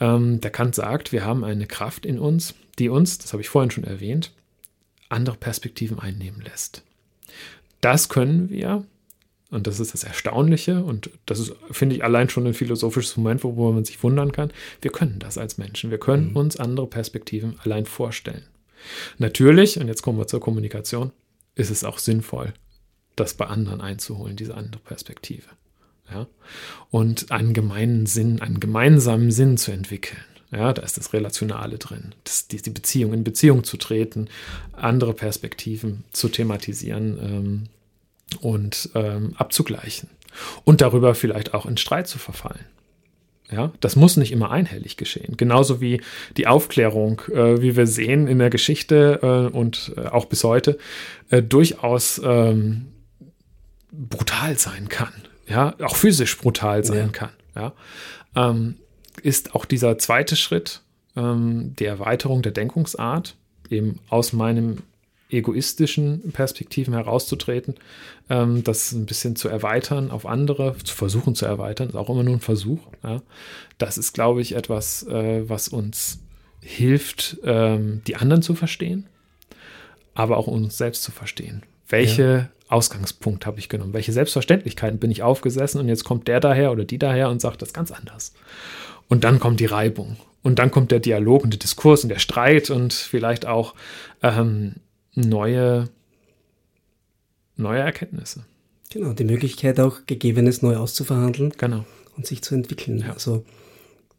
Ähm, 0.00 0.40
der 0.40 0.50
Kant 0.50 0.74
sagt, 0.74 1.12
wir 1.12 1.24
haben 1.24 1.44
eine 1.44 1.66
Kraft 1.66 2.06
in 2.06 2.18
uns, 2.18 2.54
die 2.78 2.88
uns, 2.88 3.18
das 3.18 3.32
habe 3.32 3.42
ich 3.42 3.48
vorhin 3.48 3.70
schon 3.70 3.84
erwähnt, 3.84 4.32
andere 5.08 5.36
Perspektiven 5.36 5.98
einnehmen 5.98 6.40
lässt. 6.40 6.82
Das 7.80 8.08
können 8.08 8.48
wir 8.48 8.84
und 9.54 9.66
das 9.66 9.80
ist 9.80 9.94
das 9.94 10.04
Erstaunliche 10.04 10.82
und 10.82 11.10
das 11.26 11.38
ist, 11.38 11.54
finde 11.70 11.96
ich, 11.96 12.04
allein 12.04 12.28
schon 12.28 12.46
ein 12.46 12.54
philosophisches 12.54 13.16
Moment, 13.16 13.44
wo 13.44 13.72
man 13.72 13.84
sich 13.84 14.02
wundern 14.02 14.32
kann. 14.32 14.52
Wir 14.80 14.90
können 14.90 15.18
das 15.18 15.38
als 15.38 15.58
Menschen. 15.58 15.90
Wir 15.90 15.98
können 15.98 16.30
mhm. 16.30 16.36
uns 16.36 16.56
andere 16.56 16.86
Perspektiven 16.86 17.58
allein 17.62 17.86
vorstellen. 17.86 18.44
Natürlich, 19.18 19.78
und 19.78 19.88
jetzt 19.88 20.02
kommen 20.02 20.18
wir 20.18 20.26
zur 20.26 20.40
Kommunikation, 20.40 21.12
ist 21.54 21.70
es 21.70 21.84
auch 21.84 21.98
sinnvoll, 21.98 22.52
das 23.16 23.34
bei 23.34 23.46
anderen 23.46 23.80
einzuholen, 23.80 24.36
diese 24.36 24.54
andere 24.54 24.82
Perspektive. 24.82 25.46
Ja? 26.10 26.26
Und 26.90 27.30
einen 27.30 27.54
gemeinen 27.54 28.06
Sinn, 28.06 28.42
einen 28.42 28.60
gemeinsamen 28.60 29.30
Sinn 29.30 29.56
zu 29.56 29.72
entwickeln. 29.72 30.20
Ja, 30.50 30.72
da 30.72 30.82
ist 30.82 30.96
das 30.96 31.12
Relationale 31.12 31.78
drin, 31.78 32.14
das, 32.22 32.46
die, 32.46 32.62
die 32.62 32.70
Beziehung, 32.70 33.12
in 33.12 33.24
Beziehung 33.24 33.64
zu 33.64 33.76
treten, 33.76 34.28
andere 34.72 35.12
Perspektiven 35.12 36.04
zu 36.12 36.28
thematisieren, 36.28 37.18
ähm, 37.20 37.62
und 38.36 38.90
ähm, 38.94 39.34
abzugleichen 39.36 40.10
und 40.64 40.80
darüber 40.80 41.14
vielleicht 41.14 41.54
auch 41.54 41.66
in 41.66 41.76
Streit 41.76 42.08
zu 42.08 42.18
verfallen. 42.18 42.64
Ja, 43.50 43.72
das 43.80 43.94
muss 43.94 44.16
nicht 44.16 44.32
immer 44.32 44.50
einhellig 44.50 44.96
geschehen. 44.96 45.36
Genauso 45.36 45.80
wie 45.80 46.00
die 46.36 46.46
Aufklärung, 46.46 47.20
äh, 47.30 47.60
wie 47.60 47.76
wir 47.76 47.86
sehen 47.86 48.26
in 48.26 48.38
der 48.38 48.50
Geschichte 48.50 49.20
äh, 49.22 49.56
und 49.56 49.92
äh, 49.96 50.06
auch 50.06 50.24
bis 50.24 50.44
heute, 50.44 50.78
äh, 51.28 51.42
durchaus 51.42 52.20
ähm, 52.24 52.86
brutal 53.92 54.58
sein 54.58 54.88
kann. 54.88 55.12
Ja, 55.46 55.74
auch 55.82 55.94
physisch 55.94 56.38
brutal 56.38 56.84
sein 56.84 56.98
ja. 56.98 57.08
kann. 57.08 57.30
Ja, 57.54 57.72
ähm, 58.34 58.76
ist 59.22 59.54
auch 59.54 59.66
dieser 59.66 59.98
zweite 59.98 60.36
Schritt, 60.36 60.80
ähm, 61.14 61.74
die 61.78 61.84
Erweiterung 61.84 62.42
der 62.42 62.52
Denkungsart, 62.52 63.36
eben 63.70 64.00
aus 64.08 64.32
meinem 64.32 64.78
egoistischen 65.36 66.32
Perspektiven 66.32 66.94
herauszutreten, 66.94 67.74
ähm, 68.30 68.64
das 68.64 68.92
ein 68.92 69.06
bisschen 69.06 69.36
zu 69.36 69.48
erweitern 69.48 70.10
auf 70.10 70.26
andere, 70.26 70.76
zu 70.82 70.94
versuchen 70.94 71.34
zu 71.34 71.46
erweitern, 71.46 71.88
ist 71.88 71.96
auch 71.96 72.10
immer 72.10 72.22
nur 72.22 72.34
ein 72.34 72.40
Versuch. 72.40 72.80
Ja. 73.02 73.22
Das 73.78 73.98
ist, 73.98 74.12
glaube 74.12 74.40
ich, 74.40 74.54
etwas, 74.54 75.06
äh, 75.06 75.48
was 75.48 75.68
uns 75.68 76.20
hilft, 76.60 77.38
ähm, 77.44 78.02
die 78.06 78.16
anderen 78.16 78.42
zu 78.42 78.54
verstehen, 78.54 79.06
aber 80.14 80.38
auch 80.38 80.46
uns 80.46 80.76
selbst 80.78 81.02
zu 81.02 81.12
verstehen. 81.12 81.62
Welche 81.88 82.22
ja. 82.22 82.48
Ausgangspunkt 82.68 83.46
habe 83.46 83.58
ich 83.58 83.68
genommen? 83.68 83.92
Welche 83.92 84.12
Selbstverständlichkeiten 84.12 84.98
bin 84.98 85.10
ich 85.10 85.22
aufgesessen 85.22 85.80
und 85.80 85.88
jetzt 85.88 86.04
kommt 86.04 86.26
der 86.28 86.40
daher 86.40 86.72
oder 86.72 86.84
die 86.84 86.98
daher 86.98 87.28
und 87.28 87.40
sagt 87.40 87.60
das 87.60 87.72
ganz 87.72 87.92
anders. 87.92 88.32
Und 89.08 89.24
dann 89.24 89.38
kommt 89.38 89.60
die 89.60 89.66
Reibung. 89.66 90.16
Und 90.42 90.58
dann 90.58 90.70
kommt 90.70 90.90
der 90.90 91.00
Dialog 91.00 91.42
und 91.42 91.54
der 91.54 91.58
Diskurs 91.58 92.02
und 92.02 92.10
der 92.10 92.18
Streit 92.18 92.68
und 92.68 92.92
vielleicht 92.92 93.46
auch 93.46 93.74
ähm, 94.22 94.74
neue, 95.14 95.88
neue 97.56 97.80
Erkenntnisse. 97.80 98.44
Genau, 98.90 99.12
die 99.12 99.24
Möglichkeit 99.24 99.80
auch 99.80 100.00
Gegebenes 100.06 100.62
neu 100.62 100.76
auszuverhandeln. 100.76 101.52
Genau. 101.58 101.84
Und 102.16 102.26
sich 102.26 102.42
zu 102.42 102.54
entwickeln. 102.54 102.98
Ja. 103.00 103.12
Also, 103.12 103.44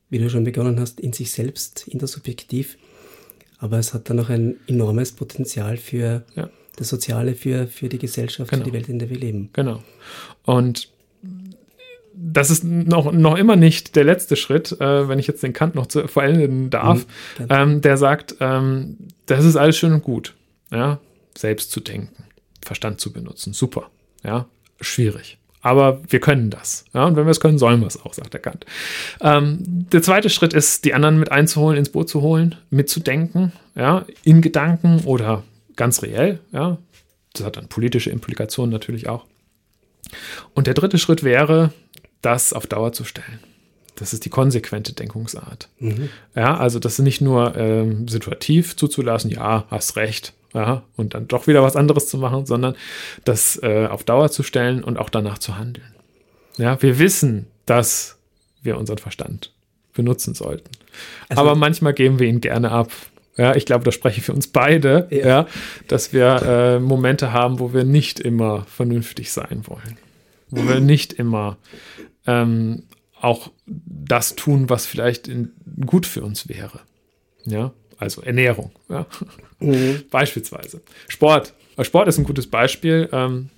wie 0.09 0.19
du 0.19 0.29
schon 0.29 0.43
begonnen 0.43 0.79
hast, 0.79 0.99
in 0.99 1.13
sich 1.13 1.31
selbst, 1.31 1.87
intersubjektiv. 1.87 2.77
Aber 3.57 3.79
es 3.79 3.93
hat 3.93 4.09
dann 4.09 4.19
auch 4.19 4.29
ein 4.29 4.55
enormes 4.67 5.13
Potenzial 5.13 5.77
für 5.77 6.23
Ja. 6.35 6.49
das 6.75 6.89
Soziale, 6.89 7.35
für, 7.35 7.67
für 7.67 7.87
die 7.87 7.99
Gesellschaft, 7.99 8.49
Genau. 8.51 8.63
für 8.63 8.69
die 8.69 8.75
Welt, 8.75 8.89
in 8.89 8.99
der 8.99 9.09
wir 9.09 9.17
leben. 9.17 9.49
Genau. 9.53 9.81
Und 10.43 10.89
das 12.13 12.49
ist 12.49 12.63
noch, 12.63 13.11
noch 13.11 13.37
immer 13.37 13.55
nicht 13.55 13.95
der 13.95 14.03
letzte 14.05 14.35
Schritt, 14.35 14.73
äh, 14.79 15.07
wenn 15.09 15.19
ich 15.19 15.27
jetzt 15.27 15.43
den 15.43 15.53
Kant 15.53 15.75
noch 15.75 15.87
zu 15.87 16.07
vollenden 16.07 16.69
darf, 16.69 17.05
Mhm, 17.39 17.45
ähm, 17.49 17.81
der 17.81 17.97
sagt, 17.97 18.35
ähm, 18.41 18.97
das 19.25 19.43
ist 19.45 19.55
alles 19.57 19.77
schön 19.77 19.91
und 19.93 20.03
gut, 20.03 20.33
ja, 20.71 20.99
selbst 21.37 21.71
zu 21.71 21.79
denken, 21.79 22.25
Verstand 22.61 22.99
zu 22.99 23.11
benutzen, 23.11 23.53
super, 23.53 23.89
ja, 24.23 24.45
schwierig. 24.81 25.37
Aber 25.61 25.99
wir 26.07 26.19
können 26.19 26.51
das. 26.51 26.85
Ja, 26.93 27.05
und 27.05 27.15
wenn 27.15 27.25
wir 27.25 27.31
es 27.31 27.39
können, 27.39 27.57
sollen 27.57 27.79
wir 27.79 27.87
es 27.87 27.99
auch, 27.99 28.13
sagt 28.13 28.33
der 28.33 28.41
Kant. 28.41 28.67
Ähm, 29.19 29.57
der 29.91 30.03
zweite 30.03 30.29
Schritt 30.29 30.53
ist, 30.53 30.85
die 30.85 30.93
anderen 30.93 31.17
mit 31.19 31.31
einzuholen, 31.31 31.79
ins 31.79 31.89
Boot 31.89 32.07
zu 32.07 32.21
holen, 32.21 32.55
mitzudenken, 32.69 33.51
ja, 33.73 34.05
in 34.23 34.41
Gedanken 34.41 35.01
oder 35.05 35.43
ganz 35.75 36.03
reell, 36.03 36.39
ja. 36.51 36.77
Das 37.33 37.45
hat 37.45 37.57
dann 37.57 37.67
politische 37.67 38.11
Implikationen 38.11 38.71
natürlich 38.71 39.09
auch. 39.09 39.25
Und 40.53 40.67
der 40.67 40.73
dritte 40.73 40.97
Schritt 40.97 41.23
wäre, 41.23 41.73
das 42.21 42.53
auf 42.53 42.67
Dauer 42.67 42.93
zu 42.93 43.03
stellen. 43.03 43.39
Das 43.95 44.13
ist 44.13 44.25
die 44.25 44.29
konsequente 44.29 44.93
Denkungsart. 44.93 45.69
Ja, 46.35 46.57
also 46.57 46.79
das 46.79 46.99
ist 46.99 47.05
nicht 47.05 47.21
nur 47.21 47.55
ähm, 47.55 48.07
situativ 48.07 48.75
zuzulassen, 48.75 49.31
ja, 49.31 49.65
hast 49.69 49.95
recht, 49.95 50.33
ja, 50.55 50.83
und 50.95 51.13
dann 51.13 51.27
doch 51.27 51.45
wieder 51.47 51.61
was 51.61 51.75
anderes 51.75 52.07
zu 52.07 52.17
machen, 52.17 52.45
sondern 52.47 52.75
das 53.25 53.59
äh, 53.61 53.85
auf 53.87 54.03
Dauer 54.03 54.31
zu 54.31 54.41
stellen 54.41 54.83
und 54.83 54.97
auch 54.97 55.09
danach 55.09 55.37
zu 55.37 55.57
handeln. 55.57 55.93
Ja, 56.57 56.81
wir 56.81 56.97
wissen, 56.97 57.47
dass 57.67 58.17
wir 58.63 58.77
unseren 58.77 58.97
Verstand 58.97 59.51
benutzen 59.93 60.33
sollten. 60.33 60.71
Also- 61.29 61.41
Aber 61.41 61.55
manchmal 61.55 61.93
geben 61.93 62.17
wir 62.19 62.27
ihn 62.27 62.41
gerne 62.41 62.71
ab. 62.71 62.89
Ja, 63.37 63.53
ich 63.55 63.65
glaube, 63.65 63.83
da 63.83 63.91
spreche 63.91 64.19
ich 64.21 64.25
für 64.25 64.31
uns 64.33 64.47
beide, 64.47 65.07
Ja. 65.11 65.27
ja, 65.27 65.47
dass 65.89 66.13
wir 66.13 66.41
äh, 66.41 66.79
Momente 66.79 67.33
haben, 67.33 67.59
wo 67.59 67.73
wir 67.73 67.83
nicht 67.83 68.21
immer 68.21 68.63
vernünftig 68.65 69.31
sein 69.33 69.63
wollen. 69.67 69.97
Wo 70.49 70.65
wir 70.69 70.79
nicht 70.79 71.11
immer 71.11 71.57
ähm, 72.25 72.83
auch 73.19 73.51
das 73.65 74.35
tun, 74.35 74.69
was 74.69 74.85
vielleicht 74.85 75.27
in, 75.27 75.51
gut 75.85 76.05
für 76.05 76.23
uns 76.23 76.47
wäre. 76.47 76.79
Ja, 77.45 77.73
also 77.97 78.21
Ernährung, 78.21 78.71
ja. 78.89 79.05
Mhm. 79.59 80.03
Beispielsweise. 80.11 80.81
Sport. 81.07 81.53
Sport 81.81 82.07
ist 82.07 82.17
ein 82.17 82.23
gutes 82.23 82.47
Beispiel, 82.47 83.09
ähm, 83.11 83.49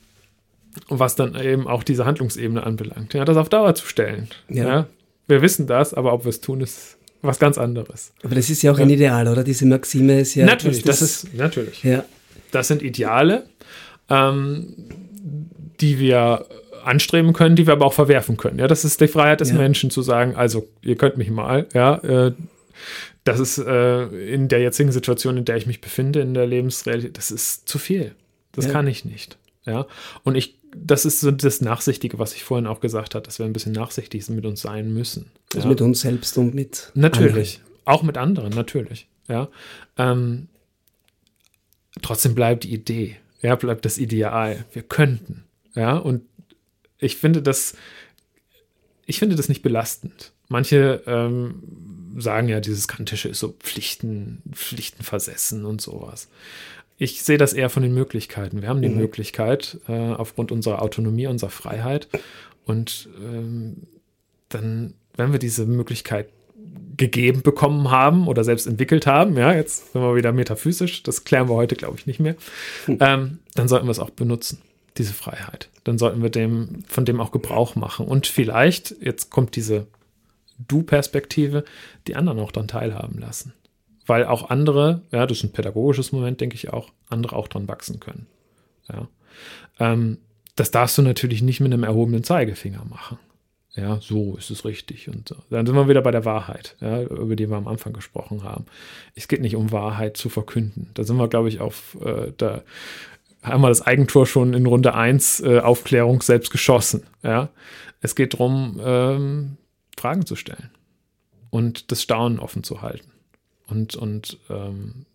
was 0.89 1.15
dann 1.15 1.35
eben 1.35 1.67
auch 1.67 1.83
diese 1.83 2.05
Handlungsebene 2.05 2.63
anbelangt. 2.63 3.13
Ja, 3.13 3.25
das 3.25 3.37
auf 3.37 3.49
Dauer 3.49 3.75
zu 3.75 3.85
stellen. 3.87 4.27
Ja. 4.49 4.67
Ja. 4.67 4.87
Wir 5.27 5.41
wissen 5.41 5.67
das, 5.67 5.93
aber 5.93 6.13
ob 6.13 6.25
wir 6.25 6.29
es 6.29 6.41
tun, 6.41 6.61
ist 6.61 6.97
was 7.21 7.39
ganz 7.39 7.57
anderes. 7.57 8.13
Aber 8.23 8.35
das 8.35 8.49
ist 8.49 8.61
ja 8.61 8.71
auch 8.71 8.79
ein 8.79 8.89
Ideal, 8.89 9.27
oder? 9.27 9.43
Diese 9.43 9.65
Maxime 9.65 10.21
ist 10.21 10.35
ja. 10.35 10.45
natürlich, 10.45 10.83
dass 10.83 10.99
das 10.99 11.23
ist 11.23 11.33
natürlich. 11.35 11.83
Ja, 11.83 12.05
Das 12.51 12.67
sind 12.67 12.81
Ideale, 12.81 13.47
ähm, 14.09 14.73
die 15.81 15.99
wir 15.99 16.45
anstreben 16.83 17.33
können, 17.33 17.55
die 17.55 17.67
wir 17.67 17.73
aber 17.73 17.85
auch 17.85 17.93
verwerfen 17.93 18.37
können. 18.37 18.59
Ja, 18.59 18.67
das 18.67 18.85
ist 18.85 19.01
die 19.01 19.07
Freiheit 19.07 19.41
des 19.41 19.49
Ja. 19.49 19.57
Menschen 19.57 19.89
zu 19.89 20.01
sagen, 20.01 20.35
also 20.35 20.67
ihr 20.81 20.95
könnt 20.95 21.17
mich 21.17 21.29
mal, 21.29 21.67
ja, 21.73 21.95
äh, 21.97 22.31
das 23.27 23.39
ist 23.39 23.57
äh, 23.57 24.05
in 24.33 24.47
der 24.47 24.59
jetzigen 24.59 24.91
Situation, 24.91 25.37
in 25.37 25.45
der 25.45 25.57
ich 25.57 25.65
mich 25.67 25.81
befinde, 25.81 26.21
in 26.21 26.33
der 26.33 26.47
Lebensrealität, 26.47 27.17
das 27.17 27.31
ist 27.31 27.67
zu 27.67 27.77
viel. 27.77 28.15
Das 28.53 28.65
Ja. 28.65 28.71
kann 28.71 28.87
ich 28.87 29.05
nicht. 29.05 29.37
Ja, 29.65 29.85
und 30.23 30.35
ich, 30.35 30.55
das 30.75 31.05
ist 31.05 31.19
so 31.19 31.31
das 31.31 31.59
Nachsichtige, 31.61 32.19
was 32.19 32.33
ich 32.33 32.43
vorhin 32.45 32.67
auch 32.67 32.79
gesagt 32.79 33.15
habe, 33.15 33.25
dass 33.25 33.37
wir 33.37 33.45
ein 33.45 33.53
bisschen 33.53 33.73
nachsichtig 33.73 34.27
mit 34.29 34.45
uns 34.45 34.61
sein 34.61 34.93
müssen. 34.93 35.31
also 35.53 35.65
ja. 35.67 35.69
mit 35.69 35.81
uns 35.81 36.01
selbst 36.01 36.37
und 36.37 36.55
mit. 36.55 36.91
Natürlich. 36.95 37.61
Auch 37.85 38.01
mit 38.03 38.17
anderen, 38.17 38.51
natürlich. 38.53 39.07
Ja. 39.27 39.49
Ähm, 39.97 40.47
trotzdem 42.01 42.33
bleibt 42.33 42.63
die 42.63 42.73
Idee. 42.73 43.17
Ja, 43.41 43.55
bleibt 43.55 43.83
das 43.85 43.97
Ideal. 43.97 44.65
Wir 44.71 44.83
könnten. 44.83 45.43
Ja, 45.75 45.97
und 45.97 46.23
ich 46.97 47.17
finde 47.17 47.41
das, 47.41 47.75
ich 49.05 49.19
finde 49.19 49.35
das 49.35 49.49
nicht 49.49 49.61
belastend. 49.61 50.31
Manche 50.47 51.03
ähm, 51.05 51.61
sagen 52.17 52.49
ja, 52.49 52.59
dieses 52.59 52.87
Kantische 52.87 53.29
ist 53.29 53.39
so 53.39 53.55
Pflichten, 53.59 54.41
Pflichtenversessen 54.51 55.65
und 55.65 55.81
sowas. 55.81 56.29
Ich 56.97 57.23
sehe 57.23 57.37
das 57.37 57.53
eher 57.53 57.69
von 57.69 57.83
den 57.83 57.93
Möglichkeiten. 57.93 58.61
Wir 58.61 58.69
haben 58.69 58.81
die 58.81 58.89
Mhm. 58.89 58.97
Möglichkeit, 58.97 59.79
äh, 59.87 59.93
aufgrund 59.93 60.51
unserer 60.51 60.81
Autonomie, 60.81 61.27
unserer 61.27 61.51
Freiheit. 61.51 62.07
Und 62.65 63.07
ähm, 63.23 63.83
dann, 64.49 64.95
wenn 65.15 65.31
wir 65.31 65.39
diese 65.39 65.65
Möglichkeit 65.65 66.27
gegeben 66.97 67.43
bekommen 67.43 67.91
haben 67.91 68.27
oder 68.27 68.43
selbst 68.43 68.65
entwickelt 68.65 69.05
haben, 69.05 69.37
ja, 69.37 69.53
jetzt 69.53 69.93
sind 69.93 70.01
wir 70.01 70.15
wieder 70.15 70.33
metaphysisch, 70.33 71.03
das 71.03 71.23
klären 71.23 71.47
wir 71.47 71.53
heute, 71.53 71.75
glaube 71.75 71.97
ich, 71.99 72.07
nicht 72.07 72.19
mehr, 72.19 72.35
ähm, 72.87 73.39
dann 73.53 73.67
sollten 73.67 73.85
wir 73.85 73.91
es 73.91 73.99
auch 73.99 74.09
benutzen, 74.09 74.61
diese 74.97 75.13
Freiheit. 75.13 75.69
Dann 75.83 75.99
sollten 75.99 76.23
wir 76.23 76.31
dem, 76.31 76.83
von 76.87 77.05
dem 77.05 77.21
auch 77.21 77.31
Gebrauch 77.31 77.75
machen. 77.75 78.07
Und 78.07 78.25
vielleicht, 78.25 78.95
jetzt 78.99 79.29
kommt 79.29 79.55
diese 79.55 79.85
Du-Perspektive, 80.57 81.63
die 82.07 82.15
anderen 82.15 82.39
auch 82.39 82.51
dann 82.51 82.67
teilhaben 82.67 83.19
lassen. 83.19 83.53
Weil 84.05 84.25
auch 84.25 84.49
andere, 84.49 85.01
ja, 85.11 85.25
das 85.25 85.39
ist 85.39 85.43
ein 85.43 85.51
pädagogisches 85.51 86.11
Moment, 86.11 86.39
denke 86.39 86.55
ich 86.55 86.71
auch, 86.71 86.91
andere 87.09 87.35
auch 87.35 87.47
dran 87.47 87.67
wachsen 87.67 87.99
können. 87.99 88.27
Ja. 88.89 89.07
Ähm, 89.79 90.17
das 90.55 90.71
darfst 90.71 90.97
du 90.97 91.01
natürlich 91.01 91.41
nicht 91.41 91.59
mit 91.59 91.73
einem 91.73 91.83
erhobenen 91.83 92.23
Zeigefinger 92.23 92.83
machen. 92.85 93.19
Ja, 93.75 93.99
so 94.01 94.35
ist 94.37 94.49
es 94.49 94.65
richtig. 94.65 95.07
Und 95.07 95.29
so. 95.29 95.35
dann 95.51 95.65
sind 95.67 95.75
wir 95.75 95.87
wieder 95.87 96.01
bei 96.01 96.09
der 96.09 96.25
Wahrheit, 96.25 96.75
ja, 96.81 97.03
über 97.03 97.35
die 97.35 97.47
wir 97.47 97.57
am 97.57 97.67
Anfang 97.67 97.93
gesprochen 97.93 98.43
haben. 98.43 98.65
Es 99.13 99.27
geht 99.27 99.41
nicht 99.41 99.55
um 99.55 99.71
Wahrheit 99.71 100.17
zu 100.17 100.29
verkünden. 100.29 100.89
Da 100.95 101.03
sind 101.03 101.17
wir, 101.17 101.27
glaube 101.27 101.49
ich, 101.49 101.59
auf, 101.59 101.95
äh, 102.03 102.33
da 102.37 102.63
haben 103.43 103.61
wir 103.61 103.69
das 103.69 103.83
Eigentor 103.83 104.25
schon 104.25 104.55
in 104.55 104.65
Runde 104.65 104.95
1 104.95 105.41
äh, 105.41 105.59
Aufklärung 105.59 106.23
selbst 106.23 106.49
geschossen. 106.49 107.03
Ja. 107.21 107.49
Es 108.01 108.15
geht 108.15 108.33
darum, 108.33 108.81
ähm, 108.83 109.57
Fragen 109.97 110.25
zu 110.25 110.35
stellen 110.35 110.69
und 111.49 111.91
das 111.91 112.01
Staunen 112.01 112.39
offen 112.39 112.63
zu 112.63 112.81
halten 112.81 113.11
und, 113.67 113.95
und 113.95 114.37
ähm, 114.49 115.05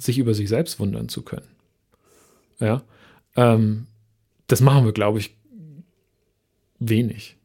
sich 0.00 0.18
über 0.18 0.34
sich 0.34 0.48
selbst 0.48 0.78
wundern 0.80 1.08
zu 1.08 1.22
können. 1.22 1.48
Ja. 2.60 2.82
Ähm, 3.36 3.86
das 4.46 4.60
machen 4.60 4.84
wir, 4.84 4.92
glaube 4.92 5.18
ich, 5.18 5.36
wenig 6.78 7.36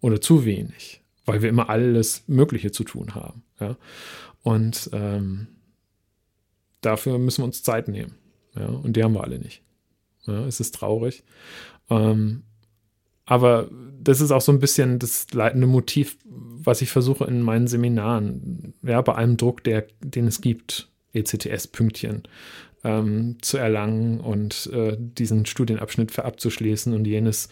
oder 0.00 0.20
zu 0.20 0.44
wenig, 0.44 1.00
weil 1.24 1.42
wir 1.42 1.48
immer 1.48 1.68
alles 1.68 2.24
Mögliche 2.26 2.70
zu 2.70 2.84
tun 2.84 3.14
haben. 3.14 3.42
Ja? 3.60 3.76
Und 4.42 4.90
ähm, 4.92 5.48
dafür 6.80 7.18
müssen 7.18 7.42
wir 7.42 7.46
uns 7.46 7.62
Zeit 7.62 7.88
nehmen. 7.88 8.14
Ja? 8.54 8.66
Und 8.66 8.96
die 8.96 9.02
haben 9.02 9.14
wir 9.14 9.24
alle 9.24 9.38
nicht. 9.38 9.62
Ja? 10.26 10.44
Es 10.46 10.60
ist 10.60 10.74
traurig. 10.74 11.24
Ähm, 11.90 12.42
aber 13.28 13.68
das 14.00 14.22
ist 14.22 14.30
auch 14.30 14.40
so 14.40 14.52
ein 14.52 14.58
bisschen 14.58 14.98
das 14.98 15.26
leitende 15.32 15.66
Motiv, 15.66 16.16
was 16.24 16.80
ich 16.80 16.90
versuche 16.90 17.24
in 17.24 17.42
meinen 17.42 17.66
Seminaren, 17.66 18.72
ja, 18.82 19.00
bei 19.02 19.14
allem 19.14 19.36
Druck, 19.36 19.62
der, 19.64 19.86
den 20.00 20.26
es 20.26 20.40
gibt, 20.40 20.88
ECTS-Pünktchen 21.12 22.22
ähm, 22.84 23.36
zu 23.42 23.58
erlangen 23.58 24.20
und 24.20 24.70
äh, 24.72 24.96
diesen 24.98 25.44
Studienabschnitt 25.44 26.10
für 26.10 26.24
abzuschließen 26.24 26.94
und 26.94 27.06
jenes 27.06 27.50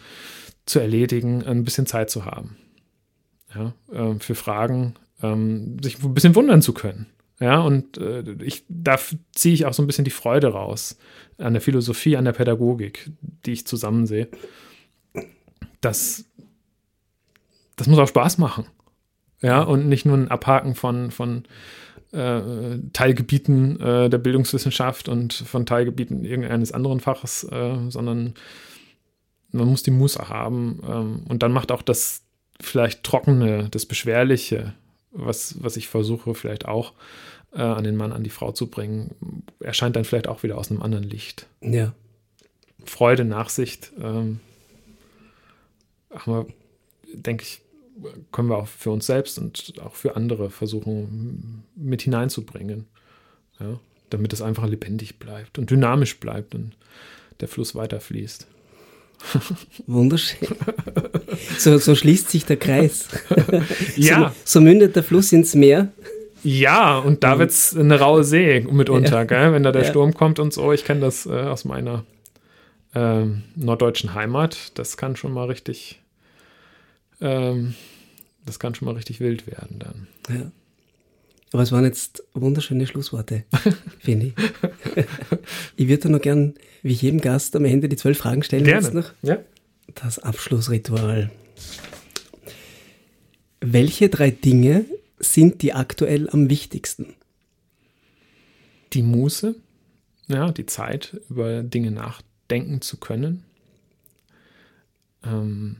zu 0.65 0.79
erledigen, 0.79 1.43
ein 1.43 1.63
bisschen 1.63 1.85
Zeit 1.85 2.09
zu 2.09 2.25
haben. 2.25 2.57
Ja, 3.53 3.73
äh, 3.91 4.19
für 4.19 4.35
Fragen, 4.35 4.95
ähm, 5.21 5.77
sich 5.81 6.03
ein 6.03 6.13
bisschen 6.15 6.35
wundern 6.35 6.63
zu 6.63 6.73
können. 6.73 7.05
Ja, 7.39 7.59
und 7.59 7.99
äh, 7.99 8.23
ich, 8.41 8.65
da 8.67 8.97
ziehe 9.31 9.53
ich 9.53 9.65
auch 9.65 9.73
so 9.73 9.83
ein 9.83 9.87
bisschen 9.87 10.05
die 10.05 10.11
Freude 10.11 10.47
raus 10.47 10.97
an 11.37 11.53
der 11.53 11.61
Philosophie, 11.61 12.17
an 12.17 12.25
der 12.25 12.31
Pädagogik, 12.33 13.11
die 13.45 13.51
ich 13.51 13.67
zusammen 13.67 14.07
sehe. 14.07 14.27
Das, 15.81 16.25
das 17.75 17.87
muss 17.87 17.99
auch 17.99 18.07
Spaß 18.07 18.37
machen. 18.37 18.65
Ja, 19.41 19.61
und 19.61 19.87
nicht 19.87 20.05
nur 20.05 20.17
ein 20.17 20.31
Abhaken 20.31 20.73
von, 20.73 21.11
von 21.11 21.43
äh, 22.11 22.41
Teilgebieten 22.93 23.79
äh, 23.79 24.09
der 24.09 24.17
Bildungswissenschaft 24.17 25.09
und 25.09 25.33
von 25.33 25.65
Teilgebieten 25.65 26.23
irgendeines 26.23 26.71
anderen 26.71 26.99
Faches, 26.99 27.43
äh, 27.43 27.75
sondern 27.89 28.33
man 29.51 29.67
muss 29.67 29.83
die 29.83 29.91
Muße 29.91 30.27
haben. 30.29 30.81
Ähm, 30.87 31.23
und 31.27 31.43
dann 31.43 31.51
macht 31.51 31.71
auch 31.71 31.81
das 31.81 32.23
vielleicht 32.59 33.03
Trockene, 33.03 33.67
das 33.69 33.85
Beschwerliche, 33.85 34.73
was, 35.11 35.61
was 35.61 35.77
ich 35.77 35.87
versuche, 35.87 36.33
vielleicht 36.33 36.65
auch 36.65 36.93
äh, 37.53 37.61
an 37.61 37.83
den 37.83 37.95
Mann, 37.95 38.11
an 38.11 38.23
die 38.23 38.29
Frau 38.29 38.51
zu 38.51 38.67
bringen, 38.67 39.43
erscheint 39.59 39.95
dann 39.95 40.05
vielleicht 40.05 40.27
auch 40.27 40.43
wieder 40.43 40.57
aus 40.57 40.71
einem 40.71 40.81
anderen 40.81 41.03
Licht. 41.03 41.47
Ja. 41.61 41.93
Freude, 42.85 43.25
Nachsicht, 43.25 43.91
ähm, 44.01 44.39
haben 46.17 46.33
wir, 46.33 46.45
denke 47.13 47.43
ich, 47.43 47.61
können 48.31 48.49
wir 48.49 48.57
auch 48.57 48.67
für 48.67 48.91
uns 48.91 49.05
selbst 49.05 49.39
und 49.39 49.73
auch 49.83 49.95
für 49.95 50.15
andere 50.15 50.49
versuchen 50.49 51.63
mit 51.75 52.03
hineinzubringen. 52.03 52.85
Ja, 53.59 53.79
damit 54.09 54.33
es 54.33 54.41
einfach 54.41 54.67
lebendig 54.67 55.19
bleibt 55.19 55.57
und 55.57 55.69
dynamisch 55.69 56.19
bleibt 56.19 56.55
und 56.55 56.73
der 57.39 57.47
Fluss 57.47 57.75
weiterfließt. 57.75 58.47
Wunderschön. 59.87 60.47
So, 61.57 61.77
so 61.77 61.95
schließt 61.95 62.29
sich 62.29 62.45
der 62.45 62.57
Kreis. 62.57 63.07
ja. 63.95 64.29
So, 64.45 64.59
so 64.59 64.61
mündet 64.61 64.95
der 64.95 65.03
Fluss 65.03 65.31
ins 65.31 65.55
Meer. 65.55 65.91
Ja, 66.43 66.99
und 66.99 67.23
da 67.23 67.39
wird 67.39 67.49
es 67.49 67.75
eine 67.75 67.99
raue 67.99 68.23
See 68.23 68.61
mitunter, 68.61 69.17
ja. 69.17 69.23
gell? 69.23 69.53
wenn 69.53 69.63
da 69.63 69.71
der 69.71 69.83
ja. 69.83 69.89
Sturm 69.89 70.13
kommt 70.13 70.39
und 70.39 70.53
so. 70.53 70.71
Ich 70.71 70.85
kenne 70.85 71.01
das 71.01 71.25
äh, 71.25 71.31
aus 71.31 71.65
meiner 71.65 72.05
äh, 72.93 73.25
norddeutschen 73.55 74.13
Heimat. 74.13 74.77
Das 74.77 74.97
kann 74.97 75.15
schon 75.15 75.33
mal 75.33 75.47
richtig, 75.47 75.99
ähm, 77.21 77.73
das 78.45 78.59
kann 78.59 78.75
schon 78.75 78.87
mal 78.87 78.95
richtig 78.95 79.19
wild 79.19 79.47
werden 79.47 79.79
dann. 79.79 80.07
Ja. 80.29 80.51
Aber 81.53 81.63
es 81.63 81.71
waren 81.71 81.85
jetzt 81.85 82.23
wunderschöne 82.33 82.87
Schlussworte, 82.87 83.43
finde 83.99 84.27
ich. 84.27 84.33
ich 85.75 85.87
würde 85.87 86.09
noch 86.09 86.21
gern, 86.21 86.55
wie 86.83 86.93
jedem 86.93 87.21
Gast, 87.21 87.55
am 87.55 87.65
Ende 87.65 87.87
die 87.87 87.95
zwölf 87.95 88.17
Fragen 88.17 88.43
stellen. 88.43 88.65
Gerne. 88.65 88.81
Jetzt 88.81 88.93
noch. 88.93 89.11
Ja. 89.21 89.39
Das 89.95 90.19
Abschlussritual. 90.19 91.31
Welche 93.61 94.09
drei 94.09 94.31
Dinge 94.31 94.85
sind 95.19 95.61
die 95.61 95.73
aktuell 95.73 96.29
am 96.29 96.49
wichtigsten? 96.49 97.15
Die 98.93 99.01
Muße, 99.01 99.55
ja, 100.27 100.51
die 100.51 100.65
Zeit, 100.65 101.19
über 101.29 101.63
Dinge 101.63 101.91
nachdenken 101.91 102.81
zu 102.81 102.97
können. 102.97 103.43
Ähm, 105.23 105.77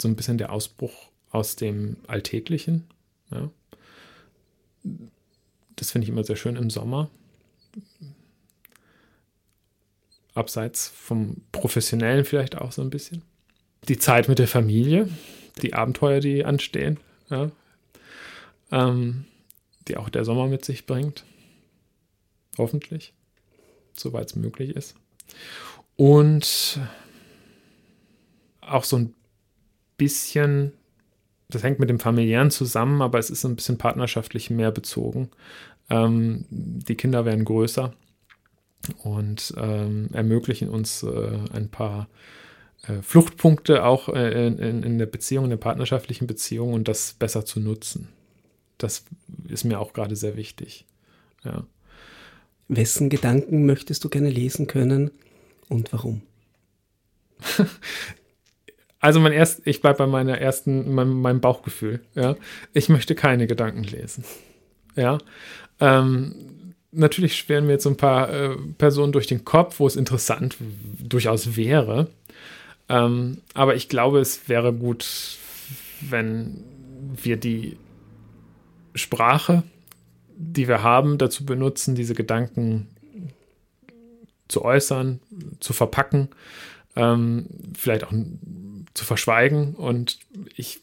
so 0.00 0.08
ein 0.08 0.16
bisschen 0.16 0.38
der 0.38 0.52
Ausbruch 0.52 1.10
aus 1.30 1.56
dem 1.56 1.96
Alltäglichen. 2.06 2.84
Ja. 3.30 3.50
Das 5.76 5.90
finde 5.90 6.04
ich 6.04 6.10
immer 6.10 6.24
sehr 6.24 6.36
schön 6.36 6.56
im 6.56 6.70
Sommer. 6.70 7.10
Abseits 10.34 10.88
vom 10.88 11.42
Professionellen 11.52 12.24
vielleicht 12.24 12.56
auch 12.56 12.72
so 12.72 12.82
ein 12.82 12.90
bisschen. 12.90 13.22
Die 13.88 13.98
Zeit 13.98 14.28
mit 14.28 14.38
der 14.38 14.48
Familie, 14.48 15.08
die 15.62 15.74
Abenteuer, 15.74 16.20
die 16.20 16.44
anstehen. 16.44 16.98
Ja, 17.30 17.50
ähm, 18.70 19.24
die 19.88 19.96
auch 19.96 20.08
der 20.08 20.24
Sommer 20.24 20.46
mit 20.46 20.64
sich 20.64 20.86
bringt. 20.86 21.24
Hoffentlich, 22.58 23.12
soweit 23.94 24.28
es 24.28 24.36
möglich 24.36 24.70
ist. 24.70 24.94
Und 25.96 26.80
auch 28.60 28.84
so 28.84 28.96
ein 28.96 29.14
bisschen, 29.96 30.72
das 31.48 31.62
hängt 31.62 31.78
mit 31.78 31.90
dem 31.90 32.00
familiären 32.00 32.50
zusammen, 32.50 33.02
aber 33.02 33.18
es 33.18 33.30
ist 33.30 33.44
ein 33.44 33.56
bisschen 33.56 33.78
partnerschaftlich 33.78 34.50
mehr 34.50 34.70
bezogen. 34.70 35.30
Ähm, 35.90 36.44
die 36.50 36.94
Kinder 36.94 37.24
werden 37.24 37.44
größer 37.44 37.92
und 39.02 39.54
ähm, 39.56 40.08
ermöglichen 40.12 40.68
uns 40.68 41.02
äh, 41.02 41.38
ein 41.52 41.68
paar 41.70 42.08
äh, 42.82 43.02
Fluchtpunkte 43.02 43.84
auch 43.84 44.08
äh, 44.08 44.46
in, 44.46 44.82
in, 44.82 44.98
der 44.98 45.06
Beziehung, 45.06 45.44
in 45.44 45.50
der 45.50 45.56
partnerschaftlichen 45.58 46.26
Beziehung 46.26 46.72
und 46.72 46.88
das 46.88 47.14
besser 47.14 47.44
zu 47.44 47.60
nutzen 47.60 48.08
das 48.78 49.04
ist 49.48 49.64
mir 49.64 49.80
auch 49.80 49.92
gerade 49.92 50.16
sehr 50.16 50.36
wichtig. 50.36 50.84
Ja. 51.44 51.66
Wessen 52.68 53.08
Gedanken 53.08 53.66
möchtest 53.66 54.04
du 54.04 54.08
gerne 54.08 54.30
lesen 54.30 54.66
können 54.66 55.10
und 55.68 55.92
warum? 55.92 56.22
Also 59.04 59.20
mein 59.20 59.32
erst, 59.32 59.66
ich 59.66 59.82
bleibe 59.82 59.98
bei 59.98 60.06
meiner 60.06 60.38
ersten, 60.38 60.94
meinem, 60.94 61.20
meinem, 61.20 61.42
Bauchgefühl. 61.42 62.00
Ja, 62.14 62.36
ich 62.72 62.88
möchte 62.88 63.14
keine 63.14 63.46
Gedanken 63.46 63.84
lesen. 63.84 64.24
Ja, 64.96 65.18
ähm, 65.78 66.34
natürlich 66.90 67.36
schweren 67.36 67.66
mir 67.66 67.72
jetzt 67.72 67.82
so 67.82 67.90
ein 67.90 67.98
paar 67.98 68.32
äh, 68.32 68.56
Personen 68.78 69.12
durch 69.12 69.26
den 69.26 69.44
Kopf, 69.44 69.78
wo 69.78 69.86
es 69.86 69.96
interessant 69.96 70.56
durchaus 70.98 71.54
wäre. 71.54 72.08
Ähm, 72.88 73.42
aber 73.52 73.74
ich 73.74 73.90
glaube, 73.90 74.20
es 74.20 74.48
wäre 74.48 74.72
gut, 74.72 75.06
wenn 76.00 76.64
wir 77.22 77.36
die 77.36 77.76
Sprache, 78.94 79.64
die 80.34 80.66
wir 80.66 80.82
haben, 80.82 81.18
dazu 81.18 81.44
benutzen, 81.44 81.94
diese 81.94 82.14
Gedanken 82.14 82.88
zu 84.48 84.64
äußern, 84.64 85.20
zu 85.60 85.74
verpacken, 85.74 86.30
ähm, 86.96 87.48
vielleicht 87.76 88.04
auch 88.04 88.12
zu 88.94 89.04
verschweigen. 89.04 89.74
Und 89.74 90.18
ich, 90.56 90.80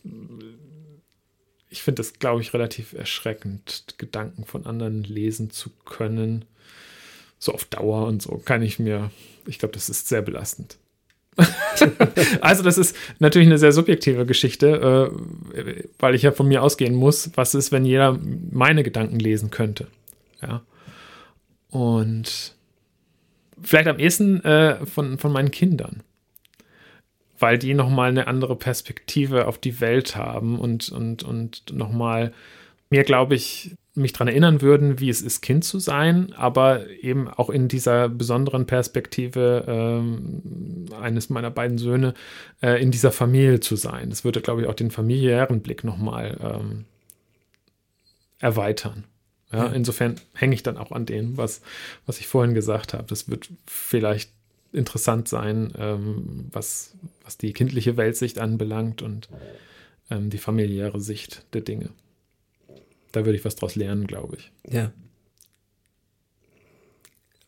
ich 1.70 1.82
finde 1.82 2.02
es, 2.02 2.20
glaube 2.20 2.42
ich, 2.42 2.54
relativ 2.54 2.94
erschreckend, 2.94 3.96
Gedanken 3.98 4.46
von 4.46 4.66
anderen 4.66 5.04
lesen 5.04 5.50
zu 5.50 5.70
können. 5.86 6.46
So 7.40 7.54
auf 7.54 7.66
Dauer 7.66 8.06
und 8.06 8.22
so 8.22 8.38
kann 8.38 8.62
ich 8.62 8.78
mir, 8.78 9.10
ich 9.48 9.58
glaube, 9.58 9.74
das 9.74 9.90
ist 9.90 10.08
sehr 10.08 10.22
belastend. 10.22 10.78
also 12.42 12.62
das 12.62 12.78
ist 12.78 12.96
natürlich 13.20 13.48
eine 13.48 13.58
sehr 13.58 13.72
subjektive 13.72 14.26
Geschichte, 14.26 15.12
äh, 15.56 15.84
weil 15.98 16.14
ich 16.14 16.24
ja 16.24 16.32
von 16.32 16.48
mir 16.48 16.62
ausgehen 16.62 16.94
muss, 16.94 17.32
was 17.36 17.56
ist, 17.56 17.72
wenn 17.72 17.86
jeder 17.86 18.20
meine 18.52 18.84
Gedanken 18.84 19.18
lesen 19.18 19.50
könnte. 19.50 19.88
Ja. 20.42 20.62
Und 21.70 22.54
vielleicht 23.62 23.88
am 23.88 23.98
ehesten 23.98 24.44
äh, 24.44 24.86
von, 24.86 25.18
von 25.18 25.32
meinen 25.32 25.52
Kindern, 25.52 26.04
weil 27.42 27.58
die 27.58 27.74
nochmal 27.74 28.10
eine 28.10 28.28
andere 28.28 28.56
Perspektive 28.56 29.48
auf 29.48 29.58
die 29.58 29.82
Welt 29.82 30.16
haben 30.16 30.60
und, 30.60 30.90
und, 30.90 31.24
und 31.24 31.64
nochmal 31.74 32.34
mir, 32.90 33.04
glaube 33.04 33.36
ich, 33.36 33.76
mich 33.94 34.14
daran 34.14 34.30
erinnern 34.30 34.62
würden, 34.62 35.00
wie 35.00 35.10
es 35.10 35.22
ist, 35.22 35.42
Kind 35.42 35.66
zu 35.66 35.80
sein, 35.80 36.32
aber 36.34 36.88
eben 36.90 37.28
auch 37.28 37.50
in 37.50 37.68
dieser 37.68 38.08
besonderen 38.08 38.66
Perspektive 38.66 39.66
ähm, 39.68 40.86
eines 41.02 41.30
meiner 41.30 41.52
beiden 41.52 41.78
Söhne 41.78 42.14
äh, 42.62 42.82
in 42.82 42.92
dieser 42.92 43.12
Familie 43.12 43.60
zu 43.60 43.76
sein. 43.76 44.10
Das 44.10 44.24
würde, 44.24 44.42
glaube 44.42 44.62
ich, 44.62 44.68
auch 44.68 44.76
den 44.76 44.92
familiären 44.92 45.62
Blick 45.62 45.84
nochmal 45.84 46.38
ähm, 46.42 46.86
erweitern. 48.40 49.06
Ja, 49.52 49.66
ja. 49.66 49.72
Insofern 49.74 50.16
hänge 50.34 50.54
ich 50.54 50.64
dann 50.64 50.78
auch 50.78 50.92
an 50.92 51.06
dem, 51.06 51.36
was, 51.36 51.62
was 52.06 52.20
ich 52.20 52.28
vorhin 52.28 52.54
gesagt 52.54 52.94
habe. 52.94 53.08
Das 53.08 53.30
wird 53.30 53.50
vielleicht 53.66 54.32
interessant 54.74 55.28
sein, 55.28 55.74
ähm, 55.78 56.48
was, 56.52 56.96
was 57.24 57.38
die 57.38 57.54
kindliche 57.54 57.98
Weltsicht 57.98 58.40
anbelangt 58.40 59.02
und 59.02 59.30
ähm, 60.10 60.30
die 60.30 60.38
familiäre 60.38 61.00
Sicht 61.00 61.46
der 61.54 61.62
Dinge. 61.62 61.90
Da 63.12 63.26
würde 63.26 63.38
ich 63.38 63.46
was 63.46 63.56
draus 63.56 63.76
lernen, 63.76 64.08
glaube 64.08 64.38
ich. 64.38 64.52
Ja. 64.72 64.92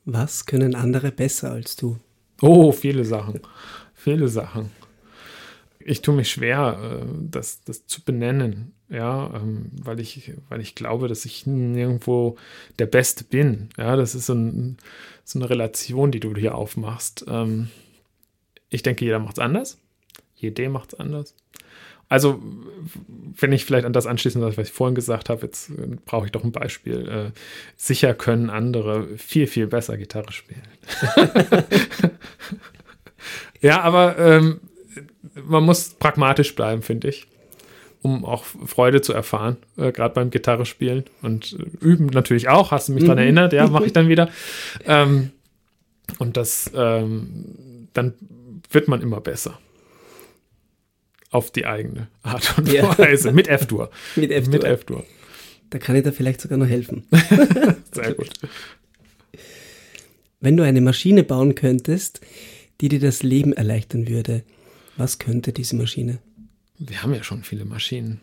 Was 0.06 0.46
können 0.46 0.76
andere 0.76 1.12
besser 1.12 1.52
als 1.52 1.76
du? 1.78 1.98
Oh, 2.42 2.72
viele 2.74 3.06
Sachen. 3.06 3.40
Viele 3.94 4.28
Sachen. 4.28 4.70
Ich 5.86 6.02
tue 6.02 6.16
mich 6.16 6.32
schwer, 6.32 7.02
äh, 7.02 7.06
das, 7.30 7.64
das 7.64 7.86
zu 7.88 8.04
benennen, 8.04 8.74
ja, 8.90 9.32
ähm, 9.36 9.72
weil 9.82 10.00
ich, 10.00 10.34
weil 10.50 10.62
ich 10.62 10.76
glaube, 10.76 11.08
dass 11.08 11.26
ich 11.26 11.46
nirgendwo 11.46 12.38
der 12.80 12.86
Beste 12.86 13.24
bin. 13.24 13.70
Ja, 13.78 13.96
das 13.96 14.16
ist 14.16 14.28
so, 14.28 14.34
ein, 14.34 14.78
so 15.24 15.40
eine 15.40 15.50
Relation, 15.50 16.12
die 16.12 16.20
du 16.20 16.36
hier 16.36 16.56
aufmachst. 16.56 17.26
Ähm, 17.28 17.70
ich 18.70 18.84
denke, 18.84 19.06
jeder 19.06 19.20
macht 19.20 19.38
es 19.38 19.44
anders. 19.44 19.78
Jede 20.36 20.70
macht 20.70 20.94
es 20.94 21.00
anders. 21.00 21.36
Also, 22.10 22.44
wenn 23.40 23.54
ich 23.54 23.66
vielleicht 23.66 23.86
an 23.86 23.94
das 23.94 24.06
anschließen 24.06 24.40
darf, 24.40 24.58
was 24.58 24.68
ich 24.68 24.74
vorhin 24.74 24.94
gesagt 24.94 25.30
habe, 25.30 25.44
jetzt 25.44 25.72
äh, 25.72 25.98
brauche 26.06 26.28
ich 26.28 26.32
doch 26.32 26.44
ein 26.44 26.52
Beispiel. 26.52 27.08
Äh, 27.08 27.32
sicher 27.76 28.14
können 28.14 28.50
andere 28.50 29.18
viel, 29.18 29.48
viel 29.48 29.68
besser 29.68 29.98
Gitarre 29.98 30.32
spielen. 30.32 30.62
ja, 33.62 33.82
aber 33.82 34.20
ähm, 34.20 34.60
man 35.34 35.64
muss 35.64 35.90
pragmatisch 35.90 36.56
bleiben, 36.56 36.82
finde 36.82 37.10
ich, 37.10 37.28
um 38.02 38.26
auch 38.26 38.44
Freude 38.44 39.02
zu 39.02 39.14
erfahren, 39.14 39.58
äh, 39.78 39.92
gerade 39.92 40.14
beim 40.14 40.30
Gitarre 40.30 40.66
spielen 40.66 41.06
und 41.22 41.54
äh, 41.54 41.86
üben 41.86 42.08
natürlich 42.08 42.50
auch. 42.50 42.72
Hast 42.72 42.90
du 42.90 42.94
mich 42.94 43.04
mhm. 43.04 43.08
daran 43.08 43.24
erinnert? 43.24 43.54
Ja, 43.54 43.68
mache 43.68 43.86
ich 43.86 43.94
dann 43.94 44.08
wieder. 44.08 44.30
Ähm, 44.86 45.32
und 46.20 46.36
das, 46.36 46.70
ähm, 46.76 47.88
dann 47.94 48.14
wird 48.70 48.88
man 48.88 49.02
immer 49.02 49.22
besser 49.22 49.58
auf 51.32 51.52
die 51.52 51.66
eigene 51.66 52.08
Art 52.22 52.58
und 52.58 52.72
ja. 52.72 52.98
Weise. 52.98 53.32
Mit 53.32 53.48
F-Dur. 53.48 53.90
Mit 54.16 54.32
F-Dur. 54.32 54.54
Mit 54.54 54.64
F-Dur. 54.64 55.06
Da 55.70 55.80
kann 55.80 55.96
ich 55.96 56.04
dir 56.04 56.12
vielleicht 56.12 56.42
sogar 56.42 56.58
noch 56.58 56.68
helfen. 56.68 57.08
Sehr 57.92 58.14
gut. 58.14 58.30
Wenn 60.40 60.58
du 60.58 60.64
eine 60.64 60.82
Maschine 60.82 61.24
bauen 61.24 61.56
könntest, 61.56 62.22
die 62.82 62.90
dir 62.90 63.00
das 63.00 63.24
Leben 63.24 63.54
erleichtern 63.54 64.08
würde, 64.08 64.44
was 64.98 65.20
könnte 65.20 65.54
diese 65.54 65.76
Maschine? 65.76 66.20
Wir 66.78 67.04
haben 67.04 67.14
ja 67.14 67.24
schon 67.24 67.44
viele 67.44 67.66
Maschinen, 67.66 68.20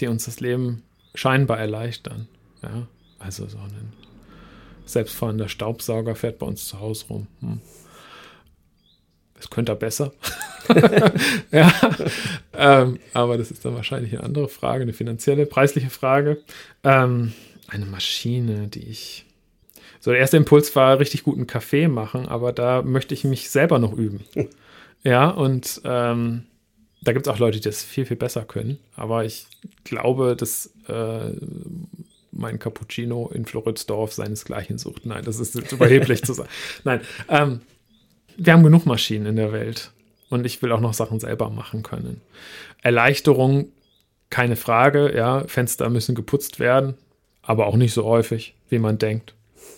die 0.00 0.06
uns 0.06 0.24
das 0.24 0.40
Leben 0.40 0.82
scheinbar 1.14 1.58
erleichtern. 1.58 2.28
Ja, 2.62 2.86
also 3.18 3.46
so 3.46 3.58
ein 3.58 3.92
selbstfahrender 4.84 5.48
Staubsauger 5.48 6.14
fährt 6.14 6.38
bei 6.38 6.46
uns 6.46 6.66
zu 6.66 6.80
Hause 6.80 7.06
rum. 7.08 7.26
Hm. 7.40 7.60
Es 9.38 9.50
könnte 9.50 9.72
er 9.72 9.76
besser. 9.76 10.12
ja, 11.52 11.72
ähm, 12.52 12.98
aber 13.14 13.38
das 13.38 13.50
ist 13.50 13.64
dann 13.64 13.74
wahrscheinlich 13.74 14.12
eine 14.12 14.24
andere 14.24 14.48
Frage, 14.48 14.82
eine 14.82 14.92
finanzielle, 14.92 15.46
preisliche 15.46 15.90
Frage. 15.90 16.42
Ähm, 16.82 17.32
eine 17.68 17.86
Maschine, 17.86 18.66
die 18.68 18.88
ich. 18.88 19.24
So, 20.00 20.10
der 20.10 20.20
erste 20.20 20.36
Impuls 20.36 20.74
war, 20.76 20.98
richtig 20.98 21.22
guten 21.24 21.46
Kaffee 21.46 21.88
machen, 21.88 22.26
aber 22.28 22.52
da 22.52 22.82
möchte 22.82 23.14
ich 23.14 23.24
mich 23.24 23.50
selber 23.50 23.78
noch 23.78 23.92
üben. 23.92 24.24
Ja, 25.04 25.28
und 25.28 25.80
ähm, 25.84 26.44
da 27.02 27.12
gibt 27.12 27.26
es 27.26 27.32
auch 27.32 27.38
Leute, 27.38 27.58
die 27.58 27.64
das 27.64 27.82
viel, 27.82 28.06
viel 28.06 28.16
besser 28.16 28.44
können. 28.44 28.78
Aber 28.96 29.24
ich 29.24 29.46
glaube, 29.84 30.36
dass 30.36 30.72
äh, 30.88 31.32
mein 32.32 32.58
Cappuccino 32.58 33.30
in 33.32 33.44
Floridsdorf 33.44 34.12
seinesgleichen 34.12 34.78
sucht. 34.78 35.06
Nein, 35.06 35.24
das 35.24 35.40
ist 35.40 35.54
überheblich 35.72 36.22
zu 36.22 36.32
sagen. 36.32 36.48
Nein, 36.84 37.00
ähm, 37.28 37.60
wir 38.36 38.52
haben 38.52 38.62
genug 38.62 38.86
Maschinen 38.86 39.26
in 39.26 39.36
der 39.36 39.52
Welt. 39.52 39.92
Und 40.30 40.44
ich 40.44 40.60
will 40.60 40.72
auch 40.72 40.80
noch 40.80 40.92
Sachen 40.92 41.20
selber 41.20 41.48
machen 41.48 41.82
können. 41.82 42.20
Erleichterung, 42.82 43.68
keine 44.28 44.56
Frage. 44.56 45.14
Ja, 45.16 45.44
Fenster 45.46 45.88
müssen 45.88 46.14
geputzt 46.14 46.60
werden, 46.60 46.94
aber 47.42 47.66
auch 47.66 47.76
nicht 47.76 47.94
so 47.94 48.04
häufig, 48.04 48.54
wie 48.68 48.78
man 48.78 48.98
denkt. 48.98 49.34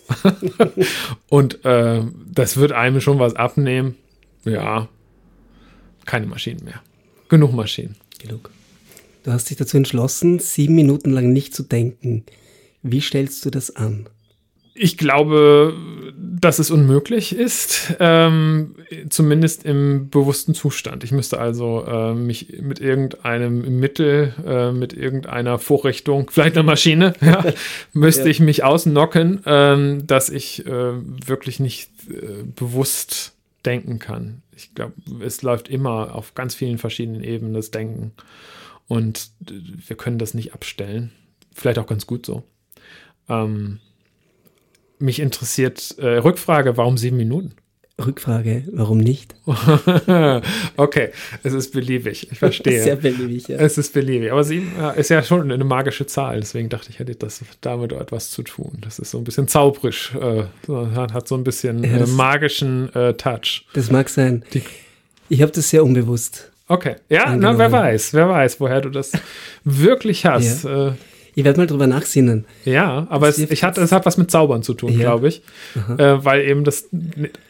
und 1.29 1.65
äh, 1.65 2.03
das 2.27 2.57
wird 2.57 2.73
einem 2.73 3.01
schon 3.01 3.21
was 3.21 3.37
abnehmen. 3.37 3.95
Ja, 4.45 4.89
keine 6.11 6.27
Maschinen 6.27 6.65
mehr. 6.65 6.83
Genug 7.29 7.53
Maschinen. 7.53 7.95
Genug. 8.19 8.51
Du 9.23 9.31
hast 9.31 9.49
dich 9.49 9.57
dazu 9.57 9.77
entschlossen, 9.77 10.41
sieben 10.41 10.75
Minuten 10.75 11.11
lang 11.11 11.33
nicht 11.33 11.55
zu 11.55 11.63
denken. 11.63 12.25
Wie 12.83 13.01
stellst 13.01 13.45
du 13.45 13.51
das 13.51 13.77
an? 13.77 14.09
Ich 14.75 14.99
glaube, 14.99 15.73
dass 16.19 16.59
es 16.59 16.73
unmöglich 16.73 17.33
ist, 17.33 17.95
ähm, 18.01 18.75
zumindest 19.09 19.65
im 19.65 20.11
bewussten 20.11 20.53
Zustand. 20.53 21.05
Ich 21.05 21.13
müsste 21.13 21.39
also 21.39 21.85
äh, 21.87 22.15
mich 22.15 22.61
mit 22.61 22.81
irgendeinem 22.81 23.79
Mittel, 23.79 24.35
äh, 24.45 24.73
mit 24.73 24.93
irgendeiner 24.93 25.61
Vorrichtung, 25.61 26.29
vielleicht 26.29 26.57
einer 26.57 26.65
Maschine, 26.65 27.13
ja, 27.21 27.45
müsste 27.93 28.25
ja. 28.25 28.31
ich 28.31 28.41
mich 28.41 28.65
ausnocken, 28.65 29.43
ähm, 29.47 30.09
dass 30.09 30.29
ich 30.29 30.67
äh, 30.67 30.93
wirklich 31.25 31.61
nicht 31.61 31.91
äh, 32.09 32.43
bewusst 32.57 33.35
denken 33.65 34.01
kann. 34.01 34.43
Ich 34.61 34.75
glaube, 34.75 34.95
es 35.25 35.43
läuft 35.43 35.69
immer 35.69 36.15
auf 36.15 36.35
ganz 36.35 36.55
vielen 36.55 36.79
verschiedenen 36.79 37.25
Ebenen 37.25 37.55
das 37.55 37.71
Denken. 37.71 38.13
Und 38.89 39.31
wir 39.39 39.97
können 39.97 40.19
das 40.19 40.35
nicht 40.35 40.53
abstellen. 40.53 41.13
Vielleicht 41.53 41.79
auch 41.79 41.87
ganz 41.87 42.07
gut 42.07 42.27
so. 42.27 42.43
Ähm, 43.29 43.81
mich 44.99 45.21
interessiert 45.21 45.97
äh, 45.99 46.19
Rückfrage, 46.19 46.77
warum 46.77 46.99
sieben 46.99 47.17
Minuten? 47.17 47.55
Rückfrage, 48.07 48.65
warum 48.73 48.99
nicht? 48.99 49.35
okay, 50.77 51.11
es 51.43 51.53
ist 51.53 51.73
beliebig, 51.73 52.31
ich 52.31 52.39
verstehe. 52.41 52.83
Sehr 52.83 52.97
beliebig, 52.97 53.49
ja. 53.49 53.59
Es 53.59 53.79
ist 53.79 53.93
beliebig, 53.93 54.33
aber 54.33 54.45
sieben 54.45 54.73
ist 54.97 55.11
ja 55.11 55.23
schon 55.23 55.51
eine 55.51 55.65
magische 55.65 56.07
Zahl, 56.07 56.41
deswegen 56.41 56.69
dachte 56.69 56.91
ich, 56.91 56.99
hätte 56.99 57.15
das 57.15 57.43
damit 57.61 57.93
etwas 57.93 58.31
zu 58.31 58.43
tun. 58.43 58.79
Das 58.81 58.99
ist 58.99 59.11
so 59.11 59.19
ein 59.19 59.25
bisschen 59.25 59.49
zauberisch, 59.49 60.13
äh, 60.15 60.45
hat 60.69 61.29
so 61.29 61.35
ein 61.35 61.45
bisschen 61.45 61.85
ja, 61.85 61.99
äh, 61.99 62.07
magischen 62.07 62.95
äh, 62.95 63.15
Touch. 63.15 63.67
Das 63.75 63.91
mag 63.91 64.09
sein. 64.09 64.45
Die, 64.55 64.63
ich 65.29 65.43
habe 65.43 65.53
das 65.53 65.71
sehr 65.71 65.85
unbewusst. 65.85 66.51
Okay, 66.71 66.97
ja, 67.09 67.35
na, 67.35 67.59
wer 67.59 67.73
weiß, 67.73 68.15
wer 68.15 68.29
weiß, 68.29 68.61
woher 68.61 68.81
du 68.81 68.91
das 68.91 69.11
wirklich 69.65 70.25
hast. 70.27 70.63
Ja. 70.65 70.89
Äh, 70.89 70.93
ich 71.35 71.45
werde 71.45 71.61
mal 71.61 71.67
drüber 71.67 71.87
nachsinnen. 71.87 72.45
Ja, 72.65 73.07
aber 73.11 73.29
es, 73.29 73.39
ich 73.39 73.65
hat, 73.65 73.79
es 73.79 73.93
hat 73.93 74.07
was 74.07 74.17
mit 74.17 74.31
Zaubern 74.31 74.63
zu 74.63 74.75
tun, 74.75 74.93
ja. 74.93 74.99
glaube 74.99 75.29
ich. 75.29 75.43
Äh, 75.99 76.25
weil 76.25 76.49
eben 76.49 76.65
das 76.65 76.89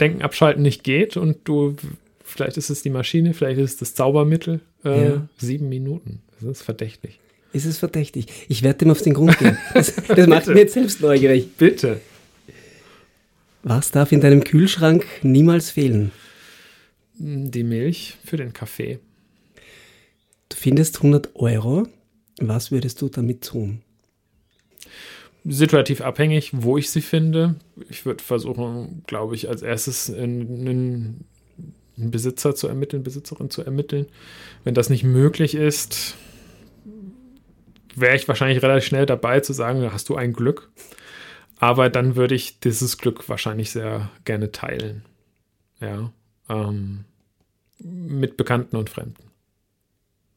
Denken 0.01 0.23
abschalten 0.23 0.63
nicht 0.63 0.85
geht 0.85 1.17
und 1.17 1.39
du, 1.45 1.77
vielleicht 2.25 2.57
ist 2.57 2.71
es 2.71 2.83
die 2.83 2.91
Maschine, 2.91 3.35
vielleicht 3.35 3.59
ist 3.59 3.73
es 3.73 3.77
das 3.79 3.95
Zaubermittel. 3.95 4.61
Äh, 4.85 5.05
ja. 5.05 5.27
Sieben 5.39 5.69
Minuten. 5.69 6.23
Das 6.41 6.51
ist 6.51 6.63
verdächtig. 6.63 7.19
Ist 7.53 7.67
es 7.67 7.79
verdächtig? 7.79 8.27
Ich 8.49 8.63
werde 8.63 8.79
dem 8.79 8.91
auf 8.91 9.03
den 9.03 9.15
Grund 9.15 9.39
gehen. 9.39 9.59
Das, 9.75 9.95
das 10.07 10.27
macht 10.27 10.47
mir 10.47 10.61
jetzt 10.61 10.75
selbst 10.75 11.01
neugierig. 11.01 11.49
Bitte. 11.57 12.01
Was 13.63 13.91
darf 13.91 14.13
in 14.13 14.21
deinem 14.21 14.45
Kühlschrank 14.45 15.05
niemals 15.23 15.71
fehlen? 15.71 16.13
Die 17.19 17.65
Milch 17.65 18.17
für 18.25 18.37
den 18.37 18.53
Kaffee. 18.53 18.99
Du 20.49 20.57
findest 20.57 20.97
100 20.99 21.31
Euro 21.35 21.87
was 22.41 22.71
würdest 22.71 23.01
du 23.03 23.09
damit 23.09 23.45
tun? 23.45 23.83
Situativ 25.45 26.01
abhängig, 26.01 26.51
wo 26.53 26.77
ich 26.77 26.91
sie 26.91 27.01
finde. 27.01 27.55
Ich 27.89 28.05
würde 28.05 28.23
versuchen, 28.23 29.03
glaube 29.07 29.35
ich, 29.35 29.49
als 29.49 29.63
erstes 29.63 30.13
einen, 30.13 31.25
Besitzer 31.97 32.55
zu 32.55 32.67
ermitteln, 32.67 33.03
Besitzerin 33.03 33.51
zu 33.51 33.63
ermitteln. 33.63 34.07
Wenn 34.65 34.75
das 34.75 34.89
nicht 34.89 35.05
möglich 35.05 35.55
ist, 35.55 36.17
wäre 37.95 38.17
ich 38.17 38.27
wahrscheinlich 38.27 38.63
relativ 38.63 38.89
schnell 38.89 39.05
dabei 39.05 39.41
zu 39.41 39.53
sagen, 39.53 39.93
hast 39.93 40.09
du 40.09 40.17
ein 40.17 40.33
Glück. 40.33 40.71
Aber 41.59 41.91
dann 41.91 42.17
würde 42.17 42.35
ich 42.35 42.59
dieses 42.61 42.97
Glück 42.97 43.29
wahrscheinlich 43.29 43.71
sehr 43.71 44.11
gerne 44.25 44.51
teilen. 44.51 45.05
Ja. 45.81 46.11
Ähm, 46.49 47.05
mit 47.79 48.37
Bekannten 48.39 48.77
und 48.77 48.89
Fremden. 48.89 49.31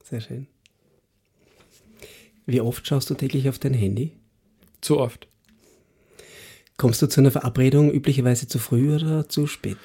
Sehr 0.03 0.19
schön. 0.19 0.47
Wie 2.45 2.61
oft 2.61 2.85
schaust 2.85 3.09
du 3.09 3.13
täglich 3.13 3.49
auf 3.49 3.59
dein 3.59 3.73
Handy? 3.73 4.11
Zu 4.81 4.99
oft. 4.99 5.27
Kommst 6.77 7.01
du 7.01 7.07
zu 7.07 7.21
einer 7.21 7.31
Verabredung 7.31 7.91
üblicherweise 7.91 8.47
zu 8.47 8.59
früh 8.59 8.95
oder 8.95 9.29
zu 9.29 9.47
spät? 9.47 9.77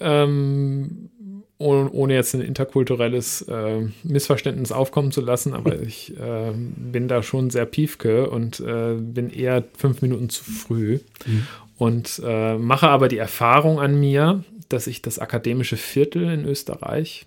Ähm, 0.00 1.10
ohne, 1.58 1.90
ohne, 1.90 2.14
jetzt 2.14 2.34
ein 2.34 2.40
interkulturelles 2.40 3.42
äh, 3.42 3.86
Missverständnis 4.04 4.72
aufkommen 4.72 5.12
zu 5.12 5.20
lassen, 5.20 5.54
aber 5.54 5.78
ich 5.82 6.16
äh, 6.18 6.52
bin 6.54 7.08
da 7.08 7.22
schon 7.22 7.50
sehr 7.50 7.66
piefke 7.66 8.30
und 8.30 8.60
äh, 8.60 8.94
bin 8.94 9.30
eher 9.30 9.64
fünf 9.76 10.02
Minuten 10.02 10.28
zu 10.30 10.44
früh 10.44 11.00
mhm. 11.26 11.46
und 11.76 12.22
äh, 12.24 12.56
mache 12.56 12.88
aber 12.88 13.08
die 13.08 13.18
Erfahrung 13.18 13.78
an 13.80 13.98
mir, 13.98 14.44
dass 14.68 14.86
ich 14.86 15.02
das 15.02 15.18
akademische 15.18 15.76
Viertel 15.76 16.30
in 16.30 16.44
Österreich 16.44 17.26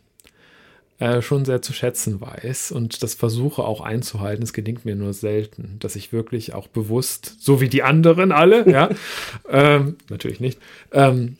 äh, 1.01 1.23
schon 1.23 1.45
sehr 1.45 1.63
zu 1.63 1.73
schätzen 1.73 2.21
weiß 2.21 2.71
und 2.71 3.01
das 3.01 3.15
versuche 3.15 3.63
auch 3.63 3.81
einzuhalten. 3.81 4.43
Es 4.43 4.53
gelingt 4.53 4.85
mir 4.85 4.95
nur 4.95 5.13
selten, 5.13 5.77
dass 5.79 5.95
ich 5.95 6.13
wirklich 6.13 6.53
auch 6.53 6.67
bewusst, 6.67 7.37
so 7.39 7.59
wie 7.59 7.69
die 7.69 7.81
anderen 7.81 8.31
alle, 8.31 8.69
ja, 8.71 8.89
ähm, 9.49 9.95
natürlich 10.09 10.39
nicht, 10.39 10.59
ähm, 10.91 11.37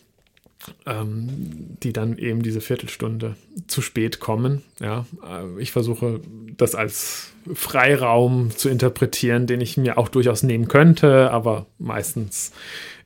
ähm, 0.87 1.77
die 1.83 1.93
dann 1.93 2.17
eben 2.17 2.41
diese 2.41 2.59
Viertelstunde 2.59 3.35
zu 3.67 3.83
spät 3.83 4.19
kommen. 4.19 4.63
Ja, 4.79 5.05
äh, 5.23 5.61
ich 5.61 5.71
versuche 5.71 6.21
das 6.57 6.73
als 6.73 7.31
Freiraum 7.53 8.49
zu 8.49 8.67
interpretieren, 8.67 9.45
den 9.45 9.61
ich 9.61 9.77
mir 9.77 9.99
auch 9.99 10.09
durchaus 10.09 10.41
nehmen 10.41 10.69
könnte, 10.69 11.29
aber 11.29 11.67
meistens 11.77 12.51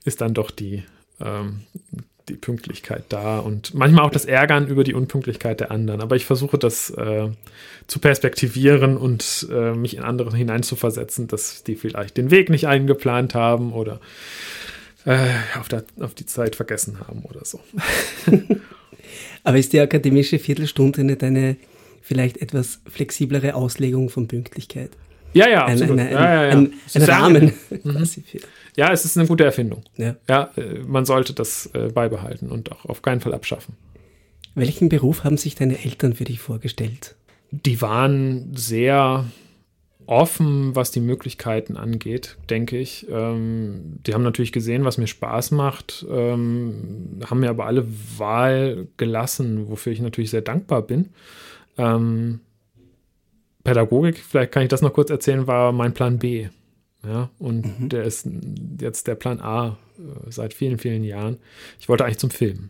ist 0.06 0.22
dann 0.22 0.34
doch 0.34 0.52
die, 0.52 0.84
ähm, 1.19 1.64
die 2.30 2.35
Pünktlichkeit 2.35 3.06
da 3.10 3.39
und 3.39 3.73
manchmal 3.73 4.06
auch 4.06 4.11
das 4.11 4.26
Ärgern 4.26 4.68
über 4.68 4.84
die 4.84 4.93
Unpünktlichkeit 4.93 5.60
der 5.60 5.72
anderen. 5.72 6.02
Aber 6.02 6.15
ich 6.15 6.26
versuche 6.26 6.57
das 6.57 6.89
äh, 6.91 7.30
zu 7.88 7.99
perspektivieren 7.99 8.97
und 8.97 9.47
äh, 9.52 9.73
mich 9.73 9.95
in 9.95 10.03
andere 10.03 10.35
hineinzuversetzen, 10.35 11.27
dass 11.27 11.64
die 11.64 11.76
vielleicht 11.76 12.18
den 12.18 12.31
Weg 12.31 12.49
nicht 12.49 12.68
eingeplant 12.68 13.35
haben 13.35 13.73
oder 13.73 13.99
äh, 15.06 15.18
auf, 15.60 15.68
der, 15.68 15.84
auf 15.99 16.15
die 16.15 16.26
Zeit 16.26 16.56
vergessen 16.56 16.99
haben 16.99 17.22
oder 17.23 17.45
so. 17.45 17.60
Aber 19.43 19.57
ist 19.57 19.73
die 19.73 19.80
akademische 19.80 20.39
Viertelstunde 20.39 21.03
nicht 21.03 21.23
eine 21.23 21.57
vielleicht 22.02 22.38
etwas 22.38 22.80
flexiblere 22.89 23.53
Auslegung 23.53 24.10
von 24.10 24.27
Pünktlichkeit? 24.27 24.91
Ja, 25.34 25.49
ja, 25.49 25.65
absolut. 25.65 25.99
Ein, 25.99 25.99
ein, 25.99 26.07
ein, 26.07 26.14
ja, 26.14 26.34
ja, 26.34 26.49
ja. 26.49 26.68
ein, 26.93 27.03
Rahmen. 27.03 27.53
Mhm. 27.69 28.07
Ja, 28.76 28.91
es 28.91 29.06
ist 29.06 29.18
eine 29.18 29.27
gute 29.27 29.45
Erfindung. 29.45 29.84
Ja, 29.97 30.15
ja 30.27 30.52
äh, 30.57 30.80
man 30.85 31.06
sollte 31.06 31.34
das 31.34 31.69
äh, 31.73 31.89
beibehalten 31.93 32.49
und 32.52 32.72
auch 32.72 32.85
auf 32.85 33.02
keinen 33.02 33.22
Fall 33.22 33.34
abschaffen. 33.34 33.76
Welchen 34.53 34.89
Beruf 34.89 35.23
haben 35.23 35.38
sich 35.38 35.56
deine 35.56 35.84
Eltern 35.84 36.14
für 36.14 36.23
dich 36.23 36.39
vorgestellt? 36.39 37.15
Die 37.52 37.81
waren 37.81 38.56
sehr 38.56 39.26
offen, 40.07 40.76
was 40.76 40.91
die 40.91 40.99
Möglichkeiten 40.99 41.77
angeht, 41.77 42.38
denke 42.49 42.77
ich. 42.77 43.07
Ähm, 43.10 43.99
die 44.06 44.14
haben 44.14 44.23
natürlich 44.23 44.52
gesehen, 44.52 44.85
was 44.85 44.97
mir 44.97 45.07
Spaß 45.07 45.52
macht, 45.52 46.06
ähm, 46.10 47.19
haben 47.30 47.39
mir 47.39 47.49
aber 47.49 47.65
alle 47.65 47.85
Wahl 48.18 48.88
gelassen, 48.97 49.68
wofür 49.69 49.93
ich 49.93 50.02
natürlich 50.02 50.30
sehr 50.30 50.41
dankbar 50.41 50.84
bin. 50.84 51.10
Ähm, 51.77 52.39
Pädagogik, 53.64 54.19
vielleicht 54.19 54.52
kann 54.52 54.64
ich 54.64 54.69
das 54.69 54.81
noch 54.81 54.93
kurz 54.93 55.10
erzählen, 55.10 55.47
war 55.47 55.72
mein 55.72 55.93
Plan 55.93 56.19
B. 56.19 56.49
Ja, 57.07 57.30
und 57.40 57.80
mhm. 57.80 57.90
der 57.90 58.03
ist 58.03 58.27
jetzt 58.80 59.07
der 59.07 59.15
Plan 59.15 59.40
A 59.40 59.77
äh, 59.98 60.32
seit 60.32 60.53
vielen, 60.53 60.77
vielen 60.77 61.03
Jahren. 61.03 61.38
Ich 61.80 61.90
wollte 61.90 62.06
eigentlich 62.06 62.18
zum 62.18 62.32
Film. 62.32 62.69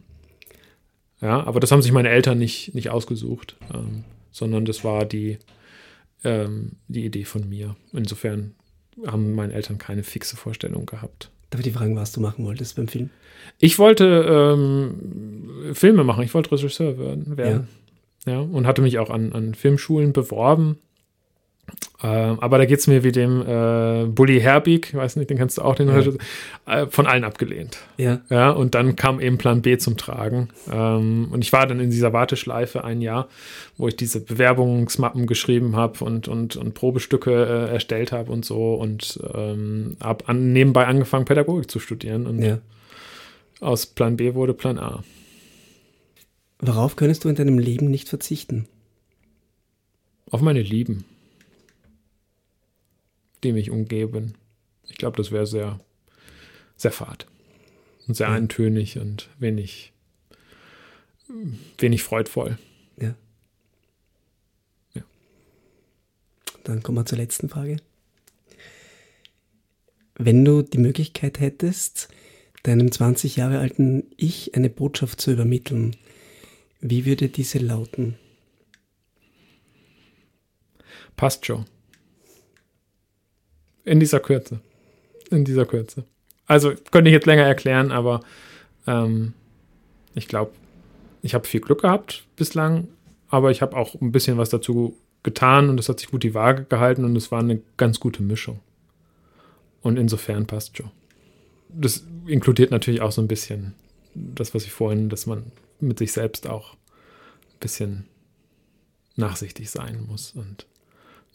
Ja, 1.22 1.46
aber 1.46 1.60
das 1.60 1.72
haben 1.72 1.82
sich 1.82 1.92
meine 1.92 2.10
Eltern 2.10 2.38
nicht, 2.38 2.76
nicht 2.76 2.90
ausgesucht, 2.90 3.56
ähm, 3.74 4.04
sondern 4.32 4.66
das 4.66 4.84
war 4.84 5.06
die, 5.06 5.38
ähm, 6.24 6.74
die 6.88 7.06
Idee 7.06 7.24
von 7.24 7.48
mir. 7.48 7.76
Insofern 7.94 8.56
haben 9.06 9.34
meine 9.34 9.54
Eltern 9.54 9.78
keine 9.78 10.04
fixe 10.04 10.36
Vorstellung 10.36 10.86
gehabt. 10.86 11.30
Darf 11.50 11.60
ich 11.60 11.66
die 11.66 11.78
fragen, 11.78 11.96
was 11.96 12.12
du 12.12 12.22
machen 12.22 12.46
wolltest 12.46 12.76
beim 12.76 12.88
Film? 12.88 13.10
Ich 13.60 13.80
wollte 13.80 14.26
ähm, 14.28 15.74
Filme 15.74 16.04
machen, 16.04 16.24
ich 16.24 16.34
wollte 16.34 16.52
Regisseur 16.52 16.98
werden. 16.98 17.38
werden. 17.38 17.68
Ja. 18.26 18.34
ja. 18.34 18.40
und 18.40 18.68
hatte 18.68 18.82
mich 18.82 19.00
auch 19.00 19.10
an, 19.10 19.32
an 19.34 19.54
Filmschulen 19.54 20.12
beworben. 20.12 20.80
Ähm, 22.04 22.40
aber 22.40 22.58
da 22.58 22.66
geht 22.66 22.80
es 22.80 22.88
mir 22.88 23.04
wie 23.04 23.12
dem 23.12 23.42
äh, 23.42 24.06
Bully 24.06 24.40
Herbig, 24.40 24.94
weiß 24.94 25.16
nicht, 25.16 25.30
den 25.30 25.38
kennst 25.38 25.58
du 25.58 25.62
auch, 25.62 25.76
den 25.76 25.88
ja. 25.88 26.82
äh, 26.82 26.88
von 26.88 27.08
allen 27.08 27.24
abgelehnt. 27.24 27.78
Ja. 27.98 28.22
Ja, 28.30 28.52
und 28.52 28.76
dann 28.76 28.96
kam 28.96 29.20
eben 29.20 29.38
Plan 29.38 29.62
B 29.62 29.78
zum 29.78 29.98
Tragen. 29.98 30.50
Ähm, 30.72 31.30
und 31.32 31.42
ich 31.44 31.54
war 31.54 31.66
dann 31.66 31.80
in 31.80 31.90
dieser 31.90 32.14
Warteschleife 32.14 32.84
ein 32.84 33.02
Jahr, 33.02 33.30
wo 33.78 33.88
ich 33.88 33.96
diese 33.96 34.20
Bewerbungsmappen 34.20 35.26
geschrieben 35.26 35.76
habe 35.76 36.04
und, 36.04 36.28
und, 36.28 36.58
und 36.58 36.74
Probestücke 36.74 37.32
äh, 37.32 37.74
erstellt 37.74 38.12
habe 38.12 38.32
und 38.32 38.46
so 38.46 38.76
und 38.76 39.20
ähm, 39.34 39.96
habe 40.00 40.28
an, 40.28 40.54
nebenbei 40.54 40.86
angefangen, 40.86 41.26
Pädagogik 41.26 41.72
zu 41.72 41.80
studieren. 41.80 42.28
Und 42.28 42.44
ja. 42.44 42.60
aus 43.62 43.86
Plan 43.86 44.18
B 44.18 44.36
wurde 44.36 44.54
Plan 44.54 44.78
A. 44.78 45.04
Worauf 46.60 46.98
könntest 46.98 47.24
du 47.24 47.30
in 47.30 47.36
deinem 47.36 47.58
Leben 47.58 47.90
nicht 47.90 48.10
verzichten? 48.10 48.68
Auf 50.30 50.42
meine 50.42 50.62
Lieben 50.62 51.06
die 53.46 53.54
mich 53.54 53.72
umgeben. 53.72 54.34
Ich 54.90 54.98
glaube, 54.98 55.18
das 55.18 55.32
wäre 55.32 55.48
sehr, 55.48 55.80
sehr 56.76 56.92
fad 56.92 57.28
und 58.08 58.16
sehr 58.16 58.28
ja. 58.28 58.34
eintönig 58.34 58.98
und 58.98 59.30
wenig, 59.40 59.94
wenig 61.78 62.04
freudvoll. 62.04 62.58
Ja. 63.00 63.16
Ja. 64.94 65.04
Dann 66.64 66.84
kommen 66.84 66.98
wir 66.98 67.06
zur 67.06 67.18
letzten 67.18 67.50
Frage. 67.50 67.78
Wenn 70.18 70.46
du 70.46 70.62
die 70.62 70.78
Möglichkeit 70.78 71.40
hättest, 71.40 72.10
deinem 72.64 72.92
20 72.92 73.36
Jahre 73.36 73.60
alten 73.60 74.04
Ich 74.18 74.56
eine 74.56 74.70
Botschaft 74.70 75.22
zu 75.22 75.32
übermitteln, 75.32 75.96
wie 76.80 77.06
würde 77.06 77.30
diese 77.30 77.60
lauten? 77.60 78.16
Passt 81.16 81.46
schon. 81.46 81.66
In 83.86 84.00
dieser 84.00 84.20
Kürze. 84.20 84.60
In 85.30 85.46
dieser 85.46 85.66
Kürze. 85.66 86.04
Also 86.48 86.74
könnte 86.92 87.10
ich 87.10 87.14
jetzt 87.14 87.26
länger 87.26 87.44
erklären, 87.44 87.92
aber 87.92 88.22
ähm, 88.88 89.34
ich 90.14 90.28
glaube, 90.28 90.52
ich 91.22 91.34
habe 91.34 91.48
viel 91.48 91.62
Glück 91.62 91.82
gehabt 91.82 92.26
bislang, 92.36 92.88
aber 93.30 93.52
ich 93.52 93.62
habe 93.62 93.76
auch 93.76 93.96
ein 94.00 94.12
bisschen 94.12 94.38
was 94.38 94.50
dazu 94.50 94.96
getan 95.24 95.70
und 95.70 95.80
es 95.80 95.90
hat 95.90 96.00
sich 96.00 96.12
gut 96.12 96.24
die 96.24 96.34
Waage 96.34 96.66
gehalten 96.66 97.04
und 97.04 97.16
es 97.16 97.32
war 97.32 97.40
eine 97.40 97.62
ganz 97.78 98.00
gute 98.00 98.22
Mischung. 98.22 98.60
Und 99.82 99.98
insofern 99.98 100.46
passt 100.46 100.78
schon. 100.78 100.92
Das 101.70 102.06
inkludiert 102.28 102.72
natürlich 102.72 103.02
auch 103.02 103.12
so 103.12 103.22
ein 103.22 103.28
bisschen 103.28 103.74
das, 104.14 104.54
was 104.54 104.66
ich 104.66 104.72
vorhin, 104.72 105.10
dass 105.10 105.26
man 105.26 105.52
mit 105.80 106.00
sich 106.00 106.12
selbst 106.12 106.48
auch 106.48 106.74
ein 106.74 107.60
bisschen 107.60 108.06
nachsichtig 109.16 109.70
sein 109.70 110.06
muss 110.08 110.32
und 110.32 110.66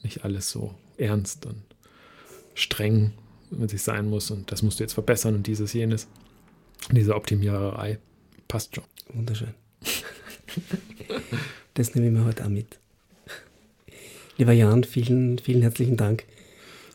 nicht 0.03 0.25
alles 0.25 0.51
so 0.51 0.75
ernst 0.97 1.47
und 1.47 1.63
streng 2.55 3.13
mit 3.51 3.71
sich 3.71 3.83
sein 3.83 4.07
muss 4.09 4.31
und 4.31 4.53
das 4.53 4.63
musst 4.63 4.79
du 4.79 4.85
jetzt 4.85 4.93
verbessern 4.93 5.35
und 5.35 5.47
dieses, 5.47 5.73
jenes. 5.73 6.07
Diese 6.91 7.15
Optimiererei 7.15 7.99
passt 8.49 8.75
schon. 8.75 8.85
Wunderschön. 9.13 9.55
das 11.75 11.95
nehme 11.95 12.07
ich 12.09 12.13
mir 12.13 12.25
heute 12.25 12.45
auch 12.45 12.49
mit. 12.49 12.79
Lieber 14.39 14.53
Jan, 14.53 14.85
vielen, 14.85 15.39
vielen 15.39 15.63
herzlichen 15.63 15.97
Dank 15.97 16.25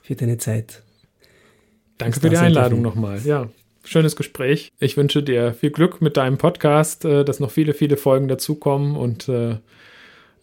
für 0.02 0.16
deine 0.16 0.38
Zeit. 0.38 0.82
Danke 1.98 2.20
für 2.20 2.30
die 2.30 2.38
Einladung 2.38 2.82
nochmal. 2.82 3.22
Ja, 3.24 3.50
schönes 3.84 4.16
Gespräch. 4.16 4.72
Ich 4.80 4.98
wünsche 4.98 5.24
dir 5.24 5.54
viel 5.54 5.72
Glück 5.72 6.02
mit 6.02 6.18
deinem 6.18 6.38
Podcast, 6.38 7.06
äh, 7.06 7.24
dass 7.24 7.40
noch 7.40 7.52
viele, 7.52 7.74
viele 7.74 7.98
Folgen 7.98 8.28
dazukommen 8.28 8.96
und 8.96 9.30
äh, 9.30 9.58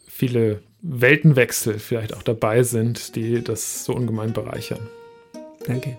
viele 0.06 0.62
Weltenwechsel 0.80 1.78
vielleicht 1.78 2.14
auch 2.14 2.22
dabei 2.22 2.62
sind, 2.62 3.16
die 3.16 3.42
das 3.42 3.84
so 3.84 3.94
ungemein 3.94 4.32
bereichern. 4.32 4.88
Danke. 5.66 5.96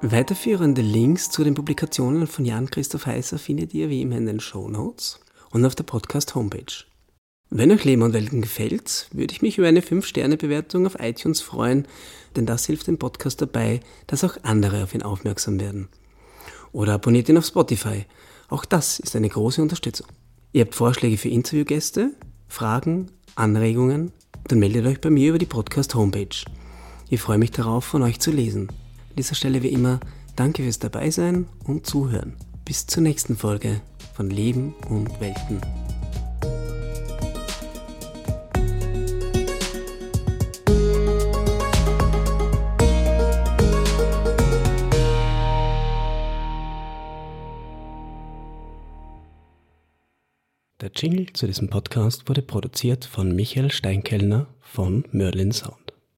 Weiterführende 0.00 0.82
Links 0.82 1.30
zu 1.30 1.44
den 1.44 1.54
Publikationen 1.54 2.26
von 2.26 2.44
Jan-Christoph 2.44 3.06
Heißer 3.06 3.38
findet 3.38 3.72
ihr 3.74 3.88
wie 3.88 4.02
immer 4.02 4.16
in 4.16 4.26
den 4.26 4.38
Show 4.38 4.68
Notes 4.68 5.18
und 5.50 5.64
auf 5.64 5.74
der 5.74 5.84
Podcast-Homepage. 5.84 6.84
Wenn 7.50 7.70
euch 7.72 7.84
Leben 7.84 8.02
und 8.02 8.12
Welten 8.12 8.42
gefällt, 8.42 9.08
würde 9.12 9.32
ich 9.32 9.42
mich 9.42 9.58
über 9.58 9.66
eine 9.66 9.80
5-Sterne-Bewertung 9.80 10.86
auf 10.86 10.96
iTunes 11.00 11.40
freuen, 11.40 11.86
denn 12.36 12.46
das 12.46 12.66
hilft 12.66 12.86
dem 12.86 12.98
Podcast 12.98 13.40
dabei, 13.40 13.80
dass 14.06 14.24
auch 14.24 14.36
andere 14.42 14.84
auf 14.84 14.94
ihn 14.94 15.02
aufmerksam 15.02 15.58
werden. 15.58 15.88
Oder 16.72 16.94
abonniert 16.94 17.28
ihn 17.28 17.38
auf 17.38 17.46
Spotify 17.46 18.04
auch 18.48 18.64
das 18.64 18.98
ist 19.00 19.16
eine 19.16 19.28
große 19.28 19.62
Unterstützung. 19.62 20.06
Ihr 20.52 20.64
habt 20.64 20.74
Vorschläge 20.74 21.18
für 21.18 21.28
Interviewgäste, 21.28 22.10
Fragen, 22.48 23.10
Anregungen? 23.34 24.12
Dann 24.48 24.58
meldet 24.58 24.86
euch 24.86 25.00
bei 25.00 25.10
mir 25.10 25.30
über 25.30 25.38
die 25.38 25.46
Podcast-Homepage. 25.46 26.44
Ich 27.08 27.20
freue 27.20 27.38
mich 27.38 27.50
darauf, 27.50 27.84
von 27.84 28.02
euch 28.02 28.20
zu 28.20 28.30
lesen. 28.30 28.68
An 28.68 29.16
dieser 29.16 29.34
Stelle 29.34 29.62
wie 29.62 29.68
immer, 29.68 30.00
danke 30.36 30.62
fürs 30.62 30.78
Dabeisein 30.78 31.46
und 31.64 31.86
Zuhören. 31.86 32.34
Bis 32.64 32.86
zur 32.86 33.02
nächsten 33.02 33.36
Folge 33.36 33.80
von 34.14 34.30
Leben 34.30 34.74
und 34.88 35.20
Welten. 35.20 35.83
Der 50.84 50.92
Jingle 50.94 51.32
zu 51.32 51.46
diesem 51.46 51.70
Podcast 51.70 52.28
wurde 52.28 52.42
produziert 52.42 53.06
von 53.06 53.34
Michael 53.34 53.70
Steinkellner 53.70 54.48
von 54.60 55.06
Merlin 55.12 55.50
Sound. 55.50 55.93